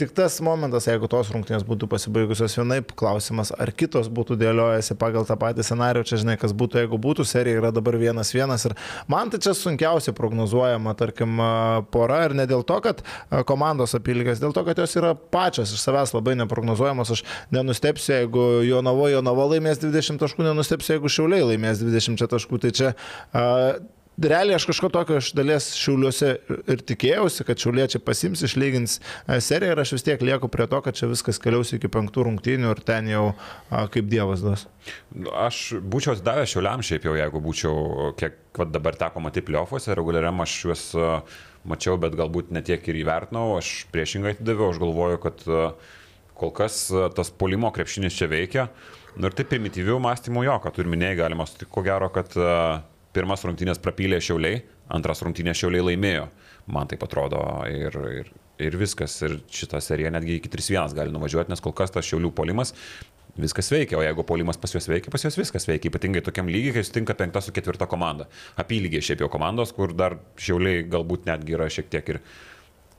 Tik 0.00 0.14
tas 0.16 0.38
momentas, 0.44 0.88
jeigu 0.88 1.08
tos 1.10 1.30
rungtynės 1.34 1.66
būtų 1.66 1.88
pasibaigusios 1.90 2.56
vienaip, 2.58 2.92
klausimas, 2.98 3.52
ar 3.52 3.72
kitos 3.76 4.10
būtų 4.12 4.38
dėliojasi 4.40 4.96
pagal 5.00 5.26
tą 5.28 5.38
patį 5.40 5.66
scenarių, 5.66 6.04
čia 6.08 6.20
žinai, 6.22 6.36
kas 6.40 6.54
būtų, 6.56 6.82
jeigu 6.84 7.00
būtų, 7.02 7.26
serija 7.28 7.60
yra 7.60 7.72
dabar 7.74 7.98
vienas 8.00 8.32
vienas 8.34 8.66
ir 8.68 8.74
man 9.10 9.30
tai 9.32 9.40
čia 9.42 9.54
sunkiausiai 9.56 10.14
prognozuojama, 10.26 10.96
tarkim, 10.98 11.40
pora 11.94 12.20
ir 12.26 12.36
ne 12.36 12.46
dėl 12.50 12.66
to, 12.66 12.80
kad 12.84 13.02
komandos 13.48 13.94
apylygės, 13.98 14.42
dėl 14.42 14.54
to, 14.56 14.66
kad 14.66 14.82
jos 14.82 14.98
yra 14.98 15.14
pačios 15.14 15.72
iš 15.74 15.84
savęs 15.86 16.14
labai 16.16 16.36
neprognozuojamos. 16.42 17.14
Aš 17.14 17.24
nenustepsiu, 17.54 18.16
jeigu 18.18 18.46
Jonavo 18.66 19.08
Jonavo 19.12 19.46
laimės 19.54 19.80
20 19.82 20.20
taškų, 20.22 20.48
nenustepsiu, 20.48 20.96
jeigu 20.96 21.12
Šiauliai 21.12 21.52
laimės 21.54 21.84
20 21.84 22.26
taškų. 22.34 22.62
Tai 22.66 22.74
čia 22.74 22.94
Realiai 24.16 24.56
aš 24.56 24.64
kažko 24.70 24.88
tokio 24.88 25.18
iš 25.20 25.34
dalies 25.36 25.66
šiauliuose 25.76 26.28
ir 26.72 26.82
tikėjausi, 26.88 27.44
kad 27.44 27.60
šiauliečiai 27.60 28.00
pasims, 28.00 28.40
išlygins 28.46 28.94
a, 29.26 29.36
seriją 29.44 29.74
ir 29.74 29.82
aš 29.82 29.92
vis 29.92 30.06
tiek 30.06 30.24
lieku 30.24 30.48
prie 30.52 30.64
to, 30.72 30.80
kad 30.84 30.96
čia 30.96 31.08
viskas 31.10 31.36
keliaus 31.42 31.74
iki 31.76 31.90
penktų 31.92 32.24
rungtynių 32.30 32.70
ir 32.72 32.80
ten 32.88 33.10
jau 33.12 33.26
a, 33.34 33.82
kaip 33.92 34.08
Dievas 34.08 34.40
duos. 34.44 34.64
Aš 35.36 35.60
būčiau 35.84 36.14
atidavęs 36.16 36.54
šiuliam 36.54 36.86
šiaip 36.86 37.04
jau, 37.10 37.12
jeigu 37.20 37.44
būčiau, 37.44 37.76
kiek 38.16 38.62
dabar 38.72 38.96
teko 38.96 39.20
matyti 39.20 39.50
plyoffuose, 39.50 39.92
reguliariam 40.00 40.40
aš 40.46 40.56
juos 40.64 40.88
a, 40.96 41.20
mačiau, 41.68 42.00
bet 42.00 42.16
galbūt 42.16 42.56
netiek 42.56 42.88
ir 42.88 43.02
įvertinau, 43.04 43.50
aš 43.60 43.82
priešingai 43.92 44.38
atidaviau, 44.38 44.72
aš 44.72 44.80
galvoju, 44.80 45.22
kad 45.28 45.44
a, 45.44 45.70
kol 46.40 46.56
kas 46.56 46.86
tas 47.16 47.36
polimo 47.36 47.68
krepšinis 47.72 48.16
čia 48.16 48.32
veikia. 48.32 48.70
Nu 49.16 49.28
ir 49.28 49.36
taip 49.36 49.52
primityvių 49.52 50.00
mąstymų 50.04 50.48
jo, 50.48 50.60
ką 50.64 50.72
tu 50.72 50.82
ir 50.84 50.88
minėjai, 50.92 51.24
galima 51.26 51.44
sutikti, 51.48 51.72
ko 51.72 51.84
gero, 51.84 52.08
kad 52.12 52.32
pirmas 53.16 53.44
rungtynės 53.48 53.80
prapylė 53.82 54.20
šiauliai, 54.22 54.60
antras 54.92 55.24
rungtynės 55.24 55.58
šiauliai 55.62 55.90
laimėjo. 55.90 56.28
Man 56.72 56.88
tai 56.90 56.98
atrodo 57.00 57.40
ir, 57.70 57.96
ir, 58.20 58.32
ir 58.68 58.78
viskas. 58.78 59.18
Ir 59.26 59.38
šitą 59.52 59.80
seriją 59.82 60.12
netgi 60.14 60.40
iki 60.40 60.52
3-1 60.52 60.96
gali 60.96 61.14
nuvažiuoti, 61.14 61.52
nes 61.52 61.62
kol 61.64 61.74
kas 61.76 61.94
tas 61.94 62.06
šiaulių 62.08 62.32
polimas 62.36 62.74
viskas 63.36 63.68
veikia, 63.68 63.98
o 63.98 64.02
jeigu 64.04 64.24
polimas 64.24 64.56
pas 64.56 64.72
juos 64.72 64.88
veikia, 64.88 65.12
pas 65.12 65.22
juos 65.24 65.36
viskas 65.36 65.66
veikia, 65.68 65.90
ypatingai 65.90 66.22
tokiam 66.24 66.48
lygiai, 66.48 66.78
kai 66.78 66.84
sutinka 66.86 67.16
penkta 67.18 67.42
su 67.44 67.52
ketvirta 67.52 67.88
komanda. 67.90 68.28
Apylygiai 68.60 69.04
šiaip 69.04 69.24
jau 69.24 69.28
komandos, 69.32 69.74
kur 69.76 69.92
dar 69.96 70.16
šiauliai 70.40 70.86
galbūt 70.88 71.28
netgi 71.28 71.56
yra 71.58 71.68
šiek 71.72 71.90
tiek 71.92 72.14
ir 72.14 72.20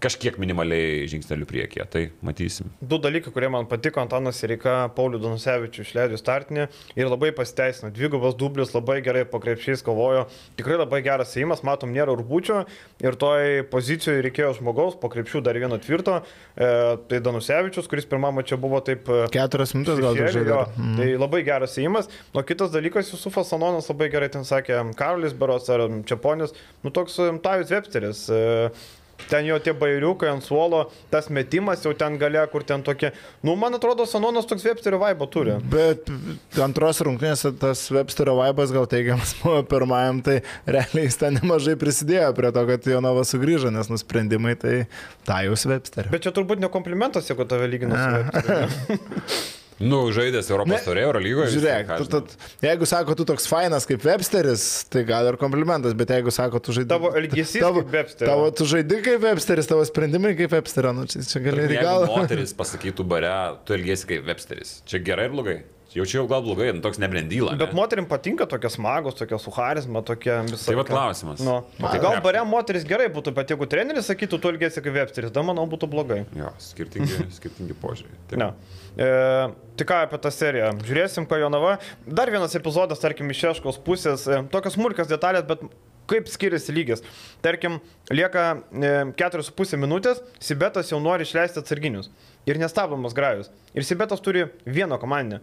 kažkiek 0.04 0.36
minimaliai 0.38 1.08
žingsnelių 1.10 1.46
priekyje. 1.50 1.86
Tai 1.90 2.02
matysim. 2.26 2.68
Du 2.86 3.00
dalykai, 3.02 3.32
kurie 3.34 3.48
man 3.50 3.66
patiko, 3.70 3.98
Antanas 4.04 4.44
Reika, 4.46 4.76
Paulių 4.94 5.18
Danusevičių 5.24 5.82
išleido 5.82 6.20
startinį 6.22 6.68
ir 7.00 7.10
labai 7.10 7.32
pasiteisino. 7.34 7.90
Dvigubas 7.96 8.36
dublis, 8.38 8.76
labai 8.76 9.00
gerai 9.06 9.24
po 9.26 9.40
krepšiais 9.42 9.82
kovojo. 9.86 10.28
Tikrai 10.60 10.78
labai 10.84 11.00
geras 11.06 11.34
įimas, 11.40 11.64
matom, 11.66 11.96
nėra 11.96 12.14
rūbučio 12.20 12.60
ir 13.02 13.18
toj 13.18 13.64
pozicijoje 13.72 14.22
reikėjo 14.28 14.52
žmogaus, 14.60 15.00
po 15.02 15.10
krepšių 15.14 15.42
dar 15.48 15.58
vieno 15.58 15.80
tvirto. 15.82 16.20
E, 16.54 16.70
tai 17.10 17.22
Danusevičius, 17.26 17.90
kuris 17.90 18.06
pirmame 18.12 18.46
čia 18.46 18.60
buvo 18.62 18.84
taip... 18.86 19.10
e, 19.10 19.26
Keturias 19.34 19.74
minutės 19.74 19.98
gal 20.04 20.14
dar 20.14 20.30
Šešėlį, 20.30 20.46
žaidė. 20.46 20.54
jo, 20.54 20.92
Tai 21.02 21.10
labai 21.26 21.42
geras 21.48 21.74
įimas. 21.82 22.12
O 22.38 22.46
kitas 22.46 22.70
dalykas, 22.76 23.10
Jusufas 23.16 23.50
Sanonas 23.50 23.90
labai 23.90 24.12
gerai 24.14 24.30
ten 24.34 24.46
sakė, 24.46 24.78
Karolis 25.00 25.34
Beros 25.34 25.66
ar 25.74 25.88
Čiaponis, 26.06 26.54
nu 26.86 26.94
toks 26.94 27.18
e, 27.26 27.32
Tajus 27.42 27.74
Websteris. 27.74 28.28
e, 28.30 28.70
Ten 29.28 29.48
jo 29.50 29.58
tie 29.60 29.74
bairiukai 29.76 30.30
ant 30.32 30.46
suolo, 30.46 30.84
tas 31.12 31.28
metimas 31.34 31.82
jau 31.84 31.92
ten 31.98 32.16
galia, 32.22 32.46
kur 32.52 32.64
ten 32.68 32.84
tokie. 32.86 33.12
Nu, 33.46 33.58
man 33.60 33.76
atrodo, 33.76 34.06
Sanonas 34.08 34.48
toks 34.48 34.66
Websterio 34.68 35.02
vaibo 35.02 35.28
turi. 35.32 35.58
Bet 35.74 36.08
antros 36.64 37.02
rungtynėse 37.06 37.52
tas 37.60 37.82
Websterio 37.94 38.38
vaibas 38.40 38.72
gal 38.76 38.88
teigiamas 38.90 39.36
buvo 39.42 39.64
pirmajam, 39.68 40.22
tai 40.26 40.40
realiai 40.70 41.10
jis 41.10 41.20
ten 41.24 41.40
nemažai 41.42 41.76
prisidėjo 41.82 42.32
prie 42.38 42.54
to, 42.56 42.66
kad 42.72 42.90
Jonava 42.94 43.26
sugrįžo, 43.28 43.74
nes 43.74 43.92
nusprendimai 43.92 44.56
tai 44.62 44.76
Tajus 45.28 45.68
Websterio. 45.68 46.14
Bet 46.14 46.28
čia 46.28 46.36
turbūt 46.36 46.64
ne 46.64 46.72
komplimentas, 46.72 47.28
jeigu 47.32 47.50
tave 47.50 47.70
lygina 47.74 48.00
su 48.00 48.20
Websteriu. 48.22 49.56
Nu, 49.78 50.00
žaidęs 50.10 50.48
Europos 50.50 50.82
taurė, 50.88 51.04
Euro 51.06 51.20
lygoje. 51.22 51.52
Žiūrėk, 51.54 51.92
tu, 52.02 52.08
tu, 52.10 52.38
jeigu 52.66 52.88
sako, 52.90 53.14
tu 53.20 53.28
toks 53.30 53.46
fainas 53.50 53.86
kaip 53.90 54.02
Websteris, 54.08 54.66
tai 54.90 55.04
gal 55.06 55.30
ir 55.30 55.38
komplimentas, 55.38 55.94
bet 55.98 56.16
jeigu 56.16 56.34
sako, 56.34 56.62
tu 56.66 56.74
žaidži... 56.74 56.90
Tavo 56.90 57.14
elgesys 57.20 57.62
tavo, 57.62 57.84
kaip 57.86 57.94
Websterio. 57.94 58.32
Tavo, 58.32 58.50
tu 58.58 58.66
žaidži 58.74 59.02
kaip 59.06 59.22
Websteris, 59.28 59.70
tavo 59.70 59.86
sprendimai 59.86 60.34
kaip 60.40 60.56
Websterio, 60.58 60.96
nu 60.98 61.06
čia, 61.10 61.22
čia 61.30 61.44
gali 61.46 61.68
ir 61.68 61.78
į 61.78 61.82
Jeigu 61.82 62.10
moteris 62.10 62.58
pasakytų 62.62 63.06
bare, 63.14 63.34
tu 63.70 63.78
elgėsi 63.78 64.10
kaip 64.16 64.26
Websteris. 64.32 64.80
Čia 64.90 65.04
gerai 65.06 65.30
ir 65.30 65.38
blogai? 65.38 65.60
Čia 65.98 66.22
Jaučiau 66.22 66.28
gal 66.30 66.44
blogai, 66.46 66.70
nu, 66.76 66.82
toks 66.84 67.00
nebrendyla. 67.02 67.56
Bet 67.58 67.74
moterim 67.74 68.06
patinka 68.06 68.46
tokie 68.50 68.70
smagus, 68.70 69.16
tokie 69.18 69.40
su 69.42 69.50
charizma, 69.56 70.04
tokie 70.06 70.36
visai. 70.46 70.70
Tai 70.70 70.76
vat 70.78 70.92
klausimas. 70.92 71.42
Nu, 71.42 71.56
tai 71.80 71.98
Man- 71.98 72.04
gal 72.04 72.20
bare 72.22 72.44
moteris 72.46 72.86
gerai 72.86 73.08
būtų, 73.10 73.34
bet 73.34 73.50
jeigu 73.50 73.66
treneris 73.66 74.06
sakytų, 74.12 74.40
tu 74.42 74.52
ilgėsi 74.54 74.84
kaip 74.86 74.94
Websteris, 74.94 75.34
tada 75.34 75.46
manau 75.48 75.66
būtų 75.66 75.90
blogai. 75.90 76.20
Jo, 76.38 76.52
skirtingi, 76.62 77.26
skirtingi 77.40 77.74
požiūriai. 77.82 78.20
Taip. 78.30 78.38
Ne. 78.38 78.52
E, 78.94 79.10
tai 79.80 79.90
ką 79.90 80.00
apie 80.06 80.22
tą 80.22 80.32
seriją? 80.34 80.72
Žiūrėsim, 80.86 81.26
ką 81.30 81.42
Jonava. 81.42 81.78
Dar 82.06 82.30
vienas 82.34 82.54
epizodas, 82.60 83.02
tarkim, 83.02 83.34
iš 83.34 83.42
Šeškos 83.48 83.82
pusės. 83.86 84.28
E, 84.30 84.44
tokios 84.54 84.78
smulkios 84.78 85.10
detalės, 85.10 85.48
bet 85.50 85.66
kaip 86.08 86.30
skiriasi 86.32 86.72
lygis. 86.76 87.02
Tarkim, 87.44 87.82
lieka 88.14 88.46
e, 88.72 88.92
4,5 89.20 89.82
minutės, 89.82 90.22
Sibetas 90.40 90.94
jau 90.94 91.02
nori 91.04 91.26
išleisti 91.28 91.60
atsarginius. 91.64 92.12
Ir 92.48 92.62
nestabdomas 92.62 93.16
grajus. 93.18 93.50
Ir 93.76 93.84
Sibetas 93.84 94.22
turi 94.24 94.46
vieną 94.64 95.02
komandą. 95.02 95.42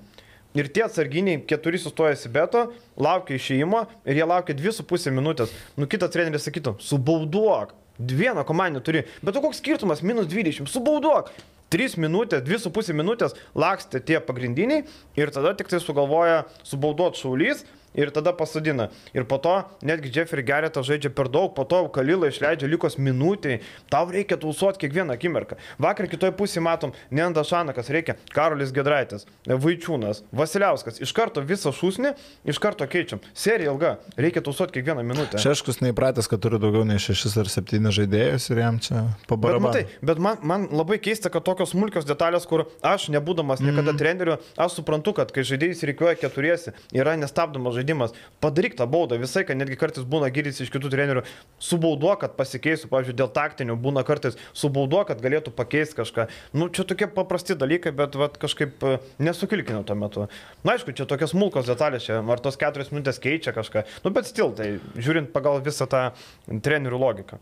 Ir 0.55 0.69
tie 0.71 0.85
atsarginiai, 0.85 1.41
keturi 1.51 1.81
sustoja 1.83 2.15
Sibeto, 2.15 2.69
laukia 2.95 3.35
išėjimo 3.35 3.81
ir 4.07 4.21
jie 4.21 4.27
laukia 4.31 4.55
2,5 4.55 5.11
minutės. 5.11 5.55
Nu, 5.75 5.89
kitas 5.91 6.13
treneris 6.15 6.47
sakytų, 6.47 6.77
subauduok. 6.79 7.73
Vieną 7.99 8.45
komandą 8.47 8.83
turi. 8.83 9.03
Bet 9.23 9.35
o 9.35 9.43
koks 9.43 9.59
skirtumas? 9.59 10.03
Minus 10.07 10.29
20. 10.31 10.71
Subauduok. 10.71 11.33
3 11.75 11.99
minutės, 11.99 12.45
2,5 12.47 12.95
minutės 12.95 13.35
lakstė 13.59 13.99
tie 14.07 14.21
pagrindiniai 14.23 14.85
ir 15.19 15.33
tada 15.35 15.57
tik 15.59 15.73
tai 15.73 15.81
sugalvoja 15.83 16.45
subauduot 16.63 17.19
šaulys 17.19 17.65
ir 17.95 18.11
tada 18.15 18.33
pasodina. 18.37 18.89
Ir 19.15 19.25
po 19.25 19.39
to 19.39 19.57
netgi 19.83 20.13
Jeffrey 20.15 20.45
Garrettą 20.47 20.83
žaidžia 20.87 21.11
per 21.15 21.31
daug, 21.33 21.55
po 21.55 21.65
to 21.65 21.85
Kalilą 21.95 22.31
išleidžia 22.31 22.69
likus 22.71 22.99
minutiai. 22.99 23.61
Tau 23.93 24.11
reikia 24.11 24.39
tausuoti 24.41 24.85
kiekvieną 24.85 25.15
akimirką. 25.17 25.59
Vakar 25.79 26.09
kitoje 26.11 26.35
pusėje 26.37 26.65
matom 26.65 26.95
Nenda 27.15 27.45
Šanakas, 27.47 27.91
reikia 27.95 28.17
Karolis 28.35 28.73
Gedraitis, 28.75 29.27
Vaičiūnas, 29.47 30.25
Vasiliauskas. 30.35 31.01
Iš 31.05 31.15
karto 31.17 31.45
visą 31.45 31.73
šūsnį, 31.75 32.15
iš 32.51 32.61
karto 32.63 32.87
keičiam. 32.91 33.23
Serija 33.35 33.73
ilga, 33.73 33.97
reikia 34.19 34.43
tausuoti 34.45 34.79
kiekvieną 34.79 35.05
minutę. 35.07 35.41
Šeškus 35.43 35.81
neįpratęs, 35.85 36.29
kad 36.31 36.43
turi 36.43 36.61
daugiau 36.63 36.87
nei 36.89 37.01
šešis 37.03 37.37
ar 37.43 37.51
septynis 37.53 37.95
žaidėjus 37.99 38.51
ir 38.51 38.63
jam 38.65 38.81
čia 38.83 39.05
Bet, 39.05 39.27
pabarama. 39.31 39.71
matai, 39.71 39.85
bet 40.03 40.21
man, 40.23 40.41
man 40.43 40.67
labai 40.75 40.99
keista, 41.03 41.31
kad 41.33 41.45
tokios 41.47 41.75
smulkios 41.75 42.07
detalės, 42.09 42.47
kur 42.49 42.67
aš, 42.85 43.09
nebūdamas 43.15 43.63
niekada 43.65 43.93
mm. 43.93 44.01
treneriu, 44.01 44.37
aš 44.61 44.79
suprantu, 44.81 45.15
kad 45.21 45.33
kai 45.35 45.45
žaidėjai 45.47 45.91
reikiuoja 45.93 46.19
keturiesi, 46.21 46.75
yra 46.97 47.17
nestabdomas 47.21 47.77
žaidimas. 47.85 48.13
Padaryk 48.41 48.75
tą 48.77 48.87
baudą 48.87 49.19
visai, 49.19 49.45
kad 49.45 49.57
netgi 49.57 49.77
kartais 49.77 50.05
būna 50.05 50.31
girdis 50.33 50.61
iš 50.61 50.71
kitų 50.73 50.91
trenerių, 50.93 51.23
subauduok, 51.61 52.21
kad 52.25 52.35
pasikeisų, 52.37 52.89
pavyzdžiui, 52.91 53.17
dėl 53.17 53.31
taktinių, 53.33 53.77
būna 53.81 54.05
kartais 54.05 54.37
subauduok, 54.57 55.09
kad 55.13 55.23
galėtų 55.25 55.53
pakeisti 55.55 55.97
kažką. 56.01 56.27
Nu, 56.53 56.69
čia 56.69 56.85
tokie 56.85 57.09
paprasti 57.09 57.57
dalykai, 57.57 57.93
bet 57.97 58.17
vat, 58.21 58.37
kažkaip 58.41 58.85
e, 58.85 58.99
nesukilkinau 59.19 59.85
tuo 59.85 59.97
metu. 59.97 60.27
Na, 60.65 60.75
aišku, 60.75 60.93
čia 60.97 61.07
tokios 61.09 61.33
smulkos 61.33 61.69
detalės, 61.69 62.05
čia, 62.05 62.21
ar 62.21 62.43
tos 62.45 62.59
keturias 62.61 62.93
minutės 62.93 63.21
keičia 63.23 63.55
kažką. 63.57 63.85
Nu, 64.05 64.13
bet 64.15 64.29
stil, 64.29 64.53
tai 64.57 64.75
žiūrint 64.97 65.33
pagal 65.33 65.63
visą 65.65 65.89
tą 65.89 66.05
trenerių 66.49 67.01
logiką. 67.01 67.41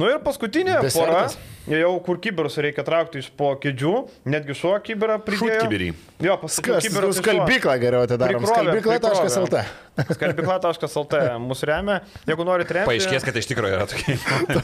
Nu 0.00 0.08
ir 0.08 0.20
paskutinė 0.24 0.80
pora, 0.88 1.26
Desertas. 1.26 1.38
jau 1.68 1.92
kur 2.06 2.20
kiberus 2.22 2.56
reikia 2.62 2.84
traukti 2.86 3.20
iš 3.20 3.30
po 3.36 3.52
kėdžių, 3.60 3.94
netgi 4.30 4.56
šuo 4.56 4.76
kiberą 4.84 5.20
pridėjo. 5.24 5.92
Jo, 6.20 6.36
paskui 6.40 6.70
Kas, 6.70 6.88
nu, 6.92 7.12
skalbyklą 7.16 7.76
geriau 7.80 8.04
atidarom. 8.06 8.44
Skalbykla.lt. 8.48 9.64
Skalbykla.lt 10.14 11.20
mus 11.44 11.62
remia. 11.68 12.00
Jeigu 12.28 12.46
norite 12.48 12.76
remti, 12.76 12.88
Paaiškės, 12.88 13.26
kad 13.26 13.36
iš 13.40 13.48
tikrųjų 13.50 13.76
yra 13.76 13.86
tokie. 13.90 14.16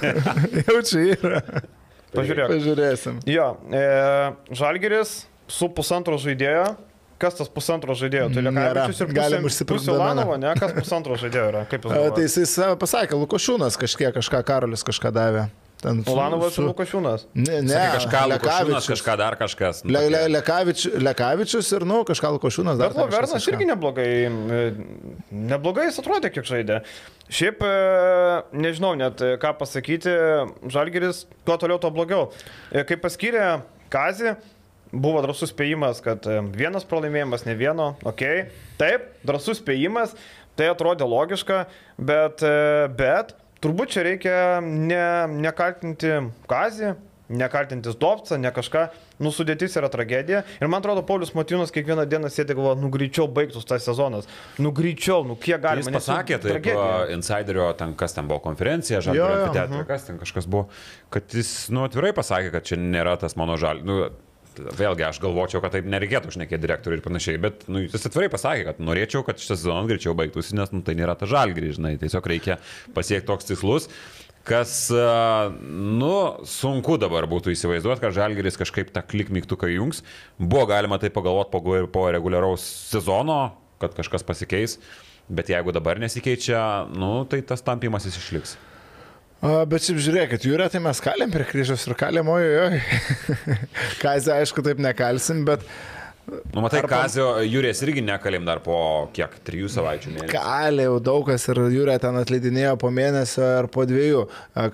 Jau 0.67 0.79
čia 0.87 1.05
yra. 1.17 1.41
pažiūrėk. 2.17 2.53
Pažiūrėsim. 2.55 3.21
Jo, 3.29 3.49
e, 3.71 3.85
Žalgeris 4.57 5.17
su 5.53 5.69
pusantro 5.77 6.17
žaidėjo. 6.21 6.71
Kas 7.21 7.33
tas 7.39 7.49
pusantro 7.49 7.95
žaidėjo? 7.97 8.27
Tai. 8.35 8.43
Lekavičius 8.45 8.99
ir 9.07 9.13
Galim 9.17 9.45
pusė- 9.47 9.53
užsipirkt 9.65 9.81
pusė 9.81 9.93
domeną. 9.95 10.09
Lanovo, 10.21 10.35
ne? 10.41 10.51
Kas 10.61 10.75
pusantro 10.77 11.17
žaidėjo 11.21 11.47
yra? 11.53 11.63
Kaip 11.71 11.87
jis 11.89 12.35
Tai 12.37 12.49
save 12.53 12.77
pasakė, 12.81 13.17
Lukošiūnas 13.23 13.79
kažkiek 13.81 14.13
kažką, 14.19 14.43
Karolis 14.45 14.85
kažką 14.85 15.13
davė. 15.17 15.47
Ten 15.87 16.01
su- 16.03 16.11
Ulanovas 16.17 16.51
ir 16.51 16.57
su- 16.57 16.65
Lukašiūnas. 16.67 17.25
Ne, 17.39 17.61
ne, 17.63 17.71
Sakė 17.71 17.91
kažką, 18.01 18.21
Lukašiūnas, 18.33 18.63
Lekavičius. 18.67 18.89
kažką 18.91 19.13
dar 19.21 19.37
kažkas. 19.39 19.85
Nu, 19.85 19.93
Le, 19.95 20.01
le. 20.11 20.23
Lekavič, 20.35 20.81
Lekavičius 20.99 21.69
ir, 21.77 21.85
nu, 21.87 22.01
kažką 22.09 22.33
Lukošiūnas 22.41 22.81
dar. 22.81 22.91
Bet 22.91 22.99
Lovernas 23.05 23.47
irgi 23.47 23.69
neblogai, 23.71 24.09
e, 24.27 24.65
neblogai 25.31 25.85
jis 25.87 26.01
atrodė, 26.03 26.33
kiek 26.35 26.49
žaidė. 26.49 26.81
Šiaip, 27.31 27.63
e, 27.63 28.43
nežinau 28.67 28.97
net 28.99 29.23
e, 29.23 29.37
ką 29.39 29.55
pasakyti, 29.63 30.11
Žalgeris, 30.75 31.23
kuo 31.47 31.57
toliau, 31.63 31.79
tuo 31.79 31.93
blogiau. 31.95 32.33
E, 32.75 32.83
Kai 32.83 32.99
paskyrė 33.07 33.47
Kazį, 33.95 34.35
buvo 34.91 35.23
drasus 35.23 35.55
spėjimas, 35.55 36.03
kad 36.03 36.27
vienas 36.55 36.83
pralaimėjimas, 36.91 37.47
ne 37.47 37.55
vieno, 37.55 37.93
okei. 38.03 38.47
Okay. 38.49 38.51
Taip, 38.83 39.07
drasus 39.27 39.63
spėjimas, 39.63 40.19
tai 40.59 40.67
atrodė 40.75 41.07
logiška, 41.07 41.67
bet, 41.99 42.43
bet 42.99 43.37
turbūt 43.65 43.97
čia 43.97 44.07
reikia 44.07 44.39
ne, 44.63 45.05
nekaltinti 45.47 46.17
Kazį, 46.51 46.95
nekaltintis 47.29 47.97
Dopsą, 47.99 48.39
ne 48.39 48.51
kažką, 48.55 48.87
nu 49.23 49.33
sudėtis 49.35 49.75
yra 49.79 49.89
tragedija. 49.91 50.45
Ir 50.61 50.71
man 50.71 50.83
atrodo, 50.83 51.03
Paulius 51.07 51.33
Matinas 51.35 51.73
kiekvieną 51.75 52.05
dieną 52.07 52.31
sėdė 52.31 52.55
galvo, 52.55 52.75
nu 52.79 52.91
greičiau 52.93 53.27
baigtus 53.27 53.67
tas 53.67 53.83
sezonas, 53.87 54.29
nu 54.63 54.71
greičiau, 54.75 55.25
nu 55.27 55.35
kiek 55.41 55.59
galima. 55.63 55.91
Jis 55.91 55.99
pasakė, 55.99 56.39
tai 56.43 56.55
tragedija. 56.55 57.17
insiderio, 57.17 57.67
ten 57.79 57.97
kas 57.99 58.15
ten 58.15 58.31
buvo 58.31 58.39
konferencija, 58.47 59.03
žalio 59.05 59.25
jo, 59.25 59.51
teatre, 59.57 59.83
kas 59.89 60.07
ten 60.07 60.21
kažkas 60.23 60.47
buvo, 60.47 60.69
kad 61.11 61.35
jis, 61.35 61.53
nu, 61.75 61.83
atvirai 61.89 62.15
pasakė, 62.17 62.55
kad 62.55 62.71
čia 62.71 62.79
nėra 62.81 63.17
tas 63.21 63.35
mano 63.41 63.59
žalio. 63.61 63.87
Nu, 63.87 63.99
Vėlgi, 64.57 65.05
aš 65.07 65.21
galvočiau, 65.23 65.63
kad 65.65 65.75
taip 65.75 65.89
nereikėtų 65.91 66.33
užnekėti 66.33 66.63
direktoriui 66.63 67.01
ir 67.01 67.05
panašiai, 67.05 67.41
bet 67.43 67.67
nu, 67.71 67.83
jis 67.85 68.07
atvirai 68.09 68.29
pasakė, 68.33 68.67
kad 68.71 68.83
norėčiau, 68.83 69.25
kad 69.27 69.41
šitas 69.41 69.63
sezonas 69.63 69.89
greičiau 69.91 70.15
baigtųsi, 70.19 70.57
nes 70.59 70.73
nu, 70.75 70.83
tai 70.87 70.97
nėra 70.99 71.17
ta 71.19 71.29
žalgrį, 71.31 71.75
žinai, 71.79 71.97
tiesiog 72.01 72.29
reikia 72.33 72.59
pasiekti 72.97 73.29
toks 73.29 73.51
tikslus, 73.51 73.89
kas, 74.47 74.75
a, 74.95 75.49
nu, 75.63 76.13
sunku 76.49 76.97
dabar 77.03 77.27
būtų 77.31 77.53
įsivaizduoti, 77.55 78.05
kad 78.05 78.15
žalgeris 78.17 78.59
kažkaip 78.61 78.93
tą 78.95 79.03
klik 79.07 79.33
mygtuką 79.35 79.71
jungs. 79.73 80.05
Buvo 80.39 80.69
galima 80.71 81.01
tai 81.03 81.11
pagalvoti 81.15 81.53
po, 81.53 81.83
po 81.93 82.07
reguliaraus 82.15 82.65
sezono, 82.93 83.41
kad 83.83 83.97
kažkas 83.99 84.25
pasikeis, 84.27 84.79
bet 85.29 85.51
jeigu 85.51 85.75
dabar 85.75 86.01
nesikeičia, 86.01 86.87
nu, 86.95 87.27
tai 87.29 87.43
tas 87.47 87.65
tampimas 87.67 88.07
jis 88.07 88.21
išliks. 88.23 88.57
Bet 89.45 89.85
šiaip 89.85 89.99
žiūrėkit, 90.01 90.47
jūrė, 90.49 90.71
tai 90.73 90.81
mes 90.83 91.01
kalėm 91.05 91.33
prie 91.35 91.45
kryžiaus 91.47 91.85
ir 91.87 91.95
kalėm, 91.99 92.31
ojoj. 92.33 92.79
Kazė, 94.03 94.33
aišku, 94.41 94.65
taip 94.65 94.81
nekalsim, 94.83 95.45
bet 95.47 95.67
Nu, 96.27 96.59
matai, 96.65 96.81
Arba- 96.81 97.05
Kazio 97.05 97.27
Jūrės 97.47 97.79
irgi 97.87 98.03
nekalėm 98.03 98.43
dar 98.49 98.59
po 98.65 98.77
kiek, 99.15 99.31
trijų 99.47 99.69
savaičių. 99.71 100.11
mėnesių. 100.15 100.33
kalė 100.33 100.87
jau 100.89 100.97
daug 100.99 101.27
kas 101.29 101.45
ir 101.53 101.61
jūrė 101.71 101.95
ten 102.03 102.17
atleidinėjo 102.19 102.73
po 102.83 102.91
mėnesio 102.91 103.45
ar 103.61 103.69
po 103.71 103.85
dviejų. 103.87 104.25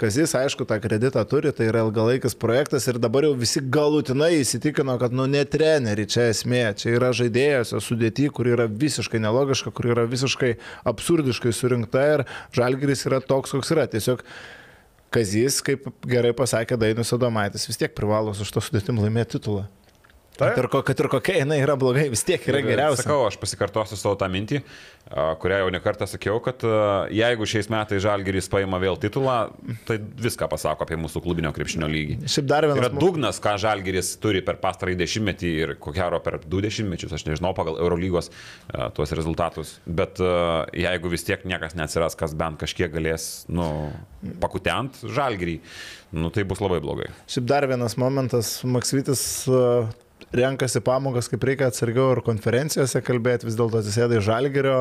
Kazis, 0.00 0.32
aišku, 0.32 0.64
tą 0.64 0.78
kreditą 0.80 1.26
turi, 1.28 1.53
tai 1.53 1.66
yra 1.68 1.82
ilgalaikis 1.84 2.34
projektas 2.34 2.88
ir 2.88 2.96
dabar 2.98 3.26
jau 3.28 3.34
visi 3.36 3.61
galutinai 3.61 4.40
įsitikino, 4.40 4.96
kad, 4.98 5.12
nu, 5.12 5.26
ne 5.26 5.44
treneri 5.44 6.07
čia 6.09 6.30
esmė, 6.32 6.72
čia 6.74 6.96
yra 6.96 7.12
žaidėjas 7.12 7.74
sudėti, 7.84 8.30
kur 8.32 8.48
yra 8.48 8.64
visiškai 8.66 9.20
nelogiška, 9.20 9.74
kur 9.76 9.92
yra 9.92 10.07
visiškai 10.09 10.55
absurdiškai 10.88 11.53
surinkta 11.53 12.07
ir 12.14 12.24
žalgeris 12.57 13.05
yra 13.05 13.20
toks, 13.20 13.53
koks 13.53 13.74
yra. 13.76 13.84
Tiesiog 13.92 14.24
Kazis, 15.12 15.61
kaip 15.61 15.84
gerai 16.09 16.32
pasakė 16.32 16.78
Dainius 16.80 17.12
Adomaitis, 17.12 17.68
vis 17.68 17.76
tiek 17.76 17.92
privalo 17.92 18.32
su 18.32 18.48
šito 18.48 18.64
sudėtim 18.64 18.96
laimėti 18.96 19.36
titulą. 19.36 19.66
Taip. 20.32 20.54
Kad 20.56 20.62
ir, 20.62 20.68
kad 20.88 21.00
ir 21.02 21.08
kokia 21.12 21.34
jinai 21.42 21.58
yra 21.60 21.74
blogai, 21.76 22.06
vis 22.08 22.24
tiek 22.24 22.40
yra 22.48 22.62
geriausia. 22.64 23.04
Sakau, 23.04 23.26
aš 23.28 23.36
pasikartosiu 23.36 23.98
savo 24.00 24.16
tą 24.16 24.30
mintį, 24.32 24.62
kurią 25.42 25.58
jau 25.60 25.68
nekartą 25.74 26.06
sakiau, 26.08 26.38
kad 26.40 26.64
jeigu 27.12 27.46
šiais 27.48 27.68
metais 27.72 28.00
Žalgeris 28.00 28.48
paima 28.50 28.80
vėl 28.80 28.96
titulą, 29.02 29.36
tai 29.84 29.98
viską 30.00 30.48
pasako 30.48 30.86
apie 30.86 30.96
mūsų 30.96 31.20
klubinio 31.26 31.52
krepšinio 31.52 31.90
lygį. 31.92 32.16
Šiaip 32.32 32.48
dar 32.48 32.64
Yra 32.64 32.78
vienas. 32.78 32.96
dugnas, 32.96 33.40
ką 33.44 33.58
Žalgeris 33.60 34.14
turi 34.24 34.40
per 34.46 34.56
pastarąjį 34.62 34.98
dešimtmetį 35.02 35.52
ir 35.66 35.74
ko 35.82 35.92
gero 35.92 36.22
per 36.24 36.38
du 36.46 36.62
dešimtmečius, 36.64 37.12
aš 37.18 37.26
nežinau 37.28 37.52
pagal 37.58 37.76
Eurolygos 37.82 38.32
tuos 38.96 39.12
rezultatus, 39.12 39.76
bet 39.84 40.22
jeigu 40.72 41.12
vis 41.12 41.28
tiek 41.28 41.44
niekas 41.44 41.76
neatsiras, 41.76 42.16
kas 42.16 42.32
bent 42.32 42.56
kažkiek 42.62 42.88
galės 42.94 43.44
nu, 43.52 43.68
pakutent 44.40 44.96
Žalgerį, 45.04 45.58
nu, 46.16 46.32
tai 46.32 46.48
bus 46.48 46.64
labai 46.64 46.80
blogai. 46.84 47.12
Šiaip 47.28 47.52
dar 47.52 47.68
vienas 47.68 47.98
momentas, 48.00 48.62
Maksvitis 48.64 49.26
renkasi 50.36 50.82
pamokas, 50.84 51.30
kaip 51.32 51.46
reikia 51.48 51.70
atsargiau 51.70 52.12
ir 52.14 52.22
konferencijose 52.26 53.02
kalbėti, 53.04 53.48
vis 53.48 53.56
dėlto 53.58 53.80
atsisėda 53.80 54.18
į 54.20 54.26
žalgerio 54.26 54.78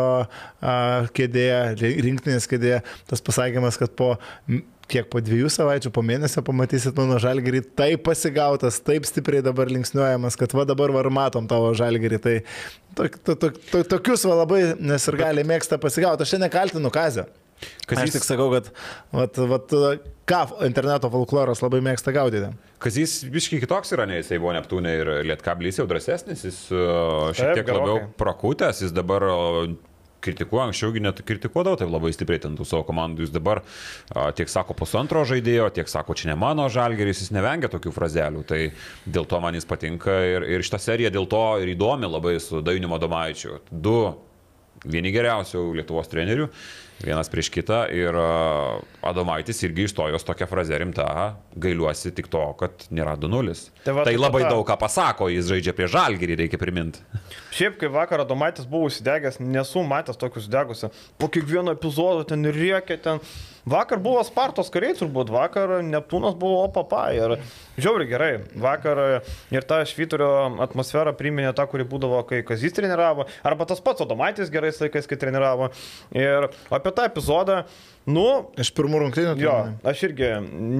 kėdėje, 1.18 1.62
ri- 1.82 1.98
rinktinės 2.08 2.48
kėdėje. 2.52 2.82
Tas 3.10 3.24
pasakymas, 3.26 3.80
kad 3.82 3.96
po 3.98 4.16
kiek 4.92 5.08
po 5.12 5.22
dviejų 5.24 5.50
savaičių, 5.54 5.92
po 5.96 6.04
mėnesio 6.06 6.44
pamatysit 6.46 6.98
mano 7.00 7.16
žalgerį 7.22 7.64
taip 7.80 8.04
pasigautas, 8.08 8.82
taip 8.84 9.08
stipriai 9.08 9.44
dabar 9.46 9.72
linksniuojamas, 9.72 10.36
kad 10.40 10.52
va 10.58 10.66
dabar 10.68 10.92
var 10.96 11.08
matom 11.14 11.48
tavo 11.48 11.72
žalgerį. 11.78 12.20
Tai 12.26 12.34
to, 12.98 13.08
to, 13.08 13.36
to, 13.36 13.52
to, 13.72 13.84
tokius 13.96 14.26
va 14.28 14.42
labai 14.44 14.64
nesirgaliai 14.80 15.48
mėgsta 15.48 15.80
pasigauti. 15.82 16.26
Aš 16.26 16.36
čia 16.36 16.42
nekaltinu 16.44 16.92
Kazio. 16.94 17.28
Aš 17.92 18.16
tik 18.16 18.26
sakau, 18.26 18.50
kad 18.54 18.72
vat, 19.14 19.38
vat, 19.52 19.76
ką 20.32 20.66
interneto 20.66 21.12
folkloras 21.12 21.62
labai 21.64 21.84
mėgsta 21.84 22.16
gaudyti. 22.16 22.52
Kazys 22.82 23.20
biškai 23.32 23.62
kitoks 23.66 23.92
yra, 23.98 24.08
nei 24.10 24.22
jisai 24.22 24.40
buvo 24.42 24.56
Neptūnė 24.56 24.98
ir 24.98 25.14
Lietkablys 25.28 25.82
jau 25.82 25.88
drąsesnis, 25.90 26.46
jis 26.48 26.60
šiek 26.72 27.58
tiek 27.60 27.72
labiau 27.76 28.06
prakūtęs, 28.20 28.86
jis 28.86 28.96
dabar 28.96 29.28
kritikuoja, 30.22 30.68
anksčiaugi 30.70 31.02
net 31.04 31.22
kritikuodavo 31.26 31.80
taip 31.82 31.92
labai 31.92 32.12
stipriai 32.14 32.42
ten 32.44 32.56
tų 32.58 32.66
savo 32.68 32.86
komandų, 32.88 33.26
jis 33.26 33.34
dabar 33.34 33.64
a, 33.64 34.30
tiek 34.38 34.50
sako 34.52 34.76
pusantro 34.78 35.24
žaidėjo, 35.28 35.70
tiek 35.74 35.90
sako, 35.90 36.16
čia 36.18 36.32
ne 36.32 36.38
mano 36.40 36.68
žalgeris, 36.72 37.24
jis 37.24 37.34
nevengia 37.36 37.72
tokių 37.74 37.94
frazelių, 37.96 38.44
tai 38.48 38.62
dėl 39.06 39.26
to 39.30 39.42
man 39.44 39.58
jis 39.58 39.68
patinka 39.70 40.20
ir, 40.36 40.46
ir 40.56 40.66
šitą 40.66 40.82
seriją 40.82 41.14
dėl 41.14 41.26
to 41.32 41.42
ir 41.64 41.74
įdomi 41.74 42.10
labai 42.10 42.38
su 42.44 42.62
Dainiu 42.66 42.92
Madomaičiu. 42.92 43.60
Du 43.72 43.98
vieni 44.86 45.14
geriausių 45.14 45.66
Lietuvos 45.80 46.10
trenerių, 46.12 46.48
vienas 47.06 47.30
prieš 47.32 47.50
kitą 47.54 47.84
ir 47.94 48.16
a, 48.18 48.80
Adomaitis 49.12 49.62
irgi 49.66 49.88
išstojo 49.90 50.20
su 50.22 50.28
tokia 50.28 50.48
fraze 50.50 50.78
rimta, 50.78 51.06
gailiuosi 51.56 52.12
tik 52.16 52.28
to, 52.32 52.44
kad 52.60 52.86
nėra 52.94 53.16
2-0. 53.18 53.56
Tai 53.86 53.96
va, 53.98 54.04
tai 54.06 54.14
tai 54.14 54.22
labai 54.22 54.44
tada- 54.46 54.56
daug 54.56 54.66
ką 54.68 54.78
pasako, 54.82 55.30
jis 55.34 55.50
žaidžia 55.50 55.74
prie 55.78 55.88
žalgerį, 55.92 56.40
reikia 56.44 56.60
priminti. 56.62 57.02
Šiaip, 57.52 57.78
kai 57.82 57.90
vakar 57.92 58.22
Adomaitis 58.24 58.66
buvo 58.70 58.88
užsidegęs, 58.90 59.40
nesu 59.44 59.82
matęs 59.84 60.18
tokius 60.22 60.48
degusių. 60.52 60.92
Po 61.20 61.28
kiekvieno 61.28 61.74
epizodo 61.76 62.24
ten 62.28 62.46
rėkė, 62.46 63.00
ten. 63.02 63.20
Vakar 63.62 64.00
buvo 64.02 64.24
Spartos 64.26 64.72
kariai, 64.74 64.96
turbūt 64.98 65.30
vakar 65.30 65.84
Neptūnas 65.86 66.34
buvo 66.34 66.64
opapa 66.66 67.12
ir 67.14 67.36
žiauri 67.78 68.08
gerai. 68.10 68.30
Vakar 68.58 69.22
ir 69.54 69.62
ta 69.70 69.84
švyturio 69.86 70.30
atmosfera 70.66 71.14
priminė 71.14 71.52
tą, 71.54 71.68
kuri 71.70 71.86
būdavo, 71.86 72.24
kai 72.26 72.40
Kazys 72.48 72.74
treniravo, 72.74 73.28
arba 73.46 73.68
tas 73.70 73.84
pats 73.86 74.02
Adomaitis 74.02 74.50
gerais 74.50 74.80
laikais, 74.82 75.06
kai 75.06 75.20
treniravo. 75.22 75.70
Ir 76.18 76.48
apie 76.74 76.91
tą 76.98 77.06
epizodą, 77.08 77.62
nu, 78.12 78.26
Iš 78.60 78.72
pirmų 78.74 79.00
rungtynių. 79.04 79.36
tai 79.38 79.44
Jo, 79.46 79.54
ne. 79.68 79.76
aš 79.92 80.00
irgi 80.08 80.30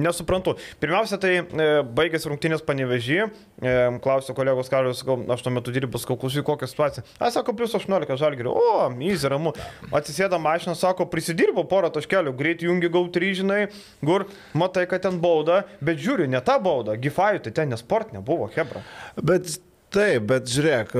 nesuprantu. 0.02 0.56
Pirmiausia, 0.82 1.18
tai 1.22 1.30
e, 1.38 1.66
baigėsi 1.86 2.28
rungtynės 2.28 2.64
panevežį, 2.66 3.18
e, 3.22 3.74
klausiu 4.02 4.34
kolegos 4.34 4.70
Karlius, 4.72 5.00
sakau, 5.04 5.16
aš 5.30 5.44
tuo 5.46 5.52
metu 5.54 5.74
dirbu, 5.74 6.00
sakau, 6.02 6.18
klausyk, 6.18 6.42
kokią 6.48 6.68
situaciją. 6.72 7.06
Aš 7.22 7.38
sakau, 7.38 7.54
plus 7.56 7.74
18 7.78 8.18
žalgirių, 8.18 8.52
o, 8.52 8.90
įzį 9.06 9.32
ramu. 9.36 9.54
Atsisėda 9.94 10.40
mašiną, 10.42 10.74
sako, 10.78 11.06
prisidirbo 11.12 11.64
porą 11.70 11.92
taškelių, 11.94 12.34
greit 12.36 12.66
jungi 12.66 12.90
gauti 12.92 13.32
žinai, 13.38 13.68
kur 14.02 14.26
matai, 14.58 14.88
kad 14.90 15.06
ten 15.06 15.20
bauda, 15.22 15.62
bet 15.80 16.02
žiūri, 16.02 16.26
ne 16.28 16.42
ta 16.42 16.58
bauda, 16.58 16.98
gifajų, 16.98 17.44
tai 17.46 17.52
ten 17.62 17.70
nesport 17.70 18.10
nebuvo, 18.12 18.50
Hebra. 18.56 18.82
Bet 19.22 19.46
taip, 19.94 20.24
bet 20.30 20.48
žiūrėk, 20.50 20.96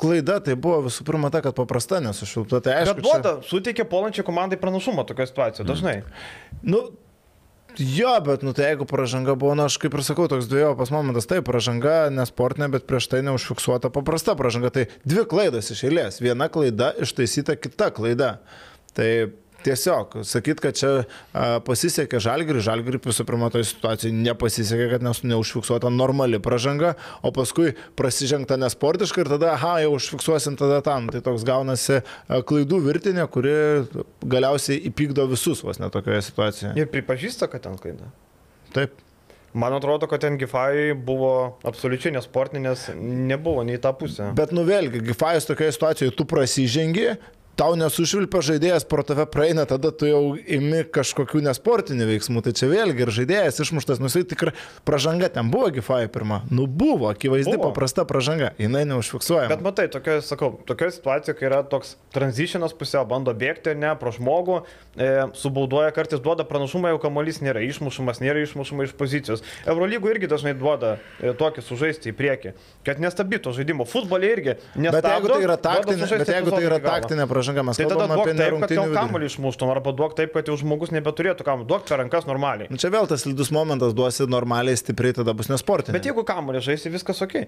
klaida 0.00 0.38
tai 0.44 0.56
buvo 0.58 0.80
visų 0.88 1.06
pirma 1.08 1.30
ta, 1.32 1.42
kad 1.44 1.56
paprasta 1.58 2.00
nesušilpta. 2.04 2.62
Tai 2.64 2.80
aišku, 2.80 2.98
Bet 2.98 3.06
duoda, 3.06 3.36
suteikė 3.46 3.86
polančiai 3.88 4.26
komandai 4.26 4.58
pranašumą 4.60 5.06
tokia 5.08 5.28
situacija, 5.30 5.68
dažnai. 5.68 6.00
Nu, 6.62 6.88
Jo, 7.78 8.20
bet, 8.20 8.42
nu 8.44 8.52
tai 8.52 8.66
jeigu 8.66 8.84
pažanga 8.84 9.32
buvo, 9.38 9.54
na, 9.56 9.64
aš 9.70 9.78
kaip 9.80 9.94
ir 9.96 10.02
sakau, 10.04 10.26
toks 10.28 10.44
dviejopas 10.50 10.90
momentas, 10.92 11.24
tai 11.28 11.38
pažanga 11.44 12.10
nesportinė, 12.12 12.68
bet 12.74 12.84
prieš 12.88 13.08
tai 13.08 13.22
neužfiksuota 13.24 13.88
paprasta 13.94 14.34
pažanga. 14.36 14.68
Tai 14.74 14.84
dvi 15.08 15.24
klaidos 15.30 15.72
iš 15.72 15.86
eilės. 15.88 16.20
Viena 16.20 16.50
klaida 16.52 16.90
ištaisyta 17.00 17.56
kita 17.56 17.88
klaida. 17.96 18.34
Tai 18.92 19.08
tiesiog 19.66 20.18
sakyt, 20.28 20.62
kad 20.62 20.78
čia 20.78 20.90
a, 21.00 21.60
pasisekė 21.64 22.20
žalgirį, 22.22 22.62
žalgirį 22.64 23.02
visų 23.04 23.26
pirma 23.28 23.50
toje 23.52 23.68
situacijoje 23.70 24.14
nepasisekė, 24.16 24.88
kad 24.94 25.06
nes 25.06 25.22
neužfiksuota 25.26 25.92
normali 25.92 26.40
pažanga, 26.42 26.94
o 27.22 27.32
paskui 27.34 27.74
prasižengta 27.98 28.58
nesportiškai 28.62 29.24
ir 29.24 29.32
tada, 29.36 29.54
aha, 29.56 29.76
jau 29.84 29.94
užfiksuosim 29.98 30.58
tada 30.60 30.82
tam. 30.86 31.08
Tai 31.12 31.22
toks 31.24 31.46
gaunasi 31.48 32.02
klaidų 32.28 32.82
virtinė, 32.88 33.28
kuri 33.32 33.54
galiausiai 34.22 34.82
įpykdo 34.90 35.26
visus 35.30 35.62
vos 35.64 35.80
netokioje 35.82 36.26
situacijoje. 36.28 36.76
Ir 36.80 36.92
pripažįsta, 36.92 37.50
kad 37.52 37.64
ten 37.66 37.78
klaida. 37.80 38.10
Taip. 38.74 39.00
Man 39.52 39.74
atrodo, 39.76 40.06
kad 40.08 40.22
ten 40.24 40.38
gifai 40.40 40.94
buvo 40.96 41.58
absoliučiai 41.68 42.14
nesportinės, 42.14 42.86
nebuvo 42.96 43.60
nei 43.68 43.76
tą 43.82 43.92
pusę. 43.96 44.30
Bet 44.36 44.54
nu 44.56 44.64
vėlgi, 44.64 45.02
Gifajus 45.10 45.44
tokioje 45.50 45.74
situacijoje 45.76 46.14
tu 46.16 46.24
prasižengi, 46.28 47.10
tau 47.58 47.74
nesušvilpia 47.78 48.40
žaidėjas, 48.44 48.86
pro 48.88 49.04
tave 49.06 49.26
praeina, 49.30 49.64
tada 49.68 49.92
tu 49.94 50.08
jau 50.08 50.22
imi 50.40 50.82
kažkokių 50.88 51.42
nesportinių 51.48 52.08
veiksmų. 52.08 52.42
Tai 52.46 52.54
čia 52.56 52.68
vėlgi 52.70 53.04
ir 53.04 53.12
žaidėjas 53.14 53.60
išmuštas, 53.64 54.00
nu 54.02 54.08
jisai 54.10 54.24
tikrai 54.28 54.54
pražanga 54.88 55.28
ten 55.32 55.50
buvo 55.52 55.70
Gifajui 55.74 56.10
pirma. 56.12 56.42
Nu 56.50 56.66
buvo, 56.66 57.10
akivaizdi 57.12 57.56
Buvo. 57.56 57.70
paprasta 57.70 58.06
pražanga, 58.08 58.52
jinai 58.60 58.84
neužfiksuoja. 58.88 59.50
Bet 59.52 59.64
matai, 59.64 59.88
tokia, 59.92 60.20
sakau, 60.24 60.54
tokia 60.68 60.90
situacija, 60.94 61.36
kai 61.38 61.48
yra 61.50 61.60
toks 61.68 61.96
tranzitionas 62.14 62.74
pusiau, 62.76 63.04
bando 63.08 63.34
bėgti, 63.36 63.76
ne, 63.78 63.92
pro 64.00 64.12
žmogų, 64.14 64.62
e, 64.96 65.10
subaudoja, 65.38 65.92
kartais 65.94 66.22
duoda 66.24 66.46
pranašumą, 66.48 66.94
jau 66.94 67.02
kamuolys 67.04 67.42
nėra 67.44 67.62
išmušamas, 67.68 68.22
nėra 68.24 68.42
išmušama 68.46 68.88
iš 68.88 68.96
pozicijos. 68.98 69.44
Eurolygų 69.68 70.14
irgi 70.14 70.30
dažnai 70.32 70.56
duoda 70.58 70.96
e, 71.20 71.34
tokį 71.36 71.64
sužaisti 71.68 72.12
į 72.12 72.16
priekį, 72.18 72.54
kad 72.88 73.02
nestabdytų 73.02 73.54
žaidimo. 73.60 73.86
Futbolė 73.88 74.32
irgi 74.36 74.56
nestabdo. 74.74 74.96
Bet 74.96 75.10
jeigu 75.12 75.32
tai 75.32 75.40
yra 75.46 75.58
taktinė, 75.60 76.10
bet 76.16 76.34
jeigu 76.36 76.54
tai 76.54 76.64
yra 76.66 76.80
taktinė 76.82 77.28
pražanga, 77.30 77.41
mes 77.50 77.80
Tai 77.80 77.88
tada 77.90 78.06
duok 78.10 78.30
taip, 78.38 78.58
kad 78.62 78.74
jau 78.76 78.84
kamuolį 78.94 79.28
išmuštum, 79.30 79.72
arba 79.72 79.94
duok 79.96 80.14
taip, 80.18 80.32
kad 80.36 80.50
jau 80.50 80.56
žmogus 80.60 80.92
nebeturėtų 80.94 81.46
kamuolį. 81.46 81.68
Duok 81.72 81.88
per 81.88 82.00
rankas 82.02 82.28
normaliai. 82.28 82.70
Nu, 82.72 82.78
čia 82.80 82.92
vėl 82.94 83.08
tas 83.10 83.26
lydus 83.26 83.50
momentas 83.54 83.96
duosi 83.98 84.28
normaliai, 84.30 84.78
stipriai, 84.78 85.16
tada 85.18 85.34
bus 85.36 85.50
nesportinis. 85.52 85.96
Bet 85.96 86.06
jeigu 86.08 86.24
kamuolį 86.28 86.62
žaisi, 86.68 86.92
viskas 86.94 87.24
ok. 87.24 87.38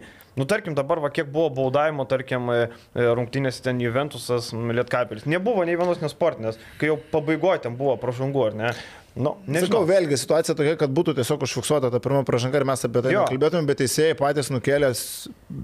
Nu, 0.40 0.48
tarkim, 0.50 0.74
dabar, 0.78 1.02
va, 1.04 1.12
kiek 1.14 1.30
buvo 1.30 1.52
baudavimo, 1.60 2.08
tarkim, 2.10 2.50
e, 2.50 2.66
e, 2.96 3.06
rungtynės 3.14 3.62
ten 3.64 3.80
Juventusas, 3.84 4.50
Lietkabelis. 4.52 5.28
Nebuvo 5.30 5.64
nei 5.68 5.78
vienos 5.78 6.02
nesportinės, 6.02 6.60
kai 6.80 6.90
jau 6.90 6.98
pabaigoje 7.14 7.66
ten 7.68 7.78
buvo 7.78 7.96
pražangų, 8.02 8.50
ar 8.50 8.60
ne? 8.60 8.74
Nu, 9.14 9.36
nežinau. 9.46 9.84
vėlgi 9.86 10.16
situacija 10.18 10.56
tokia, 10.58 10.74
kad 10.80 10.90
būtų 10.90 11.12
tiesiog 11.14 11.44
užfiksuota 11.46 11.86
ta 11.92 12.00
pirma 12.02 12.24
pražanga 12.26 12.58
ir 12.58 12.64
mes 12.66 12.80
apie 12.84 13.02
tai 13.04 13.12
Jo. 13.14 13.20
kalbėtume, 13.30 13.62
bet 13.68 13.78
teisėjai 13.78 14.16
patys 14.18 14.48
nukėlė 14.50 14.88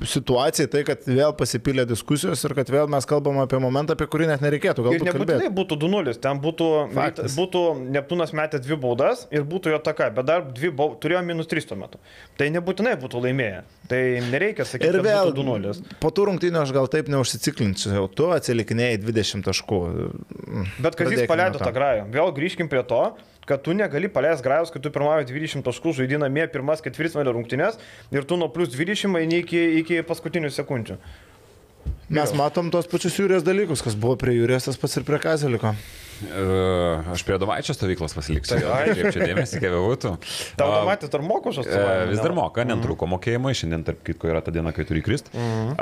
situaciją 0.07 0.69
tai, 0.71 0.83
kad 0.87 1.03
vėl 1.09 1.33
pasipylė 1.35 1.83
diskusijos 1.89 2.45
ir 2.47 2.55
kad 2.55 2.71
vėl 2.71 2.87
mes 2.93 3.07
kalbam 3.11 3.41
apie 3.43 3.59
momentą, 3.63 3.97
apie 3.97 4.07
kurį 4.13 4.29
net 4.31 4.45
nereikėtų 4.45 4.85
galbūt 4.87 5.07
nebūtinai 5.09 5.39
kalbėti. 5.41 5.55
būtų 5.59 5.79
2-0, 5.83 6.15
ten 6.23 6.41
būtų, 6.45 6.69
Faktas. 6.95 7.35
būtų 7.39 7.63
Neptūnas 7.97 8.33
metė 8.39 8.61
dvi 8.63 8.79
baudas 8.81 9.27
ir 9.35 9.43
būtų 9.51 9.75
jo 9.75 9.81
taka, 9.83 10.11
bet 10.15 10.29
dar 10.31 10.45
dvi 10.47 10.71
bau, 10.71 10.93
turėjo 11.03 11.25
minus 11.27 11.51
3 11.51 11.67
tuo 11.73 11.81
metu. 11.81 11.99
Tai 12.39 12.49
nebūtinai 12.55 12.95
būtų 13.03 13.25
laimėję. 13.27 13.65
Tai 13.91 14.01
nereikia 14.31 14.65
sakyti, 14.69 14.93
Ir 14.95 15.01
vėl 15.03 15.33
būtų 15.33 15.43
2-0. 15.43 15.99
po 15.99 16.13
tų 16.15 16.29
rungtynių 16.31 16.63
aš 16.63 16.71
gal 16.77 16.87
taip 16.93 17.11
neužsiciklinčiau, 17.11 18.07
tu 18.15 18.31
atsilikinėjai 18.31 19.03
20 19.03 19.43
taškų. 19.51 19.81
Bet 20.79 20.95
kad 20.95 21.11
jis 21.11 21.27
paleido 21.27 21.59
tą 21.59 21.73
grają. 21.75 22.07
Vėl 22.15 22.31
grįžkim 22.37 22.71
prie 22.71 22.83
to, 22.87 23.03
kad 23.51 23.65
tu 23.67 23.75
negali 23.77 24.11
paleisti 24.13 24.47
grajos, 24.47 24.71
kai 24.71 24.83
tu 24.85 24.93
pirmauji 24.95 25.27
20 25.33 25.67
taškų, 25.67 25.97
žaidinamie 26.03 26.47
pirmas 26.53 26.85
ketvirtfinalio 26.85 27.35
rungtynės 27.37 27.81
ir 28.15 28.29
tu 28.29 28.39
nuo 28.39 28.51
plus 28.55 28.71
20 28.77 29.19
eini 29.21 29.43
iki, 29.43 29.65
iki 29.83 30.05
paskutinių 30.07 30.53
sekundžių. 30.55 31.01
Mes 32.11 32.33
matom 32.35 32.73
tos 32.75 32.89
pačius 32.91 33.15
jūrės 33.21 33.45
dalykus, 33.47 33.83
kas 33.87 33.95
buvo 33.99 34.17
prie 34.19 34.35
jūrės, 34.35 34.67
tas 34.67 34.79
pats 34.81 34.99
ir 34.99 35.05
prie 35.07 35.21
kazeliko. 35.23 35.71
E, 36.27 36.47
Aš 37.15 37.23
prie 37.25 37.39
Domaičio 37.41 37.77
stovyklos 37.77 38.17
pasiliksiu. 38.17 38.59
Tai 38.59 38.73
ai. 38.75 38.97
Kaip 38.99 39.15
čia 39.15 39.29
dėmesį, 39.31 39.61
kaip 39.63 39.77
būtų. 39.79 40.13
Tau 40.59 40.73
matyti, 40.89 41.15
ar 41.17 41.25
moko 41.25 41.55
šios 41.55 41.71
E, 41.71 41.85
vis 42.11 42.21
dar 42.21 42.35
moka, 42.37 42.67
netruko 42.67 43.07
mokėjimai, 43.15 43.55
šiandien 43.57 43.87
tarp 43.87 44.03
kitko 44.07 44.33
yra 44.33 44.43
ta 44.43 44.53
diena, 44.55 44.75
kai 44.75 44.85
turi 44.89 45.05
krist. 45.07 45.31
Mhm. 45.33 45.79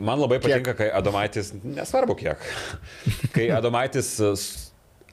Man 0.00 0.20
labai 0.20 0.38
patinka, 0.44 0.76
kai 0.76 0.92
Adomaitis, 0.96 1.54
nesvarbu 1.64 2.16
kiek, 2.20 2.44
kai 3.34 3.48
Adomaitis, 3.56 4.12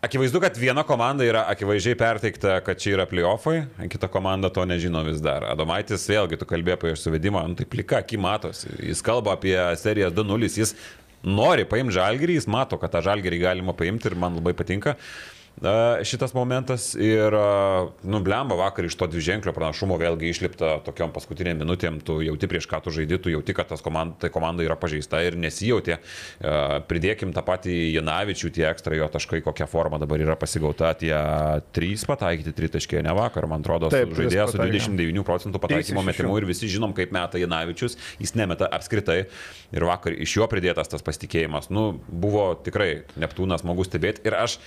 akivaizdu, 0.08 0.42
kad 0.44 0.58
viena 0.60 0.84
komanda 0.88 1.26
yra 1.28 1.44
akivaizdžiai 1.52 1.98
perteikta, 2.00 2.58
kad 2.66 2.80
čia 2.82 2.96
yra 2.96 3.06
playoffai, 3.10 3.62
kita 3.92 4.10
komanda 4.12 4.50
to 4.54 4.66
nežino 4.68 5.04
vis 5.08 5.22
dar. 5.24 5.46
Adomaitis 5.52 6.08
vėlgi, 6.10 6.40
tu 6.40 6.48
kalbėjai 6.50 6.80
apie 6.80 6.94
suvedimą, 7.00 7.44
nu, 7.52 7.58
tai 7.60 7.68
plika, 7.70 8.02
aki 8.02 8.20
matosi. 8.22 8.72
Jis 8.90 9.04
kalba 9.06 9.36
apie 9.38 9.56
seriją 9.80 10.10
2-0, 10.16 10.52
jis 10.64 10.76
nori 11.28 11.68
paimti 11.70 11.98
žalgerį, 11.98 12.40
jis 12.40 12.48
mato, 12.52 12.80
kad 12.82 12.94
tą 12.94 13.04
žalgerį 13.06 13.42
galima 13.44 13.76
paimti 13.78 14.10
ir 14.10 14.18
man 14.20 14.40
labai 14.40 14.56
patinka. 14.58 14.96
A, 14.98 15.37
šitas 16.06 16.34
momentas 16.38 16.92
ir, 16.96 17.34
a, 17.34 17.88
nu, 18.04 18.20
blemba 18.22 18.56
vakar 18.60 18.86
iš 18.86 18.96
to 19.00 19.08
dviženklio 19.10 19.54
pranašumo 19.56 19.98
vėlgi 19.98 20.30
išlipta 20.30 20.76
tokiom 20.86 21.10
paskutiniam 21.16 21.58
minutėm, 21.58 21.98
tu 22.06 22.20
jauti 22.22 22.50
prieš 22.50 22.68
ką 22.70 22.84
tu 22.86 22.94
žaidži, 22.94 23.18
tu 23.18 23.32
jauti, 23.34 23.56
kad 23.58 23.70
tas 23.72 23.82
komanda, 23.82 24.14
tai 24.22 24.30
komanda 24.34 24.62
yra 24.62 24.78
pažeista 24.78 25.24
ir 25.26 25.38
nesijauti. 25.40 25.98
Pridėkim 26.90 27.34
tą 27.34 27.42
patį 27.48 27.78
Janavičių, 27.96 28.52
tie 28.54 28.68
ekstra 28.70 29.00
jo 29.00 29.08
taškai, 29.10 29.42
kokia 29.46 29.66
forma 29.72 29.98
dabar 30.02 30.22
yra 30.22 30.36
pasigauta, 30.38 30.92
tie 31.00 31.16
3 31.74 32.06
pataikyti, 32.12 32.54
3 32.58 32.76
taškai 32.78 33.02
ne 33.08 33.16
vakar, 33.18 33.48
man 33.50 33.66
atrodo, 33.66 33.90
Taip, 33.94 34.14
žaidėjas 34.18 34.54
su 34.54 34.62
pataikė. 34.62 34.84
29 34.94 35.26
procentų 35.26 35.64
pataikymo 35.64 36.04
metimų 36.06 36.38
ir 36.38 36.48
visi 36.52 36.70
žinom, 36.70 36.94
kaip 36.98 37.16
meta 37.16 37.42
Janavičius, 37.42 37.98
jis 38.22 38.36
nemeta 38.38 38.70
apskritai 38.78 39.24
ir 39.74 39.88
vakar 39.90 40.14
iš 40.14 40.38
jo 40.38 40.46
pridėtas 40.52 40.94
tas 40.94 41.06
pasitikėjimas. 41.06 41.72
Nu, 41.74 41.96
buvo 42.08 42.52
tikrai 42.62 43.08
Neptūnas 43.18 43.66
smagu 43.66 43.88
stebėti 43.88 44.22
ir 44.28 44.38
aš 44.38 44.60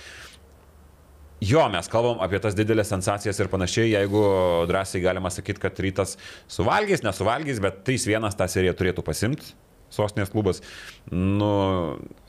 Jo, 1.41 1.63
mes 1.73 1.87
kalbam 1.89 2.19
apie 2.21 2.37
tas 2.43 2.53
didelės 2.53 2.91
sensacijas 2.91 3.39
ir 3.41 3.49
panašiai, 3.49 3.95
jeigu 3.95 4.21
drąsiai 4.69 5.01
galima 5.01 5.31
sakyti, 5.33 5.63
kad 5.63 5.79
rytas 5.81 6.13
suvalgys, 6.51 7.01
nesuvalgys, 7.01 7.61
bet 7.63 7.81
3-1 7.87 8.37
tą 8.37 8.47
seriją 8.51 8.75
turėtų 8.77 9.01
pasimti, 9.07 9.55
sostinės 9.89 10.29
klubas, 10.33 10.61
nu, 11.09 11.49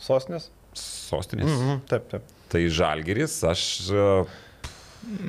Sostinės? 0.00 0.48
sostinės. 0.78 1.50
Mhm, 1.52 1.82
taip, 1.90 2.08
taip. 2.08 2.32
Tai 2.52 2.62
Žalgiris, 2.72 3.36
aš... 3.48 3.66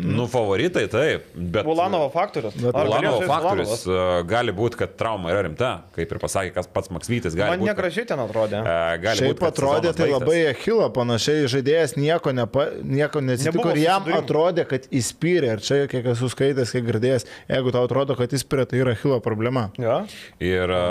Nu, 0.04 0.28
favoritai 0.30 0.84
taip, 0.88 1.24
bet... 1.34 1.66
Ulanovo 1.68 2.06
faktorius. 2.14 2.54
Bet 2.62 2.76
Ar 2.78 2.88
Ulanovo 2.88 3.22
faktorius 3.28 3.86
Ulanovas? 3.88 4.22
e, 4.22 4.28
gali 4.30 4.54
būti, 4.56 4.78
kad 4.80 4.94
trauma 5.00 5.32
yra 5.34 5.41
rimta, 5.48 5.72
kaip 5.95 6.12
ir 6.14 6.20
pasakė 6.22 6.52
kas 6.56 6.70
pats 6.72 6.91
Maksvytis. 6.94 7.34
gali 7.36 7.58
Man 7.58 7.66
negražiai 7.68 8.06
ten 8.08 8.22
atrodė. 8.22 8.62
e, 8.62 8.76
gali 9.04 9.18
Šiaip 9.24 9.32
būt, 9.34 9.40
kad 9.41 9.52
atrodė 9.56 9.94
tai 9.98 10.08
baigtas. 10.08 10.20
labai 10.20 10.38
Achilo 10.52 10.90
panašiai, 10.94 11.48
žaidėjas 11.52 11.95
nieko, 11.98 12.32
nepa, 12.38 12.68
nieko 12.84 13.24
nesitiko 13.26 13.58
Nebuvo 13.58 13.74
ir 13.76 13.82
jam 13.84 14.04
susidūrimų. 14.06 14.22
atrodė, 14.24 14.68
kad 14.70 14.88
įspyrė. 15.02 15.52
Ir 15.58 15.66
čia, 15.66 15.82
kiek 15.91 16.06
esu 16.14 16.30
skaitęs, 16.32 16.72
kiek 16.78 16.86
girdėjęs, 16.91 17.28
jeigu 17.50 17.74
tau 17.76 17.84
atrodo, 17.90 18.16
kad 18.20 18.32
įspyrė, 18.38 18.68
tai 18.70 18.84
yra 18.86 18.94
Achilo 18.95 19.20
problema. 19.26 19.72
Ja. 19.82 20.04
Ir 20.40 20.70
e, 20.70 20.84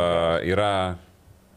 yra 0.52 0.72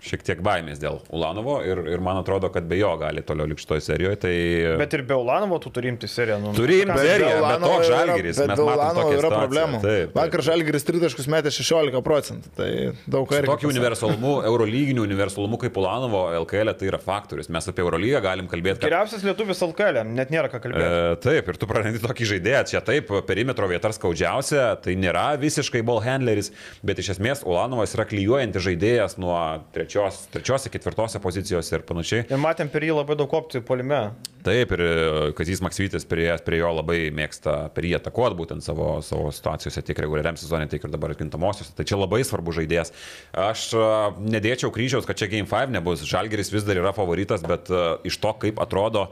šiek 0.06 0.24
tiek 0.26 0.42
baimės 0.46 0.80
dėl 0.82 1.00
Ulanovo 1.16 1.58
ir, 1.66 1.82
ir 1.96 2.04
man 2.04 2.20
atrodo, 2.22 2.52
kad 2.54 2.68
be 2.70 2.78
jo 2.80 2.92
gali 3.02 3.24
toliau 3.26 3.50
likti 3.50 3.66
šitoje 3.66 3.84
serijoje. 3.88 4.20
Tai... 4.26 4.34
Bet 4.82 4.94
ir 4.98 5.04
be 5.10 5.18
Ulanovo 5.18 5.58
tu 5.64 5.72
turi 5.74 5.90
imti 5.94 6.10
seriją. 6.10 6.38
Nu, 6.44 6.54
Turi 6.58 6.82
imti 6.84 6.98
seriją. 7.02 7.32
be 7.42 7.50
bet 7.50 7.66
toks 7.66 7.90
Žalgiris, 7.90 8.42
Bet 8.42 8.52
matom 8.54 8.70
Ulanovo 8.70 9.08
yra 9.10 9.18
situaciją. 9.20 9.40
problemų. 9.42 9.82
Taip, 9.82 10.12
taip. 10.12 10.16
Vakar 10.20 10.46
Žalgiris 10.50 10.88
tritaškus 10.88 11.30
metė 11.32 11.54
16 11.56 12.02
procentų. 12.06 12.52
Tai 12.60 12.70
daug 13.16 13.28
ką 13.30 13.42
Su 13.42 13.50
tokiu 13.50 13.72
universalumu, 13.74 14.34
eurolyginiu 14.52 15.04
universalumu 15.06 15.60
kaip 15.62 15.78
Ulanovo 15.82 16.24
LKL 16.44 16.76
tai 16.80 16.90
yra 16.92 17.00
faktorius. 17.02 17.50
Mes 17.54 17.70
apie 17.72 17.84
Eurolygą 17.86 18.22
galim 18.24 18.50
kalbėti, 18.52 18.80
kad 18.82 18.90
Geriausias 18.90 19.26
lietuvis 19.26 19.62
LKL, 19.66 20.04
net 20.16 20.32
nėra 20.34 20.50
ką 20.54 20.62
kalbėti. 20.64 21.02
E, 21.16 21.18
taip, 21.24 21.50
ir 21.52 21.60
tu 21.62 21.70
prarandi 21.70 22.02
tokį 22.04 22.30
žaidėją, 22.36 22.62
čia 22.74 22.82
taip, 22.86 23.10
perimetro 23.28 23.68
vieta 23.72 23.92
skaudžiausia, 23.96 24.68
tai 24.84 24.96
nėra 25.00 25.26
visiškai 25.42 25.82
ball 25.86 26.02
handleris, 26.06 26.52
bet 26.86 27.02
iš 27.02 27.16
esmės 27.16 27.44
Ulanovas 27.48 27.96
yra 27.98 28.06
klyjuojantis 28.10 28.66
žaidėjas 28.66 29.18
nuo 29.22 29.38
trečios, 29.76 29.95
trečios 30.34 30.68
iki 30.68 30.78
ketvirtos 30.78 31.18
pozicijos 31.24 31.72
ir 31.72 31.84
panašiai. 31.88 32.26
Ir 32.30 32.42
matėm 32.42 32.70
per 32.72 32.84
jį 32.86 32.98
labai 32.98 33.18
daug 33.20 33.32
opcijų 33.40 33.64
polime. 33.68 34.00
Taip, 34.46 34.74
ir 34.76 34.82
e, 34.84 34.90
Kazys 35.38 35.62
Maksytis 35.66 36.06
prie, 36.06 36.28
prie 36.46 36.60
jo 36.60 36.70
labai 36.76 36.98
mėgsta 37.16 37.56
prie 37.74 37.94
jį 37.94 38.00
atakuoti 38.00 38.38
būtent 38.38 38.66
savo, 38.66 39.00
savo 39.06 39.32
situacijose, 39.34 39.82
tiek 39.88 40.02
reguliariam 40.06 40.38
sezonė, 40.38 40.68
tiek 40.70 40.84
ir 40.86 40.94
dabar 40.94 41.16
kintamosios. 41.18 41.72
Tai 41.74 41.86
čia 41.88 41.98
labai 41.98 42.22
svarbu 42.28 42.54
žaidėjas. 42.60 42.94
Aš 43.48 43.72
e, 43.74 43.88
nedėčiau 44.36 44.74
kryžiaus, 44.76 45.08
kad 45.08 45.18
čia 45.18 45.32
Game 45.32 45.50
5 45.50 45.74
nebus. 45.74 46.06
Žalgeris 46.06 46.54
vis 46.54 46.68
dar 46.68 46.78
yra 46.82 46.94
favoritas, 46.96 47.46
bet 47.46 47.72
e, 47.74 47.88
iš 48.12 48.20
to, 48.22 48.36
kaip 48.44 48.62
atrodo. 48.62 49.08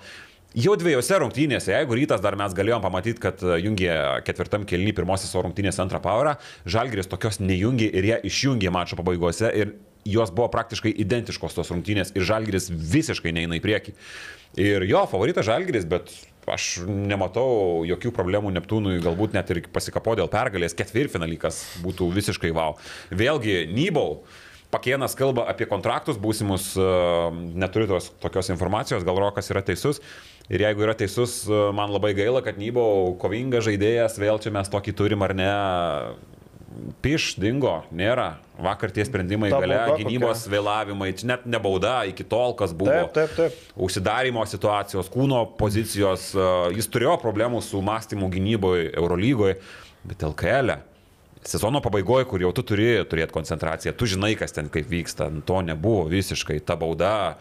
Jau 0.53 0.75
dviejose 0.77 1.17
rungtynėse, 1.17 1.71
jeigu 1.73 1.95
rytas 1.97 2.21
dar 2.21 2.35
mes 2.37 2.53
galėjom 2.53 2.83
pamatyti, 2.83 3.17
kad 3.23 3.39
jungė 3.41 3.95
ketvirtam 4.27 4.67
kelny 4.69 4.93
pirmosios 4.93 5.33
rungtynės 5.33 5.81
antrą 5.81 5.97
pavarą, 6.03 6.35
Žalgeris 6.69 7.09
tokios 7.09 7.41
nejungė 7.41 7.87
ir 7.89 8.09
jie 8.11 8.19
išjungė 8.29 8.69
mačo 8.75 8.99
pabaigose 8.99 9.49
ir 9.57 9.73
jos 10.05 10.31
buvo 10.35 10.49
praktiškai 10.53 10.91
identiškos 11.03 11.55
tos 11.55 11.71
rungtynės 11.73 12.13
ir 12.15 12.25
Žalgeris 12.27 12.69
visiškai 12.69 13.33
neina 13.35 13.57
į 13.57 13.63
priekį. 13.63 13.95
Ir 14.61 14.85
jo 14.85 15.03
favoritas 15.09 15.47
Žalgeris, 15.47 15.87
bet 15.89 16.11
aš 16.49 16.83
nematau 16.87 17.83
jokių 17.87 18.11
problemų 18.15 18.51
Neptūnui, 18.57 18.99
galbūt 19.03 19.35
net 19.37 19.49
ir 19.53 19.63
pasikapo 19.73 20.15
dėl 20.19 20.29
pergalės, 20.31 20.75
ketvirtfinalykas 20.77 21.63
būtų 21.83 22.09
visiškai 22.13 22.51
wow. 22.55 22.77
Vėlgi, 23.13 23.63
Nybau. 23.71 24.23
Pakienas 24.73 25.13
kalba 25.13 25.45
apie 25.51 25.67
kontraktus 25.69 26.17
būsimus, 26.17 26.71
e, 26.73 26.85
neturiu 27.61 27.91
tos 27.91 28.07
tokios 28.23 28.49
informacijos, 28.49 29.05
gal 29.05 29.19
Rokas 29.21 29.51
yra 29.53 29.61
teisus. 29.61 30.01
Ir 30.49 30.63
jeigu 30.65 30.81
yra 30.87 30.95
teisus, 30.97 31.43
e, 31.45 31.59
man 31.77 31.93
labai 31.93 32.15
gaila, 32.17 32.41
kad 32.41 32.57
Nybau 32.57 33.13
kovingas 33.21 33.67
žaidėjas, 33.67 34.17
vėl 34.17 34.41
čia 34.41 34.49
mes 34.55 34.73
tokį 34.73 34.95
turim 34.97 35.21
ar 35.21 35.35
ne. 35.37 35.51
Piš, 37.03 37.33
dingo, 37.37 37.83
nėra. 37.93 38.39
Vakar 38.63 38.91
tie 38.93 39.03
sprendimai 39.05 39.49
Ta 39.53 39.59
gale, 39.61 39.75
bauda 39.77 39.97
gynybos 39.99 40.43
kokia? 40.43 40.51
vėlavimai, 40.53 41.09
čia 41.17 41.27
net 41.29 41.45
ne 41.49 41.59
bauda 41.61 41.95
iki 42.09 42.25
tol, 42.25 42.55
kas 42.57 42.73
buvo 42.73 42.93
Taip, 42.93 43.13
taip, 43.13 43.33
taip. 43.37 43.75
užsidarimo 43.77 44.45
situacijos, 44.49 45.09
kūno 45.13 45.43
pozicijos, 45.59 46.31
e, 46.33 46.47
jis 46.77 46.89
turėjo 46.93 47.17
problemų 47.21 47.61
su 47.65 47.81
mąstymu 47.85 48.29
gynyboje 48.33 48.91
Eurolygoje, 48.93 49.57
bet 50.03 50.25
LKL. 50.25 50.77
E. 50.77 50.79
Sezono 51.43 51.81
pabaigoje, 51.83 52.25
kur 52.29 52.39
jau 52.45 52.53
tu 52.55 52.63
turi 52.63 52.87
turėti 53.09 53.35
koncentraciją, 53.35 53.91
tu 53.99 54.07
žinai, 54.07 54.31
kas 54.39 54.55
ten 54.55 54.69
kaip 54.71 54.87
vyksta, 54.87 55.27
to 55.43 55.59
nebuvo 55.65 56.05
visiškai, 56.07 56.61
ta 56.63 56.77
bauda, 56.79 57.35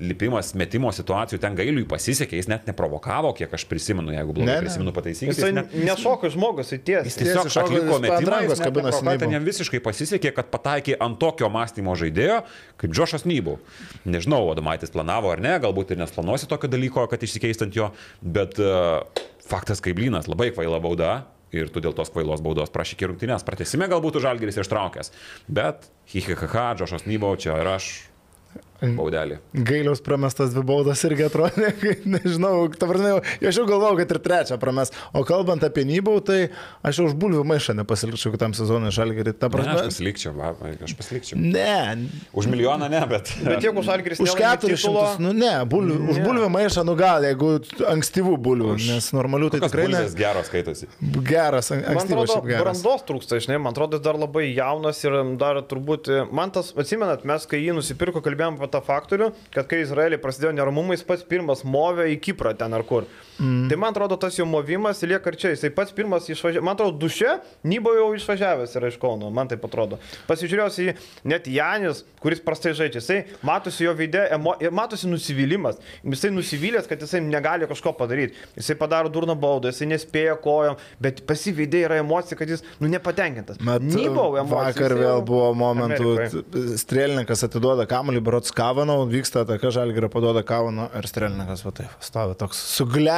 lipimas, 0.00 0.50
metimo 0.58 0.90
situacijų, 0.92 1.38
ten 1.40 1.54
gailiui 1.56 1.86
pasisekė, 1.88 2.36
jis 2.36 2.48
net 2.52 2.66
neprovokavo, 2.68 3.30
kiek 3.38 3.52
aš 3.56 3.64
prisimenu, 3.70 4.12
jeigu 4.12 4.34
blogai 4.36 4.50
Ne, 4.50 4.56
ne. 4.58 4.64
prisimenu 4.66 4.92
pataisykite. 4.92 5.32
Jisai 5.32 5.84
nešoka 5.86 6.28
žmogus 6.34 6.72
į 6.74 6.78
Jis 6.78 6.84
tiesį. 6.84 7.12
tiesiog 7.22 7.46
Tiesiai 7.46 7.54
šoko, 7.54 7.66
atliko 7.70 7.86
jis 7.86 7.94
ant 7.96 8.04
metimą, 8.04 8.40
jis 8.44 8.60
net 8.60 8.76
Nybau. 9.06 9.18
ten 9.22 9.30
jam 9.36 9.46
visiškai 9.48 9.80
pasisekė, 9.86 10.32
kad 10.36 10.50
pataikė 10.52 10.98
ant 11.00 11.16
tokio 11.22 11.48
mąstymo 11.48 11.94
žaidėjo, 11.96 12.42
kaip 12.76 12.90
Džošas 12.92 13.24
Nybau. 13.24 13.56
Nežinau, 14.04 14.42
Adomaitis 14.52 14.92
planavo 14.92 15.32
ar 15.32 15.40
ne, 15.40 15.54
galbūt 15.64 15.94
ir 15.96 16.02
nesplanuosi 16.04 16.48
tokio 16.50 16.68
dalyko, 16.68 17.06
kad 17.08 17.22
išsikeistant 17.24 17.72
jo, 17.76 17.88
bet 18.20 18.60
uh, 18.60 19.00
faktas 19.48 19.80
kaip 19.80 19.96
blynas, 19.96 20.28
labai 20.28 20.50
kvaila 20.52 20.80
bauda. 20.84 21.24
Ir 21.56 21.70
tu 21.72 21.80
dėl 21.80 21.94
tos 21.96 22.10
kvailos 22.12 22.42
baudos 22.42 22.68
prašy 22.74 22.96
iki 22.98 23.06
rungtynės. 23.06 23.44
Pratesime 23.46 23.86
galbūt 23.88 24.18
žalgeris 24.20 24.58
ištraukęs. 24.60 25.12
Bet, 25.48 25.86
hihihaha, 26.10 26.74
Džošas 26.76 27.06
Nybau 27.06 27.36
čia 27.38 27.54
ir 27.62 27.70
aš. 27.70 27.86
Baudelį. 28.80 29.38
Gailiaus 29.66 30.02
pramestas 30.04 30.50
dvi 30.52 30.62
baudas 30.68 31.00
irgi 31.08 31.24
atrodė, 31.26 31.70
nežinau, 32.16 32.66
ta 32.76 32.88
prasme, 32.90 33.14
jau- 33.14 33.22
aš 33.48 33.58
jau 33.60 33.64
galvojau, 33.68 33.96
kad 34.02 34.10
ir 34.12 34.20
trečią 34.26 34.58
prames. 34.60 34.92
O 35.16 35.22
kalbant 35.24 35.64
apie 35.64 35.84
Nybau, 35.88 36.18
tai 36.24 36.50
aš 36.84 37.00
jau 37.00 37.06
už 37.08 37.14
bulvių 37.16 37.44
maišą 37.48 37.76
nepasilikčiau 37.78 38.34
kitam 38.34 38.52
sezonui 38.56 38.92
žalgerį. 38.92 39.32
Ta 39.40 39.48
Ne, 39.48 39.62
aš 39.62 39.64
prasme, 39.64 39.86
pasilikčiau, 39.88 40.34
va, 40.36 40.50
aš 40.84 40.94
pasilikčiau. 40.98 41.38
ne, 41.40 42.08
Už 42.36 42.46
milijoną 42.52 42.88
ne, 42.92 43.00
bet. 43.08 43.32
Bet 43.46 43.64
jeigu 43.64 43.82
Žalgiris 43.86 44.20
už 44.20 44.34
keturis 44.36 44.82
šimtus, 44.84 45.16
nu 45.24 45.32
ne, 45.32 45.54
bulvių, 45.64 45.96
už 46.12 46.20
Ne. 46.20 46.24
bulvių 46.26 46.48
maišą, 46.52 46.84
nu 46.84 46.94
gal, 46.98 47.24
jeigu 47.24 47.50
ankstyvų 47.94 48.36
bulvių, 48.44 48.74
Už- 48.76 48.88
nes 48.92 49.08
normalių 49.16 49.50
tai 49.54 49.60
tikrai 49.64 49.88
ne. 49.92 50.02
geros 50.18 50.50
skaitosi. 50.50 50.88
Geras, 51.26 51.70
ankstyvas 51.72 52.34
geras. 52.44 52.62
brandos 52.62 53.06
trūksta, 53.08 53.40
žinai, 53.40 53.58
man 53.62 53.72
atrodo, 53.72 53.96
jis 53.96 54.04
dar 54.04 54.18
labai 54.20 54.46
jaunas 54.54 55.00
ir 55.04 55.16
dar 55.40 55.62
turbūt, 55.62 56.10
man 56.32 56.50
tas, 56.50 56.72
atsimenat, 56.76 57.24
mes 57.24 57.46
kai 57.46 57.62
jį 57.64 57.74
nusipirko, 57.78 58.20
kalbėjom 58.24 58.58
apie 58.58 58.65
tą 58.72 58.82
faktorių, 58.84 59.30
kad 59.54 59.68
kai 59.70 59.82
Izraeliai 59.84 60.20
prasidėjo 60.22 60.54
neramumai, 60.56 60.98
jis 60.98 61.06
pats 61.08 61.26
pirmas 61.26 61.64
movė 61.66 62.10
į 62.14 62.20
Kiprą 62.28 62.54
ten 62.58 62.76
ar 62.76 62.84
kur. 62.88 63.08
Mm. 63.38 63.68
Tai 63.68 63.76
man 63.76 63.92
atrodo, 63.92 64.16
tas 64.16 64.38
jo 64.38 64.46
movimas 64.48 65.02
lieka 65.04 65.32
ir 65.32 65.36
čia, 65.40 65.52
jisai 65.52 65.70
pats 65.74 65.92
pirmas 65.96 66.28
išvažiavo, 66.32 66.64
man 66.64 66.76
atrodo, 66.76 66.96
duše, 66.96 67.36
Nybo 67.66 67.92
jau 67.96 68.08
išvažiavęs 68.16 68.76
yra 68.78 68.88
iš 68.88 68.96
Kauno, 69.00 69.28
man 69.34 69.50
tai 69.50 69.58
atrodo. 69.60 69.98
Pasižiūrėjus 70.28 70.78
į 70.80 70.86
net 71.28 71.48
Janis, 71.50 72.04
kuris 72.22 72.40
prastai 72.44 72.72
žaidžia, 72.76 73.02
jisai 73.02 73.18
matosi 73.46 73.84
jo 73.84 73.92
veidė, 73.96 74.24
emo, 74.36 74.54
matosi 74.74 75.10
nusivylimas, 75.10 75.80
jisai 76.06 76.30
nusivylęs, 76.32 76.88
kad 76.88 77.02
jisai 77.02 77.20
negali 77.26 77.68
kažko 77.68 77.92
padaryti, 77.98 78.38
jisai 78.56 78.78
padaro 78.80 79.12
durną 79.12 79.36
baudą, 79.38 79.72
jisai 79.72 79.90
nespėja 79.92 80.38
kojom, 80.42 80.78
bet 81.02 81.20
pasiveidė 81.28 81.84
yra 81.90 82.00
emocija, 82.00 82.38
kad 82.38 82.50
jis, 82.50 82.64
nu, 82.80 82.90
nepatenkintas. 82.92 83.60
Mat, 83.60 83.84
Nybau 83.84 84.38
emocija. 84.40 84.72
vakar 84.72 84.96
vėl 84.96 85.10
jau 85.10 85.26
buvo 85.28 85.50
momentų, 85.58 86.14
Amerikoj. 86.16 86.74
strėlininkas 86.80 87.44
atiduoda 87.46 87.86
kamuolį, 87.90 88.24
berots 88.24 88.54
Kavanau, 88.56 89.02
vyksta 89.10 89.44
ataka, 89.44 89.72
žalgerio 89.74 90.10
paduoda 90.12 90.44
Kavanau 90.46 90.88
ir 90.96 91.10
strėlininkas, 91.10 91.64
va 91.66 91.74
taip, 91.82 91.96
stovi 92.04 92.38
toks 92.40 92.62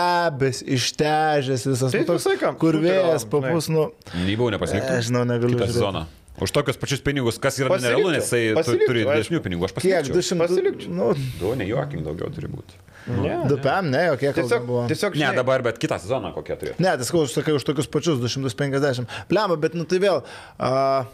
suglebęs, 0.09 0.62
ištežęs 0.66 1.66
visas, 1.66 1.93
Tai 1.93 2.01
nu, 2.01 2.06
toks, 2.06 2.26
kur 2.60 2.74
vėjas 2.82 3.26
papus, 3.28 3.68
nu, 3.72 3.89
Nybau 4.26 4.51
nepasiliktų. 4.55 4.98
aš 4.98 5.09
žinau, 5.10 5.24
negaliu. 5.28 5.56
kitą 5.59 5.66
sezoną. 5.72 6.05
Už 6.39 6.52
tokius 6.55 6.76
pačius 6.78 7.01
pinigus, 7.02 7.39
kas 7.43 7.56
yra 7.59 7.78
nerealu, 7.82 8.12
nes 8.14 8.22
jisai 8.30 8.55
tu- 8.62 8.78
turi 8.86 9.02
didesnių 9.05 9.40
pinigų, 9.43 9.64
aš 9.66 9.72
Kiek? 9.74 10.06
pasilikčiau. 10.06 10.14
200? 10.14 10.47
Pasilikčiau. 10.47 10.90
Nu, 10.94 11.14
Du, 11.40 11.55
nejuokim 11.59 12.05
daugiau 12.05 12.30
turi 12.30 12.47
būti. 12.47 12.78
Ne, 13.09 13.48
du 13.48 13.56
PM, 13.56 13.90
ne, 13.90 14.05
jokie 14.12 14.32
Tiesiog, 14.36 14.66
buvo. 14.66 14.86
tiesiog 14.86 15.16
Ne, 15.16 15.32
dabar, 15.35 15.62
bet 15.62 15.78
kitą 15.80 15.98
sezoną 15.98 16.32
kokie 16.35 16.55
turėtų. 16.60 16.78
Ne, 16.78 16.93
tai 16.97 17.05
sakau, 17.09 17.24
aš 17.24 17.32
sakai 17.35 17.55
už 17.56 17.64
tokius 17.64 17.89
pačius 17.90 18.20
250. 18.20 19.09
Lemba, 19.30 19.56
bet 19.56 19.74
nu 19.74 19.85
tai 19.85 19.98
vėl. 19.98 20.22
Uh, 20.60 21.05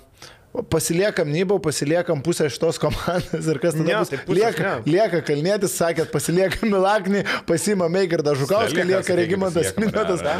Pasiliekam 0.54 1.26
Nybau, 1.34 1.58
pasiliekam 1.58 2.20
pusę 2.22 2.46
šitos 2.46 2.76
komandos 2.78 3.48
ir 3.50 3.58
kas 3.58 3.74
tada 3.74 3.86
Ne, 3.88 3.96
bus? 3.98 4.10
tai 4.12 4.18
pusės 4.22 4.38
lieka, 4.38 4.68
ne. 4.86 4.92
lieka 4.94 5.20
Kalnėtis, 5.26 5.72
sakėt, 5.80 6.12
pasiliekam 6.14 6.70
Milaknį, 6.70 7.24
pasima 7.48 7.88
Meigardą 7.90 8.36
Žukauską, 8.38 8.84
lieka 8.86 9.16
Regimantas 9.18 9.72
ne, 9.74 9.88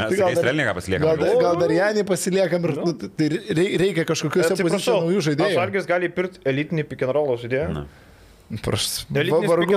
Tai 0.06 0.18
Strelniką 0.38 0.74
pasiliekam. 0.78 1.08
gal, 1.08 1.18
dar- 1.24 1.42
gal 1.42 1.58
dar 1.64 1.74
Janį 1.74 2.04
pasiliekam 2.12 2.68
ir 2.70 2.76
nu, 2.78 2.92
tai 2.94 3.28
rei- 3.58 3.74
reikia 3.82 4.06
pozicijose 4.62 5.02
naujų 5.02 5.24
žaidėjų. 5.30 5.58
Žalgis 5.58 5.90
gali 5.90 6.08
pirkti 6.20 6.38
elitinį 6.46 6.86
roll 7.18 7.34
žaidėją. 7.42 7.68
Na. 7.74 7.84
And 8.52 8.60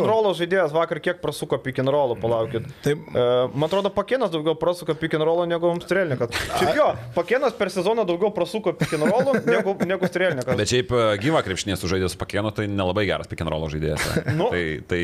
roll 0.09 0.27
žaidėjas 0.35 0.73
vakar 0.75 0.99
kiek 1.03 1.21
prasuko 1.21 1.57
pick 1.63 1.79
and 1.79 1.89
roll, 1.93 2.13
palaukit. 2.19 2.67
Taip. 2.83 2.99
E, 3.07 3.23
man 3.55 3.67
atrodo, 3.69 3.89
Pakienas 3.95 4.31
daugiau 4.33 4.57
prasuko 4.59 4.95
pick 4.99 5.15
and 5.15 5.23
roll 5.23 5.45
negu 5.47 5.71
Strelnikas. 5.81 6.35
Šiaip 6.59 6.75
jo, 6.75 6.87
Pakienas 7.15 7.55
per 7.57 7.71
sezoną 7.71 8.03
daugiau 8.07 8.33
prasuko 8.35 8.73
pick 8.77 8.97
and 8.97 9.07
roll 9.07 9.39
negu, 9.47 9.75
negu 9.87 10.09
Strelnikas. 10.11 10.57
Bet 10.59 10.73
šiaip 10.73 10.91
gyva 11.23 11.41
krepšinės 11.45 11.79
sužaidęs 11.81 12.17
su 12.17 12.19
Pakėnu, 12.19 12.51
tai 12.55 12.67
nelabai 12.67 13.07
geras 13.07 13.31
pikenrolo 13.31 13.71
žaidėjas. 13.71 14.09
Nu. 14.37 14.49
tai, 14.51 14.63
tai 14.85 14.99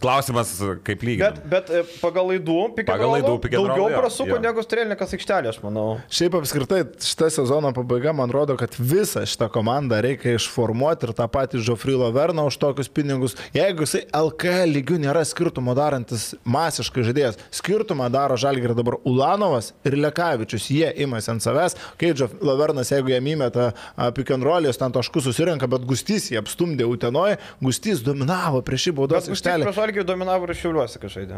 klausimas, 0.00 0.54
kaip 0.86 1.02
lygiai. 1.04 1.34
Bet, 1.50 1.74
bet 1.74 1.98
pagal 1.98 2.30
laidų 2.30 2.58
and 2.70 2.86
daugiau 3.58 3.88
jo, 3.90 3.98
prasuko 3.98 4.36
jo. 4.36 4.40
negu 4.46 4.64
Strelnikas 4.64 5.16
aikštelė, 5.18 5.52
aš 5.52 5.60
manau. 5.66 5.88
Šiaip 6.06 6.38
apskritai 6.38 6.84
šitą 7.02 7.32
sezono 7.34 7.74
pabaiga 7.76 8.14
man 8.16 8.32
rodo, 8.32 8.56
kad 8.60 8.78
visą 8.78 9.26
šitą 9.28 9.50
komandą 9.52 10.00
reikia 10.06 10.38
išformuoti 10.38 11.08
ir 11.08 11.14
tą 11.18 11.26
patį 11.32 11.64
Žofrilo 11.66 12.08
Verną 12.14 12.46
už 12.48 12.60
tokius 12.62 12.88
pinigus 12.88 13.07
pinigus. 13.08 13.34
Jeigu 13.54 13.84
jisai 13.86 14.02
LKL 14.14 14.72
lygių 14.76 14.98
nėra 15.02 15.22
skirtumo 15.26 15.74
darantis 15.76 16.34
masiškai 16.48 17.04
žaidėjas, 17.06 17.38
skirtumą 17.54 18.08
daro 18.12 18.36
Žalgirį 18.38 18.76
dabar 18.78 18.98
Ulanovas 19.08 19.72
ir 19.88 19.96
Lekavičius. 19.98 20.68
Jie 20.72 20.90
imasi 21.04 21.32
ant 21.32 21.44
savęs. 21.44 21.76
Keidžio 22.00 22.28
Lavernas, 22.44 22.92
jeigu 22.92 23.12
jie 23.14 23.20
įmeta 23.32 23.70
jis 24.72 24.80
ten 24.80 24.92
taškus 24.92 25.28
susirenka, 25.30 25.68
bet 25.70 25.86
Gustys 25.88 26.28
jį 26.32 26.40
apstumdė 26.42 26.86
Utenoje. 26.88 27.38
Gustys 27.64 28.02
dominavo 28.04 28.62
prieš 28.66 28.88
šį 28.88 28.96
baudos 29.00 29.28
aikštelę. 29.32 29.64
tai 29.68 29.76
Žalgirį 29.80 30.06
dominavo 30.12 30.48
ir 30.48 30.54
šiuliuosi 30.58 31.00
kažkaip. 31.02 31.36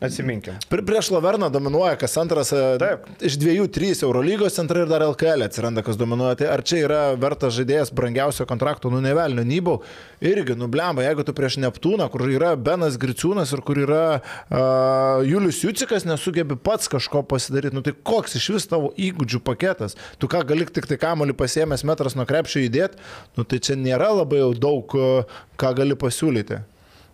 Atsiminkim. 0.00 0.54
Pri- 0.70 0.80
Prieš 0.86 1.10
Laverną 1.12 1.50
dominuoja 1.52 1.96
kas 2.00 2.14
antras, 2.16 2.48
Taip. 2.80 3.04
iš 3.20 3.34
dviejų, 3.36 3.66
trys 3.68 4.00
Eurolygos 4.02 4.54
centrai 4.56 4.80
ir 4.82 4.88
dar 4.88 5.02
LKL 5.04 5.44
atsiranda, 5.44 5.82
kas 5.84 5.98
dominuoja. 6.00 6.38
Tai 6.40 6.46
ar 6.54 6.62
čia 6.64 6.78
yra 6.86 7.00
vertas 7.20 7.52
žaidėjas 7.58 7.92
brangiausio 7.92 8.46
kontrakto, 8.48 8.88
nu 8.90 9.02
nevelnio, 9.04 9.44
nybau. 9.44 9.82
Irgi, 10.24 10.56
nublemba, 10.56 11.04
jeigu 11.10 11.24
tu 11.26 11.34
prieš 11.36 11.58
Neptūną, 11.62 12.06
kur 12.12 12.24
yra 12.30 12.54
Benas 12.58 12.98
Griciūnas 13.00 13.52
ir 13.54 13.62
kur 13.66 13.78
yra 13.82 14.02
uh, 14.20 15.20
Julius 15.26 15.60
Jucikas, 15.64 16.06
nesugebi 16.08 16.56
pats 16.56 16.90
kažko 16.90 17.22
pasidaryti, 17.28 17.76
nu 17.76 17.84
tai 17.86 17.94
koks 17.94 18.38
iš 18.40 18.48
vis 18.56 18.68
tavo 18.70 18.92
įgūdžių 18.96 19.42
paketas? 19.46 19.98
Tu 20.22 20.30
ką 20.30 20.42
gali 20.48 20.68
tik 20.70 20.88
tai 20.90 21.00
kamolį 21.00 21.36
pasiemęs 21.38 21.84
metras 21.88 22.16
nuo 22.18 22.26
krepšio 22.28 22.62
įdėti, 22.66 23.00
nu 23.38 23.44
tai 23.44 23.60
čia 23.62 23.78
nėra 23.78 24.12
labai 24.22 24.44
jau 24.44 24.52
daug, 24.68 24.96
uh, 24.98 25.42
ką 25.60 25.74
gali 25.82 25.98
pasiūlyti. 25.98 26.62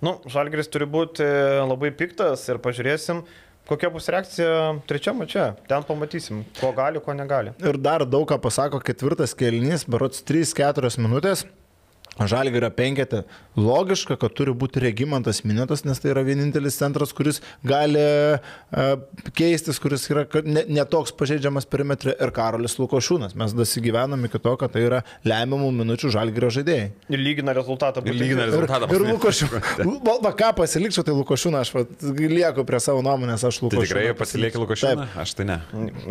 Nu, 0.04 0.18
Žalgiris 0.28 0.68
turi 0.68 0.86
būti 0.88 1.24
labai 1.64 1.88
piktas 1.96 2.42
ir 2.52 2.60
pažiūrėsim, 2.62 3.22
kokia 3.66 3.90
bus 3.90 4.08
reakcija 4.12 4.76
trečiame 4.88 5.26
čia. 5.30 5.54
Ten 5.70 5.86
pamatysim, 5.88 6.44
ko 6.60 6.72
gali, 6.76 7.00
ko 7.02 7.16
negali. 7.16 7.54
Ir 7.64 7.80
dar 7.80 8.04
daug 8.04 8.28
ką 8.28 8.38
pasako 8.42 8.82
ketvirtas 8.84 9.34
kelnys, 9.38 9.86
berots 9.88 10.20
3-4 10.28 11.00
minutės. 11.00 11.46
Žalgirio 12.16 12.62
yra 12.64 12.70
penketė. 12.72 13.24
Logiška, 13.56 14.16
kad 14.20 14.32
turi 14.36 14.52
būti 14.56 14.80
regimantas 14.80 15.42
minėtas, 15.44 15.82
nes 15.84 16.00
tai 16.00 16.10
yra 16.14 16.22
vienintelis 16.24 16.76
centras, 16.80 17.12
kuris 17.16 17.42
gali 17.64 18.00
uh, 18.00 18.96
keistis, 19.36 19.78
kuris 19.80 20.04
yra 20.12 20.24
kad 20.28 20.46
ne, 20.48 20.62
netoks 20.68 21.12
pažeidžiamas 21.16 21.66
perimetrė 21.68 22.14
ir 22.20 22.32
Karolis 22.36 22.76
Lukošūnas. 22.80 23.34
Mes 23.36 23.52
dasigyvenam 23.56 24.24
iki 24.28 24.40
to, 24.44 24.54
kad 24.60 24.72
tai 24.74 24.84
yra 24.88 25.02
lemiamų 25.28 25.70
minučių 25.82 26.10
Žalgirio 26.16 26.50
žaidėjai. 26.56 26.88
Ir 27.12 27.20
lygina 27.22 27.54
rezultatą. 27.56 28.04
Ir 28.08 28.16
lygina 28.16 28.46
Ir, 28.46 28.52
rezultatą. 28.52 28.88
ir 28.96 29.06
Lukošiūnas. 29.12 29.72
Va, 30.06 30.16
va 30.22 30.30
ką 30.36 30.52
pasilikčiau, 30.60 31.02
tai 31.06 31.14
Lukošiūną, 31.16 31.60
aš 31.64 31.72
va, 31.74 31.82
lieku 32.16 32.62
prie 32.68 32.78
savo 32.82 33.00
nuomonės, 33.04 33.42
aš 33.48 33.58
Tai 33.60 33.66
Lukošiūną. 33.68 33.86
tikrai 33.88 34.14
pasilieki 34.18 34.60
Lukašeną? 34.60 35.06
Aš 35.20 35.32
tai 35.38 35.46
ne. 35.48 35.56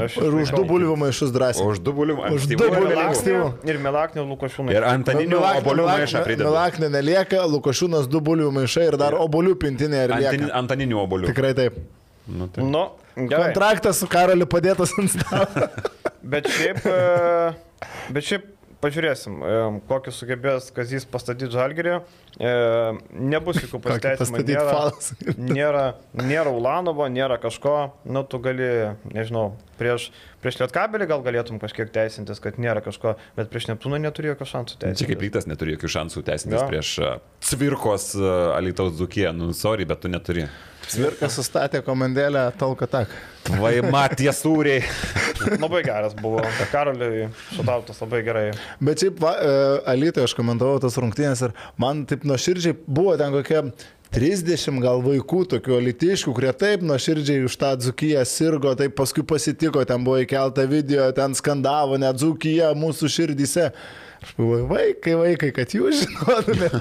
Aš 0.06 0.18
Ir 0.22 0.36
už 0.42 0.52
du 0.56 0.64
bulvių 0.68 0.96
maišus 1.00 1.32
drąsiai. 1.36 1.66
Už 1.70 1.80
du 1.86 1.94
bulių. 1.96 2.18
Už 2.18 2.26
ankstyvų 2.46 2.66
du 2.66 2.82
lengviau. 2.82 3.04
ankstyvų. 3.06 3.48
Ir 3.70 3.80
Melaknė 3.86 4.26
Lukošiūnai. 4.28 4.76
Ir 4.76 4.88
antaninių 4.90 5.40
obolių 5.52 5.88
maišą 5.96 6.24
prideda. 6.28 6.48
Milaknė 6.50 6.90
nelieka, 6.94 7.44
Lukošiūnas 7.52 8.10
du 8.12 8.22
bulių 8.24 8.52
maišai 8.56 8.90
ir 8.92 8.98
dar 9.02 9.18
obolių 9.20 9.56
pintinė 9.62 10.06
lieka. 10.14 10.52
Antaninių 10.62 11.02
obolių. 11.04 11.32
Tikrai 11.32 11.54
taip. 11.58 11.80
Nu, 12.26 12.48
tai. 12.50 12.66
Nu, 12.66 12.88
gerai. 13.16 13.52
Kontraktas 13.52 14.02
su 14.02 14.10
Karoliu 14.10 14.48
padėtas 14.50 14.94
ant 15.00 15.14
stalo. 15.14 15.70
Bet 16.36 16.48
šiaip, 16.50 16.80
e, 16.90 17.82
bet 18.10 18.26
šiaip 18.26 18.48
pažiūrėsim, 18.82 19.36
e, 19.46 19.58
kokį 19.86 20.14
sugebės 20.14 20.72
Kazys 20.74 21.06
pastatyti 21.06 21.52
žalgerį. 21.54 22.00
Nebus 22.40 23.62
jokių 23.64 23.80
pasiteisinimų. 23.86 24.44
Nėra, 24.50 24.76
nėra, 25.58 25.84
nėra 26.20 26.52
Ulanovo, 26.52 27.08
nėra 27.12 27.38
kažko. 27.42 27.76
Nu, 28.04 28.26
tu 28.28 28.40
gali, 28.44 28.68
nežinau, 29.16 29.54
prieš, 29.80 30.10
prieš 30.44 30.60
Lietkabelį 30.64 31.08
gal 31.12 31.24
galėtum 31.26 31.62
kažkiek 31.64 31.92
teisintis, 31.96 32.42
kad 32.44 32.60
nėra 32.62 32.84
kažko, 32.86 33.16
bet 33.40 33.52
prieš 33.54 33.70
Neptūną 33.72 34.02
neturi 34.04 34.34
jokio 34.34 34.48
šansų 34.52 34.78
Čia 34.78 34.84
kaip 34.84 35.00
teisintis. 35.00 35.24
rytas 35.26 35.50
neturi 35.52 35.78
jokių 35.78 35.94
šansų 35.98 36.26
teisintis 36.28 36.60
Jo. 36.62 36.68
prieš 36.70 36.94
uh, 37.04 37.18
Cvirkos 37.46 38.12
uh, 38.20 38.56
Alitaus 38.58 38.96
Dzukiją. 39.00 39.32
Nu, 39.36 39.52
sorry, 39.56 39.88
bet 39.88 40.04
tu 40.04 40.12
neturi. 40.12 40.48
Svirka 40.86 41.26
sustatė 41.34 41.80
komandėlę 41.82 42.44
talką 42.62 42.86
tak. 42.92 43.14
Vai 43.58 43.80
matė 43.82 44.30
sūriai. 44.38 44.84
Labai 45.64 45.80
geras 45.86 46.14
buvo. 46.18 46.44
Karoliui 46.70 47.24
šutautas 47.56 47.98
labai 48.04 48.20
gerai. 48.26 48.44
Bet 48.86 49.02
šiaip 49.02 49.18
va, 49.24 49.32
e, 49.42 49.56
Alytoje 49.96 50.28
aš 50.30 50.36
komentavau 50.38 50.78
tas 50.84 50.98
rungtynės 51.02 51.42
ir 51.48 51.56
man 51.82 52.04
taip 52.10 52.25
nuoširdžiai 52.30 52.76
buvo 52.88 53.16
ten 53.20 53.34
kokie 53.36 53.62
30 54.16 54.80
gal 54.84 55.02
vaikų 55.04 55.42
tokių 55.56 55.74
alitiškų, 55.80 56.34
kurie 56.38 56.52
taip 56.56 56.84
nuoširdžiai 56.88 57.44
už 57.50 57.58
tą 57.60 57.74
dzukiją 57.84 58.22
sirgo, 58.30 58.72
taip 58.80 58.94
paskui 58.96 59.26
pasitiko, 59.28 59.82
ten 59.90 60.06
buvo 60.08 60.22
įkelta 60.24 60.64
video, 60.72 61.10
ten 61.18 61.36
skandavo, 61.36 61.98
net 62.00 62.16
dzukija 62.22 62.70
mūsų 62.80 63.10
širdyse. 63.12 63.72
Aš 64.26 64.32
galvoju, 64.40 64.68
vaikai, 64.72 65.18
vaikai, 65.20 65.50
kad 65.54 65.74
jūs 65.76 66.06
žinotumėte. 66.06 66.80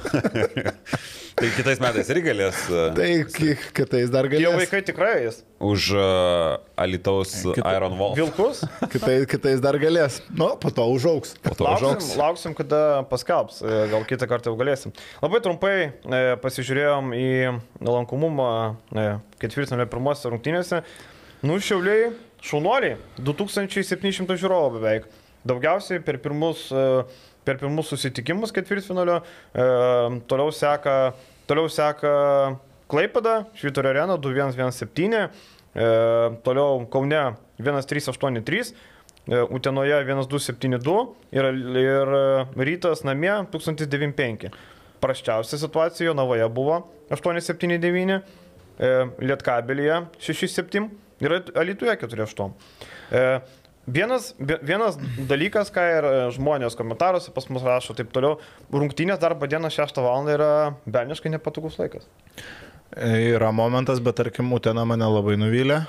tai 1.41 1.51
kitais 1.57 1.83
metais 1.83 2.13
irgi 2.15 2.29
galės 2.31 2.61
uh, 2.71 2.87
Tai 2.97 3.09
ki- 3.35 3.57
kitais 3.81 4.13
dar 4.15 4.29
galės. 4.33 4.55
vaikai 4.63 4.81
tikrai 4.87 5.15
jis. 5.27 5.43
Už 5.65 5.81
uh, 5.97 6.61
Alitaus 6.77 7.33
Kita- 7.57 7.73
Iron 7.77 7.97
Wolf. 7.97 8.19
Vilkus. 8.19 8.61
Kitais, 8.93 9.25
kitais 9.31 9.63
dar 9.65 9.79
galės. 9.81 10.19
Nu, 10.29 10.51
po 10.61 10.69
to 10.75 10.85
užauks. 10.93 11.33
Po 11.41 11.55
to 11.57 11.65
Lauksim, 11.65 11.89
užaugs. 11.89 12.09
lauksim, 12.21 12.53
kada 12.59 12.83
paskelbs, 13.09 13.63
e, 13.65 13.79
gal 13.89 14.05
kitą 14.05 14.29
kartą 14.29 14.53
jau 14.53 14.59
galėsim. 14.61 14.93
Labai 15.25 15.41
trumpai 15.45 15.75
e, 15.89 16.23
pasižiūrėjom 16.45 17.11
į 17.17 17.27
lankomumą 17.89 18.49
e, 18.93 19.07
ketvirtinio 19.41 19.89
pirmosios 19.89 20.29
rungtynėse. 20.35 20.83
Nu, 21.45 21.57
šiauliai, 21.61 22.13
šaunuoliai, 22.45 22.99
2700 23.25 24.37
žiūrovų 24.45 24.77
beveik. 24.79 25.09
Daugiausiai 25.49 26.01
per 26.05 26.21
pirmus, 26.25 26.67
e, 26.73 26.85
per 27.45 27.59
pirmus 27.61 27.89
susitikimus 27.93 28.53
ketvirtfinalio. 28.57 29.19
E, 29.53 29.67
toliau 30.29 30.53
seka, 30.53 30.99
toliau 31.49 31.73
seka 31.73 32.15
Klaipada, 32.85 33.47
Švitorio 33.57 33.95
arena 33.95 34.19
2117. 34.21 35.31
Toliau 35.75 36.87
Kaune 36.91 37.35
1383. 37.59 38.75
E, 39.27 39.41
Utenoje 39.51 39.97
1272 40.05 41.15
ir, 41.33 41.45
ir 41.81 42.15
rytas 42.69 43.05
namie 43.09 43.33
1095. 43.51 44.51
Prasčiausia 45.01 45.59
situacija 45.59 46.07
Jonavoje 46.11 46.49
buvo 46.49 46.83
879, 47.11 48.21
e, 48.79 48.93
Lietkabelyje 49.19 50.03
67 50.19 50.89
ir 51.21 51.39
Alituje 51.57 51.97
48. 51.97 52.51
E, 53.11 53.41
Vienas, 53.85 54.31
vie- 54.41 54.57
vienas 54.65 54.95
dalykas, 55.29 55.69
ką 55.69 55.83
ir 55.85 56.07
žmonės 56.33 56.73
komentaruose 56.73 57.29
pas 57.37 57.45
mus 57.53 57.61
rašo 57.69 57.93
taip 57.93 58.15
toliau, 58.17 58.39
rungtynės 58.73 59.21
darbo 59.21 59.45
dieną 59.45 59.69
6 59.69 60.01
val. 60.01 60.25
yra 60.33 60.73
belniškai 60.89 61.29
nepatogus 61.35 61.77
laikas. 61.77 62.07
Yra 62.97 63.51
momentas, 63.53 64.01
bet 64.01 64.17
tarkim, 64.21 64.53
Utena 64.55 64.85
mane 64.87 65.07
labai 65.11 65.35
nuvylė. 65.41 65.83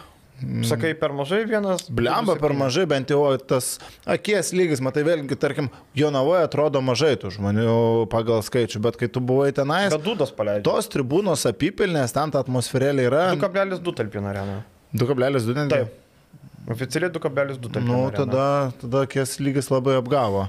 Sakai, 0.68 0.92
per 1.00 1.14
mažai 1.16 1.46
vienas. 1.48 1.86
Blemba 1.88 2.34
per 2.36 2.52
mažai, 2.58 2.84
bent 2.92 3.08
jau 3.14 3.22
tas 3.40 3.78
akies 4.04 4.50
lygis, 4.52 4.82
matai 4.84 5.06
vėlgi, 5.08 5.38
tarkim, 5.40 5.70
Jonavoje 5.96 6.44
atrodo 6.44 6.82
mažai 6.84 7.14
tų 7.22 7.32
žmonių 7.38 7.76
pagal 8.12 8.44
skaičių, 8.44 8.82
bet 8.84 8.98
kai 9.00 9.08
tu 9.08 9.22
buvai 9.24 9.54
tenais, 9.56 9.94
Bet 9.96 10.04
dudas 10.04 10.34
paleidžia. 10.36 10.66
tos 10.68 10.90
tribūnos 10.92 11.46
apipilnės, 11.48 12.12
ten 12.18 12.34
ta 12.36 12.44
atmosferėlė 12.44 13.08
yra 13.08 13.24
2,2 13.38 13.96
talpina 13.96 14.34
arena. 14.34 14.58
2,2 14.96 15.56
netgi. 15.56 15.72
Taip. 15.72 16.02
Oficialiai 16.66 17.12
2,2 17.14 17.60
talpina. 17.62 17.86
Nu, 17.86 17.98
arena. 18.08 18.18
tada, 18.18 18.46
tada 18.82 19.02
akies 19.06 19.36
lygis 19.38 19.68
labai 19.70 20.00
apgavo, 20.00 20.48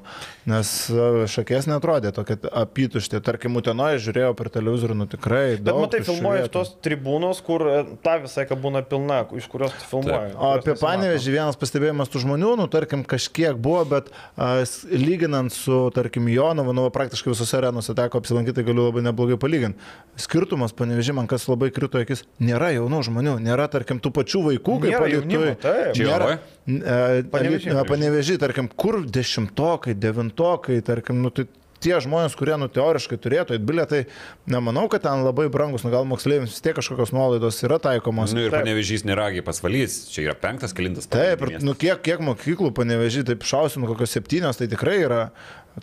nes 0.48 0.70
e, 0.88 1.26
šakės 1.28 1.66
netrodė 1.68 2.12
tokia 2.16 2.38
apytuštė. 2.62 3.20
Tarkim, 3.26 3.58
Utenoje 3.60 3.98
žiūrėjau 4.06 4.30
per 4.38 4.48
televizorių, 4.54 4.96
nu 4.96 5.06
tikrai. 5.12 5.58
Bet 5.60 5.76
matai, 5.76 6.00
tuščių 6.00 6.14
filmuoji 6.14 6.44
iš 6.46 6.52
tos 6.54 6.70
tribūnos, 6.86 7.42
kur 7.44 7.66
e, 7.68 7.74
ta 8.06 8.14
visai, 8.22 8.46
kad 8.48 8.62
būna 8.64 8.80
pilna, 8.88 9.18
iš 9.36 9.48
kurios 9.52 9.74
tu 9.76 9.90
filmuoji. 9.90 10.32
O 10.40 10.54
apie 10.56 10.76
Panevežį 10.80 11.34
vienas 11.36 11.60
pastebėjimas 11.60 12.08
tų 12.12 12.24
žmonių, 12.24 12.54
nu, 12.62 12.68
tarkim, 12.72 13.04
kažkiek 13.04 13.60
buvo, 13.60 13.84
bet 13.92 14.08
a, 14.40 14.62
s- 14.64 14.86
lyginant 14.88 15.52
su, 15.52 15.82
tarkim, 15.96 16.30
Jonovu, 16.32 16.72
nu, 16.76 16.86
praktiškai 16.96 17.34
visose 17.34 17.60
arenose 17.60 17.92
teko 17.98 18.22
apsilankyti, 18.24 18.64
galiu 18.64 18.88
labai 18.88 19.04
neblogai 19.04 19.36
palyginti. 19.42 19.76
Skirtumas 20.16 20.72
Panevežį, 20.72 21.12
man 21.20 21.28
kas 21.28 21.44
labai 21.50 21.68
krito 21.76 22.00
akis, 22.00 22.24
nėra 22.40 22.72
jaunų 22.72 23.02
žmonių, 23.10 23.36
nėra, 23.44 23.68
tarkim, 23.68 24.00
tų 24.00 24.14
pačių 24.16 24.40
vaikų, 24.48 24.78
kaip. 24.86 24.96
Čia 25.96 26.05
Nėra. 26.06 26.32
Panevėžy. 27.32 27.76
Panevežį, 27.90 28.40
tarkim, 28.42 28.70
kur 28.72 29.02
dešimtokai, 29.04 29.94
devintokai, 29.98 30.80
tarkim, 30.86 31.22
nu, 31.22 31.30
tai 31.34 31.46
tie 31.82 31.96
žmonės, 32.02 32.36
kurie, 32.38 32.54
nu, 32.60 32.68
teoriškai 32.72 33.18
turėtų, 33.20 33.56
eit 33.56 33.66
bilietai, 33.66 34.02
nemanau, 34.50 34.86
kad 34.92 35.04
ten 35.06 35.24
labai 35.26 35.48
brangus, 35.52 35.84
nu, 35.86 35.92
gal 35.92 36.06
moksleiviams 36.08 36.54
vis 36.54 36.64
tiek 36.64 36.76
kažkokios 36.78 37.12
nuolaidos 37.14 37.60
yra 37.66 37.78
taikomos. 37.82 38.34
Nu 38.36 38.46
ir 38.46 38.50
Taip. 38.50 38.64
panevežys 38.64 39.06
nėragi 39.08 39.44
pasvalys, 39.46 40.00
čia 40.12 40.26
yra 40.28 40.36
penktas 40.40 40.74
kilintas. 40.76 41.08
Taip, 41.12 41.44
ir 41.46 41.60
nu, 41.64 41.76
kiek, 41.78 42.00
kiek 42.06 42.24
mokyklų 42.24 42.72
panevežį, 42.76 43.26
taip 43.30 43.46
šausim, 43.46 43.86
kokios 43.90 44.16
septynios, 44.16 44.60
tai 44.60 44.70
tikrai 44.72 44.98
yra. 45.04 45.22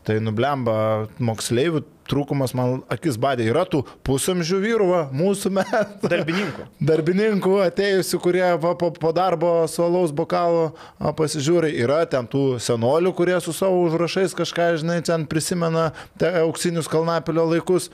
Tai 0.01 0.15
nublemba 0.25 0.75
moksleivių 1.21 1.83
trūkumas, 2.09 2.55
man 2.57 2.81
akis 2.91 3.17
badė. 3.21 3.45
Yra 3.51 3.63
tų 3.69 3.83
pusamžių 4.05 4.57
vyrų, 4.63 4.87
va, 4.89 5.01
mūsų 5.13 5.51
metų. 5.59 6.09
Darbininkų. 6.09 6.65
Darbininkų 6.89 7.53
atėjusių, 7.67 8.19
kurie 8.23 8.45
va, 8.63 8.73
po, 8.79 8.89
po 8.97 9.13
darbo 9.15 9.53
su 9.71 9.83
alaus 9.85 10.15
bokalu 10.15 10.71
a, 10.71 11.13
pasižiūri. 11.13 11.75
Yra 11.85 12.01
ten 12.09 12.27
tų 12.29 12.57
senolių, 12.63 13.13
kurie 13.15 13.37
su 13.43 13.53
savo 13.55 13.85
užrašais 13.85 14.33
kažką, 14.37 14.73
žinai, 14.81 14.99
ten 15.05 15.27
prisimena 15.29 15.91
auksinius 16.43 16.89
Kalnapilio 16.91 17.45
laikus. 17.53 17.91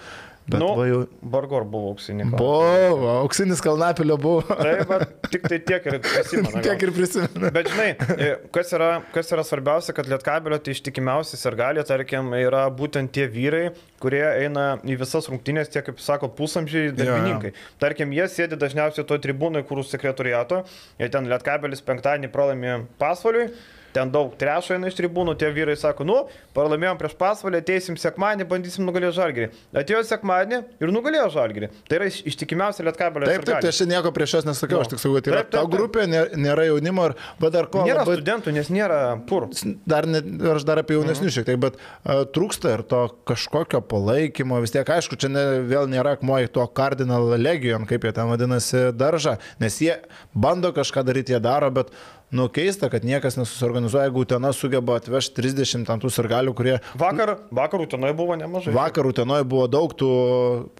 Bet 0.50 0.62
nu, 0.62 0.70
jau... 0.88 1.00
Bargor 1.36 1.66
buvo 1.70 1.92
auksinį. 1.94 2.26
kalną. 2.32 2.40
Buvo, 2.40 3.10
auksinis 3.22 3.62
kalnapilio 3.64 4.18
buvo. 4.22 4.42
Taip, 4.50 4.90
bet 4.90 5.30
tik 5.30 5.46
tai 5.46 5.60
tiek 5.66 5.88
ir 5.92 5.98
prisimenu. 6.06 6.64
Tiek 6.66 6.86
ir 6.88 6.94
prisimenu. 6.96 7.52
Bet 7.56 7.70
žinai, 7.70 7.90
e, 8.16 8.30
kas 8.56 8.74
yra, 8.76 8.90
kas 9.14 9.30
yra 9.36 9.46
svarbiausia, 9.46 9.96
kad 9.98 10.10
Lietkabelio 10.10 10.60
tai 10.66 10.76
ištikimiausi 10.76 11.40
sergaliai, 11.40 11.86
tarkim, 11.88 12.34
yra 12.40 12.66
būtent 12.74 13.14
tie 13.16 13.28
vyrai, 13.30 13.64
kurie 14.02 14.24
eina 14.26 14.68
į 14.82 15.00
visas 15.04 15.30
rungtynės, 15.30 15.70
tie, 15.74 15.84
kaip 15.86 16.02
sako, 16.04 16.32
pusamžiai 16.40 16.94
darbininkai. 16.98 17.54
Tarkim, 17.82 18.16
jie 18.16 18.30
sėdi 18.32 18.60
dažniausiai 18.60 19.06
to 19.08 19.20
tribūnai, 19.22 19.66
kur 19.68 19.84
už 19.84 19.92
sekretoriato, 19.94 20.64
ir 20.98 21.14
ten 21.14 21.30
Lietkabelis 21.30 21.86
penktadienį 21.86 22.32
pralaimė 22.34 22.80
pasvaliui. 23.02 23.52
Ten 23.94 24.12
daug 24.14 24.36
trešo 24.38 24.76
eina 24.76 24.88
iš 24.92 24.96
tribūnų, 25.00 25.34
tie 25.40 25.50
vyrai 25.54 25.76
sako, 25.80 26.06
nu, 26.06 26.18
pralaimėjom 26.54 26.98
prieš 27.00 27.16
pasvalį, 27.20 27.62
ateisim 27.64 27.98
sekmanį, 27.98 28.46
bandysim 28.50 28.86
nugalėti 28.86 29.16
žalgerį. 29.18 29.48
Atėjo 29.82 30.04
sekmanį 30.06 30.60
ir 30.84 30.92
nugalėjo 30.94 31.30
žalgerį. 31.34 31.70
Tai 31.90 31.98
yra 32.00 32.10
iš- 32.12 32.22
ištikimiausia 32.30 32.86
Lietkabelio. 32.86 33.26
Taip, 33.30 33.46
taip, 33.48 33.62
tai 33.66 33.72
aš 33.74 33.82
nieko 33.90 34.12
prieš 34.14 34.36
jas 34.40 34.46
nesakiau, 34.46 34.78
Nu. 34.78 34.82
aš 34.86 34.92
tik 34.94 35.00
sakau, 35.02 35.16
kad 35.18 35.28
yra 35.32 35.42
Taip, 35.44 35.52
taip, 35.52 35.62
ta 35.62 35.78
grupė, 35.78 36.06
nė- 36.06 36.36
nėra 36.38 36.68
jaunimo, 36.70 37.06
ir, 37.10 37.16
bet 37.40 37.52
dar 37.58 37.66
ko 37.68 37.86
Nėra 37.88 38.04
labai 38.06 38.18
studentų, 38.20 38.54
nes 38.54 38.70
nėra 38.70 39.00
kur. 39.28 39.48
dar, 39.88 40.06
ne, 40.06 40.22
aš 40.54 40.64
dar 40.64 40.78
apie 40.84 40.94
jaunesnius 41.00 41.34
šiek 41.34 41.46
tiek, 41.50 41.60
bet 41.60 41.76
uh, 42.06 42.26
trūksta 42.26 42.74
ir 42.78 42.84
to 42.84 43.02
kažkokio 43.26 43.82
palaikymo, 43.82 44.60
vis 44.62 44.72
tiek, 44.72 44.86
aišku, 44.86 45.18
čia 45.18 45.30
ne, 45.30 45.44
vėl 45.66 45.88
nėra 45.90 46.14
akmuo 46.18 46.38
į 46.44 46.48
to 46.54 46.66
Cardinal 46.78 47.26
Legion, 47.40 47.86
kaip 47.90 48.04
jie 48.06 48.14
ten 48.14 48.30
vadinasi, 48.30 48.92
daržą, 48.94 49.38
nes 49.60 49.80
jie 49.82 49.98
bando 50.36 50.72
kažką 50.72 51.04
daryti, 51.04 51.34
jie 51.34 51.40
daro, 51.42 51.72
bet, 51.72 51.90
nu, 52.32 52.46
keista, 52.54 52.90
kad 52.94 53.04
niekas 53.08 53.38
nesusorganizuoja, 53.40 54.06
jeigu 54.08 54.22
Utena 54.26 54.52
sugeba 54.54 54.98
atvežti 55.00 55.34
30 55.42 55.90
ant 55.90 56.04
tų 56.04 56.12
sargalių, 56.14 56.54
kurie 56.58 56.76
Vakar, 57.00 57.36
vakar 57.52 57.82
Utenoje 57.82 58.14
buvo 58.14 58.36
nemažai. 58.38 58.74
Vakar 58.76 59.08
Utenoje 59.10 59.44
buvo 59.50 59.66
daug 59.72 59.94
tų, 59.98 60.10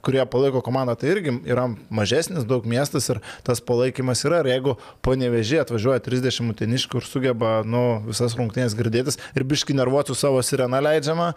kurie 0.06 0.22
palaiko 0.30 0.62
komandą, 0.66 0.94
tai 1.00 1.10
irgi 1.16 1.34
yra 1.50 1.66
mažesnis, 1.90 2.46
daug 2.46 2.68
miestas 2.70 3.10
ir 3.10 3.22
tas 3.48 3.62
palaikymas 3.66 4.22
yra. 4.28 4.44
Ir 4.46 4.52
jeigu 4.54 4.76
po 5.06 5.16
nevežį 5.18 5.62
atvažiuoja 5.64 6.04
30 6.06 6.54
uteniškių 6.54 7.02
ir 7.02 7.08
sugeba 7.10 7.54
nu, 7.66 7.84
visas 8.06 8.38
rungtynės 8.38 8.78
girdėtis 8.78 9.18
ir 9.34 9.48
biški 9.50 9.74
nervuoti 9.78 10.14
su 10.14 10.20
savo 10.22 10.44
sirena 10.46 10.80
leidžiama, 10.86 11.32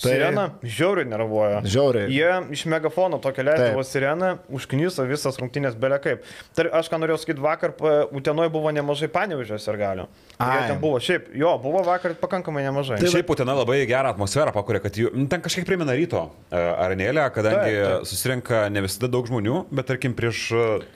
tai 0.00 0.14
Sirena 0.16 0.46
žiauriai 0.62 1.08
nervuoja. 1.12 1.60
Žiauriai. 1.68 2.08
Jie 2.14 2.32
iš 2.56 2.64
megafono 2.70 3.20
tokią 3.22 3.44
leisdavo 3.50 3.84
sireną, 3.84 4.32
užknyso 4.48 5.04
visas 5.08 5.36
rungtynės 5.42 5.76
belia 5.78 6.00
kaip. 6.02 6.24
Tai 6.56 6.68
aš 6.80 6.88
ką 6.88 7.02
norėjau 7.02 7.20
sakyti, 7.26 7.44
vakar 7.44 7.76
pa- 7.76 7.96
Utenoje 8.14 8.48
buvo 8.50 8.70
nemažai 8.72 9.08
panevežio 9.12 9.57
sergalių. 9.62 10.08
Jie 10.38 10.46
Ai. 10.46 10.66
ten 10.70 10.76
buvo, 10.78 11.00
šiaip, 11.02 11.32
jo, 11.34 11.50
buvo 11.62 11.80
vakar 11.86 12.14
pakankamai 12.20 12.62
nemažai. 12.68 13.00
Tai 13.02 13.10
šiaip 13.10 13.30
Utena 13.34 13.56
labai 13.58 13.80
gerą 13.90 14.12
atmosferą 14.14 14.52
pakuria, 14.54 14.82
kad 14.84 14.94
jų, 14.98 15.10
nu, 15.16 15.26
ten 15.30 15.42
kažkiek 15.42 15.66
primena 15.66 15.96
ryto 15.98 16.28
e, 16.46 16.60
arenėlę, 16.60 17.24
kadangi 17.34 17.72
Taip, 17.72 17.80
taip. 17.88 18.06
susirenka 18.10 18.60
ne 18.70 18.84
visada 18.86 19.10
daug 19.10 19.26
žmonių, 19.26 19.64
bet 19.74 19.90
tarkim 19.90 20.14
prieš 20.18 20.44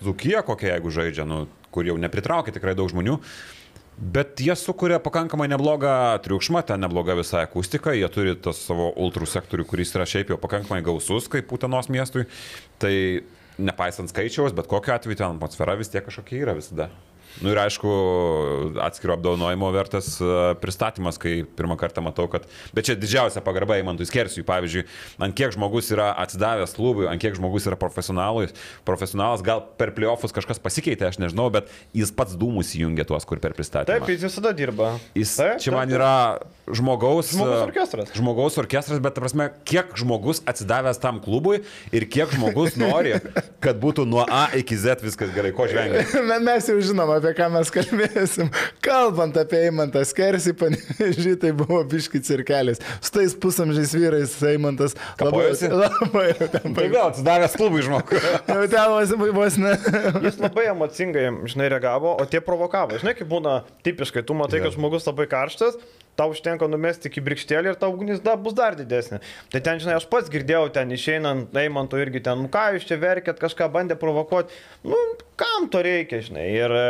Zukiją 0.05 0.45
kokią, 0.47 0.71
jeigu 0.77 0.95
žaidžia, 0.95 1.27
nu, 1.27 1.45
kur 1.75 1.91
jau 1.91 1.99
nepritraukia 1.99 2.55
tikrai 2.55 2.77
daug 2.79 2.93
žmonių. 2.93 3.19
Bet 4.03 4.41
jie 4.41 4.55
sukuria 4.57 4.97
pakankamai 5.03 5.47
neblogą 5.53 5.93
triukšmą, 6.25 6.63
ten 6.67 6.81
nebloga 6.83 7.15
visa 7.19 7.43
akustika, 7.45 7.93
jie 7.95 8.09
turi 8.11 8.33
tas 8.41 8.63
savo 8.65 8.89
ultrų 8.99 9.29
sektorių, 9.29 9.67
kuris 9.69 9.93
yra 9.95 10.07
šiaip 10.09 10.33
jau 10.33 10.39
pakankamai 10.41 10.81
gausus, 10.87 11.29
kaip 11.31 11.53
Utenos 11.53 11.91
miestui. 11.93 12.25
Tai 12.83 12.93
nepaisant 13.63 14.11
skaičiaus, 14.11 14.57
bet 14.57 14.71
kokiu 14.71 14.95
atveju 14.97 15.21
ten 15.21 15.37
atmosfera 15.37 15.77
vis 15.79 15.93
tiek 15.93 16.05
kažkokia 16.07 16.47
yra 16.47 16.57
visada. 16.57 16.89
Na 17.41 17.47
nu 17.47 17.53
ir 17.55 17.61
aišku, 17.63 17.93
atskiro 18.85 19.17
apdovanojimo 19.17 19.71
vertas 19.75 20.15
e, 20.21 20.31
pristatymas, 20.63 21.19
kai 21.23 21.43
pirmą 21.59 21.79
kartą 21.81 22.05
matau, 22.05 22.29
kad... 22.31 22.45
Bet 22.77 22.87
čia 22.89 22.97
didžiausia 22.99 23.43
pagarba 23.45 23.79
įmantui 23.81 24.07
skersijui. 24.09 24.45
Pavyzdžiui, 24.47 24.85
ant 25.23 25.37
kiek 25.39 25.55
žmogus 25.57 25.89
yra 25.95 26.11
atsidavęs 26.23 26.77
klubui, 26.77 27.09
ant 27.11 27.23
kiek 27.23 27.37
žmogus 27.39 27.67
yra 27.71 27.79
profesionalas. 27.81 28.55
Profesionalas, 28.89 29.45
gal 29.47 29.65
per 29.81 29.95
playoffus 29.97 30.35
kažkas 30.37 30.61
pasikeitė, 30.63 31.09
aš 31.09 31.21
nežinau, 31.23 31.49
bet 31.55 31.71
jis 31.97 32.13
pats 32.15 32.37
dūmus 32.39 32.75
įjungia 32.79 33.07
tuos, 33.09 33.27
kur 33.29 33.41
per 33.43 33.57
pristatymą. 33.57 34.03
Taip, 34.03 34.13
jis 34.13 34.27
visada 34.29 34.53
dirba. 34.57 34.95
Jis 35.17 35.35
Taip, 35.39 35.59
čia 35.63 35.71
taip, 35.71 35.79
man 35.79 35.89
taip. 35.89 35.99
yra 35.99 36.73
žmogaus. 36.79 37.33
Žmogaus 37.33 37.59
e, 37.59 37.67
orkestras. 37.67 38.13
Žmogaus 38.17 38.59
orkestras, 38.61 39.03
bet, 39.03 39.17
ta 39.17 39.25
prasme, 39.25 39.49
kiek 39.69 39.93
žmogus 39.99 40.43
atsidavęs 40.49 41.01
tam 41.03 41.21
klubui 41.25 41.63
ir 41.95 42.07
kiek 42.11 42.33
žmogus 42.37 42.77
nori, 42.81 43.17
kad 43.65 43.81
būtų 43.83 44.07
nuo 44.09 44.25
A 44.29 44.47
iki 44.59 44.77
Z 44.79 45.03
viskas 45.05 45.33
gerai, 45.35 45.53
ko 45.57 45.67
žvengia. 45.71 46.05
Me- 46.29 46.41
mes 46.43 46.69
jau 46.69 46.77
žinom, 46.83 47.11
apie 47.23 47.33
ką 47.39 47.47
mes 47.55 47.71
kalbėsim. 47.73 48.51
Kalbant 48.85 49.37
apie 49.39 49.61
Eimantą 49.69 50.03
Skersį, 50.07 50.53
panežiai, 50.59 51.37
tai 51.41 51.53
buvo 51.57 51.79
biški 51.89 52.21
cirkelis. 52.27 52.83
Su 53.01 53.15
tais 53.15 53.37
pusamžiais 53.39 53.95
vyrais 53.97 54.35
Eimantas 54.51 54.97
labai, 54.99 55.23
Kapojosi? 55.23 55.71
labai 55.71 56.27
jau 56.33 56.49
ten 56.57 56.67
Tai 56.67 56.75
baigė. 56.81 56.91
vėl 56.97 57.07
atsidavęs 57.13 57.57
klubui 57.61 57.87
žmogus. 57.87 58.29
Jau 58.51 58.67
ten 58.75 58.93
vos, 58.93 59.15
vos 59.39 59.59
ne. 59.63 59.75
Jis 60.27 60.41
labai 60.43 60.67
emocingai, 60.75 61.29
žinai, 61.55 61.71
reagavo, 61.77 62.17
o 62.19 62.27
tie 62.29 62.43
provokavo. 62.45 62.99
Žinai, 63.01 63.15
kaip 63.23 63.31
būna 63.31 63.61
tipiškai, 63.87 64.27
tu 64.27 64.35
matai, 64.39 64.61
kad 64.67 64.75
žmogus 64.75 65.07
labai 65.09 65.29
karštas, 65.31 65.79
tau 66.19 66.33
užtenka 66.35 66.69
numesti 66.71 67.11
iki 67.11 67.23
brikštėlį 67.25 67.73
ir 67.73 67.81
tau 67.81 67.93
ugnis 67.95 68.23
da, 68.25 68.37
bus 68.37 68.57
dar 68.57 68.77
didesnė. 68.79 69.23
Tai 69.53 69.63
ten, 69.65 69.81
žinai, 69.83 69.99
aš 69.99 70.09
pats 70.13 70.31
girdėjau 70.33 70.69
ten 70.75 70.93
išeinant, 70.95 71.57
Eimanto 71.63 72.01
irgi 72.01 72.23
ten, 72.25 72.45
nu 72.45 72.53
ką 72.53 72.73
jūs 72.77 72.89
čia 72.89 73.01
verkėt, 73.01 73.41
kažką 73.43 73.71
bandė 73.73 73.99
provokuoti. 74.01 74.55
Nu, 74.89 74.99
kam 75.43 75.69
to 75.71 75.81
reikia, 75.83 76.21
žinai. 76.23 76.45
Ir 76.55 76.75
e, 76.77 76.83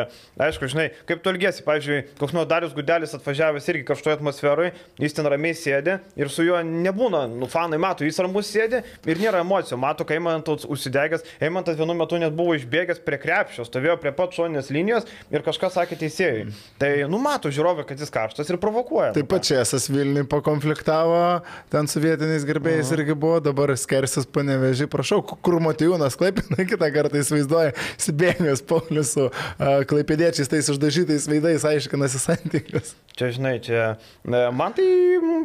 aišku, 0.43 0.69
žinai, 0.71 0.89
kaip 1.09 1.23
tu 1.23 1.31
elgesi, 1.33 1.65
pavyzdžiui, 1.67 2.01
koks 2.21 2.35
nors 2.37 2.49
Darius 2.51 2.75
Gudelis 2.77 3.15
atvažiavęs 3.17 3.69
irgi 3.73 3.87
kažkoje 3.89 4.19
atmosferoje, 4.19 4.73
jis 5.01 5.17
ten 5.17 5.29
ramiai 5.31 5.57
sėdi 5.57 5.97
ir 6.19 6.31
su 6.33 6.45
juo 6.47 6.59
nebūna, 6.67 7.25
nu, 7.31 7.49
fanai 7.51 7.81
mato, 7.83 8.07
jis 8.07 8.21
ramus 8.23 8.51
sėdi 8.53 8.83
ir 8.83 9.23
nėra 9.23 9.43
emocijų. 9.45 9.79
Mato, 9.83 10.07
kai 10.09 10.19
Eimantas 10.19 10.67
užsidegęs, 10.69 11.25
Eimantas 11.43 11.79
vienu 11.79 11.97
metu 11.99 12.21
net 12.21 12.35
buvo 12.37 12.57
išbėgęs 12.59 13.03
prie 13.07 13.21
krepšio, 13.23 13.67
stovėjo 13.69 13.97
prie 14.03 14.13
pat 14.17 14.37
šoninės 14.37 14.73
linijos 14.75 15.09
ir 15.33 15.47
kažką 15.47 15.73
sakė 15.73 16.01
teisėjai. 16.03 16.47
Tai, 16.83 16.93
nu, 17.13 17.23
mato 17.23 17.53
žiūrovė, 17.53 17.87
kad 17.89 18.01
jis 18.03 18.13
karštas 18.13 18.53
ir 18.53 18.61
provokuoja. 18.63 19.12
Taip 19.13 19.29
pat 19.31 19.45
čia 19.49 19.61
esas 19.63 19.89
Vilniui 19.93 20.25
pakonfliktavo, 20.31 21.43
ten 21.73 21.87
su 21.91 22.01
vietiniais 22.03 22.45
gerbėjais 22.49 22.91
Mhm. 22.91 22.99
irgi 23.01 23.15
buvo, 23.19 23.41
dabar 23.45 23.73
skersis 23.77 24.27
panevežį, 24.27 24.87
prašau, 24.93 25.21
kur 25.25 25.59
Matijūnas 25.61 26.17
Klaipina 26.19 26.65
kitą 26.71 26.89
kartą 26.95 27.21
įsivaizduoja, 27.23 27.73
įsibėgęs 27.99 28.65
Paulius 28.69 29.13
su 29.17 29.29
uh, 29.29 29.85
klaipėdiečiais 29.89 30.49
tais 30.51 30.69
uždažytais 30.73 31.29
veidais 31.31 31.65
aiškinasi 31.69 32.19
santykius. 32.23 32.95
Čia, 33.13 33.29
žinai, 33.37 33.59
čia. 33.61 33.99
e, 34.25 34.39
Man 34.57 34.73
tai 34.73 34.87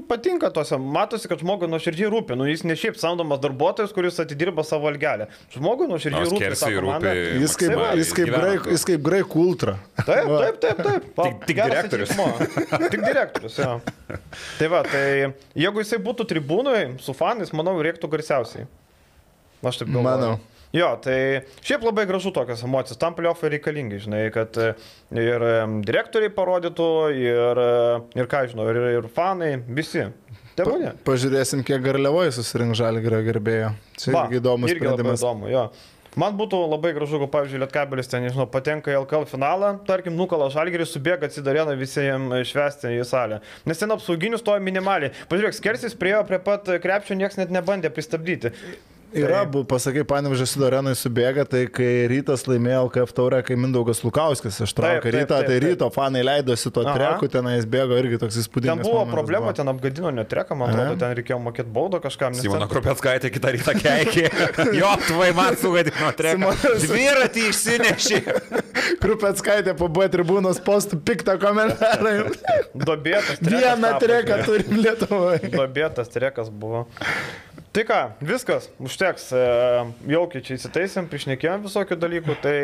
patinka 0.07 0.48
tose. 0.56 0.77
Matosi, 0.80 1.27
kad 1.27 1.41
žmogui 1.44 1.68
nuoširdžiai 1.68 2.07
rūpi. 2.14 2.38
Nu, 2.39 2.45
jis 2.48 2.61
ne 2.64 2.77
šiaip 2.80 2.95
samdomas 2.95 3.41
darbuotojas, 3.44 3.91
kuris 3.91 4.15
atidirba 4.23 4.64
savo 4.64 4.88
algelę. 4.88 5.27
Žmogui 5.52 5.89
nuoširdžiai 5.91 6.30
rūpi. 6.31 6.80
Rūpi 6.85 7.11
Jis 7.41 7.57
kaip, 7.60 7.73
maksimaliai, 7.76 7.99
jis 7.99 8.14
kaip, 8.15 8.31
graik, 8.31 8.69
jis 8.72 8.85
kaip 8.88 9.03
graikų 9.03 9.44
ultra. 9.44 9.73
Taip, 9.99 10.31
taip, 10.44 10.61
taip, 10.64 10.80
taip. 10.88 11.10
Pa, 11.18 11.26
Tik- 11.27 11.44
tik 11.49 11.60
direktorius. 11.60 12.15
Tik 12.94 13.03
direktorius, 13.03 13.57
jo. 13.60 13.78
Tai 14.58 14.68
va, 14.74 14.84
tai 14.88 15.06
jeigu 15.58 15.84
jisai 15.84 16.02
būtų 16.04 16.28
tribūnui 16.30 16.84
su 17.04 17.16
fanais, 17.18 17.54
manau, 17.58 17.76
reiktų 17.84 18.10
garsiausiai. 18.12 18.68
Aš 19.66 19.82
taip 19.82 19.90
galvoju. 19.90 20.06
Manau. 20.08 20.38
Jo, 20.76 20.90
tai 21.00 21.18
šiaip 21.64 21.86
labai 21.88 22.04
gražu 22.10 22.32
tokios 22.36 22.62
emocijos. 22.66 23.00
Tam 23.00 23.16
pliofai 23.16 23.54
reikalingi, 23.56 24.02
žinai, 24.04 24.26
kad 24.36 24.58
e, 24.60 24.74
ir 25.16 25.46
em, 25.48 25.78
direktoriai 25.88 26.34
parodytų, 26.36 26.90
ir, 27.16 27.62
e, 27.64 28.20
ir 28.20 28.28
ką 28.30 28.44
žinau, 28.52 28.68
ir, 28.74 28.82
ir 28.98 29.08
fanai, 29.16 29.56
visi. 29.80 30.10
Tebūnė. 30.58 30.96
Pažiūrėsim, 31.06 31.62
kiek 31.66 31.84
garliavoje 31.86 32.34
susirink 32.34 32.76
žalgerio 32.78 33.22
gerbėjo. 33.28 33.72
Čia 34.02 34.14
irgi 34.16 34.40
įdomus 34.42 34.74
irgi 34.74 34.82
sprendimas. 34.82 35.22
Įdomu, 35.22 35.52
jo. 35.54 35.68
Man 36.18 36.34
būtų 36.34 36.64
labai 36.65 36.95
gražu, 36.95 37.19
jeigu, 37.19 37.27
pavyzdžiui, 37.30 37.60
Lietkabelis 37.61 38.10
ten, 38.10 38.23
nežinau, 38.26 38.48
patenka 38.49 38.89
į 38.89 38.95
LKL 39.03 39.27
finalą, 39.30 39.76
tarkim, 39.85 40.15
nukala 40.18 40.49
žalgerį, 40.53 40.88
subėga 40.89 41.30
atsidarėna 41.30 41.76
visiems 41.77 42.49
švesti 42.49 42.95
į 42.98 43.06
salę. 43.06 43.38
Nes 43.69 43.77
ten 43.77 43.94
apsauginius 43.94 44.41
stoja 44.41 44.64
minimaliai. 44.65 45.14
Pažiūrėk, 45.30 45.53
skersis 45.60 45.94
priejo 45.98 46.23
prie 46.26 46.41
pat 46.41 46.73
krepšio, 46.81 47.19
niekas 47.22 47.38
net 47.38 47.53
nebandė 47.53 47.94
pristabdyti. 47.94 48.56
Yra, 49.23 49.41
bu, 49.49 49.64
pasakai, 49.68 50.03
Panevežė 50.07 50.45
Sudarenai 50.49 50.94
subėga, 50.98 51.44
tai 51.49 51.64
kai 51.72 52.07
rytas 52.11 52.45
laimėjo 52.48 52.84
LKF 52.88 53.14
taurę, 53.18 53.39
kai 53.48 53.57
Mindaugas 53.60 54.03
Lukauskas 54.06 54.57
Taip, 54.60 54.68
ištraukė 54.69 55.02
taip, 55.07 55.15
rytą, 55.18 55.39
taip, 55.41 55.48
tai 55.49 55.57
ryto 55.64 55.89
fanai 55.95 56.22
leidosi 56.27 56.72
to 56.73 56.84
Aha. 56.85 56.94
treku, 56.98 57.30
tenais 57.34 57.65
bėgo 57.65 57.98
irgi 57.99 58.19
toks 58.22 58.35
Ten 58.38 58.44
įspūdingas. 58.45 58.84
buvo 58.85 58.99
momentas 59.02 59.15
problema, 59.18 59.45
buvo. 59.49 59.57
ten 59.61 59.72
apgadino 59.73 60.11
netreką, 60.19 60.57
man 60.60 60.69
atrodo, 60.76 60.98
ten 61.02 61.15
reikėjo 61.22 61.39
mokėti 61.48 61.73
baudą 61.73 62.02
kažkam. 62.03 62.35
nes 62.38 62.41
Simona 62.45 62.68
ten- 62.68 62.73
Kropetskaitė 62.76 63.31
kitą 63.34 63.53
rytą 63.57 63.73
keikė. 63.81 64.26
Jo, 64.77 64.94
tvai 65.07 65.31
man 65.34 65.56
sugadino 65.57 66.11
treką. 66.18 66.53
Dviratį 66.85 67.48
išsinešė. 67.52 68.22
Krupetskaitė 69.03 69.73
po 69.77 69.88
B 69.91 70.06
tribūnos 70.11 70.60
postų 70.64 70.99
piktą 71.07 71.38
komentarą. 71.41 72.30
Dobėtas. 72.76 73.39
trekas 73.41 73.53
Vieną 73.53 73.91
tapo, 73.94 74.06
treką 74.06 74.38
turim 74.45 74.77
Lietuvoje. 74.84 75.52
Dobėtas 75.53 76.11
trekas 76.14 76.49
buvo. 76.49 76.85
Tai 77.78 77.84
ką, 77.86 77.98
viskas, 78.26 78.72
užteks. 78.82 79.28
e, 79.38 79.41
Jaukiai 80.10 80.41
čia 80.41 80.56
įsitaisėm, 80.58 81.06
priešnekėjom 81.12 81.68
visokių 81.68 81.98
dalykų. 82.02 82.36
Tai 82.41 82.56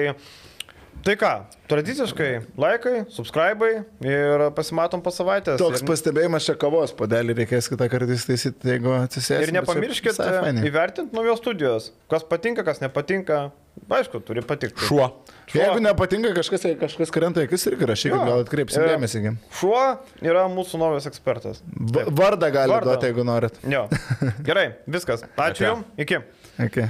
Tai 1.04 1.14
ką, 1.20 1.30
tradiciškai 1.68 2.30
laikai, 2.56 3.02
subscribai 3.12 3.72
ir 4.08 4.44
pasimatom 4.56 5.02
po 5.04 5.12
savaitės. 5.12 5.58
Toks 5.60 5.82
ir, 5.82 5.88
pastebėjimas 5.90 6.46
čia 6.48 6.56
kavos 6.60 6.94
padelį 6.96 7.36
reikės 7.42 7.68
kitą 7.68 7.90
kartą 7.92 8.16
įstaisyti, 8.16 8.70
jeigu 8.72 8.94
atsisėsite. 9.02 9.50
ir 9.50 9.52
nepamirškit 9.58 10.22
įvertinti 10.70 11.18
naujos 11.18 11.42
studijos. 11.44 11.90
Kas 12.08 12.24
patinka, 12.24 12.64
kas 12.64 12.80
nepatinka. 12.80 13.50
Aišku, 13.90 14.22
turi 14.24 14.40
patikti. 14.46 14.80
Šuo. 14.88 15.10
Jeigu 15.52 15.82
nepatinka 15.84 16.32
kažkas, 16.38 16.64
kažkas 16.80 17.12
krenta 17.12 17.44
akis 17.44 17.68
irgi 17.68 17.88
rašykit, 17.90 18.16
gal 18.24 18.44
atkreipsim 18.46 18.86
E, 18.86 18.92
dėmesį. 18.94 19.36
Šuo 19.60 19.82
yra 20.24 20.46
mūsų 20.48 20.80
naujas 20.80 21.10
ekspertas. 21.10 21.60
Va- 21.68 22.06
Vardą 22.08 22.52
gali 22.54 22.72
Vardą. 22.72 22.94
duoti, 22.94 23.10
jeigu 23.12 23.26
norit. 23.28 23.58
Jo. 23.68 23.88
Gerai, 24.48 24.70
viskas. 24.88 25.26
Ačiū. 25.36 25.68
Jums. 25.68 25.90
Iki. 26.06 26.22
Okay. 26.70 26.88